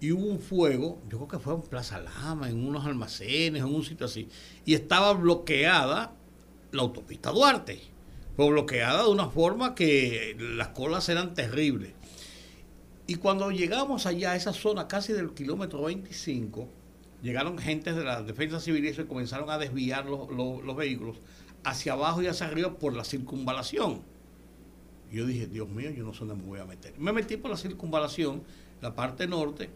y 0.00 0.10
hubo 0.10 0.26
un 0.26 0.40
fuego, 0.40 1.00
yo 1.08 1.18
creo 1.18 1.28
que 1.28 1.38
fue 1.38 1.54
en 1.54 1.62
Plaza 1.62 2.00
Lama, 2.00 2.50
en 2.50 2.66
unos 2.66 2.84
almacenes, 2.84 3.62
en 3.62 3.72
un 3.72 3.84
sitio 3.84 4.06
así, 4.06 4.28
y 4.64 4.74
estaba 4.74 5.12
bloqueada 5.12 6.12
la 6.72 6.82
autopista 6.82 7.30
Duarte. 7.30 7.80
Fue 8.34 8.48
bloqueada 8.50 9.04
de 9.04 9.10
una 9.10 9.28
forma 9.28 9.74
que 9.74 10.36
las 10.38 10.68
colas 10.68 11.08
eran 11.08 11.34
terribles. 11.34 11.92
Y 13.06 13.16
cuando 13.16 13.50
llegamos 13.50 14.06
allá 14.06 14.32
a 14.32 14.36
esa 14.36 14.52
zona 14.52 14.88
casi 14.88 15.12
del 15.12 15.34
kilómetro 15.34 15.82
25, 15.82 16.68
llegaron 17.22 17.56
gentes 17.56 17.96
de 17.96 18.04
la 18.04 18.22
defensa 18.22 18.60
civil 18.60 18.84
y 18.84 19.04
comenzaron 19.04 19.48
a 19.50 19.58
desviar 19.58 20.06
los, 20.06 20.76
vehículos 20.76 21.16
hacia 21.64 21.92
abajo 21.92 22.22
y 22.22 22.26
hacia 22.26 22.46
arriba 22.46 22.74
por 22.74 22.94
la 22.94 23.04
circunvalación. 23.04 24.02
Yo 25.10 25.26
dije, 25.26 25.46
Dios 25.46 25.68
mío, 25.68 25.90
yo 25.90 26.04
no 26.04 26.12
sé 26.12 26.20
dónde 26.20 26.34
me 26.34 26.42
voy 26.42 26.60
a 26.60 26.64
meter. 26.64 26.94
Me 26.98 27.12
metí 27.12 27.36
por 27.36 27.50
la 27.50 27.56
circunvalación, 27.56 28.42
la 28.80 28.94
parte 28.94 29.26
norte. 29.26 29.70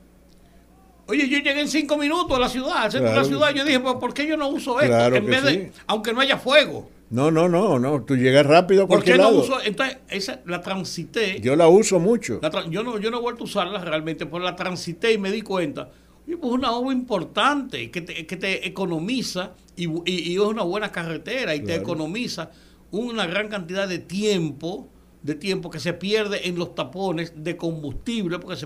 Oye, 1.09 1.28
yo 1.28 1.39
llegué 1.39 1.60
en 1.60 1.68
cinco 1.68 1.97
minutos 1.97 2.36
a 2.36 2.40
la 2.40 2.48
ciudad, 2.48 2.78
al 2.78 2.90
centro 2.90 3.10
de 3.10 3.16
la 3.16 3.24
ciudad. 3.24 3.55
Yo 3.55 3.64
dije, 3.64 3.78
pues, 3.78 3.94
¿por 3.97 4.12
qué 4.12 4.27
yo 4.27 4.36
no 4.36 4.48
uso 4.48 4.81
esto? 4.81 5.14
en 5.14 5.27
vez 5.27 5.44
de, 5.44 5.73
aunque 5.86 6.12
no 6.12 6.20
haya 6.20 6.39
fuego. 6.39 6.90
No, 7.10 7.31
no, 7.31 7.48
no, 7.48 7.78
no. 7.78 8.02
Tú 8.02 8.16
llegas 8.16 8.44
rápido 8.44 8.85
a 8.85 8.86
cualquier 8.89 9.18
¿Por 9.18 9.27
qué 9.27 9.32
no 9.32 9.39
uso? 9.39 9.62
Entonces, 9.62 9.98
esa 10.09 10.40
la 10.47 10.62
transité. 10.62 11.39
Yo 11.40 11.55
la 11.55 11.68
uso 11.68 12.01
mucho. 12.01 12.40
yo, 12.68 12.82
no, 12.82 12.98
yo 12.98 13.10
no 13.12 13.18
he 13.18 13.20
vuelto 13.20 13.43
a 13.43 13.44
usarla 13.44 13.85
realmente, 13.85 14.27
pero 14.27 14.40
la 14.40 14.56
transité 14.56 15.12
y 15.12 15.18
me 15.18 15.31
di 15.31 15.43
cuenta 15.43 15.90
y 16.26 16.36
pues 16.36 16.52
una 16.52 16.72
obra 16.72 16.92
importante 16.92 17.90
que 17.90 18.00
te, 18.00 18.26
que 18.26 18.36
te 18.36 18.66
economiza 18.66 19.52
y, 19.76 19.88
y, 20.10 20.34
es 20.34 20.40
una 20.40 20.62
buena 20.62 20.90
carretera 20.90 21.54
y 21.54 21.60
te 21.60 21.74
economiza 21.74 22.50
una 22.90 23.26
gran 23.26 23.48
cantidad 23.48 23.86
de 23.88 23.98
tiempo 23.98 24.88
de 25.22 25.34
tiempo 25.34 25.70
que 25.70 25.80
se 25.80 25.92
pierde 25.92 26.48
en 26.48 26.56
los 26.56 26.76
tapones 26.76 27.32
de 27.36 27.56
combustible, 27.56 28.38
porque 28.38 28.64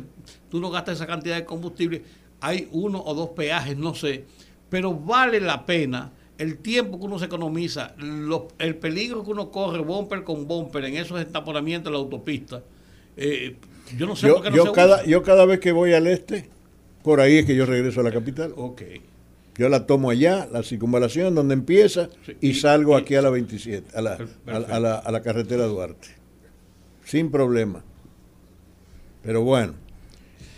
tú 0.50 0.60
no 0.60 0.70
gastas 0.70 0.96
esa 0.96 1.06
cantidad 1.06 1.36
de 1.36 1.46
combustible, 1.46 2.02
hay 2.38 2.68
uno 2.70 3.02
o 3.02 3.14
dos 3.14 3.30
peajes, 3.30 3.78
no 3.78 3.94
sé, 3.94 4.26
pero 4.68 4.92
vale 4.92 5.40
la 5.40 5.64
pena 5.64 6.12
el 6.36 6.58
tiempo 6.58 6.98
que 6.98 7.06
uno 7.06 7.18
se 7.18 7.26
economiza, 7.26 7.94
el 8.58 8.76
peligro 8.76 9.24
que 9.24 9.30
uno 9.30 9.50
corre 9.50 9.80
bumper 9.80 10.22
con 10.22 10.46
bumper 10.46 10.84
en 10.84 10.96
esos 10.96 11.20
estaponamientos 11.20 11.90
de 11.90 11.92
la 11.92 11.98
autopista. 11.98 12.62
Eh, 13.16 13.56
yo 13.96 14.06
no 14.06 14.16
sé 14.16 14.30
por 14.30 14.42
qué 14.42 14.50
no 14.50 14.56
yo 14.56 14.72
cada, 14.72 15.04
Yo 15.04 15.22
cada 15.22 15.44
vez 15.44 15.60
que 15.60 15.72
voy 15.72 15.92
al 15.92 16.06
este, 16.06 16.48
por 17.02 17.20
ahí 17.20 17.38
es 17.38 17.46
que 17.46 17.54
yo 17.54 17.66
regreso 17.66 18.00
a 18.00 18.04
la 18.04 18.12
capital. 18.12 18.52
Ok. 18.56 18.82
Yo 19.56 19.68
la 19.68 19.86
tomo 19.86 20.10
allá, 20.10 20.48
la 20.50 20.62
circunvalación 20.62 21.34
donde 21.34 21.54
empieza, 21.54 22.08
y, 22.40 22.54
salgo 22.54 22.96
aquí 22.96 23.14
a 23.14 23.22
la 23.22 23.30
27, 23.30 23.96
a 23.96 24.00
la, 24.00 24.18
a, 24.46 24.80
la, 24.80 24.94
a 24.96 25.12
la 25.12 25.22
carretera 25.22 25.66
Duarte. 25.66 26.08
Sin 27.04 27.30
problema. 27.30 27.84
Pero 29.22 29.42
bueno, 29.42 29.74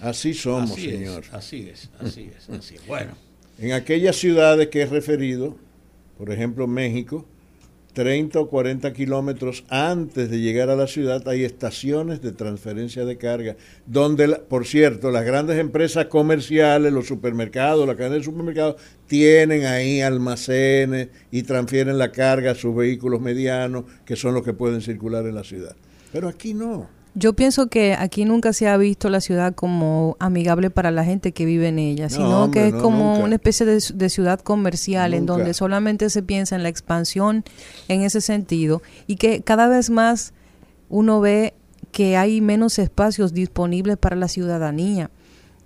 así 0.01 0.35
somos, 0.35 0.75
señor. 0.75 1.25
así 1.33 1.69
es, 1.69 1.91
así 1.99 2.31
es, 2.37 2.49
así 2.49 2.75
es. 2.77 2.87
Bueno. 2.87 3.17
En 3.59 3.73
aquellas 3.73 4.17
ciudades 4.17 4.69
que 4.69 4.83
he 4.83 4.87
referido, 4.87 5.57
por 6.19 6.31
ejemplo 6.31 6.67
México, 6.67 7.27
30 7.93 8.41
o 8.41 8.49
40 8.49 8.93
kilómetros 8.93 9.65
antes 9.69 10.31
de 10.31 10.41
llegar 10.41 10.71
a 10.71 10.77
la 10.77 10.87
ciudad 10.87 11.27
hay 11.29 11.45
estaciones 11.45 12.23
de 12.23 12.33
transferencia 12.33 13.05
de 13.05 13.19
carga, 13.19 13.57
donde, 13.87 14.29
por 14.49 14.67
cierto, 14.67 15.11
las 15.11 15.25
grandes 15.25 15.59
empresas 15.59 16.07
comerciales, 16.07 16.93
los 16.93 17.07
supermercados, 17.07 17.87
la 17.87 17.97
cadena 17.97 18.17
de 18.17 18.23
supermercados, 18.23 18.77
tienen 19.07 19.67
ahí 19.67 20.01
almacenes 20.01 21.09
y 21.31 21.43
transfieren 21.43 21.99
la 21.99 22.13
carga 22.13 22.53
a 22.53 22.55
sus 22.55 22.75
vehículos 22.75 23.21
medianos, 23.21 23.85
que 24.05 24.17
son 24.17 24.35
los 24.35 24.43
que 24.43 24.55
pueden 24.55 24.81
circular 24.81 25.27
en 25.27 25.35
la 25.35 25.45
ciudad. 25.45 25.77
Pero 26.13 26.29
aquí 26.29 26.55
no. 26.55 27.02
Yo 27.15 27.35
pienso 27.35 27.67
que 27.67 27.93
aquí 27.93 28.25
nunca 28.25 28.55
se 28.55 28.69
ha 28.69 28.77
visto 28.79 29.11
la 29.11 29.21
ciudad 29.21 29.55
como 29.55 30.17
amigable 30.19 30.71
para 30.71 30.91
la 30.91 31.05
gente 31.05 31.33
que 31.33 31.45
vive 31.45 31.69
en 31.69 31.79
ella, 31.79 32.09
sino 32.09 32.51
que 32.51 32.69
es 32.69 32.75
como 32.75 33.19
una 33.19 33.35
especie 33.35 33.67
de, 33.67 34.09
ciudad 34.09 34.41
comercial 34.41 35.13
en 35.13 35.27
donde 35.27 35.53
solamente 35.53 36.09
se 36.09 36.23
piensa 36.23 36.57
en 36.57 36.63
la 36.63 36.71
expansión 36.71 37.45
en 37.89 38.01
ese 38.01 38.23
sentido 38.23 38.81
y 39.07 39.17
que 39.17 39.43
cada 39.43 39.69
vez 39.69 39.91
más 39.91 40.33
uno 40.89 41.21
ve 41.21 41.53
que 41.91 42.17
hay 42.17 42.41
menos 42.41 42.79
espacios 42.79 43.35
disponibles 43.35 43.99
para 43.99 44.17
la 44.17 44.29
ciudadanía. 44.29 45.11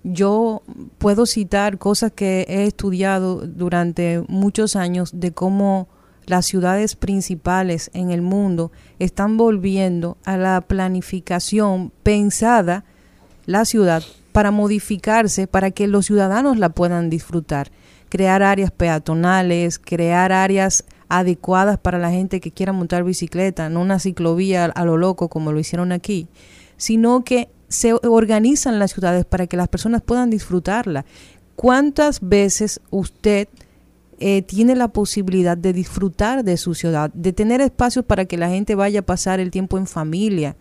Yo 0.03 0.63
puedo 0.97 1.25
citar 1.25 1.77
cosas 1.77 2.11
que 2.11 2.45
he 2.49 2.65
estudiado 2.65 3.47
durante 3.47 4.21
muchos 4.27 4.75
años 4.75 5.11
de 5.13 5.31
cómo 5.31 5.87
las 6.27 6.45
ciudades 6.45 6.95
principales 6.95 7.89
en 7.93 8.11
el 8.11 8.21
mundo 8.21 8.71
están 8.99 9.37
volviendo 9.37 10.17
a 10.25 10.37
la 10.37 10.61
planificación 10.61 11.91
pensada 12.03 12.83
la 13.45 13.63
ciudad 13.65 14.03
para 14.33 14.51
modificarse 14.51 15.47
para 15.47 15.71
que 15.71 15.87
los 15.87 16.05
ciudadanos 16.05 16.57
la 16.57 16.69
puedan 16.69 17.09
disfrutar. 17.09 17.71
Crear 18.09 18.43
áreas 18.43 18.71
peatonales, 18.71 19.79
crear 19.79 20.31
áreas 20.31 20.83
adecuadas 21.09 21.79
para 21.79 21.97
la 21.97 22.11
gente 22.11 22.41
que 22.41 22.51
quiera 22.51 22.73
montar 22.73 23.05
bicicleta, 23.05 23.69
no 23.69 23.81
una 23.81 23.97
ciclovía 23.97 24.65
a 24.65 24.85
lo 24.85 24.97
loco 24.97 25.29
como 25.29 25.53
lo 25.53 25.59
hicieron 25.59 25.93
aquí, 25.93 26.27
sino 26.75 27.23
que 27.23 27.49
se 27.69 27.93
organizan 27.93 28.79
las 28.79 28.91
ciudades 28.91 29.25
para 29.25 29.47
que 29.47 29.57
las 29.57 29.69
personas 29.69 30.01
puedan 30.01 30.29
disfrutarla. 30.29 31.05
¿Cuántas 31.55 32.19
veces 32.21 32.81
usted 32.91 33.47
eh, 34.19 34.41
tiene 34.41 34.75
la 34.75 34.87
posibilidad 34.87 35.57
de 35.57 35.73
disfrutar 35.73 36.43
de 36.43 36.57
su 36.57 36.73
ciudad, 36.73 37.11
de 37.13 37.33
tener 37.33 37.61
espacios 37.61 38.03
para 38.05 38.25
que 38.25 38.37
la 38.37 38.49
gente 38.49 38.75
vaya 38.75 39.01
a 39.01 39.05
pasar 39.05 39.39
el 39.39 39.51
tiempo 39.51 39.77
en 39.77 39.87
familia, 39.87 40.55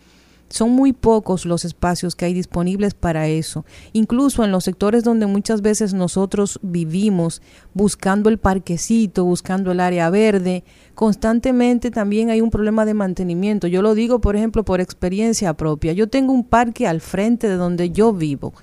Son 0.48 0.70
muy 0.70 0.92
pocos 0.92 1.44
los 1.44 1.64
espacios 1.64 2.14
que 2.14 2.24
hay 2.24 2.34
disponibles 2.34 2.94
para 2.94 3.26
eso. 3.28 3.64
Incluso 3.92 4.44
en 4.44 4.52
los 4.52 4.64
sectores 4.64 5.04
donde 5.04 5.26
muchas 5.26 5.60
veces 5.60 5.92
nosotros 5.92 6.60
vivimos, 6.62 7.42
buscando 7.74 8.30
el 8.30 8.38
parquecito, 8.38 9.24
buscando 9.24 9.72
el 9.72 9.80
área 9.80 10.08
verde, 10.10 10.64
constantemente 10.94 11.90
también 11.90 12.30
hay 12.30 12.40
un 12.40 12.50
problema 12.50 12.84
de 12.84 12.94
mantenimiento. 12.94 13.66
Yo 13.66 13.82
lo 13.82 13.94
digo, 13.94 14.20
por 14.20 14.36
ejemplo, 14.36 14.64
por 14.64 14.80
experiencia 14.80 15.54
propia. 15.54 15.92
Yo 15.92 16.08
tengo 16.08 16.32
un 16.32 16.44
parque 16.44 16.86
al 16.86 17.00
frente 17.00 17.48
de 17.48 17.56
donde 17.56 17.90
yo 17.90 18.12
vivo. 18.12 18.54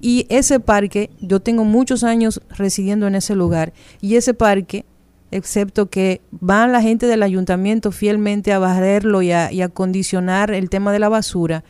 Y 0.00 0.26
ese 0.28 0.60
parque, 0.60 1.10
yo 1.20 1.40
tengo 1.40 1.64
muchos 1.64 2.04
años 2.04 2.40
residiendo 2.50 3.06
en 3.06 3.14
ese 3.14 3.34
lugar, 3.34 3.72
y 4.00 4.14
ese 4.16 4.34
parque 4.34 4.84
excepto 5.30 5.86
que 5.86 6.20
van 6.30 6.72
la 6.72 6.82
gente 6.82 7.06
del 7.06 7.22
ayuntamiento 7.22 7.92
fielmente 7.92 8.52
a 8.52 8.58
barrerlo 8.58 9.22
y 9.22 9.32
a, 9.32 9.68
condicionar 9.68 10.50
el 10.50 10.70
tema 10.70 10.92
de 10.92 10.98
la 10.98 11.08
basura. 11.08 11.64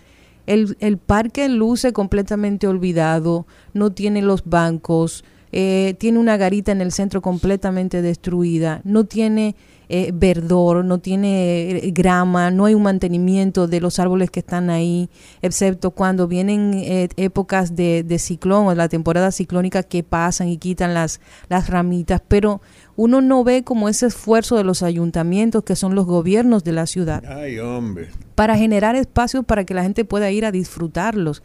El, 0.47 0.77
el, 0.81 0.97
parque 0.97 1.49
luce 1.49 1.93
completamente 1.93 2.67
olvidado, 2.67 3.47
no 3.75 3.93
tiene 3.93 4.23
los 4.23 4.45
bancos, 4.45 5.25
eh, 5.53 5.95
tiene 5.99 6.19
una 6.19 6.37
garita 6.37 6.73
en 6.73 6.81
el 6.81 6.93
centro 6.93 7.23
completamente 7.23 8.03
destruida, 8.03 8.81
no 8.85 9.05
tiene 9.05 9.57
eh, 9.91 10.11
verdor, 10.13 10.85
no 10.85 10.99
tiene 10.99 11.71
eh, 11.71 11.91
grama, 11.93 12.51
no 12.51 12.67
hay 12.67 12.75
un 12.75 12.83
mantenimiento 12.83 13.67
de 13.67 13.81
los 13.81 13.99
árboles 13.99 14.31
que 14.31 14.41
están 14.41 14.69
ahí, 14.69 15.09
excepto 15.41 15.93
cuando 15.93 16.29
vienen 16.29 16.75
eh, 16.75 17.09
épocas 17.17 17.75
de, 17.75 18.03
de, 18.03 18.19
ciclón 18.19 18.67
o 18.67 18.75
la 18.75 18.89
temporada 18.89 19.33
ciclónica 19.33 19.83
que 19.83 20.03
pasan 20.03 20.49
y 20.49 20.59
quitan 20.59 20.93
las, 20.93 21.21
las 21.49 21.71
ramitas, 21.71 22.21
pero 22.29 22.61
uno 22.97 23.21
no 23.21 23.45
ve 23.45 23.65
como 23.65 23.89
ese 23.89 24.07
esfuerzo 24.07 24.57
de 24.57 24.65
los 24.65 24.83
ayuntamientos, 24.83 25.65
que 25.65 25.77
son 25.77 25.95
los 25.95 26.05
gobiernos 26.05 26.65
de 26.65 26.73
la 26.73 26.87
ciudad, 26.87 27.23
para 28.35 28.57
generar 28.57 28.95
espacios 28.95 29.45
para 29.45 29.65
que 29.65 29.75
la 29.75 29.83
gente 29.83 30.05
pueda 30.05 30.31
ir 30.31 30.45
a 30.45 30.53
disfrutarlos 30.53 31.43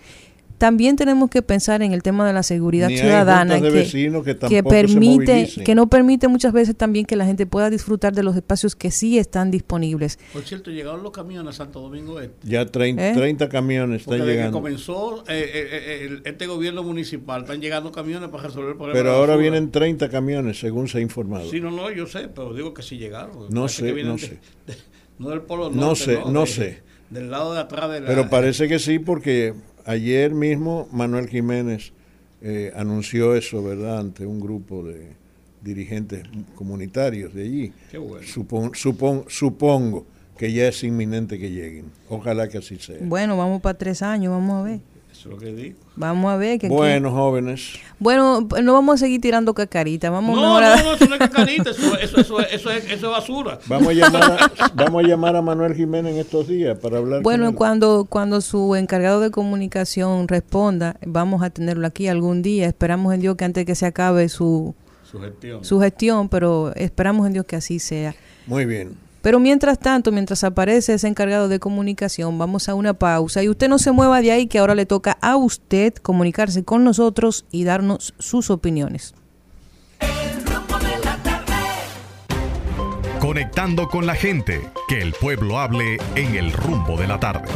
también 0.58 0.96
tenemos 0.96 1.30
que 1.30 1.42
pensar 1.42 1.82
en 1.82 1.94
el 1.94 2.04
tema 2.04 2.26
de 2.26 2.34
la 2.34 2.44
seguridad 2.44 2.90
ciudadana 2.90 3.60
que, 3.60 4.64
permite 4.64 5.50
que 5.64 5.76
no 5.76 5.90
permite 5.90 6.28
muchas 6.28 6.54
veces 6.54 6.76
también 6.76 7.06
que 7.06 7.16
la 7.16 7.26
gente 7.26 7.46
pueda 7.46 7.70
disfrutar 7.70 8.14
de 8.14 8.24
los 8.24 8.36
espacios 8.36 8.76
que 8.76 8.92
sí 8.92 9.18
están 9.18 9.52
disponibles. 9.52 10.20
Por 10.32 10.44
cierto, 10.44 10.72
llegaron 10.72 11.04
los 11.04 11.12
camiones 11.12 11.56
a 11.56 11.58
Santo 11.58 11.82
Domingo 11.82 12.20
Este. 12.20 12.48
Ya 12.48 12.66
30, 12.66 13.14
30 13.14 13.46
¿Eh? 13.46 13.50
camiones 13.50 14.02
están 14.02 14.18
Porque 14.18 14.32
llegando. 14.32 14.58
Que 14.58 14.62
comenzó 14.62 15.24
eh, 15.28 15.52
eh, 15.54 16.22
este 16.26 16.48
gobierno 16.48 16.84
municipal, 16.84 17.42
están 17.42 17.62
llegando 17.62 17.92
camiones 17.92 18.30
para 18.30 18.44
resolver 18.44 18.72
el 18.72 18.78
problema. 18.78 19.00
Pero 19.00 19.12
ahora 19.12 19.36
vienen 19.36 19.72
30 19.72 20.10
camiones, 20.10 20.60
según 20.60 20.88
se 20.88 21.00
ha 21.00 21.02
informado. 21.02 21.50
Sí, 21.50 21.60
no, 21.60 21.72
no, 21.72 21.92
yo 21.92 22.08
sé, 22.08 22.30
pero 22.30 22.54
digo 22.54 22.74
que 22.74 22.82
sí 22.82 22.98
llegaron. 22.98 23.50
No 23.50 23.68
sé, 23.68 23.92
no 24.04 24.18
sé. 24.18 24.40
no 25.20 25.30
del 25.30 25.42
polo 25.42 25.70
norte, 25.70 25.80
no 25.80 25.96
sé, 25.96 26.20
no, 26.28 26.46
sé. 26.46 26.84
Del 27.10 27.30
lado 27.30 27.54
de 27.54 27.60
atrás 27.60 27.92
de 27.92 28.02
la... 28.02 28.08
Pero 28.08 28.30
parece 28.30 28.68
que 28.68 28.80
sí, 28.80 28.98
porque 28.98 29.54
ayer 29.86 30.34
mismo 30.34 30.88
Manuel 30.92 31.28
Jiménez 31.28 31.94
eh, 32.42 32.72
anunció 32.76 33.36
eso, 33.36 33.64
¿verdad?, 33.64 34.00
ante 34.00 34.26
un 34.26 34.40
grupo 34.40 34.84
de 34.84 35.14
dirigentes 35.62 36.24
comunitarios 36.56 37.34
de 37.34 37.44
allí. 37.44 37.74
Qué 37.90 37.98
bueno. 37.98 38.28
Supon, 38.28 38.76
supon, 38.76 39.26
supongo 39.28 40.06
que 40.38 40.52
ya 40.52 40.68
es 40.68 40.84
inminente 40.84 41.40
que 41.40 41.52
lleguen. 41.52 41.86
Ojalá 42.10 42.50
que 42.50 42.58
así 42.58 42.78
sea. 42.78 42.98
Bueno, 43.02 43.38
vamos 43.38 43.62
para 43.62 43.78
tres 43.78 44.02
años, 44.02 44.32
vamos 44.32 44.62
a 44.62 44.64
ver. 44.64 44.80
Eso 45.24 45.30
es 45.30 45.36
lo 45.36 45.40
que 45.40 45.54
digo. 45.54 45.78
Vamos 45.96 46.34
a 46.34 46.36
ver. 46.36 46.60
Que 46.60 46.68
bueno, 46.68 47.10
jóvenes. 47.10 47.80
Bueno, 47.98 48.46
no 48.62 48.74
vamos 48.74 48.96
a 48.96 48.98
seguir 48.98 49.22
tirando 49.22 49.54
cacarita. 49.54 50.10
Vamos 50.10 50.36
no, 50.36 50.60
no, 50.60 50.84
no, 50.84 50.96
eso 50.96 51.08
no 51.08 51.16
es 51.16 51.20
cacarita, 51.20 51.70
eso, 51.70 51.98
eso, 51.98 52.18
eso, 52.18 52.40
eso, 52.42 52.72
es, 52.72 52.84
eso 52.84 52.94
es 52.94 53.02
basura. 53.04 53.58
Vamos 53.68 53.88
a, 53.88 53.94
llamar 53.94 54.22
a, 54.34 54.52
vamos 54.76 55.02
a 55.02 55.08
llamar 55.08 55.38
a 55.38 55.42
Manuel 55.42 55.76
Jiménez 55.76 56.12
en 56.14 56.20
estos 56.20 56.50
días 56.50 56.78
para 56.78 56.98
hablar 56.98 57.22
Bueno, 57.22 57.46
con 57.46 57.54
él. 57.54 57.58
cuando, 57.58 58.06
cuando 58.10 58.42
su 58.42 58.76
encargado 58.76 59.22
de 59.22 59.32
comunicación 59.32 60.28
responda, 60.28 60.98
vamos 61.06 61.42
a 61.42 61.52
tenerlo 61.52 61.88
aquí 61.88 62.10
algún 62.10 62.42
día. 62.42 62.68
Esperamos 62.68 63.14
en 63.14 63.22
Dios 63.22 63.38
que 63.38 63.46
antes 63.46 63.66
que 63.66 63.76
se 63.76 63.86
acabe 63.86 64.28
su, 64.28 64.76
su 65.10 65.22
gestión. 65.22 65.64
Su 65.64 65.80
gestión, 65.80 66.28
pero 66.28 66.74
esperamos 66.76 67.26
en 67.28 67.32
Dios 67.32 67.46
que 67.46 67.56
así 67.56 67.80
sea. 67.80 68.14
Muy 68.46 68.66
bien. 68.66 68.98
Pero 69.24 69.40
mientras 69.40 69.80
tanto, 69.80 70.12
mientras 70.12 70.44
aparece 70.44 70.96
ese 70.96 71.08
encargado 71.08 71.48
de 71.48 71.58
comunicación, 71.58 72.38
vamos 72.38 72.68
a 72.68 72.76
una 72.76 72.94
pausa 72.94 73.42
y 73.42 73.48
usted 73.48 73.70
no 73.70 73.80
se 73.80 73.94
mueva 73.94 74.22
de 74.22 74.34
ahí 74.34 74.48
que 74.48 74.60
ahora 74.60 74.76
le 74.76 74.86
toca 74.86 75.18
a 75.22 75.38
usted 75.38 75.94
comunicarse 75.94 76.66
con 76.66 76.84
nosotros 76.84 77.46
y 77.50 77.64
darnos 77.64 78.14
sus 78.20 78.50
opiniones. 78.50 79.16
Conectando 83.22 83.88
con 83.88 84.06
la 84.06 84.16
gente, 84.16 84.60
que 84.90 85.02
el 85.02 85.14
pueblo 85.14 85.58
hable 85.58 86.00
en 86.16 86.36
el 86.36 86.52
rumbo 86.52 86.98
de 86.98 87.08
la 87.08 87.18
tarde. 87.22 87.48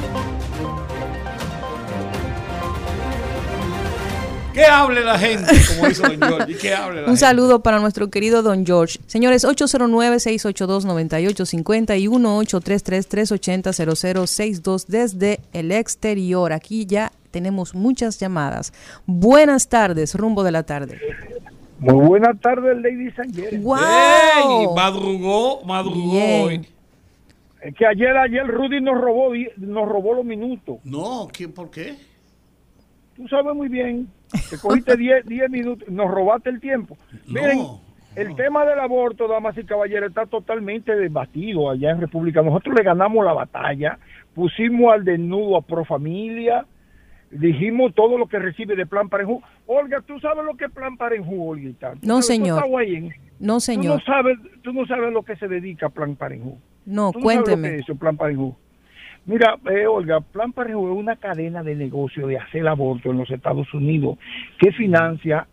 Que 4.57 4.65
hable 4.65 5.03
la 5.03 5.19
gente, 5.19 5.53
como 5.67 5.87
dice 5.87 6.01
Don 6.01 6.19
George. 6.19 6.67
¿Y 6.67 6.69
hable 6.69 7.03
la 7.03 7.11
Un 7.11 7.17
saludo 7.17 7.61
para 7.61 7.77
nuestro 7.77 8.09
querido 8.09 8.41
Don 8.41 8.65
George. 8.65 8.97
Señores, 9.05 9.45
809-682-9850 9.45 11.99
y 11.99 12.07
1833-380-0062 12.07 14.87
desde 14.87 15.41
el 15.53 15.71
exterior. 15.71 16.53
Aquí 16.53 16.87
ya 16.87 17.11
tenemos 17.29 17.75
muchas 17.75 18.19
llamadas. 18.19 18.73
Buenas 19.05 19.69
tardes, 19.69 20.15
rumbo 20.15 20.43
de 20.43 20.51
la 20.51 20.63
tarde. 20.63 20.99
Muy 21.77 22.07
buenas 22.07 22.41
tardes, 22.41 22.81
Lady 22.81 23.11
Sanger. 23.11 23.59
¡Wow! 23.59 23.77
Hey, 23.77 24.65
madrugó, 24.75 25.63
madrugó 25.65 26.45
hoy. 26.45 26.67
Es 27.61 27.75
que 27.75 27.85
ayer, 27.85 28.17
ayer 28.17 28.47
Rudy 28.47 28.81
nos 28.81 28.99
robó, 28.99 29.33
nos 29.57 29.87
robó 29.87 30.15
los 30.15 30.25
minutos. 30.25 30.77
No, 30.83 31.27
¿qué, 31.31 31.47
¿por 31.47 31.69
qué? 31.69 31.93
Tú 33.15 33.27
sabes 33.27 33.53
muy 33.53 33.67
bien 33.67 34.16
que 34.49 34.57
cogiste 34.57 34.97
10 34.97 35.49
minutos, 35.49 35.87
nos 35.89 36.09
robaste 36.09 36.49
el 36.49 36.59
tiempo. 36.59 36.97
Miren, 37.27 37.59
el 38.15 38.35
tema 38.35 38.65
del 38.65 38.79
aborto, 38.79 39.27
damas 39.27 39.57
y 39.57 39.63
caballeros, 39.63 40.09
está 40.09 40.25
totalmente 40.25 40.95
debatido 40.95 41.69
allá 41.69 41.91
en 41.91 42.01
República. 42.01 42.41
Nosotros 42.41 42.75
le 42.75 42.83
ganamos 42.83 43.23
la 43.23 43.33
batalla, 43.33 43.99
pusimos 44.33 44.93
al 44.93 45.05
desnudo 45.05 45.57
a 45.57 45.61
Profamilia, 45.61 46.65
dijimos 47.29 47.93
todo 47.93 48.17
lo 48.17 48.27
que 48.27 48.39
recibe 48.39 48.75
de 48.75 48.85
Plan 48.85 49.09
Parenjú. 49.09 49.41
Olga, 49.67 50.01
¿tú 50.01 50.19
sabes 50.19 50.43
lo 50.45 50.55
que 50.55 50.65
es 50.65 50.71
Plan 50.71 50.97
Parenjú, 50.97 51.49
Olga? 51.49 51.93
No, 52.01 52.21
señor. 52.21 52.63
No, 53.39 53.59
señor. 53.59 54.01
Tú 54.01 54.11
no, 54.11 54.13
sabes, 54.13 54.37
tú 54.63 54.73
no 54.73 54.85
sabes 54.87 55.13
lo 55.13 55.23
que 55.23 55.35
se 55.35 55.47
dedica 55.47 55.87
a 55.87 55.89
Plan 55.89 56.15
Parenjú. 56.15 56.57
No, 56.85 57.11
cuénteme. 57.13 57.67
Sabes 57.67 57.79
lo 57.81 57.85
que 57.85 57.91
es 57.91 57.99
Plan 57.99 58.17
Parenjú. 58.17 58.55
Mira, 59.27 59.57
eh, 59.69 59.85
Olga, 59.85 60.21
Plan 60.21 60.53
Parejo 60.53 60.89
es 60.89 60.97
una 60.97 61.17
cadena 61.17 61.61
de 61.61 61.75
negocio 61.75 62.27
de 62.27 62.37
hacer 62.37 62.65
aborto 62.65 63.11
en 63.11 63.17
los 63.17 63.29
Estados 63.29 63.71
Unidos 63.73 64.17
que 64.57 64.71
financia, 64.71 65.45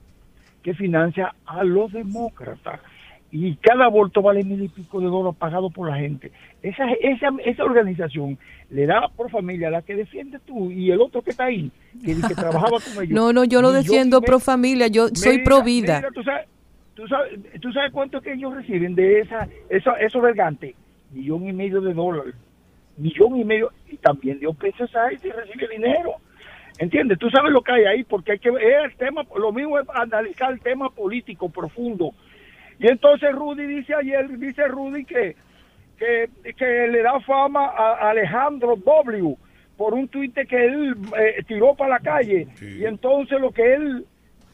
que 0.63 0.75
financia 0.75 1.35
a 1.45 1.65
los 1.65 1.93
demócratas. 1.93 2.81
Y 3.33 3.57
cada 3.57 3.87
aborto 3.87 4.23
vale 4.23 4.45
mil 4.45 4.63
y 4.63 4.69
pico 4.69 5.01
de 5.01 5.07
dólares 5.07 5.37
pagado 5.41 5.71
por 5.71 5.91
la 5.91 5.97
gente. 5.97 6.31
Esa, 6.63 6.85
esa, 7.01 7.31
esa 7.45 7.65
organización 7.65 8.39
le 8.71 8.87
da 8.87 9.09
por 9.09 9.29
familia 9.29 9.71
la 9.71 9.83
que 9.83 9.97
defiende 9.97 10.39
tú 10.39 10.71
y 10.71 10.93
el 10.93 11.01
otro 11.01 11.21
que 11.21 11.31
está 11.31 11.47
ahí, 11.47 11.69
que, 12.01 12.15
que 12.29 12.35
trabajaba 12.37 12.79
con 12.79 12.93
ellos. 13.03 13.11
No, 13.11 13.33
no, 13.33 13.43
yo 13.43 13.61
no 13.61 13.73
defiendo 13.73 14.23
pro 14.23 14.39
familia, 14.39 14.87
yo 14.87 15.09
soy 15.09 15.43
pro 15.43 15.65
vida. 15.65 16.01
¿tú 16.15 16.23
sabes, 16.23 16.47
tú, 16.95 17.09
sabes, 17.09 17.41
¿tú, 17.61 17.73
sabes, 17.73 17.91
cuánto 17.91 18.21
que 18.21 18.35
ellos 18.35 18.55
reciben 18.55 18.95
de 18.95 19.19
esa, 19.19 19.49
esa, 19.69 19.95
esos 19.95 20.23
vergantes? 20.23 20.77
Millón 21.11 21.49
y 21.49 21.53
medio 21.53 21.81
de 21.81 21.93
dólares 21.93 22.37
millón 22.97 23.37
y 23.37 23.45
medio 23.45 23.71
y 23.89 23.97
también 23.97 24.39
dio 24.39 24.53
pesos 24.55 24.95
ahí 24.97 25.17
si 25.19 25.31
recibe 25.31 25.69
dinero. 25.69 26.15
¿Entiendes? 26.79 27.19
Tú 27.19 27.31
sabes 27.31 27.53
lo 27.53 27.63
que 27.63 27.73
hay 27.73 27.85
ahí, 27.85 28.05
porque 28.05 28.33
hay 28.33 28.39
que 28.39 28.51
ver 28.51 28.85
el 28.85 28.97
tema, 28.97 29.23
lo 29.37 29.53
mismo 29.53 29.79
es 29.79 29.87
analizar 29.95 30.53
el 30.53 30.61
tema 30.61 30.91
político 30.91 31.49
profundo. 31.49 32.13
Y 32.79 32.89
entonces 32.89 33.33
Rudy 33.33 33.67
dice 33.67 33.95
ayer, 33.95 34.29
dice 34.39 34.67
Rudy 34.67 35.05
que, 35.05 35.37
que, 35.97 36.29
que 36.55 36.89
le 36.89 37.03
da 37.03 37.21
fama 37.21 37.67
a 37.67 38.11
Alejandro 38.11 38.75
W 38.77 39.37
por 39.77 39.95
un 39.95 40.09
tuit 40.09 40.35
que 40.35 40.65
él 40.65 40.97
eh, 41.17 41.43
tiró 41.47 41.75
para 41.75 41.91
la 41.91 42.01
calle. 42.01 42.49
Y 42.61 42.85
entonces 42.85 43.41
lo 43.41 43.53
que 43.53 43.75
él, 43.75 44.05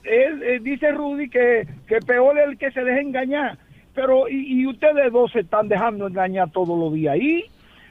él, 0.04 0.42
eh, 0.42 0.60
dice 0.60 0.92
Rudy 0.92 1.28
que, 1.30 1.66
que 1.86 2.00
peor 2.00 2.38
es 2.38 2.48
el 2.48 2.58
que 2.58 2.70
se 2.70 2.84
deja 2.84 3.00
engañar. 3.00 3.58
Pero, 3.94 4.28
y, 4.28 4.60
y 4.60 4.66
ustedes 4.66 5.10
dos 5.10 5.32
se 5.32 5.40
están 5.40 5.68
dejando 5.68 6.06
engañar 6.06 6.50
todos 6.50 6.78
los 6.78 6.92
días 6.92 7.14
ahí. 7.14 7.44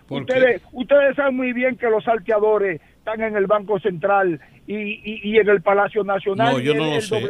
Ustedes, 0.09 0.61
ustedes 0.71 1.15
saben 1.15 1.35
muy 1.35 1.53
bien 1.53 1.75
que 1.77 1.89
los 1.89 2.03
salteadores 2.03 2.81
están 2.97 3.21
en 3.21 3.35
el 3.35 3.47
Banco 3.47 3.79
Central 3.79 4.39
y, 4.67 4.75
y, 4.75 5.21
y 5.23 5.37
en 5.37 5.49
el 5.49 5.61
Palacio 5.61 6.03
Nacional. 6.03 6.53
No, 6.53 6.59
yo 6.59 6.75
no 6.75 6.85
lo 6.93 7.01
sé. 7.01 7.21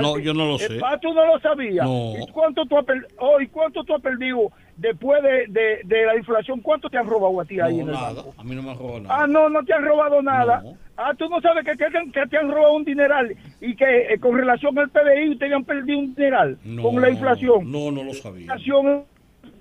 No, 0.00 0.18
yo 0.18 0.32
no 0.32 0.46
lo 0.46 0.58
sé. 0.58 0.78
Ah, 0.82 0.98
tú 1.00 1.12
no 1.12 1.26
lo 1.26 1.38
sabías. 1.40 1.84
No. 1.84 2.14
¿Y 2.18 2.26
cuánto 2.32 2.64
tú 2.64 2.78
has, 2.78 2.86
oh, 3.18 3.40
¿y 3.40 3.46
cuánto 3.48 3.84
tú 3.84 3.94
has 3.94 4.00
perdido 4.00 4.50
después 4.76 5.22
de, 5.22 5.46
de, 5.48 5.80
de, 5.84 6.06
la 6.06 6.16
inflación? 6.16 6.60
¿Cuánto 6.60 6.88
te 6.88 6.96
han 6.96 7.06
robado 7.06 7.40
a 7.40 7.44
ti 7.44 7.60
ahí 7.60 7.76
no, 7.76 7.82
en 7.82 7.88
el 7.88 7.94
nada. 7.94 8.12
banco? 8.14 8.34
A 8.38 8.44
mí 8.44 8.54
no 8.54 8.62
me 8.62 8.70
han 8.70 8.78
robado 8.78 9.00
nada. 9.00 9.14
Ah, 9.18 9.26
no, 9.26 9.48
no 9.50 9.64
te 9.64 9.74
han 9.74 9.84
robado 9.84 10.22
nada. 10.22 10.62
No. 10.62 10.76
Ah, 10.96 11.12
tú 11.18 11.28
no 11.28 11.40
sabes 11.42 11.64
que, 11.64 11.72
que, 11.72 11.86
que, 12.12 12.26
te 12.26 12.38
han 12.38 12.50
robado 12.50 12.72
un 12.72 12.84
dineral 12.84 13.36
y 13.60 13.76
que 13.76 14.14
eh, 14.14 14.18
con 14.18 14.36
relación 14.38 14.78
al 14.78 14.88
PBI 14.88 15.36
te 15.36 15.52
han 15.52 15.64
perdido 15.64 15.98
un 15.98 16.14
dineral 16.14 16.56
no, 16.64 16.82
con 16.82 17.00
la 17.00 17.10
inflación. 17.10 17.70
No, 17.70 17.90
no 17.90 18.04
lo 18.04 18.14
sabía. 18.14 18.46
La 18.46 18.54
inflación 18.54 19.04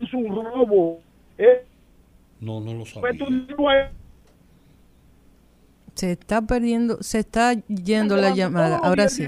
es 0.02 0.14
un 0.14 0.34
robo. 0.34 0.99
¿eh? 1.38 1.65
No, 2.40 2.60
no 2.60 2.74
lo 2.74 2.86
sabía. 2.86 3.10
Se 5.94 6.12
está 6.12 6.41
perdiendo, 6.41 7.02
se 7.02 7.20
está 7.20 7.53
yendo 7.53 8.18
la 8.18 8.32
llamada. 8.36 8.78
Ahora 8.84 9.07
sí. 9.07 9.28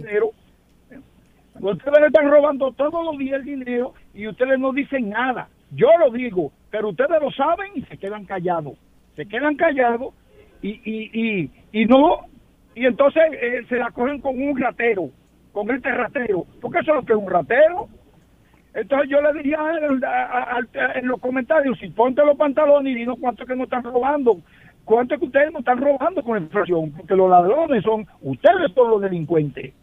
Ustedes 1.60 2.00
le 2.00 2.08
están 2.08 2.30
robando 2.30 2.72
todos 2.74 3.04
los 3.06 3.18
días 3.18 3.40
el 3.40 3.46
dinero 3.46 3.94
y 4.14 4.28
ustedes 4.28 4.60
no 4.60 4.74
dicen 4.74 5.10
nada. 5.10 5.50
Yo 5.72 5.88
lo 6.00 6.12
digo, 6.12 6.52
pero 6.70 6.90
ustedes 6.90 7.20
lo 7.22 7.32
saben 7.32 7.72
y 7.76 7.82
se 7.84 7.98
quedan 7.98 8.26
callados. 8.26 8.78
Se 9.16 9.26
quedan 9.26 9.56
callados 9.56 10.14
y, 10.62 10.70
y, 10.70 11.10
y, 11.14 11.52
y 11.72 11.86
no, 11.86 12.20
y 12.76 12.86
entonces 12.86 13.24
eh, 13.42 13.66
se 13.70 13.78
la 13.78 13.90
cogen 13.92 14.22
con 14.22 14.40
un 14.40 14.56
ratero, 14.60 15.10
con 15.52 15.72
este 15.72 15.92
ratero, 15.92 16.46
porque 16.62 16.80
eso 16.80 16.92
es 16.92 16.96
lo 16.98 17.06
que 17.06 17.14
es 17.14 17.20
un 17.20 17.30
ratero. 17.30 17.90
Entonces 18.78 19.10
yo 19.10 19.20
le 19.22 19.34
diría 19.34 19.58
en 20.94 21.08
los 21.08 21.20
comentarios, 21.20 21.80
si 21.80 21.90
ponte 21.90 22.24
los 22.24 22.38
pantalones 22.38 22.94
y 22.94 23.00
dinos 23.00 23.18
cuánto 23.20 23.42
es 23.42 23.50
que 23.50 23.56
nos 23.56 23.64
están 23.64 23.82
robando, 23.82 24.38
cuánto 24.86 25.16
es 25.16 25.20
que 25.20 25.26
ustedes 25.26 25.52
nos 25.52 25.62
están 25.62 25.82
robando 25.82 26.22
con 26.22 26.38
inflación, 26.38 26.92
porque 26.92 27.16
los 27.16 27.28
ladrones 27.28 27.84
son, 27.84 28.06
ustedes 28.22 28.72
son 28.76 28.92
los 28.92 29.02
delincuentes. 29.02 29.74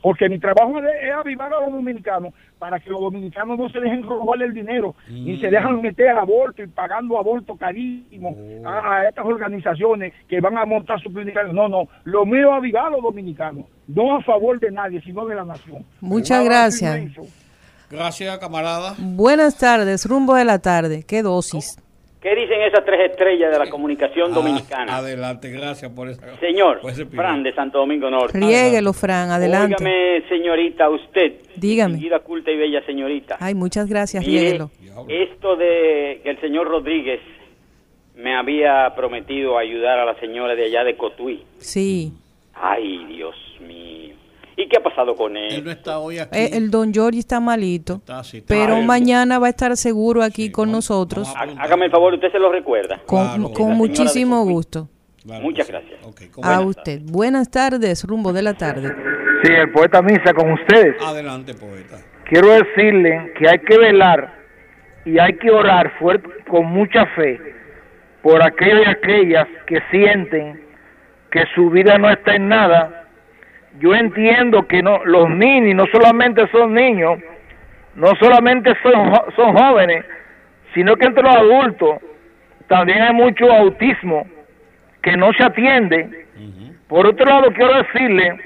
Porque 0.00 0.28
mi 0.28 0.38
trabajo 0.38 0.78
es, 0.78 1.12
avivar 1.12 1.52
a 1.52 1.62
los 1.62 1.72
dominicanos 1.72 2.32
para 2.58 2.78
que 2.78 2.90
los 2.90 3.00
dominicanos 3.00 3.58
no 3.58 3.68
se 3.70 3.80
dejen 3.80 4.04
robar 4.04 4.40
el 4.40 4.52
dinero 4.52 4.94
ni 5.08 5.40
se 5.40 5.48
mm. 5.48 5.50
dejan 5.50 5.82
meter 5.82 6.10
al 6.10 6.18
aborto 6.18 6.62
y 6.62 6.66
pagando 6.68 7.18
aborto 7.18 7.56
carísimo 7.56 8.36
oh. 8.62 8.68
a, 8.68 9.08
estas 9.08 9.24
organizaciones 9.24 10.12
que 10.28 10.40
van 10.40 10.58
a 10.58 10.64
montar 10.64 11.00
su 11.00 11.12
clínica. 11.12 11.42
No, 11.44 11.68
no, 11.68 11.88
lo 12.04 12.24
mío 12.24 12.50
es 12.50 12.58
avivar 12.58 12.86
a 12.86 12.90
los 12.90 13.02
dominicanos, 13.02 13.64
no 13.88 14.14
a 14.14 14.22
favor 14.22 14.60
de 14.60 14.70
nadie, 14.70 15.00
sino 15.00 15.26
de 15.26 15.34
la 15.34 15.44
nación. 15.44 15.84
Muchas 16.00 16.44
gracias. 16.44 17.43
Gracias, 17.90 18.38
camarada. 18.38 18.94
Buenas 18.98 19.58
tardes, 19.58 20.06
rumbo 20.06 20.34
de 20.34 20.44
la 20.44 20.58
tarde. 20.58 21.04
¿Qué 21.06 21.22
dosis? 21.22 21.76
¿Qué 22.24 22.34
dicen 22.34 22.62
esas 22.62 22.86
tres 22.86 23.10
estrellas 23.10 23.52
de 23.52 23.58
la 23.58 23.68
comunicación 23.68 24.32
ah, 24.32 24.34
dominicana? 24.34 24.96
Adelante, 24.96 25.50
gracias 25.50 25.92
por 25.92 26.08
eso. 26.08 26.22
Señor, 26.40 26.80
Fran 27.10 27.42
de 27.42 27.54
Santo 27.54 27.78
Domingo 27.78 28.08
Norte. 28.08 28.38
Riéguelo, 28.38 28.94
Fran, 28.94 29.30
adelante. 29.30 29.76
Dígame, 29.78 30.26
señorita, 30.30 30.88
usted. 30.88 31.34
Dígame. 31.56 31.98
Vida 31.98 32.20
culta 32.20 32.50
y 32.50 32.56
bella 32.56 32.82
señorita. 32.86 33.36
Ay, 33.40 33.54
muchas 33.54 33.86
gracias, 33.86 34.24
Riéguelo. 34.24 34.70
Esto 35.06 35.56
de 35.56 36.20
que 36.22 36.30
el 36.30 36.40
señor 36.40 36.68
Rodríguez 36.68 37.20
me 38.16 38.34
había 38.34 38.94
prometido 38.96 39.58
ayudar 39.58 39.98
a 39.98 40.06
la 40.06 40.18
señora 40.18 40.54
de 40.54 40.64
allá 40.64 40.82
de 40.82 40.96
Cotuí. 40.96 41.42
Sí. 41.58 42.10
Ay, 42.54 43.04
Dios 43.04 43.36
mío. 43.60 44.13
¿Y 44.56 44.68
qué 44.68 44.76
ha 44.78 44.82
pasado 44.82 45.14
con 45.14 45.36
él? 45.36 45.52
Él 45.52 45.64
no 45.64 45.70
está 45.70 45.98
hoy 45.98 46.18
aquí. 46.18 46.38
Eh, 46.38 46.50
el 46.52 46.70
don 46.70 46.92
George 46.92 47.18
está 47.18 47.40
malito. 47.40 48.00
pero 48.46 48.80
mañana 48.82 49.38
va 49.38 49.48
a 49.48 49.50
estar 49.50 49.76
seguro 49.76 50.22
aquí 50.22 50.50
con 50.50 50.70
nosotros. 50.70 51.32
Hágame 51.58 51.86
el 51.86 51.90
favor, 51.90 52.14
usted 52.14 52.30
se 52.30 52.38
lo 52.38 52.52
recuerda. 52.52 53.00
Con, 53.06 53.76
muchísimo 53.76 54.44
gusto. 54.44 54.88
Muchas 55.24 55.68
gracias. 55.68 56.00
a 56.42 56.60
usted. 56.60 57.00
Buenas 57.02 57.50
tardes, 57.50 58.04
rumbo 58.04 58.32
de 58.32 58.42
la 58.42 58.54
tarde. 58.54 58.94
Sí, 59.42 59.52
el 59.52 59.72
poeta 59.72 60.02
Misa 60.02 60.32
con 60.34 60.52
ustedes. 60.52 60.96
Adelante, 61.02 61.54
poeta. 61.54 61.98
Quiero 62.28 62.48
decirle 62.52 63.32
que 63.38 63.48
hay 63.48 63.58
que 63.58 63.76
velar 63.76 64.32
y 65.04 65.18
hay 65.18 65.36
que 65.36 65.50
orar 65.50 65.92
fuerte, 65.98 66.28
con 66.48 66.66
mucha 66.66 67.04
fe 67.14 67.38
por 68.22 68.42
aquellos 68.42 68.86
y 68.86 68.90
aquellas 68.90 69.48
que 69.66 69.78
sienten 69.90 70.64
que 71.30 71.44
su 71.54 71.68
vida 71.68 71.98
no 71.98 72.10
está 72.10 72.36
en 72.36 72.48
nada 72.48 73.03
yo 73.80 73.94
entiendo 73.94 74.66
que 74.66 74.82
no, 74.82 75.04
los 75.04 75.28
niños 75.30 75.74
no 75.74 75.86
solamente 75.92 76.46
son 76.48 76.74
niños, 76.74 77.18
no 77.96 78.08
solamente 78.20 78.74
son, 78.82 79.12
son 79.36 79.56
jóvenes, 79.56 80.04
sino 80.74 80.96
que 80.96 81.06
entre 81.06 81.22
los 81.22 81.36
adultos 81.36 81.98
también 82.68 83.02
hay 83.02 83.14
mucho 83.14 83.50
autismo 83.52 84.26
que 85.02 85.16
no 85.16 85.32
se 85.32 85.44
atiende. 85.44 86.26
Por 86.88 87.06
otro 87.06 87.26
lado, 87.26 87.50
quiero 87.52 87.74
decirle 87.82 88.38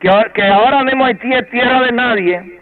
que, 0.00 0.10
que 0.34 0.42
ahora 0.44 0.82
mismo 0.84 1.04
Haití 1.04 1.32
es 1.32 1.48
tierra 1.50 1.82
de 1.82 1.92
nadie 1.92 2.60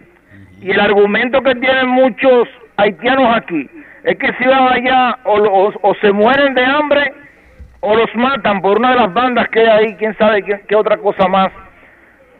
y 0.61 0.70
el 0.70 0.81
argumento 0.81 1.43
que 1.43 1.55
tienen 1.57 1.89
muchos 1.89 2.48
haitianos 2.77 3.36
aquí 3.36 3.69
es 4.05 4.16
que 4.16 4.32
si 4.35 4.47
van 4.47 4.73
allá 4.73 5.19
o, 5.24 5.73
o, 5.82 5.94
se 5.97 6.12
mueren 6.12 6.55
de 6.55 6.65
hambre 6.65 7.12
o 7.81 7.94
los 7.94 8.15
matan 8.15 8.62
por 8.62 8.78
una 8.78 8.90
de 8.90 8.97
las 8.97 9.12
bandas 9.12 9.48
que 9.48 9.61
hay 9.61 9.66
ahí, 9.66 9.97
quién 9.97 10.16
sabe 10.16 10.43
qué 10.43 10.77
otra 10.77 10.97
cosa 10.97 11.28
más. 11.28 11.51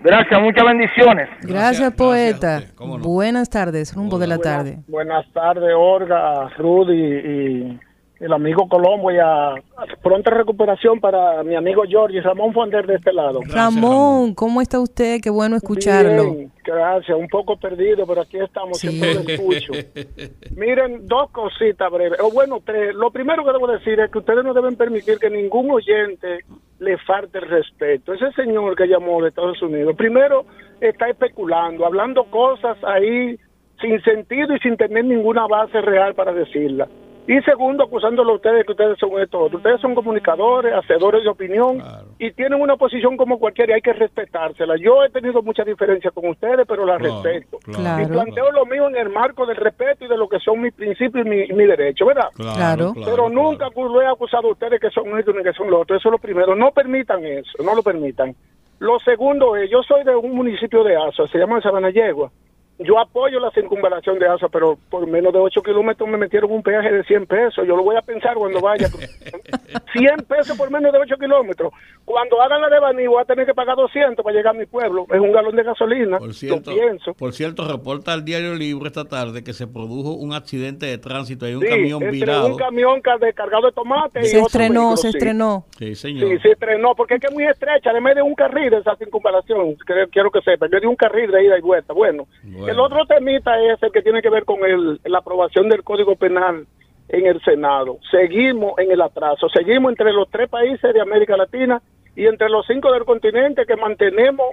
Gracias, 0.03 0.41
muchas 0.41 0.65
bendiciones. 0.65 1.29
Gracias, 1.43 1.93
poeta. 1.95 2.63
Buenas 2.79 3.51
tardes, 3.51 3.95
rumbo 3.95 4.19
de 4.19 4.27
la 4.27 4.39
tarde. 4.39 4.79
Buenas 4.89 5.27
tardes, 5.33 5.73
Olga, 5.77 6.49
Rudy 6.59 6.95
y, 6.95 7.81
el 8.19 8.33
amigo 8.33 8.69
Colombo 8.69 9.11
y 9.11 9.19
a, 9.19 9.55
pronta 10.03 10.31
recuperación 10.31 11.01
para 11.01 11.43
mi 11.43 11.55
amigo 11.55 11.83
George 11.87 12.17
y 12.17 12.21
Ramón 12.21 12.53
Fonder 12.53 12.87
de 12.87 12.95
este 12.95 13.13
lado. 13.13 13.41
Ramón, 13.47 14.35
¿cómo 14.35 14.61
está 14.61 14.81
usted? 14.81 15.21
Qué 15.23 15.31
bueno 15.31 15.57
escucharlo. 15.57 16.35
gracias, 16.65 17.17
un 17.17 17.29
poco 17.29 17.57
perdido, 17.57 18.07
pero 18.07 18.23
aquí 18.23 18.39
estamos, 18.39 18.79
siempre 18.79 19.15
lo 19.15 19.21
escucho. 19.21 19.73
Miren, 20.57 21.07
dos 21.07 21.31
cositas 21.31 21.91
breves, 21.93 22.19
o 22.21 22.31
bueno, 22.31 22.61
tres. 22.65 22.95
Lo 22.95 23.11
primero 23.11 23.45
que 23.45 23.53
debo 23.53 23.67
decir 23.67 24.01
es 24.01 24.11
que 24.11 24.19
ustedes 24.19 24.45
no 24.45 24.55
deben 24.55 24.77
permitir 24.77 25.19
que 25.19 25.29
ningún 25.29 25.71
oyente 25.71 26.41
le 26.79 26.99
falte 26.99 27.39
el 27.39 27.49
respeto. 27.49 28.15
Ese 28.15 28.33
señor 28.33 28.77
que 28.77 28.87
llamó 28.87 29.21
de 29.23 29.29
Estados 29.29 29.61
Unidos, 29.61 29.95
primero 29.97 30.47
está 30.81 31.09
especulando, 31.09 31.85
hablando 31.85 32.25
cosas 32.25 32.79
ahí 32.85 33.39
sin 33.81 34.01
sentido 34.03 34.55
y 34.55 34.59
sin 34.61 34.77
tener 34.77 35.05
ninguna 35.05 35.47
base 35.47 35.81
real 35.83 36.15
para 36.15 36.33
decirla. 36.33 36.89
Y 37.29 37.41
segundo, 37.43 37.85
acusándolo 37.85 38.33
a 38.33 38.35
ustedes 38.37 38.65
que 38.65 38.73
ustedes 38.73 38.99
son 38.99 39.21
esto. 39.21 39.47
Ustedes 39.47 39.81
son 39.81 39.97
comunicadores, 39.97 40.73
hacedores 40.73 41.25
de 41.25 41.29
opinión 41.29 41.83
y 42.19 42.31
tienen 42.33 42.61
una 42.61 42.77
posición 42.77 43.17
como 43.17 43.39
cualquiera 43.39 43.73
y 43.73 43.75
hay 43.75 43.81
que 43.81 43.93
respetársela. 43.93 44.77
Yo 44.77 45.03
he 45.05 45.11
tenido 45.11 45.43
muchas 45.43 45.67
diferencias 45.67 46.15
con 46.15 46.29
ustedes, 46.29 46.65
pero 46.69 46.87
la 46.87 46.99
respeto. 46.99 47.59
y 47.67 48.07
planteo 48.07 48.53
lo 48.53 48.65
mío 48.67 48.89
en 48.89 48.97
el 48.97 49.09
marco 49.09 49.45
del 49.45 49.57
respeto 49.57 50.05
y 50.05 50.09
de 50.09 50.17
lo 50.17 50.29
que 50.29 50.39
son 50.39 50.61
mis 50.61 50.73
principios 50.73 51.27
y 51.27 51.29
mi, 51.29 51.47
mi 51.49 51.67
derecho, 51.67 52.07
¿verdad? 52.07 52.29
Claro. 52.37 52.95
Pero 53.05 53.29
nunca 53.29 53.71
lo 53.75 54.01
he 54.01 54.07
acusado 54.07 54.49
a 54.49 54.53
ustedes 54.53 54.81
que 54.81 54.91
son 54.91 55.19
esto 55.19 55.33
ni 55.33 55.43
que 55.43 55.53
son 55.53 55.69
lo 55.69 55.81
otro. 55.81 55.97
Eso 55.97 56.09
es 56.09 56.13
lo 56.13 56.19
primero. 56.19 56.55
No 56.55 56.71
permitan 56.71 57.25
eso, 57.25 57.63
no 57.65 57.75
lo 57.75 57.83
permitan. 57.83 58.37
Lo 58.79 59.01
segundo 59.01 59.57
es, 59.57 59.69
yo 59.71 59.83
soy 59.83 60.05
de 60.05 60.15
un 60.15 60.33
municipio 60.33 60.85
de 60.85 60.97
Azo, 60.97 61.27
se 61.27 61.39
llama 61.39 61.61
Sabana 61.61 61.91
Yegua 61.91 62.31
yo 62.79 62.99
apoyo 62.99 63.41
la 63.41 63.51
circunvalación 63.53 64.19
de 64.19 64.29
ASA, 64.29 64.49
pero 64.49 64.79
por 64.91 65.07
menos 65.07 65.33
de 65.33 65.39
8 65.39 65.63
kilómetros 65.63 66.09
me 66.09 66.19
metieron 66.19 66.51
un 66.51 66.63
peaje 66.63 66.93
de 66.93 67.05
100 67.05 67.27
pesos. 67.27 67.67
Yo 67.67 67.75
lo 67.75 67.83
voy 67.83 67.97
a 67.97 68.03
pensar 68.03 68.35
cuando 68.35 68.61
vaya. 68.61 68.89
100 69.93 70.17
pesos 70.29 70.59
por 70.59 70.71
menos 70.71 70.93
de 70.93 70.99
8 70.99 71.17
kilómetros. 71.17 71.73
Cuando 72.05 72.41
hagan 72.41 72.61
la 72.61 72.69
de 72.69 72.79
Baní 72.79 73.07
voy 73.07 73.23
a 73.23 73.25
tener 73.25 73.47
que 73.47 73.55
pagar 73.55 73.77
200 73.77 74.23
para 74.23 74.37
llegar 74.37 74.55
a 74.55 74.59
mi 74.59 74.67
pueblo. 74.67 75.07
Es 75.11 75.21
un 75.21 75.33
galón 75.33 75.57
de 75.57 75.63
gasolina. 75.63 76.19
Por 76.19 76.35
cierto, 76.35 76.73
pienso. 76.73 77.15
Por 77.15 77.33
cierto, 77.33 77.67
reporta 77.67 78.13
el 78.13 78.25
Diario 78.25 78.55
Libre 78.55 78.89
esta 78.89 79.05
tarde 79.05 79.43
que 79.43 79.55
se 79.55 79.67
produjo 79.67 80.13
un 80.13 80.35
accidente 80.35 80.87
de 80.87 80.99
tránsito. 80.99 81.47
Hay 81.47 81.55
un 81.55 81.63
camión 81.63 82.11
virado. 82.11 82.49
un 82.49 82.57
camión 82.57 83.01
cargado 83.01 83.67
de 83.67 83.73
tomate. 83.73 84.23
Se 84.25 84.39
estrenó, 84.39 84.97
se 84.99 85.09
estrenó. 85.09 85.65
Sí, 85.79 85.95
señor. 85.95 86.29
Sí, 86.29 86.39
se 86.41 86.51
estrenó, 86.53 86.95
porque 86.95 87.15
es 87.15 87.21
que 87.21 87.29
es 87.29 87.33
muy 87.33 87.45
estrecha. 87.45 87.93
Le 87.93 88.15
de 88.15 88.23
un 88.23 88.35
carril 88.35 88.71
de 88.71 88.79
esa 88.79 88.95
circunvalación. 88.97 89.77
Quiero 90.13 90.31
que 90.31 90.43
sepa. 90.43 90.69
Le 90.69 90.81
de 90.81 90.87
un 90.87 90.97
carril 90.97 91.31
de 91.31 91.45
ida 91.45 91.59
y 91.59 91.63
vuelta. 91.63 91.95
bueno 91.95 92.27
el 92.69 92.81
otro 92.81 93.07
temita 93.07 93.61
es 93.61 93.83
el 93.83 93.93
que 93.93 94.03
tiene 94.03 94.23
que 94.23 94.31
ver 94.31 94.45
con 94.45 94.65
el, 94.65 95.01
la 95.05 95.19
aprobación 95.19 95.69
del 95.69 95.83
Código 95.83 96.17
Penal 96.17 96.67
en 97.09 97.27
el 97.27 97.41
Senado. 97.43 97.99
Seguimos 98.11 98.79
en 98.79 98.91
el 98.91 99.01
atraso, 99.01 99.49
seguimos 99.49 99.91
entre 99.91 100.13
los 100.13 100.29
tres 100.31 100.49
países 100.49 100.93
de 100.93 101.01
América 101.01 101.37
Latina 101.37 101.81
y 102.15 102.27
entre 102.27 102.49
los 102.49 102.67
cinco 102.67 102.93
del 102.93 103.05
continente 103.05 103.67
que 103.67 103.77
mantenemos 103.77 104.47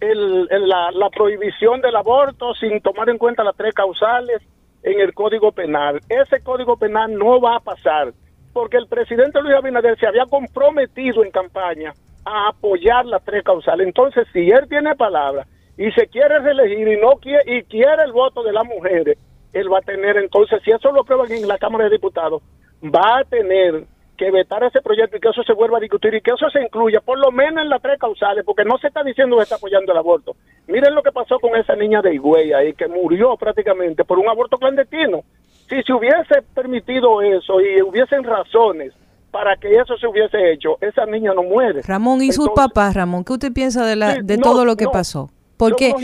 el, 0.00 0.46
la, 0.68 0.90
la 0.92 1.10
prohibición 1.10 1.80
del 1.80 1.96
aborto 1.96 2.54
sin 2.54 2.80
tomar 2.80 3.08
en 3.08 3.18
cuenta 3.18 3.44
las 3.44 3.56
tres 3.56 3.72
causales 3.74 4.42
en 4.82 5.00
el 5.00 5.14
Código 5.14 5.52
Penal. 5.52 6.00
Ese 6.08 6.42
Código 6.42 6.76
Penal 6.76 7.14
no 7.14 7.40
va 7.40 7.56
a 7.56 7.60
pasar 7.60 8.12
porque 8.52 8.76
el 8.76 8.86
presidente 8.86 9.40
Luis 9.40 9.54
Abinader 9.56 9.98
se 9.98 10.06
había 10.06 10.26
comprometido 10.26 11.24
en 11.24 11.30
campaña 11.30 11.92
a 12.24 12.48
apoyar 12.48 13.04
las 13.06 13.24
tres 13.24 13.42
causales. 13.42 13.86
Entonces, 13.86 14.26
si 14.32 14.50
él 14.50 14.66
tiene 14.68 14.94
palabra 14.94 15.46
y 15.76 15.90
se 15.92 16.06
quiere 16.08 16.38
reelegir 16.38 16.88
y 16.88 17.00
no 17.00 17.16
quiere, 17.20 17.58
y 17.58 17.62
quiere 17.64 18.04
el 18.04 18.12
voto 18.12 18.42
de 18.42 18.52
las 18.52 18.64
mujeres, 18.64 19.18
él 19.52 19.72
va 19.72 19.78
a 19.78 19.82
tener 19.82 20.16
entonces, 20.16 20.60
si 20.64 20.70
eso 20.70 20.92
lo 20.92 21.02
aprueban 21.02 21.30
en 21.30 21.46
la 21.46 21.58
Cámara 21.58 21.84
de 21.84 21.90
Diputados, 21.90 22.42
va 22.82 23.18
a 23.18 23.24
tener 23.24 23.84
que 24.16 24.30
vetar 24.30 24.62
ese 24.62 24.80
proyecto 24.80 25.16
y 25.16 25.20
que 25.20 25.28
eso 25.28 25.42
se 25.42 25.52
vuelva 25.52 25.78
a 25.78 25.80
discutir 25.80 26.14
y 26.14 26.20
que 26.20 26.30
eso 26.30 26.48
se 26.50 26.62
incluya 26.62 27.00
por 27.00 27.18
lo 27.18 27.32
menos 27.32 27.62
en 27.64 27.68
las 27.68 27.82
tres 27.82 27.98
causales, 27.98 28.44
porque 28.44 28.64
no 28.64 28.78
se 28.78 28.88
está 28.88 29.02
diciendo 29.02 29.36
que 29.36 29.42
está 29.42 29.56
apoyando 29.56 29.92
el 29.92 29.98
aborto. 29.98 30.36
Miren 30.68 30.94
lo 30.94 31.02
que 31.02 31.10
pasó 31.10 31.38
con 31.40 31.56
esa 31.56 31.74
niña 31.74 32.00
de 32.00 32.14
Higüey 32.14 32.52
ahí, 32.52 32.74
que 32.74 32.86
murió 32.86 33.36
prácticamente 33.36 34.04
por 34.04 34.18
un 34.18 34.28
aborto 34.28 34.56
clandestino. 34.56 35.22
Si 35.68 35.82
se 35.82 35.92
hubiese 35.92 36.42
permitido 36.54 37.22
eso 37.22 37.60
y 37.60 37.82
hubiesen 37.82 38.22
razones 38.22 38.92
para 39.30 39.56
que 39.56 39.74
eso 39.74 39.96
se 39.98 40.06
hubiese 40.06 40.52
hecho, 40.52 40.78
esa 40.80 41.06
niña 41.06 41.32
no 41.34 41.42
muere. 41.42 41.82
Ramón, 41.82 42.22
¿y 42.22 42.30
sus 42.30 42.50
papás, 42.50 42.94
Ramón? 42.94 43.24
¿Qué 43.24 43.32
usted 43.32 43.52
piensa 43.52 43.84
de, 43.84 43.96
la, 43.96 44.22
de 44.22 44.38
todo 44.38 44.64
lo 44.64 44.76
que 44.76 44.86
pasó? 44.86 45.30
Porque 45.56 45.94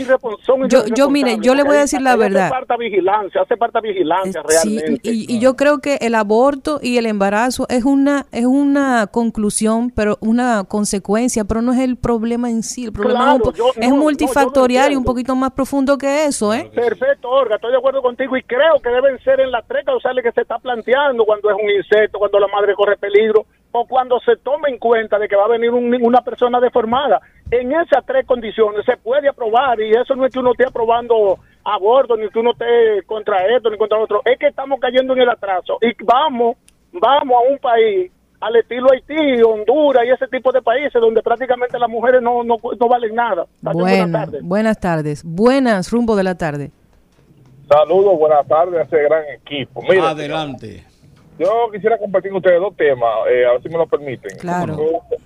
yo, 0.69 0.85
yo 0.95 1.09
mire, 1.09 1.37
yo 1.41 1.55
le 1.55 1.63
voy 1.63 1.75
a 1.75 1.79
decir 1.81 2.01
la 2.01 2.15
verdad. 2.15 2.45
Hace 2.45 2.55
falta 2.55 2.77
vigilancia, 2.77 3.41
hace 3.41 3.57
falta 3.57 3.81
vigilancia 3.81 4.41
realmente. 4.43 4.99
y, 5.03 5.39
yo 5.39 5.55
creo 5.55 5.79
que 5.79 5.95
el 6.01 6.15
aborto 6.15 6.79
y 6.81 6.97
el 6.97 7.05
embarazo 7.05 7.65
es 7.69 7.83
una 7.83 8.25
es 8.31 8.45
una 8.45 9.07
conclusión, 9.07 9.91
pero 9.95 10.17
una 10.21 10.63
consecuencia, 10.63 11.43
pero 11.43 11.61
no 11.61 11.73
es 11.73 11.79
el 11.79 11.97
problema 11.97 12.49
en 12.49 12.63
sí. 12.63 12.85
El 12.85 12.93
problema 12.93 13.37
es, 13.75 13.91
multifactorial 13.91 14.93
y 14.93 14.95
un 14.95 15.03
poquito 15.03 15.35
más 15.35 15.51
profundo 15.51 15.97
que 15.97 16.25
eso, 16.25 16.53
¿eh? 16.53 16.71
Perfecto, 16.73 17.29
Olga, 17.29 17.55
estoy 17.55 17.71
de 17.71 17.77
acuerdo 17.77 18.01
contigo 18.01 18.37
y 18.37 18.43
creo 18.43 18.79
que 18.81 18.89
deben 18.89 19.19
ser 19.19 19.39
en 19.39 19.51
las 19.51 19.67
tres 19.67 19.85
causales 19.85 20.23
que 20.23 20.31
se 20.31 20.41
está 20.41 20.59
planteando 20.59 21.25
cuando 21.25 21.49
es 21.49 21.55
un 21.61 21.69
insecto, 21.69 22.19
cuando 22.19 22.39
la 22.39 22.47
madre 22.47 22.73
corre 22.75 22.97
peligro 22.97 23.45
o 23.71 23.85
cuando 23.85 24.19
se 24.19 24.35
toma 24.37 24.69
en 24.69 24.77
cuenta 24.77 25.17
de 25.17 25.27
que 25.27 25.35
va 25.35 25.45
a 25.45 25.49
venir 25.49 25.71
una 25.71 26.21
persona 26.21 26.59
deformada. 26.59 27.19
En 27.49 27.71
esas 27.71 28.05
tres 28.05 28.25
condiciones 28.25 28.85
se 28.85 28.97
puede 28.97 29.29
aprobar 29.29 29.79
y 29.81 29.91
eso 29.91 30.15
no 30.15 30.25
es 30.25 30.33
que 30.33 30.39
uno 30.39 30.51
esté 30.51 30.65
aprobando 30.65 31.37
aborto, 31.63 32.15
ni 32.15 32.29
que 32.29 32.39
uno 32.39 32.51
esté 32.51 33.03
contra 33.05 33.45
esto, 33.55 33.69
ni 33.69 33.77
contra 33.77 33.99
otro. 33.99 34.21
Es 34.25 34.37
que 34.39 34.47
estamos 34.47 34.79
cayendo 34.79 35.13
en 35.13 35.21
el 35.21 35.29
atraso 35.29 35.77
y 35.81 35.91
vamos, 36.03 36.57
vamos 36.91 37.35
a 37.35 37.51
un 37.51 37.57
país 37.59 38.11
al 38.39 38.55
estilo 38.55 38.91
Haití, 38.91 39.41
Honduras 39.43 40.03
y 40.05 40.09
ese 40.09 40.27
tipo 40.27 40.51
de 40.51 40.61
países 40.61 40.99
donde 40.99 41.21
prácticamente 41.21 41.77
las 41.77 41.89
mujeres 41.89 42.21
no, 42.21 42.43
no, 42.43 42.55
no 42.79 42.87
valen 42.87 43.15
nada. 43.15 43.45
buenas 43.61 44.11
tardes. 44.11 44.41
Buenas 44.43 44.79
tardes. 44.79 45.23
Buenas, 45.23 45.91
rumbo 45.91 46.15
de 46.15 46.23
la 46.23 46.35
tarde. 46.35 46.71
Saludos, 47.69 48.17
buenas 48.17 48.45
tardes 48.47 48.79
a 48.79 48.83
ese 48.83 49.03
gran 49.03 49.23
equipo. 49.29 49.81
Adelante. 50.03 50.90
Yo 51.41 51.71
quisiera 51.71 51.97
compartir 51.97 52.29
con 52.29 52.37
ustedes 52.37 52.59
dos 52.59 52.75
temas, 52.77 53.09
eh, 53.31 53.45
a 53.47 53.53
ver 53.53 53.63
si 53.63 53.69
me 53.69 53.77
lo 53.79 53.87
permiten. 53.87 54.37
Claro. 54.37 54.77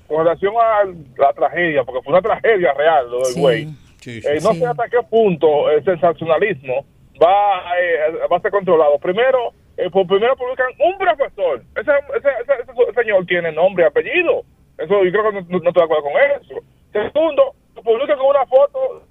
Con, 0.07 0.17
relación 0.19 0.53
a 0.57 0.85
la 1.17 1.33
tragedia, 1.33 1.83
porque 1.83 2.01
fue 2.03 2.13
una 2.13 2.21
tragedia 2.21 2.71
real 2.73 3.11
lo 3.11 3.19
del 3.19 3.35
güey. 3.35 3.67
Eh, 4.05 4.39
no 4.41 4.53
sé 4.53 4.65
hasta 4.65 4.87
qué 4.87 4.99
punto 5.09 5.69
el 5.69 5.83
sensacionalismo 5.83 6.85
va, 7.21 7.77
eh, 7.81 8.27
va 8.31 8.37
a 8.37 8.39
ser 8.39 8.51
controlado. 8.51 8.97
Primero, 8.99 9.51
por 9.91 10.07
primero 10.07 10.37
publican 10.37 10.67
un 10.79 10.97
profesor. 10.97 11.61
Ese, 11.75 11.91
ese, 12.15 12.93
señor 12.93 13.25
tiene 13.25 13.51
nombre 13.51 13.83
y 13.83 13.87
apellido. 13.87 14.43
Eso 14.77 15.03
yo 15.03 15.11
creo 15.11 15.31
que 15.31 15.41
no, 15.41 15.57
estoy 15.57 15.73
de 15.73 15.83
acuerdo 15.83 16.03
con 16.03 16.13
eso. 16.39 16.63
Segundo, 16.93 17.55
publican 17.83 18.17
con 18.17 18.27
una 18.27 18.45
foto 18.45 19.03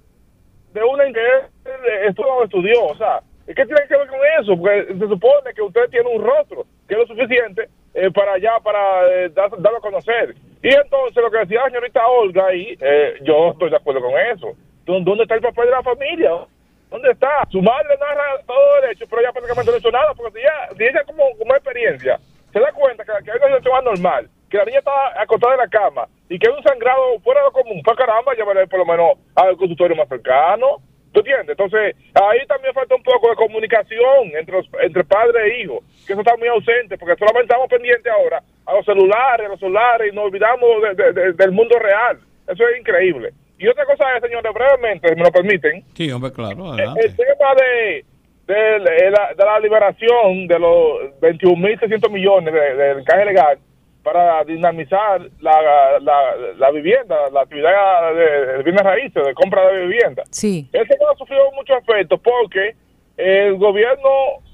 de 0.73 0.83
una 0.83 1.03
que 1.13 2.07
estudió, 2.07 2.83
o 2.85 2.97
sea, 2.97 3.21
¿Y 3.21 3.34
qué 3.53 3.65
tiene 3.65 3.87
que 3.87 3.97
ver 3.97 4.07
con 4.07 4.19
eso? 4.39 4.57
Porque 4.57 4.85
se 4.87 5.07
supone 5.07 5.53
que 5.53 5.61
usted 5.61 5.89
tiene 5.89 6.09
un 6.09 6.23
rostro, 6.23 6.65
que 6.87 6.95
es 6.95 6.99
lo 6.99 7.07
suficiente 7.07 7.69
eh, 7.93 8.09
para 8.11 8.33
allá, 8.33 8.59
para 8.63 9.07
eh, 9.11 9.29
darlo 9.29 9.77
a 9.77 9.81
conocer. 9.81 10.35
Y 10.63 10.73
entonces 10.73 11.21
lo 11.21 11.29
que 11.29 11.39
decía 11.39 11.61
la 11.61 11.69
señorita 11.69 12.07
Olga 12.07 12.47
ahí, 12.47 12.75
eh, 12.79 13.15
yo 13.21 13.51
estoy 13.51 13.69
de 13.69 13.75
acuerdo 13.75 14.01
con 14.01 14.17
eso. 14.17 14.53
¿Dónde 14.85 15.23
está 15.23 15.35
el 15.35 15.41
papel 15.41 15.65
de 15.65 15.71
la 15.71 15.83
familia? 15.83 16.31
¿Dónde 16.89 17.11
está? 17.11 17.45
Su 17.51 17.61
madre 17.61 17.95
narra 17.99 18.41
todo 18.45 18.81
derecho, 18.81 19.05
pero 19.09 19.21
ella 19.21 19.31
prácticamente 19.31 19.71
no 19.71 19.75
ha 19.75 19.79
hecho 19.79 19.91
nada, 19.91 20.13
porque 20.13 20.41
si 20.77 20.83
ella, 20.83 21.03
como, 21.05 21.23
como 21.37 21.55
experiencia 21.55 22.19
se 22.51 22.59
da 22.59 22.71
cuenta 22.71 23.03
que, 23.03 23.11
que 23.23 23.31
hay 23.31 23.37
una 23.37 23.57
situación 23.57 23.75
anormal, 23.77 24.29
que 24.49 24.57
la 24.57 24.65
niña 24.65 24.79
está 24.79 25.21
acostada 25.21 25.53
en 25.53 25.59
la 25.59 25.67
cama 25.67 26.07
y 26.29 26.39
que 26.39 26.47
hay 26.47 26.55
un 26.55 26.63
sangrado 26.63 27.19
fuera 27.19 27.41
de 27.41 27.47
lo 27.47 27.51
común, 27.51 27.81
pues 27.83 27.97
caramba, 27.97 28.33
llévale 28.33 28.67
por 28.67 28.79
lo 28.79 28.85
menos 28.85 29.17
al 29.35 29.57
consultorio 29.57 29.97
más 29.97 30.07
cercano 30.07 30.81
¿Tú 31.15 31.21
entiendes? 31.21 31.57
Entonces, 31.57 31.95
ahí 32.13 32.45
también 32.45 32.73
falta 32.73 32.93
un 32.93 33.01
poco 33.01 33.29
de 33.29 33.37
comunicación 33.37 34.35
entre, 34.37 34.59
entre 34.83 35.03
padre 35.05 35.47
e 35.47 35.61
hijo, 35.61 35.79
que 36.05 36.11
eso 36.11 36.19
está 36.19 36.35
muy 36.35 36.49
ausente, 36.49 36.97
porque 36.97 37.15
solamente 37.15 37.45
estamos 37.45 37.69
pendientes 37.69 38.11
ahora 38.11 38.43
a 38.65 38.73
los 38.73 38.83
celulares, 38.83 39.45
a 39.45 39.49
los 39.49 39.59
celulares, 39.61 40.11
y 40.11 40.15
nos 40.15 40.25
olvidamos 40.25 40.69
del 41.37 41.51
mundo 41.53 41.79
real. 41.79 42.19
Eso 42.49 42.67
es 42.67 42.79
increíble. 42.81 43.31
Y 43.57 43.65
otra 43.69 43.85
cosa 43.85 44.03
es, 44.17 44.23
señores, 44.23 44.51
brevemente, 44.53 45.07
si 45.07 45.15
me 45.15 45.23
lo 45.23 45.31
permiten. 45.31 45.85
Sí, 45.93 46.11
hombre, 46.11 46.33
claro. 46.33 46.75
El, 46.75 47.15
tema 47.15 47.55
de, 47.55 48.05
de, 48.45 49.09
la, 49.09 49.33
de 49.37 49.45
la 49.45 49.59
liberación 49.61 50.47
de 50.47 50.59
los 50.59 50.99
21.600 51.21 52.11
millones 52.11 52.53
del 52.53 52.99
encaje 52.99 53.23
legal 53.23 53.57
para 54.05 54.43
dinamizar 54.43 55.19
la, 55.41 55.99
la, 55.99 56.71
vivienda, 56.71 57.15
la 57.33 57.41
actividad 57.41 58.13
de, 58.13 58.61
bienes 58.61 58.83
raíces, 58.83 59.25
de 59.25 59.33
compra 59.33 59.67
de 59.71 59.87
vivienda. 59.87 60.21
Sí. 60.29 60.69
Ese 60.71 60.93
ha 60.93 61.17
sufrido 61.17 61.51
muchos 61.53 61.75
efectos 61.79 62.19
porque 62.23 62.75
el 63.17 63.57
gobierno 63.57 64.09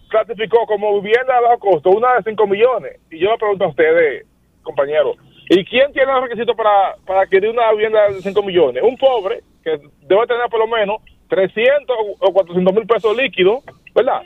clasificó 0.07 0.65
como 0.65 1.02
vivienda 1.02 1.36
a 1.38 1.41
bajo 1.41 1.60
costo 1.60 1.90
una 1.90 2.15
de 2.15 2.23
5 2.23 2.48
millones. 2.48 2.98
Y 3.11 3.19
yo 3.19 3.30
le 3.30 3.38
pregunto 3.38 3.65
a 3.65 3.68
ustedes, 3.68 4.26
compañeros, 4.61 5.18
¿y 5.49 5.65
quién 5.65 5.91
tiene 5.91 6.14
los 6.14 6.23
requisitos 6.23 6.56
para, 6.56 6.95
para 7.06 7.23
adquirir 7.23 7.49
una 7.49 7.73
vivienda 7.73 8.10
de 8.10 8.22
5 8.22 8.41
millones? 8.44 8.82
Un 8.82 8.95
pobre 8.95 9.41
que 9.65 9.82
debe 10.07 10.28
tener 10.28 10.48
por 10.49 10.61
lo 10.61 10.68
menos 10.68 11.02
300 11.28 11.98
o 12.19 12.32
400 12.32 12.73
mil 12.73 12.88
pesos 12.88 13.18
líquidos, 13.18 13.65
¿verdad? 13.94 14.22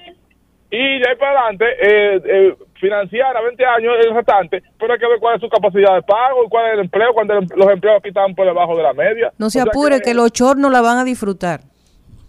Y 0.69 0.99
de 0.99 1.09
ahí 1.09 1.15
para 1.15 1.31
adelante, 1.31 1.65
eh, 1.81 2.21
eh, 2.25 2.55
financiar 2.79 3.35
a 3.35 3.41
20 3.41 3.65
años 3.65 3.93
el 4.03 4.13
restante, 4.13 4.63
pero 4.79 4.93
hay 4.93 4.99
que 4.99 5.07
ver 5.07 5.19
cuál 5.19 5.35
es 5.35 5.41
su 5.41 5.49
capacidad 5.49 5.95
de 5.95 6.01
pago 6.03 6.43
y 6.45 6.49
cuál 6.49 6.67
es 6.67 6.73
el 6.73 6.79
empleo 6.81 7.13
cuando 7.13 7.33
los 7.35 7.69
empleos 7.69 7.97
aquí 7.99 8.09
están 8.09 8.35
por 8.35 8.45
debajo 8.45 8.75
de 8.75 8.83
la 8.83 8.93
media. 8.93 9.31
No 9.37 9.49
se 9.49 9.61
apure, 9.61 10.01
que, 10.01 10.13
los 10.13 10.31
chornos 10.31 10.71
la 10.71 10.81
van 10.81 10.97
a 10.97 11.03
disfrutar. 11.03 11.61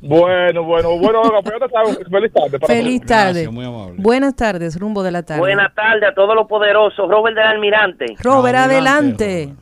Bueno, 0.01 0.63
bueno, 0.63 0.99
bueno, 0.99 1.23
feliz 2.11 2.33
tarde. 2.33 2.59
feliz 2.67 3.07
tarde. 3.07 3.49
Buenas 3.97 4.37
tardes, 4.37 4.79
rumbo 4.79 5.03
de 5.03 5.11
la 5.11 5.23
tarde. 5.23 5.41
Buenas 5.41 5.75
tardes 5.75 6.11
a 6.11 6.15
todos 6.15 6.35
los 6.35 6.47
poderosos. 6.47 7.09
Robert 7.09 7.37
del 7.37 7.47
Almirante. 7.47 8.07
Robert, 8.23 8.57
adelante. 8.57 9.53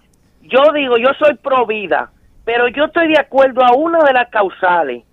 Yo 0.43 0.73
digo, 0.75 0.97
yo 0.99 1.09
soy 1.19 1.35
pro 1.37 1.67
vida, 1.67 2.11
pero 2.45 2.69
yo 2.69 2.85
estoy 2.85 3.09
de 3.09 3.19
acuerdo 3.19 3.65
a 3.65 3.75
una 3.75 4.01
de 4.01 4.13
las 4.13 4.29
causales, 4.29 5.05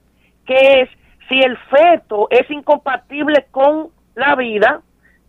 que 0.45 0.81
es 0.81 0.89
si 1.29 1.39
el 1.39 1.57
feto 1.57 2.27
es 2.29 2.49
incompatible 2.51 3.45
con 3.51 3.89
la 4.15 4.35
vida, 4.35 4.81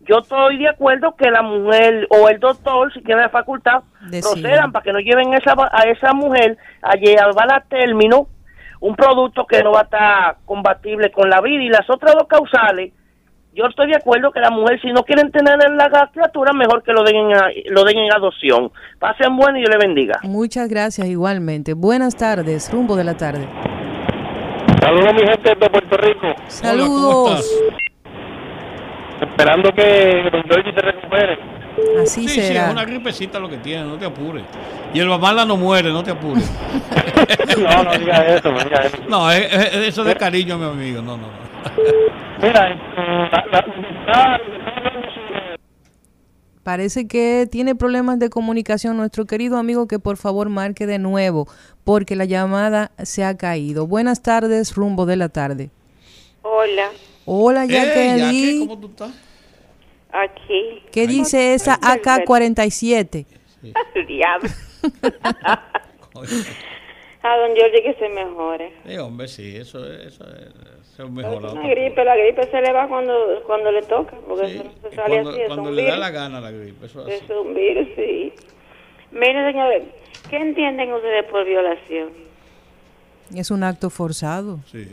yo 0.06 0.18
estoy 0.18 0.58
de 0.58 0.68
acuerdo 0.68 1.14
que 1.16 1.30
la 1.30 1.42
mujer 1.42 2.06
o 2.10 2.28
el 2.28 2.40
doctor, 2.40 2.92
si 2.92 3.02
tiene 3.02 3.22
la 3.22 3.28
facultad, 3.28 3.82
procedan 4.10 4.72
para 4.72 4.82
que 4.82 4.92
no 4.92 4.98
lleven 4.98 5.32
esa, 5.34 5.54
a 5.70 5.82
esa 5.84 6.12
mujer 6.12 6.58
a 6.82 6.94
llevar 6.96 7.52
a 7.52 7.60
término 7.60 8.26
un 8.80 8.96
producto 8.96 9.46
que 9.46 9.62
no 9.62 9.72
va 9.72 9.80
a 9.80 9.84
estar 9.84 10.36
compatible 10.44 11.12
con 11.12 11.30
la 11.30 11.40
vida. 11.40 11.62
Y 11.62 11.68
las 11.68 11.88
otras 11.88 12.14
dos 12.14 12.26
causales, 12.26 12.92
yo 13.54 13.66
estoy 13.66 13.90
de 13.90 13.96
acuerdo 13.96 14.32
que 14.32 14.40
la 14.40 14.50
mujer, 14.50 14.80
si 14.80 14.92
no 14.92 15.04
quieren 15.04 15.30
tener 15.30 15.56
la 15.70 16.10
criatura, 16.12 16.52
mejor 16.52 16.82
que 16.82 16.92
lo 16.92 17.04
den, 17.04 17.16
en, 17.16 17.30
lo 17.68 17.84
den 17.84 17.98
en 17.98 18.12
adopción. 18.12 18.72
Pasen 18.98 19.36
bueno 19.36 19.58
y 19.58 19.64
yo 19.64 19.70
le 19.70 19.78
bendiga. 19.78 20.18
Muchas 20.24 20.68
gracias 20.68 21.06
igualmente. 21.06 21.74
Buenas 21.74 22.16
tardes, 22.16 22.72
rumbo 22.72 22.96
de 22.96 23.04
la 23.04 23.16
tarde. 23.16 23.46
Saludos 24.80 25.14
mi 25.14 25.20
gente 25.20 25.54
de 25.54 25.70
Puerto 25.70 25.96
Rico. 25.96 26.26
Saludos 26.48 27.48
esperando 29.22 29.72
que 29.72 30.28
Don 30.30 30.42
George 30.44 30.72
se 30.72 30.80
recupere. 30.80 31.38
Así 32.02 32.28
sí, 32.28 32.40
será. 32.40 32.46
Sí, 32.46 32.56
es 32.66 32.72
una 32.72 32.84
gripecita 32.84 33.38
lo 33.38 33.48
que 33.48 33.58
tiene, 33.58 33.84
no 33.84 33.96
te 33.96 34.04
apures. 34.04 34.44
Y 34.92 35.00
el 35.00 35.08
mamá 35.08 35.44
no 35.44 35.56
muere, 35.56 35.90
no 35.90 36.02
te 36.02 36.10
apures. 36.10 36.50
no, 37.58 37.82
no 37.84 37.92
diga 37.98 38.26
eso, 38.26 38.52
no 38.52 38.58
diga 38.58 38.80
eso. 38.80 38.96
No, 39.08 39.30
es, 39.30 39.52
es, 39.52 39.74
eso 39.88 40.04
de 40.04 40.14
cariño, 40.16 40.58
mi 40.58 40.66
amigo, 40.66 41.02
no, 41.02 41.16
no, 41.16 41.28
no. 41.28 41.52
Mira, 42.42 42.68
la, 43.30 43.64
la, 44.06 44.40
Parece 46.62 47.08
que 47.08 47.48
tiene 47.50 47.74
problemas 47.74 48.20
de 48.20 48.30
comunicación 48.30 48.96
nuestro 48.96 49.24
querido 49.24 49.58
amigo 49.58 49.88
que 49.88 49.98
por 49.98 50.16
favor 50.16 50.48
marque 50.48 50.86
de 50.86 51.00
nuevo 51.00 51.48
porque 51.82 52.14
la 52.14 52.24
llamada 52.24 52.92
se 53.02 53.24
ha 53.24 53.36
caído. 53.36 53.86
Buenas 53.88 54.22
tardes, 54.22 54.74
rumbo 54.76 55.04
de 55.04 55.16
la 55.16 55.28
tarde. 55.28 55.70
Hola. 56.42 56.90
Hola, 57.24 57.66
Jacqueline. 57.66 58.66
¿Cómo 58.66 58.80
tú 58.80 58.88
estás? 58.88 59.12
Aquí. 60.10 60.82
¿Qué 60.90 61.06
dice 61.06 61.54
esa 61.54 61.78
AK-47? 61.80 63.26
Diablo. 64.06 64.48
A 67.24 67.36
don 67.36 67.50
Jorge 67.50 67.82
que 67.84 67.94
se 68.00 68.08
mejore. 68.08 68.72
Sí, 68.84 68.98
hombre, 68.98 69.28
sí, 69.28 69.56
eso, 69.56 69.78
eso, 69.92 70.24
eso 70.24 71.04
es 71.04 71.10
mejorado. 71.10 71.52
Una 71.52 71.68
gripe, 71.68 72.04
la 72.04 72.16
gripe 72.16 72.50
se 72.50 72.60
le 72.60 72.72
va 72.72 72.88
cuando, 72.88 73.14
cuando 73.46 73.70
le 73.70 73.82
toca, 73.82 74.16
porque 74.26 74.48
sí, 74.48 74.62
se 74.82 74.96
sale 74.96 75.22
cuando, 75.22 75.30
así. 75.30 75.40
Cuando 75.46 75.70
le 75.70 75.84
da 75.84 75.96
la 75.98 76.10
gana 76.10 76.40
la 76.40 76.50
gripe, 76.50 76.84
eso 76.84 77.06
es 77.06 77.14
así. 77.14 77.24
Es 77.24 77.30
un 77.30 77.54
virus, 77.54 77.86
sí. 77.94 78.32
Mire, 79.12 79.52
señores, 79.52 79.84
¿qué 80.28 80.36
entienden 80.36 80.92
ustedes 80.92 81.24
por 81.30 81.44
violación? 81.44 82.10
Es 83.32 83.52
un 83.52 83.62
acto 83.62 83.88
forzado. 83.88 84.58
Sí 84.66 84.88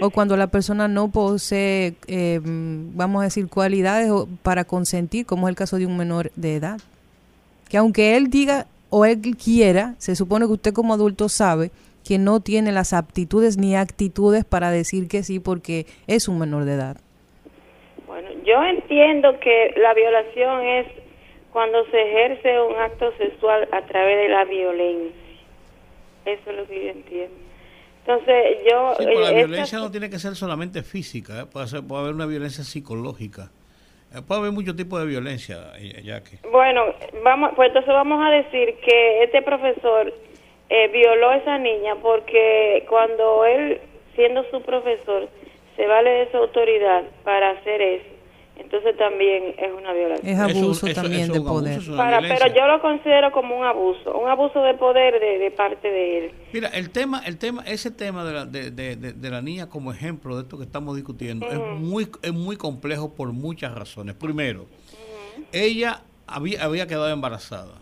o 0.00 0.10
cuando 0.10 0.36
la 0.36 0.48
persona 0.48 0.88
no 0.88 1.10
posee, 1.10 1.94
eh, 2.06 2.40
vamos 2.42 3.20
a 3.20 3.24
decir, 3.24 3.48
cualidades 3.48 4.10
para 4.42 4.64
consentir, 4.64 5.26
como 5.26 5.48
es 5.48 5.52
el 5.52 5.56
caso 5.56 5.78
de 5.78 5.86
un 5.86 5.96
menor 5.96 6.30
de 6.36 6.56
edad. 6.56 6.78
Que 7.68 7.76
aunque 7.76 8.16
él 8.16 8.28
diga 8.28 8.66
o 8.90 9.04
él 9.04 9.20
quiera, 9.42 9.94
se 9.98 10.14
supone 10.16 10.46
que 10.46 10.52
usted 10.52 10.72
como 10.72 10.94
adulto 10.94 11.28
sabe 11.28 11.70
que 12.06 12.18
no 12.18 12.40
tiene 12.40 12.70
las 12.70 12.92
aptitudes 12.92 13.56
ni 13.56 13.76
actitudes 13.76 14.44
para 14.44 14.70
decir 14.70 15.08
que 15.08 15.22
sí 15.22 15.40
porque 15.40 15.86
es 16.06 16.28
un 16.28 16.38
menor 16.38 16.64
de 16.64 16.74
edad. 16.74 16.96
Bueno, 18.06 18.28
yo 18.44 18.62
entiendo 18.62 19.40
que 19.40 19.74
la 19.76 19.94
violación 19.94 20.66
es 20.66 20.86
cuando 21.52 21.84
se 21.86 22.02
ejerce 22.02 22.60
un 22.60 22.76
acto 22.76 23.12
sexual 23.16 23.68
a 23.72 23.82
través 23.86 24.18
de 24.18 24.28
la 24.28 24.44
violencia. 24.44 25.20
Eso 26.26 26.50
es 26.50 26.56
lo 26.56 26.66
que 26.66 26.84
yo 26.84 26.90
entiendo. 26.90 27.43
Entonces, 28.06 28.58
yo... 28.70 28.94
Sí, 28.98 29.04
la 29.06 29.30
eh, 29.30 29.34
violencia 29.34 29.78
no 29.78 29.90
tiene 29.90 30.10
que 30.10 30.18
ser 30.18 30.36
solamente 30.36 30.82
física, 30.82 31.40
¿eh? 31.40 31.46
puede, 31.46 31.82
puede 31.82 32.02
haber 32.02 32.14
una 32.14 32.26
violencia 32.26 32.62
psicológica. 32.62 33.50
Eh, 34.14 34.20
puede 34.26 34.42
haber 34.42 34.52
muchos 34.52 34.76
tipos 34.76 35.00
de 35.00 35.06
violencia, 35.06 35.72
ya 36.02 36.22
que... 36.22 36.36
Bueno, 36.50 36.84
vamos, 37.22 37.52
pues 37.56 37.68
entonces 37.68 37.94
vamos 37.94 38.22
a 38.22 38.30
decir 38.30 38.74
que 38.84 39.22
este 39.24 39.40
profesor 39.40 40.12
violó 40.92 41.30
a 41.30 41.36
esa 41.36 41.56
niña 41.58 41.94
porque 42.02 42.84
cuando 42.88 43.44
él, 43.46 43.80
siendo 44.14 44.44
su 44.50 44.60
profesor, 44.60 45.28
se 45.76 45.86
vale 45.86 46.10
de 46.10 46.30
su 46.30 46.36
autoridad 46.36 47.04
para 47.22 47.50
hacer 47.50 47.80
eso, 47.80 48.13
entonces 48.56 48.96
también 48.96 49.54
es 49.58 49.72
una 49.72 49.92
violación. 49.92 50.28
Es 50.28 50.38
abuso 50.38 50.86
también 50.94 51.32
de 51.32 51.40
poder. 51.40 51.80
pero 51.86 52.54
yo 52.54 52.66
lo 52.66 52.80
considero 52.80 53.32
como 53.32 53.58
un 53.58 53.64
abuso, 53.64 54.16
un 54.16 54.28
abuso 54.28 54.62
de 54.62 54.74
poder 54.74 55.18
de, 55.20 55.50
parte 55.50 55.88
de 55.90 56.18
él. 56.18 56.32
Mira, 56.52 56.68
el 56.68 56.90
tema, 56.90 57.22
el 57.26 57.36
tema, 57.38 57.62
ese 57.66 57.90
tema 57.90 58.24
de 58.24 58.32
la, 58.32 58.46
de, 58.46 58.70
de, 58.70 59.30
la 59.30 59.42
niña 59.42 59.68
como 59.68 59.92
ejemplo 59.92 60.36
de 60.36 60.42
esto 60.42 60.56
que 60.56 60.64
estamos 60.64 60.94
discutiendo 60.94 61.48
es 61.50 61.58
muy, 61.58 62.08
es 62.22 62.32
muy 62.32 62.56
complejo 62.56 63.12
por 63.14 63.32
muchas 63.32 63.74
razones. 63.74 64.14
Primero, 64.14 64.66
ella 65.52 66.02
había, 66.26 66.64
había 66.64 66.86
quedado 66.86 67.10
embarazada. 67.10 67.74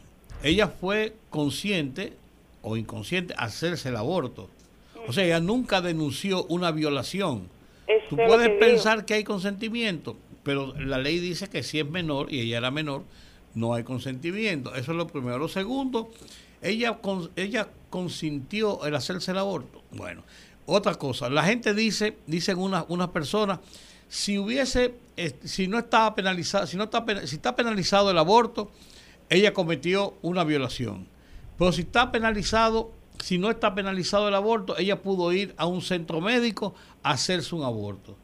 Ella 0.42 0.68
fue 0.68 1.12
consciente 1.30 2.14
o 2.62 2.76
inconsciente 2.76 3.34
a 3.36 3.44
hacerse 3.44 3.90
el 3.90 3.96
aborto. 3.96 4.48
O 5.06 5.12
sea, 5.12 5.24
ella 5.24 5.40
nunca 5.40 5.80
denunció 5.80 6.44
una 6.44 6.70
violación. 6.70 7.48
Tú 8.08 8.16
puedes 8.16 8.48
pensar 8.58 9.04
que 9.04 9.14
hay 9.14 9.24
consentimiento, 9.24 10.16
pero 10.42 10.74
la 10.78 10.98
ley 10.98 11.18
dice 11.18 11.48
que 11.48 11.62
si 11.62 11.78
es 11.78 11.88
menor 11.88 12.32
y 12.32 12.40
ella 12.40 12.58
era 12.58 12.70
menor, 12.70 13.04
no 13.54 13.74
hay 13.74 13.84
consentimiento. 13.84 14.74
Eso 14.74 14.92
es 14.92 14.98
lo 14.98 15.06
primero. 15.06 15.38
Lo 15.38 15.48
segundo, 15.48 16.10
ella, 16.62 16.98
consintió 17.90 18.84
el 18.86 18.94
hacerse 18.94 19.32
el 19.32 19.38
aborto. 19.38 19.82
Bueno, 19.92 20.22
otra 20.66 20.94
cosa, 20.94 21.28
la 21.28 21.44
gente 21.44 21.74
dice, 21.74 22.16
dicen 22.26 22.58
unas 22.58 22.84
unas 22.88 23.08
personas, 23.08 23.60
si 24.08 24.38
hubiese, 24.38 24.94
eh, 25.16 25.34
si 25.44 25.68
no 25.68 25.78
estaba 25.78 26.14
penalizado, 26.14 26.66
si 26.66 26.76
no 26.76 26.84
está, 26.84 27.04
si 27.26 27.36
está 27.36 27.56
penalizado 27.56 28.10
el 28.10 28.18
aborto, 28.18 28.70
ella 29.28 29.52
cometió 29.52 30.14
una 30.22 30.44
violación. 30.44 31.06
Pero 31.58 31.72
si 31.72 31.82
está 31.82 32.12
penalizado, 32.12 32.92
si 33.22 33.38
no 33.38 33.50
está 33.50 33.74
penalizado 33.74 34.28
el 34.28 34.34
aborto, 34.34 34.76
ella 34.78 35.02
pudo 35.02 35.32
ir 35.32 35.54
a 35.56 35.66
un 35.66 35.82
centro 35.82 36.20
médico 36.20 36.74
a 37.02 37.12
hacerse 37.12 37.54
un 37.54 37.64
aborto. 37.64 38.16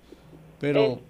Pero 0.61 1.01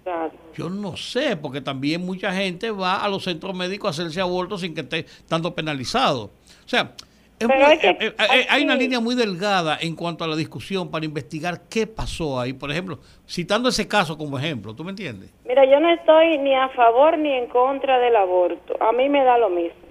yo 0.55 0.69
no 0.69 0.95
sé, 0.95 1.35
porque 1.35 1.61
también 1.61 2.05
mucha 2.05 2.31
gente 2.31 2.71
va 2.71 3.03
a 3.03 3.09
los 3.09 3.23
centros 3.23 3.55
médicos 3.55 3.87
a 3.87 4.01
hacerse 4.01 4.21
aborto 4.21 4.57
sin 4.57 4.75
que 4.75 4.81
esté 4.81 5.05
tanto 5.27 5.55
penalizado. 5.55 6.25
O 6.25 6.67
sea, 6.67 6.93
eh, 7.39 7.47
eh, 7.83 7.97
eh, 8.01 8.45
hay 8.49 8.63
una 8.63 8.75
línea 8.75 8.99
muy 8.99 9.15
delgada 9.15 9.77
en 9.79 9.95
cuanto 9.95 10.25
a 10.25 10.27
la 10.27 10.35
discusión 10.35 10.91
para 10.91 11.05
investigar 11.05 11.61
qué 11.69 11.87
pasó 11.87 12.37
ahí. 12.39 12.51
Por 12.51 12.69
ejemplo, 12.69 12.99
citando 13.25 13.69
ese 13.69 13.87
caso 13.87 14.17
como 14.17 14.37
ejemplo, 14.37 14.75
¿tú 14.75 14.83
me 14.83 14.91
entiendes? 14.91 15.33
Mira, 15.45 15.63
yo 15.63 15.79
no 15.79 15.89
estoy 15.89 16.37
ni 16.39 16.53
a 16.53 16.67
favor 16.69 17.17
ni 17.17 17.31
en 17.31 17.47
contra 17.47 17.97
del 17.99 18.17
aborto. 18.17 18.75
A 18.83 18.91
mí 18.91 19.07
me 19.07 19.23
da 19.23 19.37
lo 19.37 19.49
mismo. 19.49 19.89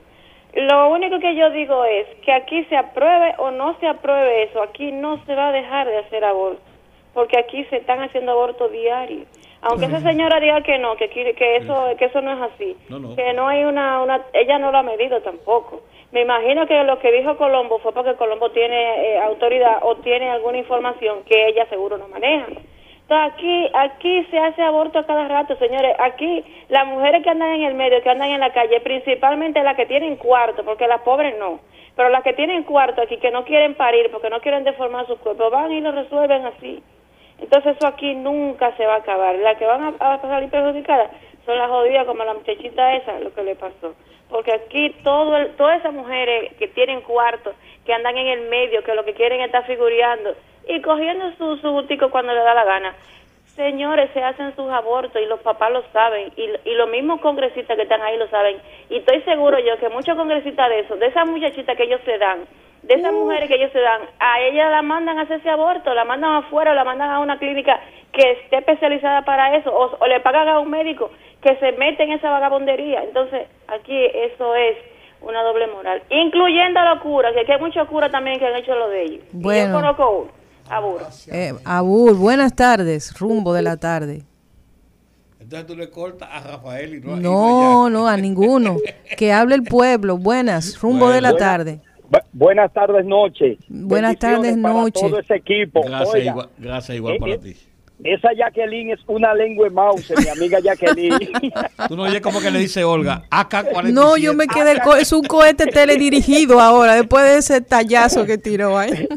Lo 0.54 0.90
único 0.90 1.18
que 1.20 1.34
yo 1.36 1.50
digo 1.50 1.84
es 1.84 2.06
que 2.24 2.32
aquí 2.32 2.64
se 2.64 2.76
apruebe 2.76 3.34
o 3.38 3.50
no 3.50 3.78
se 3.80 3.86
apruebe 3.86 4.44
eso, 4.44 4.62
aquí 4.62 4.92
no 4.92 5.24
se 5.24 5.34
va 5.34 5.48
a 5.48 5.52
dejar 5.52 5.86
de 5.86 5.98
hacer 5.98 6.24
aborto, 6.24 6.62
porque 7.14 7.38
aquí 7.38 7.64
se 7.66 7.76
están 7.76 8.00
haciendo 8.00 8.32
abortos 8.32 8.72
diarios. 8.72 9.26
Aunque 9.60 9.86
esa 9.86 10.00
señora 10.00 10.38
diga 10.38 10.60
que 10.62 10.78
no, 10.78 10.96
que, 10.96 11.08
que 11.08 11.56
eso 11.56 11.96
que 11.98 12.04
eso 12.04 12.20
no 12.20 12.32
es 12.32 12.52
así, 12.52 12.76
que 13.16 13.32
no 13.32 13.48
hay 13.48 13.64
una, 13.64 14.02
una, 14.02 14.22
ella 14.32 14.58
no 14.58 14.70
lo 14.70 14.78
ha 14.78 14.82
medido 14.82 15.20
tampoco. 15.22 15.82
Me 16.12 16.22
imagino 16.22 16.66
que 16.66 16.82
lo 16.84 16.98
que 17.00 17.12
dijo 17.12 17.36
Colombo 17.36 17.78
fue 17.80 17.92
porque 17.92 18.14
Colombo 18.14 18.50
tiene 18.50 19.14
eh, 19.14 19.18
autoridad 19.18 19.78
o 19.82 19.96
tiene 19.96 20.30
alguna 20.30 20.58
información 20.58 21.22
que 21.24 21.48
ella 21.48 21.66
seguro 21.66 21.98
no 21.98 22.08
maneja. 22.08 22.46
Entonces 22.46 23.32
aquí, 23.32 23.70
aquí 23.74 24.24
se 24.30 24.38
hace 24.38 24.62
aborto 24.62 24.98
a 24.98 25.06
cada 25.06 25.28
rato, 25.28 25.56
señores. 25.56 25.96
Aquí 25.98 26.44
las 26.68 26.86
mujeres 26.86 27.22
que 27.22 27.30
andan 27.30 27.50
en 27.50 27.64
el 27.64 27.74
medio, 27.74 28.02
que 28.02 28.10
andan 28.10 28.30
en 28.30 28.40
la 28.40 28.52
calle, 28.52 28.80
principalmente 28.80 29.62
las 29.62 29.76
que 29.76 29.86
tienen 29.86 30.16
cuarto, 30.16 30.62
porque 30.64 30.86
las 30.86 31.00
pobres 31.00 31.34
no, 31.38 31.60
pero 31.96 32.10
las 32.10 32.22
que 32.22 32.34
tienen 32.34 32.64
cuarto 32.64 33.02
aquí, 33.02 33.16
que 33.16 33.30
no 33.30 33.44
quieren 33.44 33.74
parir, 33.74 34.10
porque 34.10 34.30
no 34.30 34.40
quieren 34.40 34.62
deformar 34.62 35.06
sus 35.06 35.18
cuerpos, 35.18 35.50
van 35.50 35.72
y 35.72 35.80
lo 35.80 35.92
resuelven 35.92 36.46
así. 36.46 36.82
Entonces 37.40 37.76
eso 37.76 37.86
aquí 37.86 38.14
nunca 38.14 38.76
se 38.76 38.86
va 38.86 38.94
a 38.94 38.98
acabar. 38.98 39.34
Las 39.36 39.56
que 39.56 39.64
van 39.64 39.82
a, 40.00 40.14
a 40.14 40.20
salir 40.20 40.50
perjudicadas 40.50 41.10
son 41.46 41.56
las 41.56 41.68
jodidas 41.68 42.06
como 42.06 42.24
la 42.24 42.34
muchachita 42.34 42.94
esa, 42.94 43.18
lo 43.20 43.32
que 43.32 43.42
le 43.42 43.56
pasó. 43.56 43.94
Porque 44.28 44.52
aquí 44.52 44.94
todo 45.02 45.34
todas 45.56 45.80
esas 45.80 45.94
mujeres 45.94 46.52
que 46.58 46.68
tienen 46.68 47.00
cuartos, 47.00 47.54
que 47.86 47.94
andan 47.94 48.16
en 48.18 48.26
el 48.26 48.48
medio, 48.48 48.84
que 48.84 48.94
lo 48.94 49.04
que 49.04 49.14
quieren 49.14 49.40
es 49.40 49.46
estar 49.46 49.64
figureando 49.64 50.34
y 50.68 50.82
cogiendo 50.82 51.32
su, 51.38 51.56
su 51.56 52.10
cuando 52.10 52.34
le 52.34 52.40
da 52.40 52.54
la 52.54 52.64
gana. 52.64 52.94
Señores, 53.58 54.08
se 54.14 54.22
hacen 54.22 54.54
sus 54.54 54.70
abortos 54.70 55.20
y 55.20 55.26
los 55.26 55.40
papás 55.40 55.72
lo 55.72 55.82
saben 55.92 56.30
y, 56.36 56.42
y 56.64 56.74
los 56.74 56.88
mismos 56.88 57.20
congresistas 57.20 57.76
que 57.76 57.82
están 57.82 58.00
ahí 58.02 58.16
lo 58.16 58.28
saben. 58.28 58.56
Y 58.88 58.98
estoy 58.98 59.20
seguro 59.22 59.58
yo 59.58 59.76
que 59.78 59.88
muchos 59.88 60.16
congresistas 60.16 60.68
de 60.68 60.78
eso, 60.78 60.94
de 60.94 61.06
esas 61.06 61.28
muchachitas 61.28 61.76
que 61.76 61.82
ellos 61.82 62.00
se 62.04 62.18
dan, 62.18 62.46
de 62.84 62.94
esas 62.94 63.12
mujeres 63.12 63.48
que 63.48 63.56
ellos 63.56 63.72
se 63.72 63.80
dan, 63.80 64.02
a 64.20 64.40
ella 64.42 64.68
la 64.68 64.82
mandan 64.82 65.18
a 65.18 65.22
hacerse 65.22 65.50
aborto, 65.50 65.92
la 65.92 66.04
mandan 66.04 66.34
afuera, 66.34 66.72
la 66.72 66.84
mandan 66.84 67.10
a 67.10 67.18
una 67.18 67.36
clínica 67.40 67.80
que 68.12 68.30
esté 68.30 68.58
especializada 68.58 69.22
para 69.22 69.56
eso, 69.56 69.74
o, 69.74 70.06
le 70.06 70.20
pagan 70.20 70.48
a 70.48 70.60
un 70.60 70.70
médico 70.70 71.10
que 71.42 71.56
se 71.56 71.72
mete 71.72 72.04
en 72.04 72.12
esa 72.12 72.30
vagabondería. 72.30 73.02
Entonces, 73.02 73.48
aquí 73.66 74.06
eso 74.14 74.54
es 74.54 74.76
una 75.20 75.42
doble 75.42 75.66
moral, 75.66 76.00
incluyendo 76.10 76.78
a 76.78 76.94
los 76.94 77.02
curas, 77.02 77.34
que 77.44 77.52
hay 77.52 77.60
muchos 77.60 77.88
curas 77.88 78.12
también 78.12 78.38
que 78.38 78.46
han 78.46 78.54
hecho 78.54 78.76
lo 78.76 78.88
de 78.88 79.02
ellos. 79.02 79.24
Bueno. 79.32 79.66
yo 79.66 79.72
conozco 79.72 80.10
uno, 80.10 80.37
Abur. 80.70 81.02
Eh, 81.28 81.54
Abur, 81.64 82.16
buenas 82.16 82.54
tardes, 82.54 83.18
rumbo 83.18 83.52
de 83.52 83.62
la 83.62 83.76
tarde. 83.76 84.22
Entonces 85.40 85.66
tú 85.66 85.76
le 85.76 85.88
cortas 85.88 86.28
a 86.30 86.40
Rafael 86.40 86.96
y 86.96 87.00
no, 87.00 87.16
no, 87.16 87.90
no, 87.90 88.08
a 88.08 88.16
ninguno. 88.16 88.76
que 89.16 89.32
hable 89.32 89.54
el 89.54 89.62
pueblo. 89.62 90.18
Buenas, 90.18 90.78
rumbo 90.80 91.10
de 91.10 91.20
la 91.20 91.36
tarde 91.36 91.80
buenas 92.32 92.72
tardes, 92.72 93.04
noche. 93.04 93.58
Buenas 93.68 94.18
tardes, 94.18 94.56
noche. 94.56 95.00
Todo 95.00 95.18
ese 95.18 95.36
equipo. 95.36 95.82
Gracias, 95.82 96.24
igual, 96.24 96.48
gracias 96.58 96.96
igual 96.96 97.14
eh, 97.14 97.18
para 97.20 97.32
eh, 97.34 97.38
ti. 97.38 97.56
Esa 98.04 98.32
Jacqueline 98.32 98.92
es 98.92 99.00
una 99.08 99.34
lengua 99.34 99.68
mouse, 99.70 100.12
mi 100.16 100.28
amiga 100.28 100.60
Jacqueline. 100.60 101.18
Tú 101.88 101.96
no 101.96 102.04
oyes 102.04 102.20
como 102.20 102.40
que 102.40 102.50
le 102.50 102.60
dice 102.60 102.84
Olga, 102.84 103.24
AK-47. 103.28 103.92
No, 103.92 104.16
yo 104.16 104.34
me 104.34 104.46
quedé, 104.46 104.78
es 105.00 105.12
un 105.12 105.24
cohete 105.24 105.66
teledirigido 105.66 106.60
ahora, 106.60 106.94
después 106.94 107.24
de 107.24 107.38
ese 107.38 107.60
tallazo 107.60 108.24
que 108.24 108.38
tiró 108.38 108.78
ahí. 108.78 108.90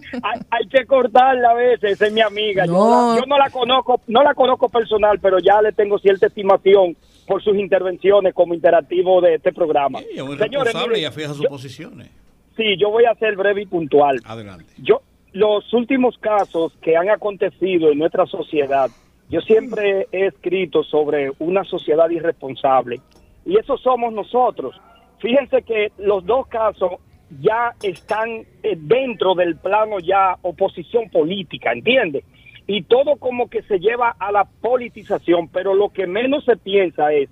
Hay, 0.49 0.67
que 0.67 0.85
cortarla 0.85 1.51
a 1.51 1.53
veces, 1.53 1.91
esa 1.91 2.07
es 2.07 2.13
mi 2.13 2.21
amiga. 2.21 2.65
Yo, 2.65 3.23
no 3.27 3.37
la 3.37 3.51
conozco, 3.51 4.01
no 4.07 4.23
la 4.23 4.33
conozco 4.33 4.67
personal, 4.69 5.19
pero 5.19 5.37
ya 5.37 5.61
le 5.61 5.73
tengo 5.73 5.99
cierta 5.99 6.25
estimación 6.25 6.95
por 7.27 7.43
sus 7.43 7.55
intervenciones 7.57 8.33
como 8.33 8.55
interactivo 8.55 9.21
de 9.21 9.35
este 9.35 9.53
programa. 9.53 9.99
Sí, 9.99 10.07
es 10.15 10.23
muy 10.23 10.37
Señores, 10.37 10.73
responsable 10.73 10.99
y 10.99 11.05
afija 11.05 11.33
sus 11.33 11.45
posiciones. 11.45 12.09
Sí, 12.57 12.77
yo 12.79 12.89
voy 12.89 13.05
a 13.05 13.15
ser 13.15 13.35
breve 13.35 13.61
y 13.61 13.65
puntual. 13.65 14.19
Adelante. 14.25 14.73
Yo, 14.77 15.00
los 15.33 15.73
últimos 15.73 16.17
casos 16.17 16.73
que 16.81 16.97
han 16.97 17.09
acontecido 17.09 17.91
en 17.91 17.99
nuestra 17.99 18.25
sociedad, 18.25 18.89
yo 19.29 19.39
siempre 19.41 20.07
he 20.11 20.27
escrito 20.27 20.83
sobre 20.83 21.31
una 21.39 21.63
sociedad 21.63 22.09
irresponsable 22.09 22.99
y 23.45 23.57
eso 23.57 23.77
somos 23.77 24.13
nosotros. 24.13 24.79
Fíjense 25.19 25.61
que 25.61 25.91
los 25.97 26.25
dos 26.25 26.47
casos 26.47 26.93
ya 27.39 27.73
están 27.81 28.29
eh, 28.63 28.75
dentro 28.77 29.35
del 29.35 29.55
plano 29.55 29.99
ya 29.99 30.35
oposición 30.41 31.09
política, 31.09 31.71
¿entiende? 31.71 32.23
Y 32.67 32.83
todo 32.83 33.15
como 33.15 33.49
que 33.49 33.61
se 33.63 33.79
lleva 33.79 34.15
a 34.19 34.31
la 34.31 34.43
politización, 34.43 35.47
pero 35.47 35.73
lo 35.73 35.89
que 35.89 36.07
menos 36.07 36.43
se 36.43 36.57
piensa 36.57 37.13
es 37.13 37.29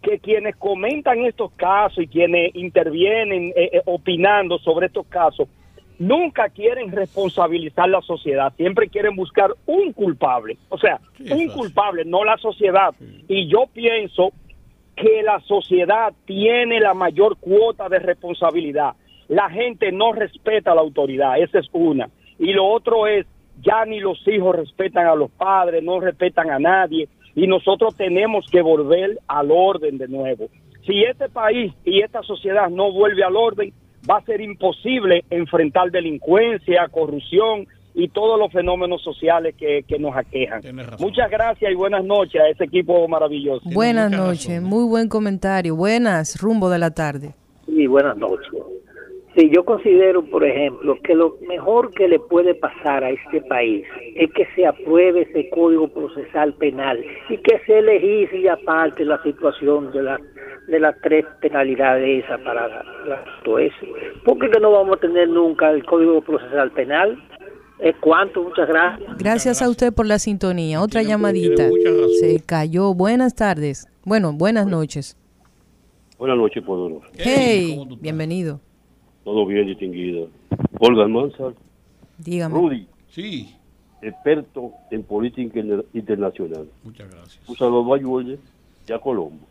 que 0.00 0.18
quienes 0.18 0.56
comentan 0.56 1.24
estos 1.24 1.52
casos 1.52 2.04
y 2.04 2.08
quienes 2.08 2.54
intervienen 2.54 3.52
eh, 3.56 3.70
eh, 3.72 3.82
opinando 3.84 4.58
sobre 4.58 4.86
estos 4.86 5.06
casos, 5.06 5.48
nunca 5.98 6.48
quieren 6.48 6.90
responsabilizar 6.90 7.88
la 7.88 8.00
sociedad, 8.02 8.52
siempre 8.56 8.88
quieren 8.88 9.16
buscar 9.16 9.50
un 9.66 9.92
culpable, 9.92 10.58
o 10.68 10.78
sea, 10.78 11.00
un 11.30 11.48
culpable, 11.48 12.04
no 12.04 12.24
la 12.24 12.36
sociedad. 12.38 12.94
Y 13.28 13.48
yo 13.48 13.66
pienso 13.72 14.32
que 14.96 15.22
la 15.22 15.40
sociedad 15.40 16.12
tiene 16.26 16.80
la 16.80 16.94
mayor 16.94 17.36
cuota 17.38 17.88
de 17.88 17.98
responsabilidad. 17.98 18.92
La 19.28 19.48
gente 19.48 19.92
no 19.92 20.12
respeta 20.12 20.72
a 20.72 20.74
la 20.74 20.82
autoridad, 20.82 21.38
esa 21.38 21.58
es 21.60 21.68
una. 21.72 22.08
Y 22.38 22.52
lo 22.52 22.66
otro 22.66 23.06
es, 23.06 23.26
ya 23.60 23.84
ni 23.84 24.00
los 24.00 24.26
hijos 24.26 24.56
respetan 24.56 25.06
a 25.06 25.14
los 25.14 25.30
padres, 25.30 25.82
no 25.82 26.00
respetan 26.00 26.50
a 26.50 26.58
nadie 26.58 27.08
y 27.34 27.46
nosotros 27.46 27.96
tenemos 27.96 28.46
que 28.50 28.62
volver 28.62 29.18
al 29.26 29.50
orden 29.50 29.98
de 29.98 30.08
nuevo. 30.08 30.48
Si 30.86 31.02
este 31.04 31.28
país 31.28 31.72
y 31.84 32.02
esta 32.02 32.22
sociedad 32.22 32.68
no 32.68 32.92
vuelve 32.92 33.22
al 33.22 33.36
orden, 33.36 33.72
va 34.08 34.18
a 34.18 34.24
ser 34.24 34.40
imposible 34.40 35.24
enfrentar 35.30 35.90
delincuencia, 35.90 36.88
corrupción 36.88 37.66
y 37.94 38.08
todos 38.08 38.38
los 38.38 38.50
fenómenos 38.52 39.02
sociales 39.02 39.54
que, 39.56 39.84
nos 39.98 40.16
aquejan. 40.16 40.62
Muchas 40.98 41.30
gracias 41.30 41.70
y 41.70 41.74
buenas 41.74 42.04
noches 42.04 42.40
a 42.40 42.48
ese 42.48 42.64
equipo 42.64 43.06
maravilloso. 43.06 43.68
Buenas 43.70 44.10
noches, 44.10 44.62
muy 44.62 44.84
buen 44.84 45.08
comentario. 45.08 45.76
Buenas, 45.76 46.40
rumbo 46.40 46.70
de 46.70 46.78
la 46.78 46.90
tarde. 46.90 47.34
Sí, 47.66 47.86
buenas 47.86 48.16
noches. 48.16 48.50
Sí, 49.36 49.50
yo 49.54 49.64
considero, 49.64 50.22
por 50.22 50.44
ejemplo, 50.44 50.98
que 51.02 51.14
lo 51.14 51.38
mejor 51.48 51.90
que 51.92 52.06
le 52.06 52.18
puede 52.18 52.54
pasar 52.54 53.02
a 53.02 53.10
este 53.10 53.40
país 53.42 53.86
es 54.14 54.30
que 54.32 54.46
se 54.54 54.66
apruebe 54.66 55.22
ese 55.22 55.48
Código 55.48 55.88
Procesal 55.88 56.52
Penal 56.54 57.02
y 57.30 57.38
que 57.38 57.58
se 57.66 57.80
legisle 57.80 58.50
aparte 58.50 59.04
la 59.04 59.22
situación 59.22 59.90
de 59.92 60.02
las 60.02 60.20
de 60.68 60.78
las 60.78 60.94
tres 61.02 61.24
penalidades 61.40 62.24
esas 62.24 62.40
para 62.42 62.84
todo 63.44 63.58
eso. 63.58 63.86
¿Por 64.24 64.38
qué 64.38 64.60
no 64.60 64.70
vamos 64.70 64.96
a 64.96 65.00
tener 65.00 65.28
nunca 65.28 65.70
el 65.70 65.84
Código 65.84 66.20
Procesal 66.20 66.70
Penal? 66.70 67.18
¿Es 67.80 67.96
cuánto? 68.00 68.42
Muchas 68.42 68.68
gracias. 68.68 69.18
Gracias 69.18 69.62
a 69.62 69.68
usted 69.68 69.92
por 69.92 70.06
la 70.06 70.18
sintonía. 70.18 70.80
Otra 70.80 71.02
llamadita. 71.02 71.68
Se 72.20 72.40
cayó. 72.46 72.94
Buenas 72.94 73.34
tardes. 73.34 73.88
Bueno, 74.04 74.32
buenas 74.32 74.66
noches. 74.66 75.16
Buenas 76.16 76.38
noches, 76.38 76.62
Podoro. 76.62 77.00
Hey, 77.14 77.80
bienvenido. 78.00 78.60
Todo 79.24 79.46
bien 79.46 79.66
distinguido. 79.66 80.28
Olga 80.78 81.04
Almanzar. 81.04 81.54
Dígame. 82.18 82.54
Rudy. 82.54 82.86
Sí. 83.10 83.54
Experto 84.00 84.72
en 84.90 85.04
política 85.04 85.60
internacional. 85.92 86.68
Muchas 86.82 87.08
gracias. 87.10 87.48
Un 87.48 87.56
saludo 87.56 87.94
a 87.94 87.98
Yuelle 87.98 88.38
y 88.88 88.92
a 88.92 88.98
Colombo. 88.98 89.46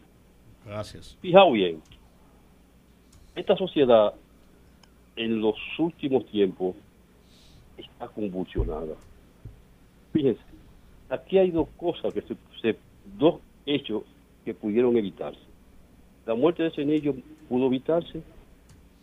Gracias. 0.65 1.17
Fijaos 1.21 1.53
bien. 1.53 1.81
Esta 3.35 3.55
sociedad 3.55 4.13
en 5.15 5.39
los 5.39 5.55
últimos 5.79 6.25
tiempos 6.25 6.75
está 7.77 8.07
convulsionada. 8.09 8.95
Fíjense, 10.11 10.41
aquí 11.09 11.37
hay 11.37 11.51
dos 11.51 11.69
cosas 11.77 12.13
que 12.13 12.21
se, 12.61 12.77
dos 13.17 13.39
hechos 13.65 14.03
que 14.43 14.53
pudieron 14.53 14.97
evitarse. 14.97 15.39
La 16.25 16.35
muerte 16.35 16.63
de 16.63 16.69
ese 16.69 16.85
niño 16.85 17.15
pudo 17.47 17.67
evitarse 17.67 18.21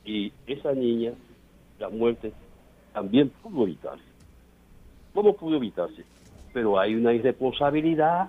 y 0.09 0.33
esa 0.47 0.73
niña, 0.73 1.13
la 1.79 1.91
muerte, 1.91 2.33
también 2.95 3.29
pudo 3.43 3.65
evitarse. 3.65 4.03
¿Cómo 5.13 5.37
pudo 5.37 5.57
evitarse? 5.57 6.03
Pero 6.55 6.79
hay 6.79 6.95
una 6.95 7.13
irresponsabilidad 7.13 8.29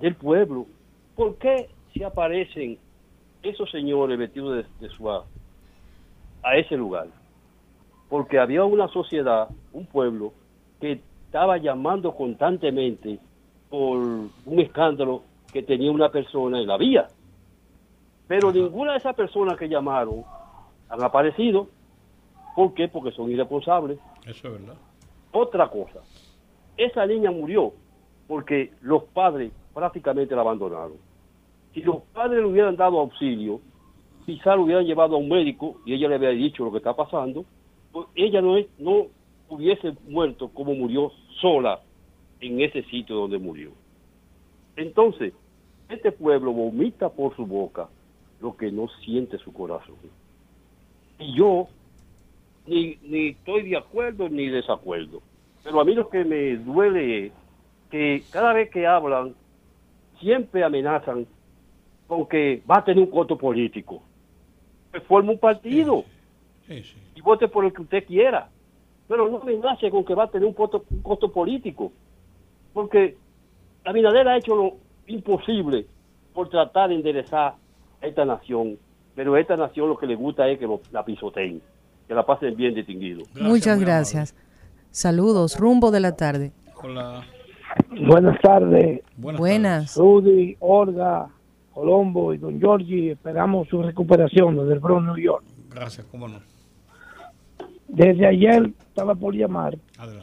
del 0.00 0.16
pueblo. 0.16 0.66
¿Por 1.14 1.36
qué 1.36 1.68
si 1.92 2.02
aparecen 2.02 2.76
esos 3.40 3.70
señores 3.70 4.18
vestidos 4.18 4.66
de, 4.80 4.88
de 4.88 5.20
a 6.42 6.56
ese 6.56 6.76
lugar? 6.76 7.06
Porque 8.08 8.40
había 8.40 8.64
una 8.64 8.88
sociedad, 8.88 9.48
un 9.72 9.86
pueblo, 9.86 10.32
que 10.80 11.00
estaba 11.26 11.56
llamando 11.58 12.16
constantemente 12.16 13.20
por 13.70 13.98
un 13.98 14.60
escándalo 14.60 15.22
que 15.52 15.62
tenía 15.62 15.92
una 15.92 16.08
persona 16.08 16.58
en 16.58 16.66
la 16.66 16.76
vía. 16.76 17.06
Pero 18.26 18.50
ninguna 18.50 18.92
de 18.92 18.98
esas 18.98 19.14
personas 19.14 19.56
que 19.56 19.68
llamaron 19.68 20.24
han 20.88 21.02
aparecido. 21.02 21.68
¿Por 22.54 22.74
qué? 22.74 22.88
Porque 22.88 23.12
son 23.12 23.30
irresponsables. 23.30 23.98
Eso 24.26 24.48
es 24.48 24.52
verdad. 24.54 24.76
Otra 25.32 25.68
cosa, 25.68 26.00
esa 26.76 27.06
niña 27.06 27.30
murió 27.30 27.72
porque 28.26 28.72
los 28.80 29.04
padres 29.04 29.52
prácticamente 29.74 30.34
la 30.34 30.40
abandonaron. 30.40 30.96
Si 31.74 31.82
los 31.82 32.02
padres 32.14 32.40
le 32.40 32.46
hubieran 32.46 32.76
dado 32.76 32.98
auxilio, 32.98 33.60
quizá 34.24 34.56
lo 34.56 34.62
hubieran 34.62 34.86
llevado 34.86 35.16
a 35.16 35.18
un 35.18 35.28
médico 35.28 35.76
y 35.84 35.94
ella 35.94 36.08
le 36.08 36.14
había 36.16 36.30
dicho 36.30 36.64
lo 36.64 36.72
que 36.72 36.78
está 36.78 36.96
pasando, 36.96 37.44
pues 37.92 38.06
ella 38.14 38.40
no, 38.40 38.56
es, 38.56 38.66
no 38.78 39.06
hubiese 39.48 39.94
muerto 40.08 40.48
como 40.48 40.74
murió 40.74 41.12
sola 41.40 41.80
en 42.40 42.60
ese 42.60 42.82
sitio 42.84 43.16
donde 43.16 43.38
murió. 43.38 43.72
Entonces, 44.76 45.32
este 45.88 46.12
pueblo 46.12 46.52
vomita 46.52 47.10
por 47.10 47.36
su 47.36 47.46
boca 47.46 47.88
lo 48.40 48.56
que 48.56 48.72
no 48.72 48.88
siente 49.04 49.38
su 49.38 49.52
corazón. 49.52 49.96
Y 51.18 51.36
yo 51.36 51.68
ni, 52.66 52.98
ni 53.02 53.28
estoy 53.28 53.68
de 53.70 53.76
acuerdo 53.76 54.28
ni 54.28 54.48
desacuerdo. 54.48 55.22
Pero 55.62 55.80
a 55.80 55.84
mí 55.84 55.94
lo 55.94 56.08
que 56.08 56.24
me 56.24 56.56
duele 56.56 57.26
es 57.26 57.32
que 57.90 58.22
cada 58.30 58.52
vez 58.52 58.70
que 58.70 58.86
hablan, 58.86 59.34
siempre 60.20 60.64
amenazan 60.64 61.26
con 62.06 62.26
que 62.26 62.62
va 62.68 62.78
a 62.78 62.84
tener 62.84 63.02
un 63.02 63.10
costo 63.10 63.36
político. 63.36 64.02
Pues 64.90 65.02
forma 65.04 65.32
un 65.32 65.38
partido 65.38 66.04
y 66.68 67.20
vote 67.20 67.48
por 67.48 67.64
el 67.64 67.72
que 67.72 67.82
usted 67.82 68.04
quiera. 68.06 68.48
Pero 69.08 69.28
no 69.28 69.38
amenace 69.38 69.90
con 69.90 70.04
que 70.04 70.14
va 70.14 70.24
a 70.24 70.30
tener 70.30 70.46
un 70.46 70.54
costo, 70.54 70.84
un 70.90 71.02
costo 71.02 71.32
político. 71.32 71.92
Porque 72.72 73.16
Abinader 73.84 74.28
ha 74.28 74.36
hecho 74.36 74.56
lo 74.56 74.76
imposible 75.06 75.86
por 76.34 76.48
tratar 76.48 76.88
de 76.88 76.96
enderezar 76.96 77.54
esta 78.00 78.24
nación 78.24 78.78
pero 79.16 79.34
a 79.34 79.40
esta 79.40 79.56
nación 79.56 79.88
lo 79.88 79.96
que 79.96 80.06
le 80.06 80.14
gusta 80.14 80.46
es 80.48 80.58
que 80.58 80.68
la 80.92 81.04
pisoteen, 81.04 81.60
que 82.06 82.14
la 82.14 82.24
pasen 82.24 82.54
bien 82.54 82.74
distinguido. 82.74 83.24
Muchas 83.40 83.80
gracias. 83.80 84.36
Saludos, 84.90 85.58
rumbo 85.58 85.90
de 85.90 86.00
la 86.00 86.14
tarde. 86.14 86.52
Hola. 86.82 87.24
Buenas 88.06 88.38
tardes. 88.40 89.00
Buenas. 89.16 89.96
Rudy, 89.96 90.56
Olga, 90.60 91.28
Colombo 91.72 92.32
y 92.32 92.38
Don 92.38 92.60
Giorgi, 92.60 93.10
esperamos 93.10 93.68
su 93.68 93.82
recuperación 93.82 94.56
desde 94.56 94.74
el 94.74 94.80
Bronx, 94.80 95.06
New 95.06 95.16
York. 95.16 95.44
Gracias, 95.70 96.06
cómo 96.10 96.28
no. 96.28 96.38
Desde 97.88 98.26
ayer 98.26 98.70
estaba 98.80 99.14
por 99.14 99.34
llamar 99.34 99.78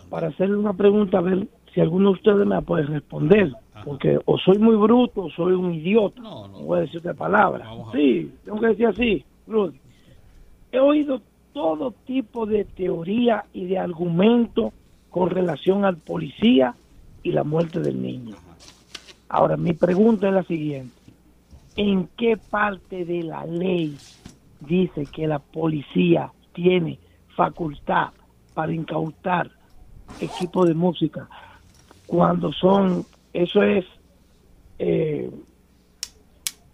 para 0.10 0.28
hacerle 0.28 0.58
una 0.58 0.74
pregunta 0.74 1.18
a 1.18 1.22
ver 1.22 1.48
si 1.74 1.82
alguno 1.82 2.10
de 2.10 2.16
ustedes 2.16 2.46
me 2.46 2.62
puede 2.62 2.84
responder 2.84 3.52
porque 3.84 4.20
o 4.26 4.38
soy 4.38 4.60
muy 4.60 4.76
bruto 4.76 5.24
o 5.24 5.30
soy 5.32 5.54
un 5.54 5.74
idiota. 5.74 6.22
No, 6.22 6.48
no. 6.48 6.60
voy 6.60 6.80
a 6.80 6.82
decir 6.82 7.00
otra 7.00 7.14
palabra. 7.14 7.68
Sí, 7.92 8.32
tengo 8.46 8.60
que 8.60 8.68
decir 8.68 8.88
así, 8.88 9.26
Rudy. 9.48 9.80
He 10.72 10.80
oído 10.80 11.22
todo 11.54 11.92
tipo 12.06 12.46
de 12.46 12.66
teoría 12.66 13.46
y 13.54 13.66
de 13.66 13.78
argumento 13.78 14.74
con 15.10 15.30
relación 15.30 15.86
al 15.86 15.98
policía 15.98 16.76
y 17.22 17.32
la 17.32 17.44
muerte 17.44 17.80
del 17.80 18.02
niño. 18.02 18.36
Ahora, 19.30 19.58
mi 19.58 19.74
pregunta 19.74 20.28
es 20.28 20.34
la 20.34 20.44
siguiente. 20.44 20.94
¿En 21.76 22.08
qué 22.18 22.38
parte 22.38 23.06
de 23.06 23.24
la 23.24 23.46
ley 23.46 23.98
dice 24.60 25.06
que 25.12 25.28
la 25.28 25.40
policía 25.40 26.32
tiene 26.54 27.00
facultad 27.36 28.10
para 28.54 28.74
incautar 28.74 29.50
equipo 30.20 30.66
de 30.66 30.74
música 30.74 31.28
cuando 32.06 32.52
son 32.54 33.06
eso 33.34 33.64
es, 33.64 33.86
eh, 34.80 35.30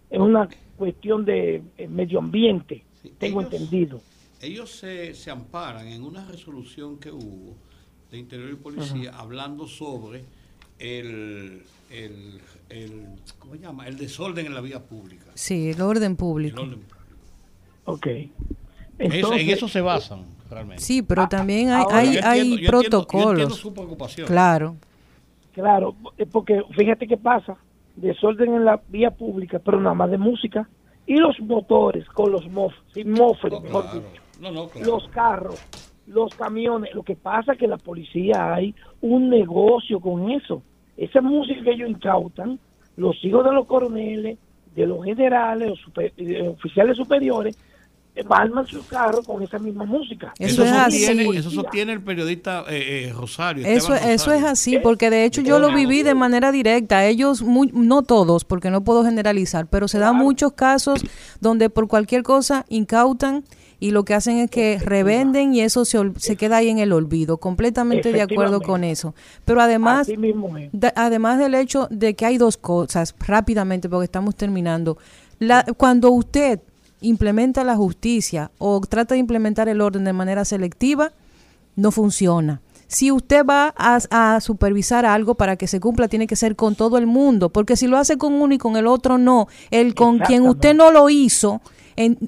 es 0.10 0.20
una 0.20 0.50
cuestión 0.78 1.26
de 1.26 1.62
eh, 1.78 1.88
medio 1.88 2.20
ambiente, 2.20 2.84
tengo 3.18 3.42
entendido. 3.42 4.02
Ellos 4.42 4.72
se, 4.72 5.14
se, 5.14 5.32
amparan 5.32 5.88
en 5.88 6.04
una 6.04 6.26
resolución 6.26 6.98
que 6.98 7.12
hubo 7.12 7.56
de 8.12 8.18
Interior 8.18 8.50
y 8.52 8.56
Policía 8.56 9.12
hablando 9.18 9.68
sobre 9.68 10.24
el, 10.80 11.64
el, 11.92 12.40
el, 12.70 13.06
¿cómo 13.38 13.56
se 13.56 13.60
llama? 13.60 13.88
el 13.88 13.98
desorden 13.98 14.46
en 14.46 14.54
la 14.54 14.62
vía 14.62 14.82
pública. 14.82 15.32
Sí, 15.36 15.72
el 15.72 15.82
orden 15.82 16.16
público. 16.16 16.66
Ok. 17.86 18.08
Entonces, 18.98 19.42
en 19.42 19.50
eso 19.50 19.68
se 19.68 19.82
basan 19.82 20.26
realmente. 20.50 20.84
Sí, 20.84 21.02
pero 21.02 21.28
también 21.28 21.70
hay, 21.70 21.86
hay, 21.92 22.18
hay 22.18 22.68
protocolos. 22.68 23.56
su 23.56 23.74
preocupación. 23.74 24.28
Claro. 24.28 24.78
Claro, 25.60 25.94
porque 26.32 26.64
fíjate 26.72 27.06
qué 27.06 27.18
pasa, 27.18 27.58
desorden 27.98 28.56
en 28.56 28.64
la 28.64 28.82
vía 28.88 29.12
pública, 29.12 29.60
pero 29.60 29.80
nada 29.82 29.94
más 29.94 30.10
de 30.10 30.18
música. 30.18 30.70
Y 31.06 31.18
los 31.18 31.38
motores 31.42 32.08
con 32.10 32.32
los 32.32 32.50
mof, 32.50 32.74
sin 32.94 33.12
mofres, 33.12 33.54
los 34.86 35.08
carros, 35.10 35.60
los 36.08 36.34
camiones. 36.36 36.94
Lo 36.96 37.04
que 37.04 37.18
pasa 37.18 37.54
es 37.54 37.60
que 37.60 37.68
la 37.68 37.78
policía 37.78 38.54
hay 38.54 38.74
un 39.02 39.30
negocio 39.30 40.00
con 40.00 40.32
eso. 40.32 40.62
Esa 40.96 41.20
música 41.20 41.62
que 41.62 41.72
ellos 41.72 41.90
incautan, 41.90 42.58
los 42.96 43.22
hijos 43.26 43.44
de 43.44 43.52
los 43.52 43.66
coroneles, 43.66 44.38
de 44.76 44.88
los 44.88 45.04
generales, 45.04 45.70
los 45.70 45.80
eh, 45.98 46.48
oficiales 46.48 46.96
superiores, 46.96 47.58
arman 48.30 48.68
su 48.68 48.86
carro 48.86 49.24
con 49.24 49.42
esa 49.44 49.60
misma 49.60 49.86
música. 49.86 50.34
Eso, 50.38 50.64
es 50.64 50.72
así. 50.72 51.06
Eso 51.06 51.50
sostiene 51.50 51.94
el 51.94 52.02
periodista 52.02 52.66
eh, 52.68 53.08
eh, 53.10 53.14
Rosario. 53.14 53.66
Eso, 53.66 53.96
eso 53.96 54.34
es 54.34 54.44
así, 54.44 54.78
porque 54.80 55.10
de 55.10 55.26
hecho 55.26 55.42
yo 55.42 55.60
lo 55.60 55.74
viví 55.74 56.04
de 56.04 56.16
manera 56.16 56.52
directa. 56.52 57.06
Ellos, 57.06 57.42
no 57.44 58.02
todos, 58.04 58.46
porque 58.46 58.70
no 58.70 58.84
puedo 58.84 59.04
generalizar, 59.04 59.68
pero 59.68 59.88
se 59.88 60.00
dan 60.00 60.16
muchos 60.16 60.54
casos 60.54 61.02
donde 61.40 61.70
por 61.70 61.88
cualquier 61.88 62.24
cosa 62.24 62.66
incautan 62.70 63.44
y 63.80 63.92
lo 63.92 64.04
que 64.04 64.14
hacen 64.14 64.38
es 64.40 64.52
que 64.52 64.78
revenden 64.80 65.54
y 65.54 65.62
eso 65.62 65.86
se, 65.86 65.98
se 66.18 66.36
queda 66.36 66.58
ahí 66.58 66.70
en 66.70 66.80
el 66.80 66.92
olvido. 66.92 67.38
Completamente 67.38 68.12
de 68.12 68.22
acuerdo 68.22 68.62
con 68.62 68.84
eso. 68.84 69.16
Pero 69.46 69.62
además, 69.62 70.10
además 70.96 71.40
del 71.40 71.56
hecho 71.56 71.88
de 71.90 72.14
que 72.14 72.26
hay 72.26 72.38
dos 72.38 72.58
cosas, 72.58 73.16
rápidamente, 73.20 73.88
porque 73.88 74.06
estamos 74.06 74.36
terminando. 74.36 74.98
La, 75.40 75.64
cuando 75.78 76.12
usted 76.12 76.60
implementa 77.02 77.64
la 77.64 77.76
justicia 77.76 78.52
o 78.58 78.80
trata 78.82 79.16
de 79.16 79.20
implementar 79.20 79.70
el 79.70 79.82
orden 79.82 80.04
de 80.04 80.14
manera 80.14 80.46
selectiva, 80.46 81.12
no 81.76 81.92
funciona. 81.92 82.62
Si 82.88 83.12
usted 83.12 83.46
va 83.46 83.74
a, 83.78 84.40
supervisar 84.42 85.06
algo 85.06 85.36
para 85.36 85.58
que 85.58 85.68
se 85.68 85.80
cumpla, 85.80 86.08
tiene 86.08 86.26
que 86.26 86.36
ser 86.36 86.56
con 86.56 86.74
todo 86.74 86.98
el 86.98 87.06
mundo, 87.06 87.50
porque 87.50 87.76
si 87.76 87.86
lo 87.86 87.98
hace 87.98 88.18
con 88.18 88.34
uno 88.34 88.54
y 88.54 88.58
con 88.58 88.78
el 88.78 88.88
otro 88.88 89.20
no, 89.20 89.48
el 89.70 89.94
con 89.94 90.18
quien 90.18 90.48
usted 90.48 90.74
no 90.74 90.90
lo 90.90 91.10
hizo, 91.10 91.62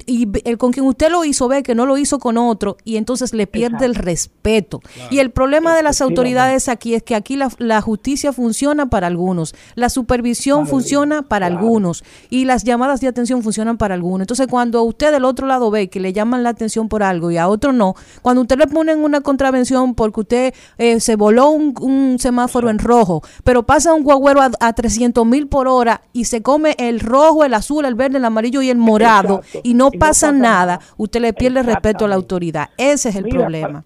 y 0.06 0.28
el 0.44 0.58
con 0.58 0.72
quien 0.72 0.86
usted 0.86 1.10
lo 1.10 1.24
hizo 1.24 1.48
ve 1.48 1.62
que 1.62 1.74
no 1.74 1.86
lo 1.86 1.96
hizo 1.96 2.18
con 2.18 2.36
otro 2.36 2.76
y 2.84 2.96
entonces 2.96 3.32
le 3.32 3.46
pierde 3.46 3.86
el 3.86 3.94
respeto. 3.94 4.82
Y 5.10 5.18
el 5.18 5.30
problema 5.30 5.74
de 5.74 5.82
las 5.82 6.02
autoridades 6.02 6.68
aquí 6.68 6.94
es 6.94 7.02
que 7.02 7.14
aquí 7.14 7.36
la, 7.36 7.80
justicia 7.80 8.32
funciona 8.32 8.90
para 8.90 9.06
algunos, 9.06 9.54
la 9.74 9.88
supervisión 9.88 10.66
funciona 10.66 11.22
para 11.22 11.46
algunos 11.46 12.04
y 12.28 12.44
las 12.44 12.64
llamadas 12.64 13.00
de 13.00 13.08
atención 13.08 13.42
funcionan 13.42 13.78
para 13.78 13.94
algunos. 13.94 14.20
Entonces 14.20 14.46
cuando 14.46 14.82
usted 14.82 15.10
del 15.10 15.24
otro 15.24 15.46
lado 15.46 15.70
ve 15.70 15.88
que 15.88 16.00
le 16.00 16.12
llaman 16.12 16.42
la 16.42 16.50
atención 16.50 16.88
por 16.88 17.02
algo 17.02 17.30
y 17.30 17.38
a 17.38 17.48
otro 17.48 17.72
no, 17.72 17.94
cuando 18.20 18.42
usted 18.42 18.58
le 18.58 18.66
ponen 18.66 19.02
una 19.02 19.22
contravención 19.22 19.94
porque 19.94 20.20
usted 20.20 20.54
eh, 20.76 21.00
se 21.00 21.16
voló 21.16 21.50
un, 21.50 22.18
semáforo 22.18 22.68
en 22.68 22.78
rojo, 22.78 23.22
pero 23.42 23.62
pasa 23.64 23.94
un 23.94 24.02
guagüero 24.02 24.42
a, 24.42 24.50
a 24.60 24.72
300 24.74 25.24
mil 25.24 25.48
por 25.48 25.66
hora 25.66 26.02
y 26.12 26.26
se 26.26 26.42
come 26.42 26.74
el 26.78 27.00
rojo, 27.00 27.44
el 27.44 27.54
azul, 27.54 27.86
el 27.86 27.94
verde, 27.94 28.18
el 28.18 28.24
amarillo 28.24 28.60
y 28.60 28.68
el 28.68 28.76
morado 28.76 29.40
y 29.62 29.74
no, 29.74 29.90
pasa, 29.90 30.32
nada, 30.32 30.80
usted 30.96 31.20
le 31.20 31.32
pierde 31.32 31.62
respeto 31.62 32.04
a 32.04 32.08
la 32.08 32.14
autoridad. 32.14 32.70
Ese 32.76 33.10
es 33.10 33.16
el 33.16 33.24
problema. 33.28 33.84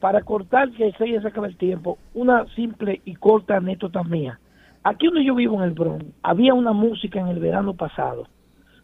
Para, 0.00 0.22
cortar, 0.22 0.70
que 0.72 0.92
se 0.92 1.10
ya 1.10 1.22
se 1.22 1.28
acaba 1.28 1.46
el 1.46 1.56
tiempo, 1.56 1.98
una 2.12 2.44
simple 2.54 3.00
y 3.04 3.14
corta 3.14 3.56
anécdota 3.56 4.02
mía. 4.02 4.38
Aquí 4.82 5.06
donde 5.06 5.24
yo 5.24 5.34
vivo 5.34 5.56
en 5.56 5.62
el 5.62 5.70
Bronx, 5.70 6.04
había 6.22 6.52
una 6.52 6.72
música 6.72 7.20
en 7.20 7.28
el 7.28 7.38
verano 7.38 7.74
pasado. 7.74 8.26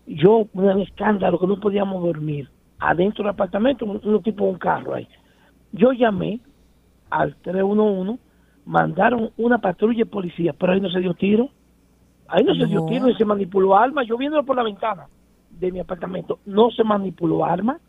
Yo, 0.06 0.48
un 0.52 0.80
escándalo 0.80 1.38
que 1.38 1.46
no 1.46 1.60
podíamos 1.60 2.02
dormir. 2.02 2.48
Adentro 2.78 3.22
del 3.22 3.34
apartamento, 3.34 3.84
un, 3.84 4.00
un 4.02 4.22
tipo 4.22 4.44
de 4.44 4.50
un 4.52 4.58
carro 4.58 4.94
ahí. 4.94 5.06
Yo 5.72 5.92
llamé 5.92 6.40
al 7.10 7.36
311, 7.36 8.18
mandaron 8.64 9.30
una 9.36 9.58
patrulla 9.58 9.98
de 9.98 10.06
policía, 10.06 10.54
pero 10.58 10.72
ahí 10.72 10.80
no 10.80 10.88
se 10.88 11.00
dio 11.00 11.12
tiro. 11.12 11.50
Ahí 12.28 12.44
no, 12.44 12.54
se 12.54 12.64
dio 12.66 12.86
tiro 12.86 13.08
y 13.08 13.14
se 13.16 13.24
manipuló 13.24 13.76
armas. 13.76 14.06
Yo 14.06 14.16
viéndolo 14.16 14.44
por 14.44 14.56
la 14.56 14.62
ventana 14.62 15.06
de 15.60 15.72
mi 15.72 15.80
apartamento, 15.80 16.38
no 16.46 16.70
se 16.70 16.82
manipuló 16.84 17.44
armas, 17.44 17.80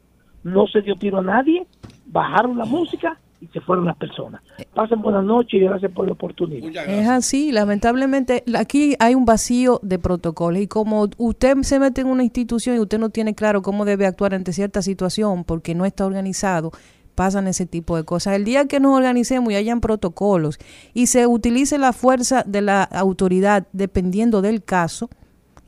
no 0.44 0.68
se 0.68 0.82
dio 0.82 0.96
tiro 0.96 1.20
a 1.20 1.24
nadie, 1.24 1.66
bajaron 2.06 2.58
la 2.58 2.66
música 2.66 3.18
y 3.40 3.48
se 3.48 3.60
fueron 3.60 3.86
las 3.86 3.98
personas. 3.98 4.42
Pasen 4.74 5.02
buenas 5.02 5.24
noches 5.24 5.54
y 5.54 5.60
gracias 5.64 5.92
por 5.92 6.06
la 6.06 6.14
oportunidad. 6.14 6.88
Es 6.88 7.08
así, 7.08 7.52
lamentablemente 7.52 8.44
aquí 8.58 8.96
hay 9.00 9.16
un 9.16 9.26
vacío 9.26 9.80
de 9.82 9.98
protocolos 9.98 10.62
y 10.62 10.68
como 10.68 11.10
usted 11.18 11.58
se 11.62 11.80
mete 11.80 12.02
en 12.02 12.08
una 12.08 12.24
institución 12.24 12.76
y 12.76 12.80
usted 12.80 13.00
no 13.00 13.10
tiene 13.10 13.34
claro 13.34 13.62
cómo 13.62 13.84
debe 13.84 14.06
actuar 14.06 14.36
ante 14.36 14.54
cierta 14.54 14.82
situación 14.82 15.44
porque 15.44 15.74
no 15.74 15.86
está 15.86 16.06
organizado, 16.06 16.72
pasan 17.16 17.48
ese 17.48 17.66
tipo 17.66 17.98
de 17.98 18.04
cosas. 18.04 18.36
El 18.36 18.46
día 18.46 18.68
que 18.68 18.80
nos 18.80 18.96
organicemos 18.96 19.52
y 19.52 19.56
hayan 19.56 19.82
protocolos 19.82 20.60
y 20.94 21.08
se 21.08 21.26
utilice 21.26 21.80
la 21.80 21.94
fuerza 21.94 22.44
de 22.46 22.62
la 22.62 22.84
autoridad 22.84 23.68
dependiendo 23.74 24.44
del 24.44 24.64
caso, 24.64 25.10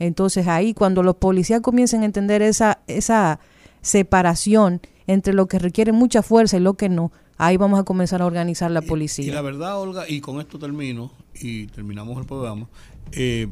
entonces 0.06 0.48
ahí 0.48 0.74
cuando 0.74 1.04
los 1.04 1.16
policías 1.16 1.62
comiencen 1.62 2.02
a 2.02 2.06
entender 2.06 2.42
esa, 2.42 2.80
esa 2.88 3.40
separación 3.82 4.82
entre 5.08 5.34
lo 5.34 5.48
que 5.48 5.60
requiere 5.60 5.92
mucha 5.92 6.22
fuerza 6.24 6.58
y 6.58 6.60
lo 6.60 6.76
que 6.76 6.90
no, 6.90 7.12
ahí 7.38 7.58
vamos 7.58 7.80
a 7.80 7.84
comenzar 7.84 8.22
a 8.22 8.26
organizar 8.26 8.72
la 8.72 8.82
policía. 8.82 9.26
Y, 9.26 9.32
la 9.32 9.42
verdad, 9.42 9.80
Olga, 9.80 10.06
y 10.08 10.22
con 10.22 10.40
esto 10.40 10.60
termino 10.60 11.12
y 11.34 11.68
terminamos 11.68 12.18
el 12.18 12.26
programa, 12.26 12.68
eh, 13.12 13.48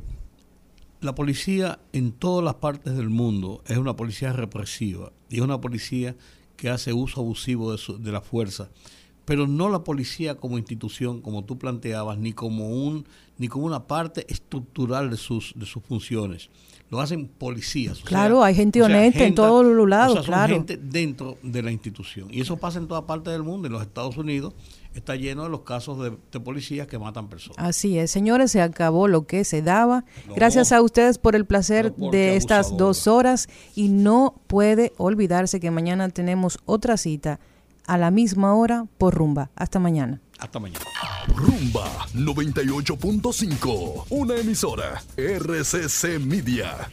la 1.01 1.15
policía 1.15 1.79
en 1.93 2.11
todas 2.11 2.43
las 2.43 2.55
partes 2.55 2.95
del 2.95 3.09
mundo 3.09 3.63
es 3.67 3.77
una 3.77 3.95
policía 3.95 4.33
represiva 4.33 5.11
y 5.29 5.37
es 5.37 5.41
una 5.41 5.59
policía 5.59 6.15
que 6.55 6.69
hace 6.69 6.93
uso 6.93 7.21
abusivo 7.21 7.75
de, 7.75 7.79
de 7.99 8.11
la 8.11 8.21
fuerza, 8.21 8.69
pero 9.25 9.47
no 9.47 9.69
la 9.69 9.83
policía 9.83 10.35
como 10.35 10.57
institución, 10.57 11.21
como 11.21 11.45
tú 11.45 11.57
planteabas, 11.57 12.17
ni 12.17 12.33
como 12.33 12.69
un 12.69 13.05
ni 13.37 13.47
como 13.47 13.65
una 13.65 13.87
parte 13.87 14.25
estructural 14.29 15.09
de 15.09 15.17
sus 15.17 15.53
de 15.55 15.65
sus 15.65 15.83
funciones. 15.83 16.49
Lo 16.91 16.99
hacen 16.99 17.29
policías. 17.29 18.01
Claro, 18.01 18.43
hay 18.43 18.53
gente 18.53 18.83
honesta 18.83 19.23
en 19.23 19.33
todos 19.33 19.65
los 19.65 19.87
lados, 19.87 20.19
o 20.19 20.23
sea, 20.23 20.45
gente 20.45 20.75
dentro 20.75 21.37
de 21.41 21.63
la 21.63 21.71
institución. 21.71 22.27
Y 22.29 22.41
eso 22.41 22.57
pasa 22.57 22.79
en 22.79 22.89
toda 22.89 23.07
parte 23.07 23.29
del 23.29 23.43
mundo. 23.43 23.67
En 23.67 23.71
los 23.71 23.81
Estados 23.81 24.17
Unidos 24.17 24.53
está 24.93 25.15
lleno 25.15 25.43
de 25.43 25.49
los 25.49 25.61
casos 25.61 26.03
de, 26.03 26.39
policías 26.41 26.87
que 26.87 26.99
matan 26.99 27.29
personas. 27.29 27.57
Así 27.59 27.97
es, 27.97 28.11
señores, 28.11 28.51
se 28.51 28.61
acabó 28.61 29.07
lo 29.07 29.25
que 29.25 29.45
se 29.45 29.61
daba. 29.61 30.03
Gracias 30.35 30.73
a 30.73 30.81
ustedes 30.81 31.17
por 31.17 31.37
el 31.37 31.45
placer 31.45 31.95
de 31.95 32.35
estas 32.35 32.75
dos 32.75 33.07
horas 33.07 33.47
y 33.73 33.87
no 33.87 34.35
puede 34.47 34.91
olvidarse 34.97 35.61
que 35.61 35.71
mañana 35.71 36.09
tenemos 36.09 36.59
otra 36.65 36.97
cita 36.97 37.39
a 37.91 37.97
la 37.97 38.09
misma 38.09 38.55
hora 38.55 38.85
por 38.97 39.13
Rumba. 39.13 39.49
Hasta 39.53 39.77
mañana. 39.77 40.21
Hasta 40.39 40.61
mañana. 40.61 40.85
Rumba 41.27 42.07
98.5, 42.15 44.05
una 44.09 44.37
emisora 44.37 45.03
RCC 45.17 46.17
Media. 46.21 46.89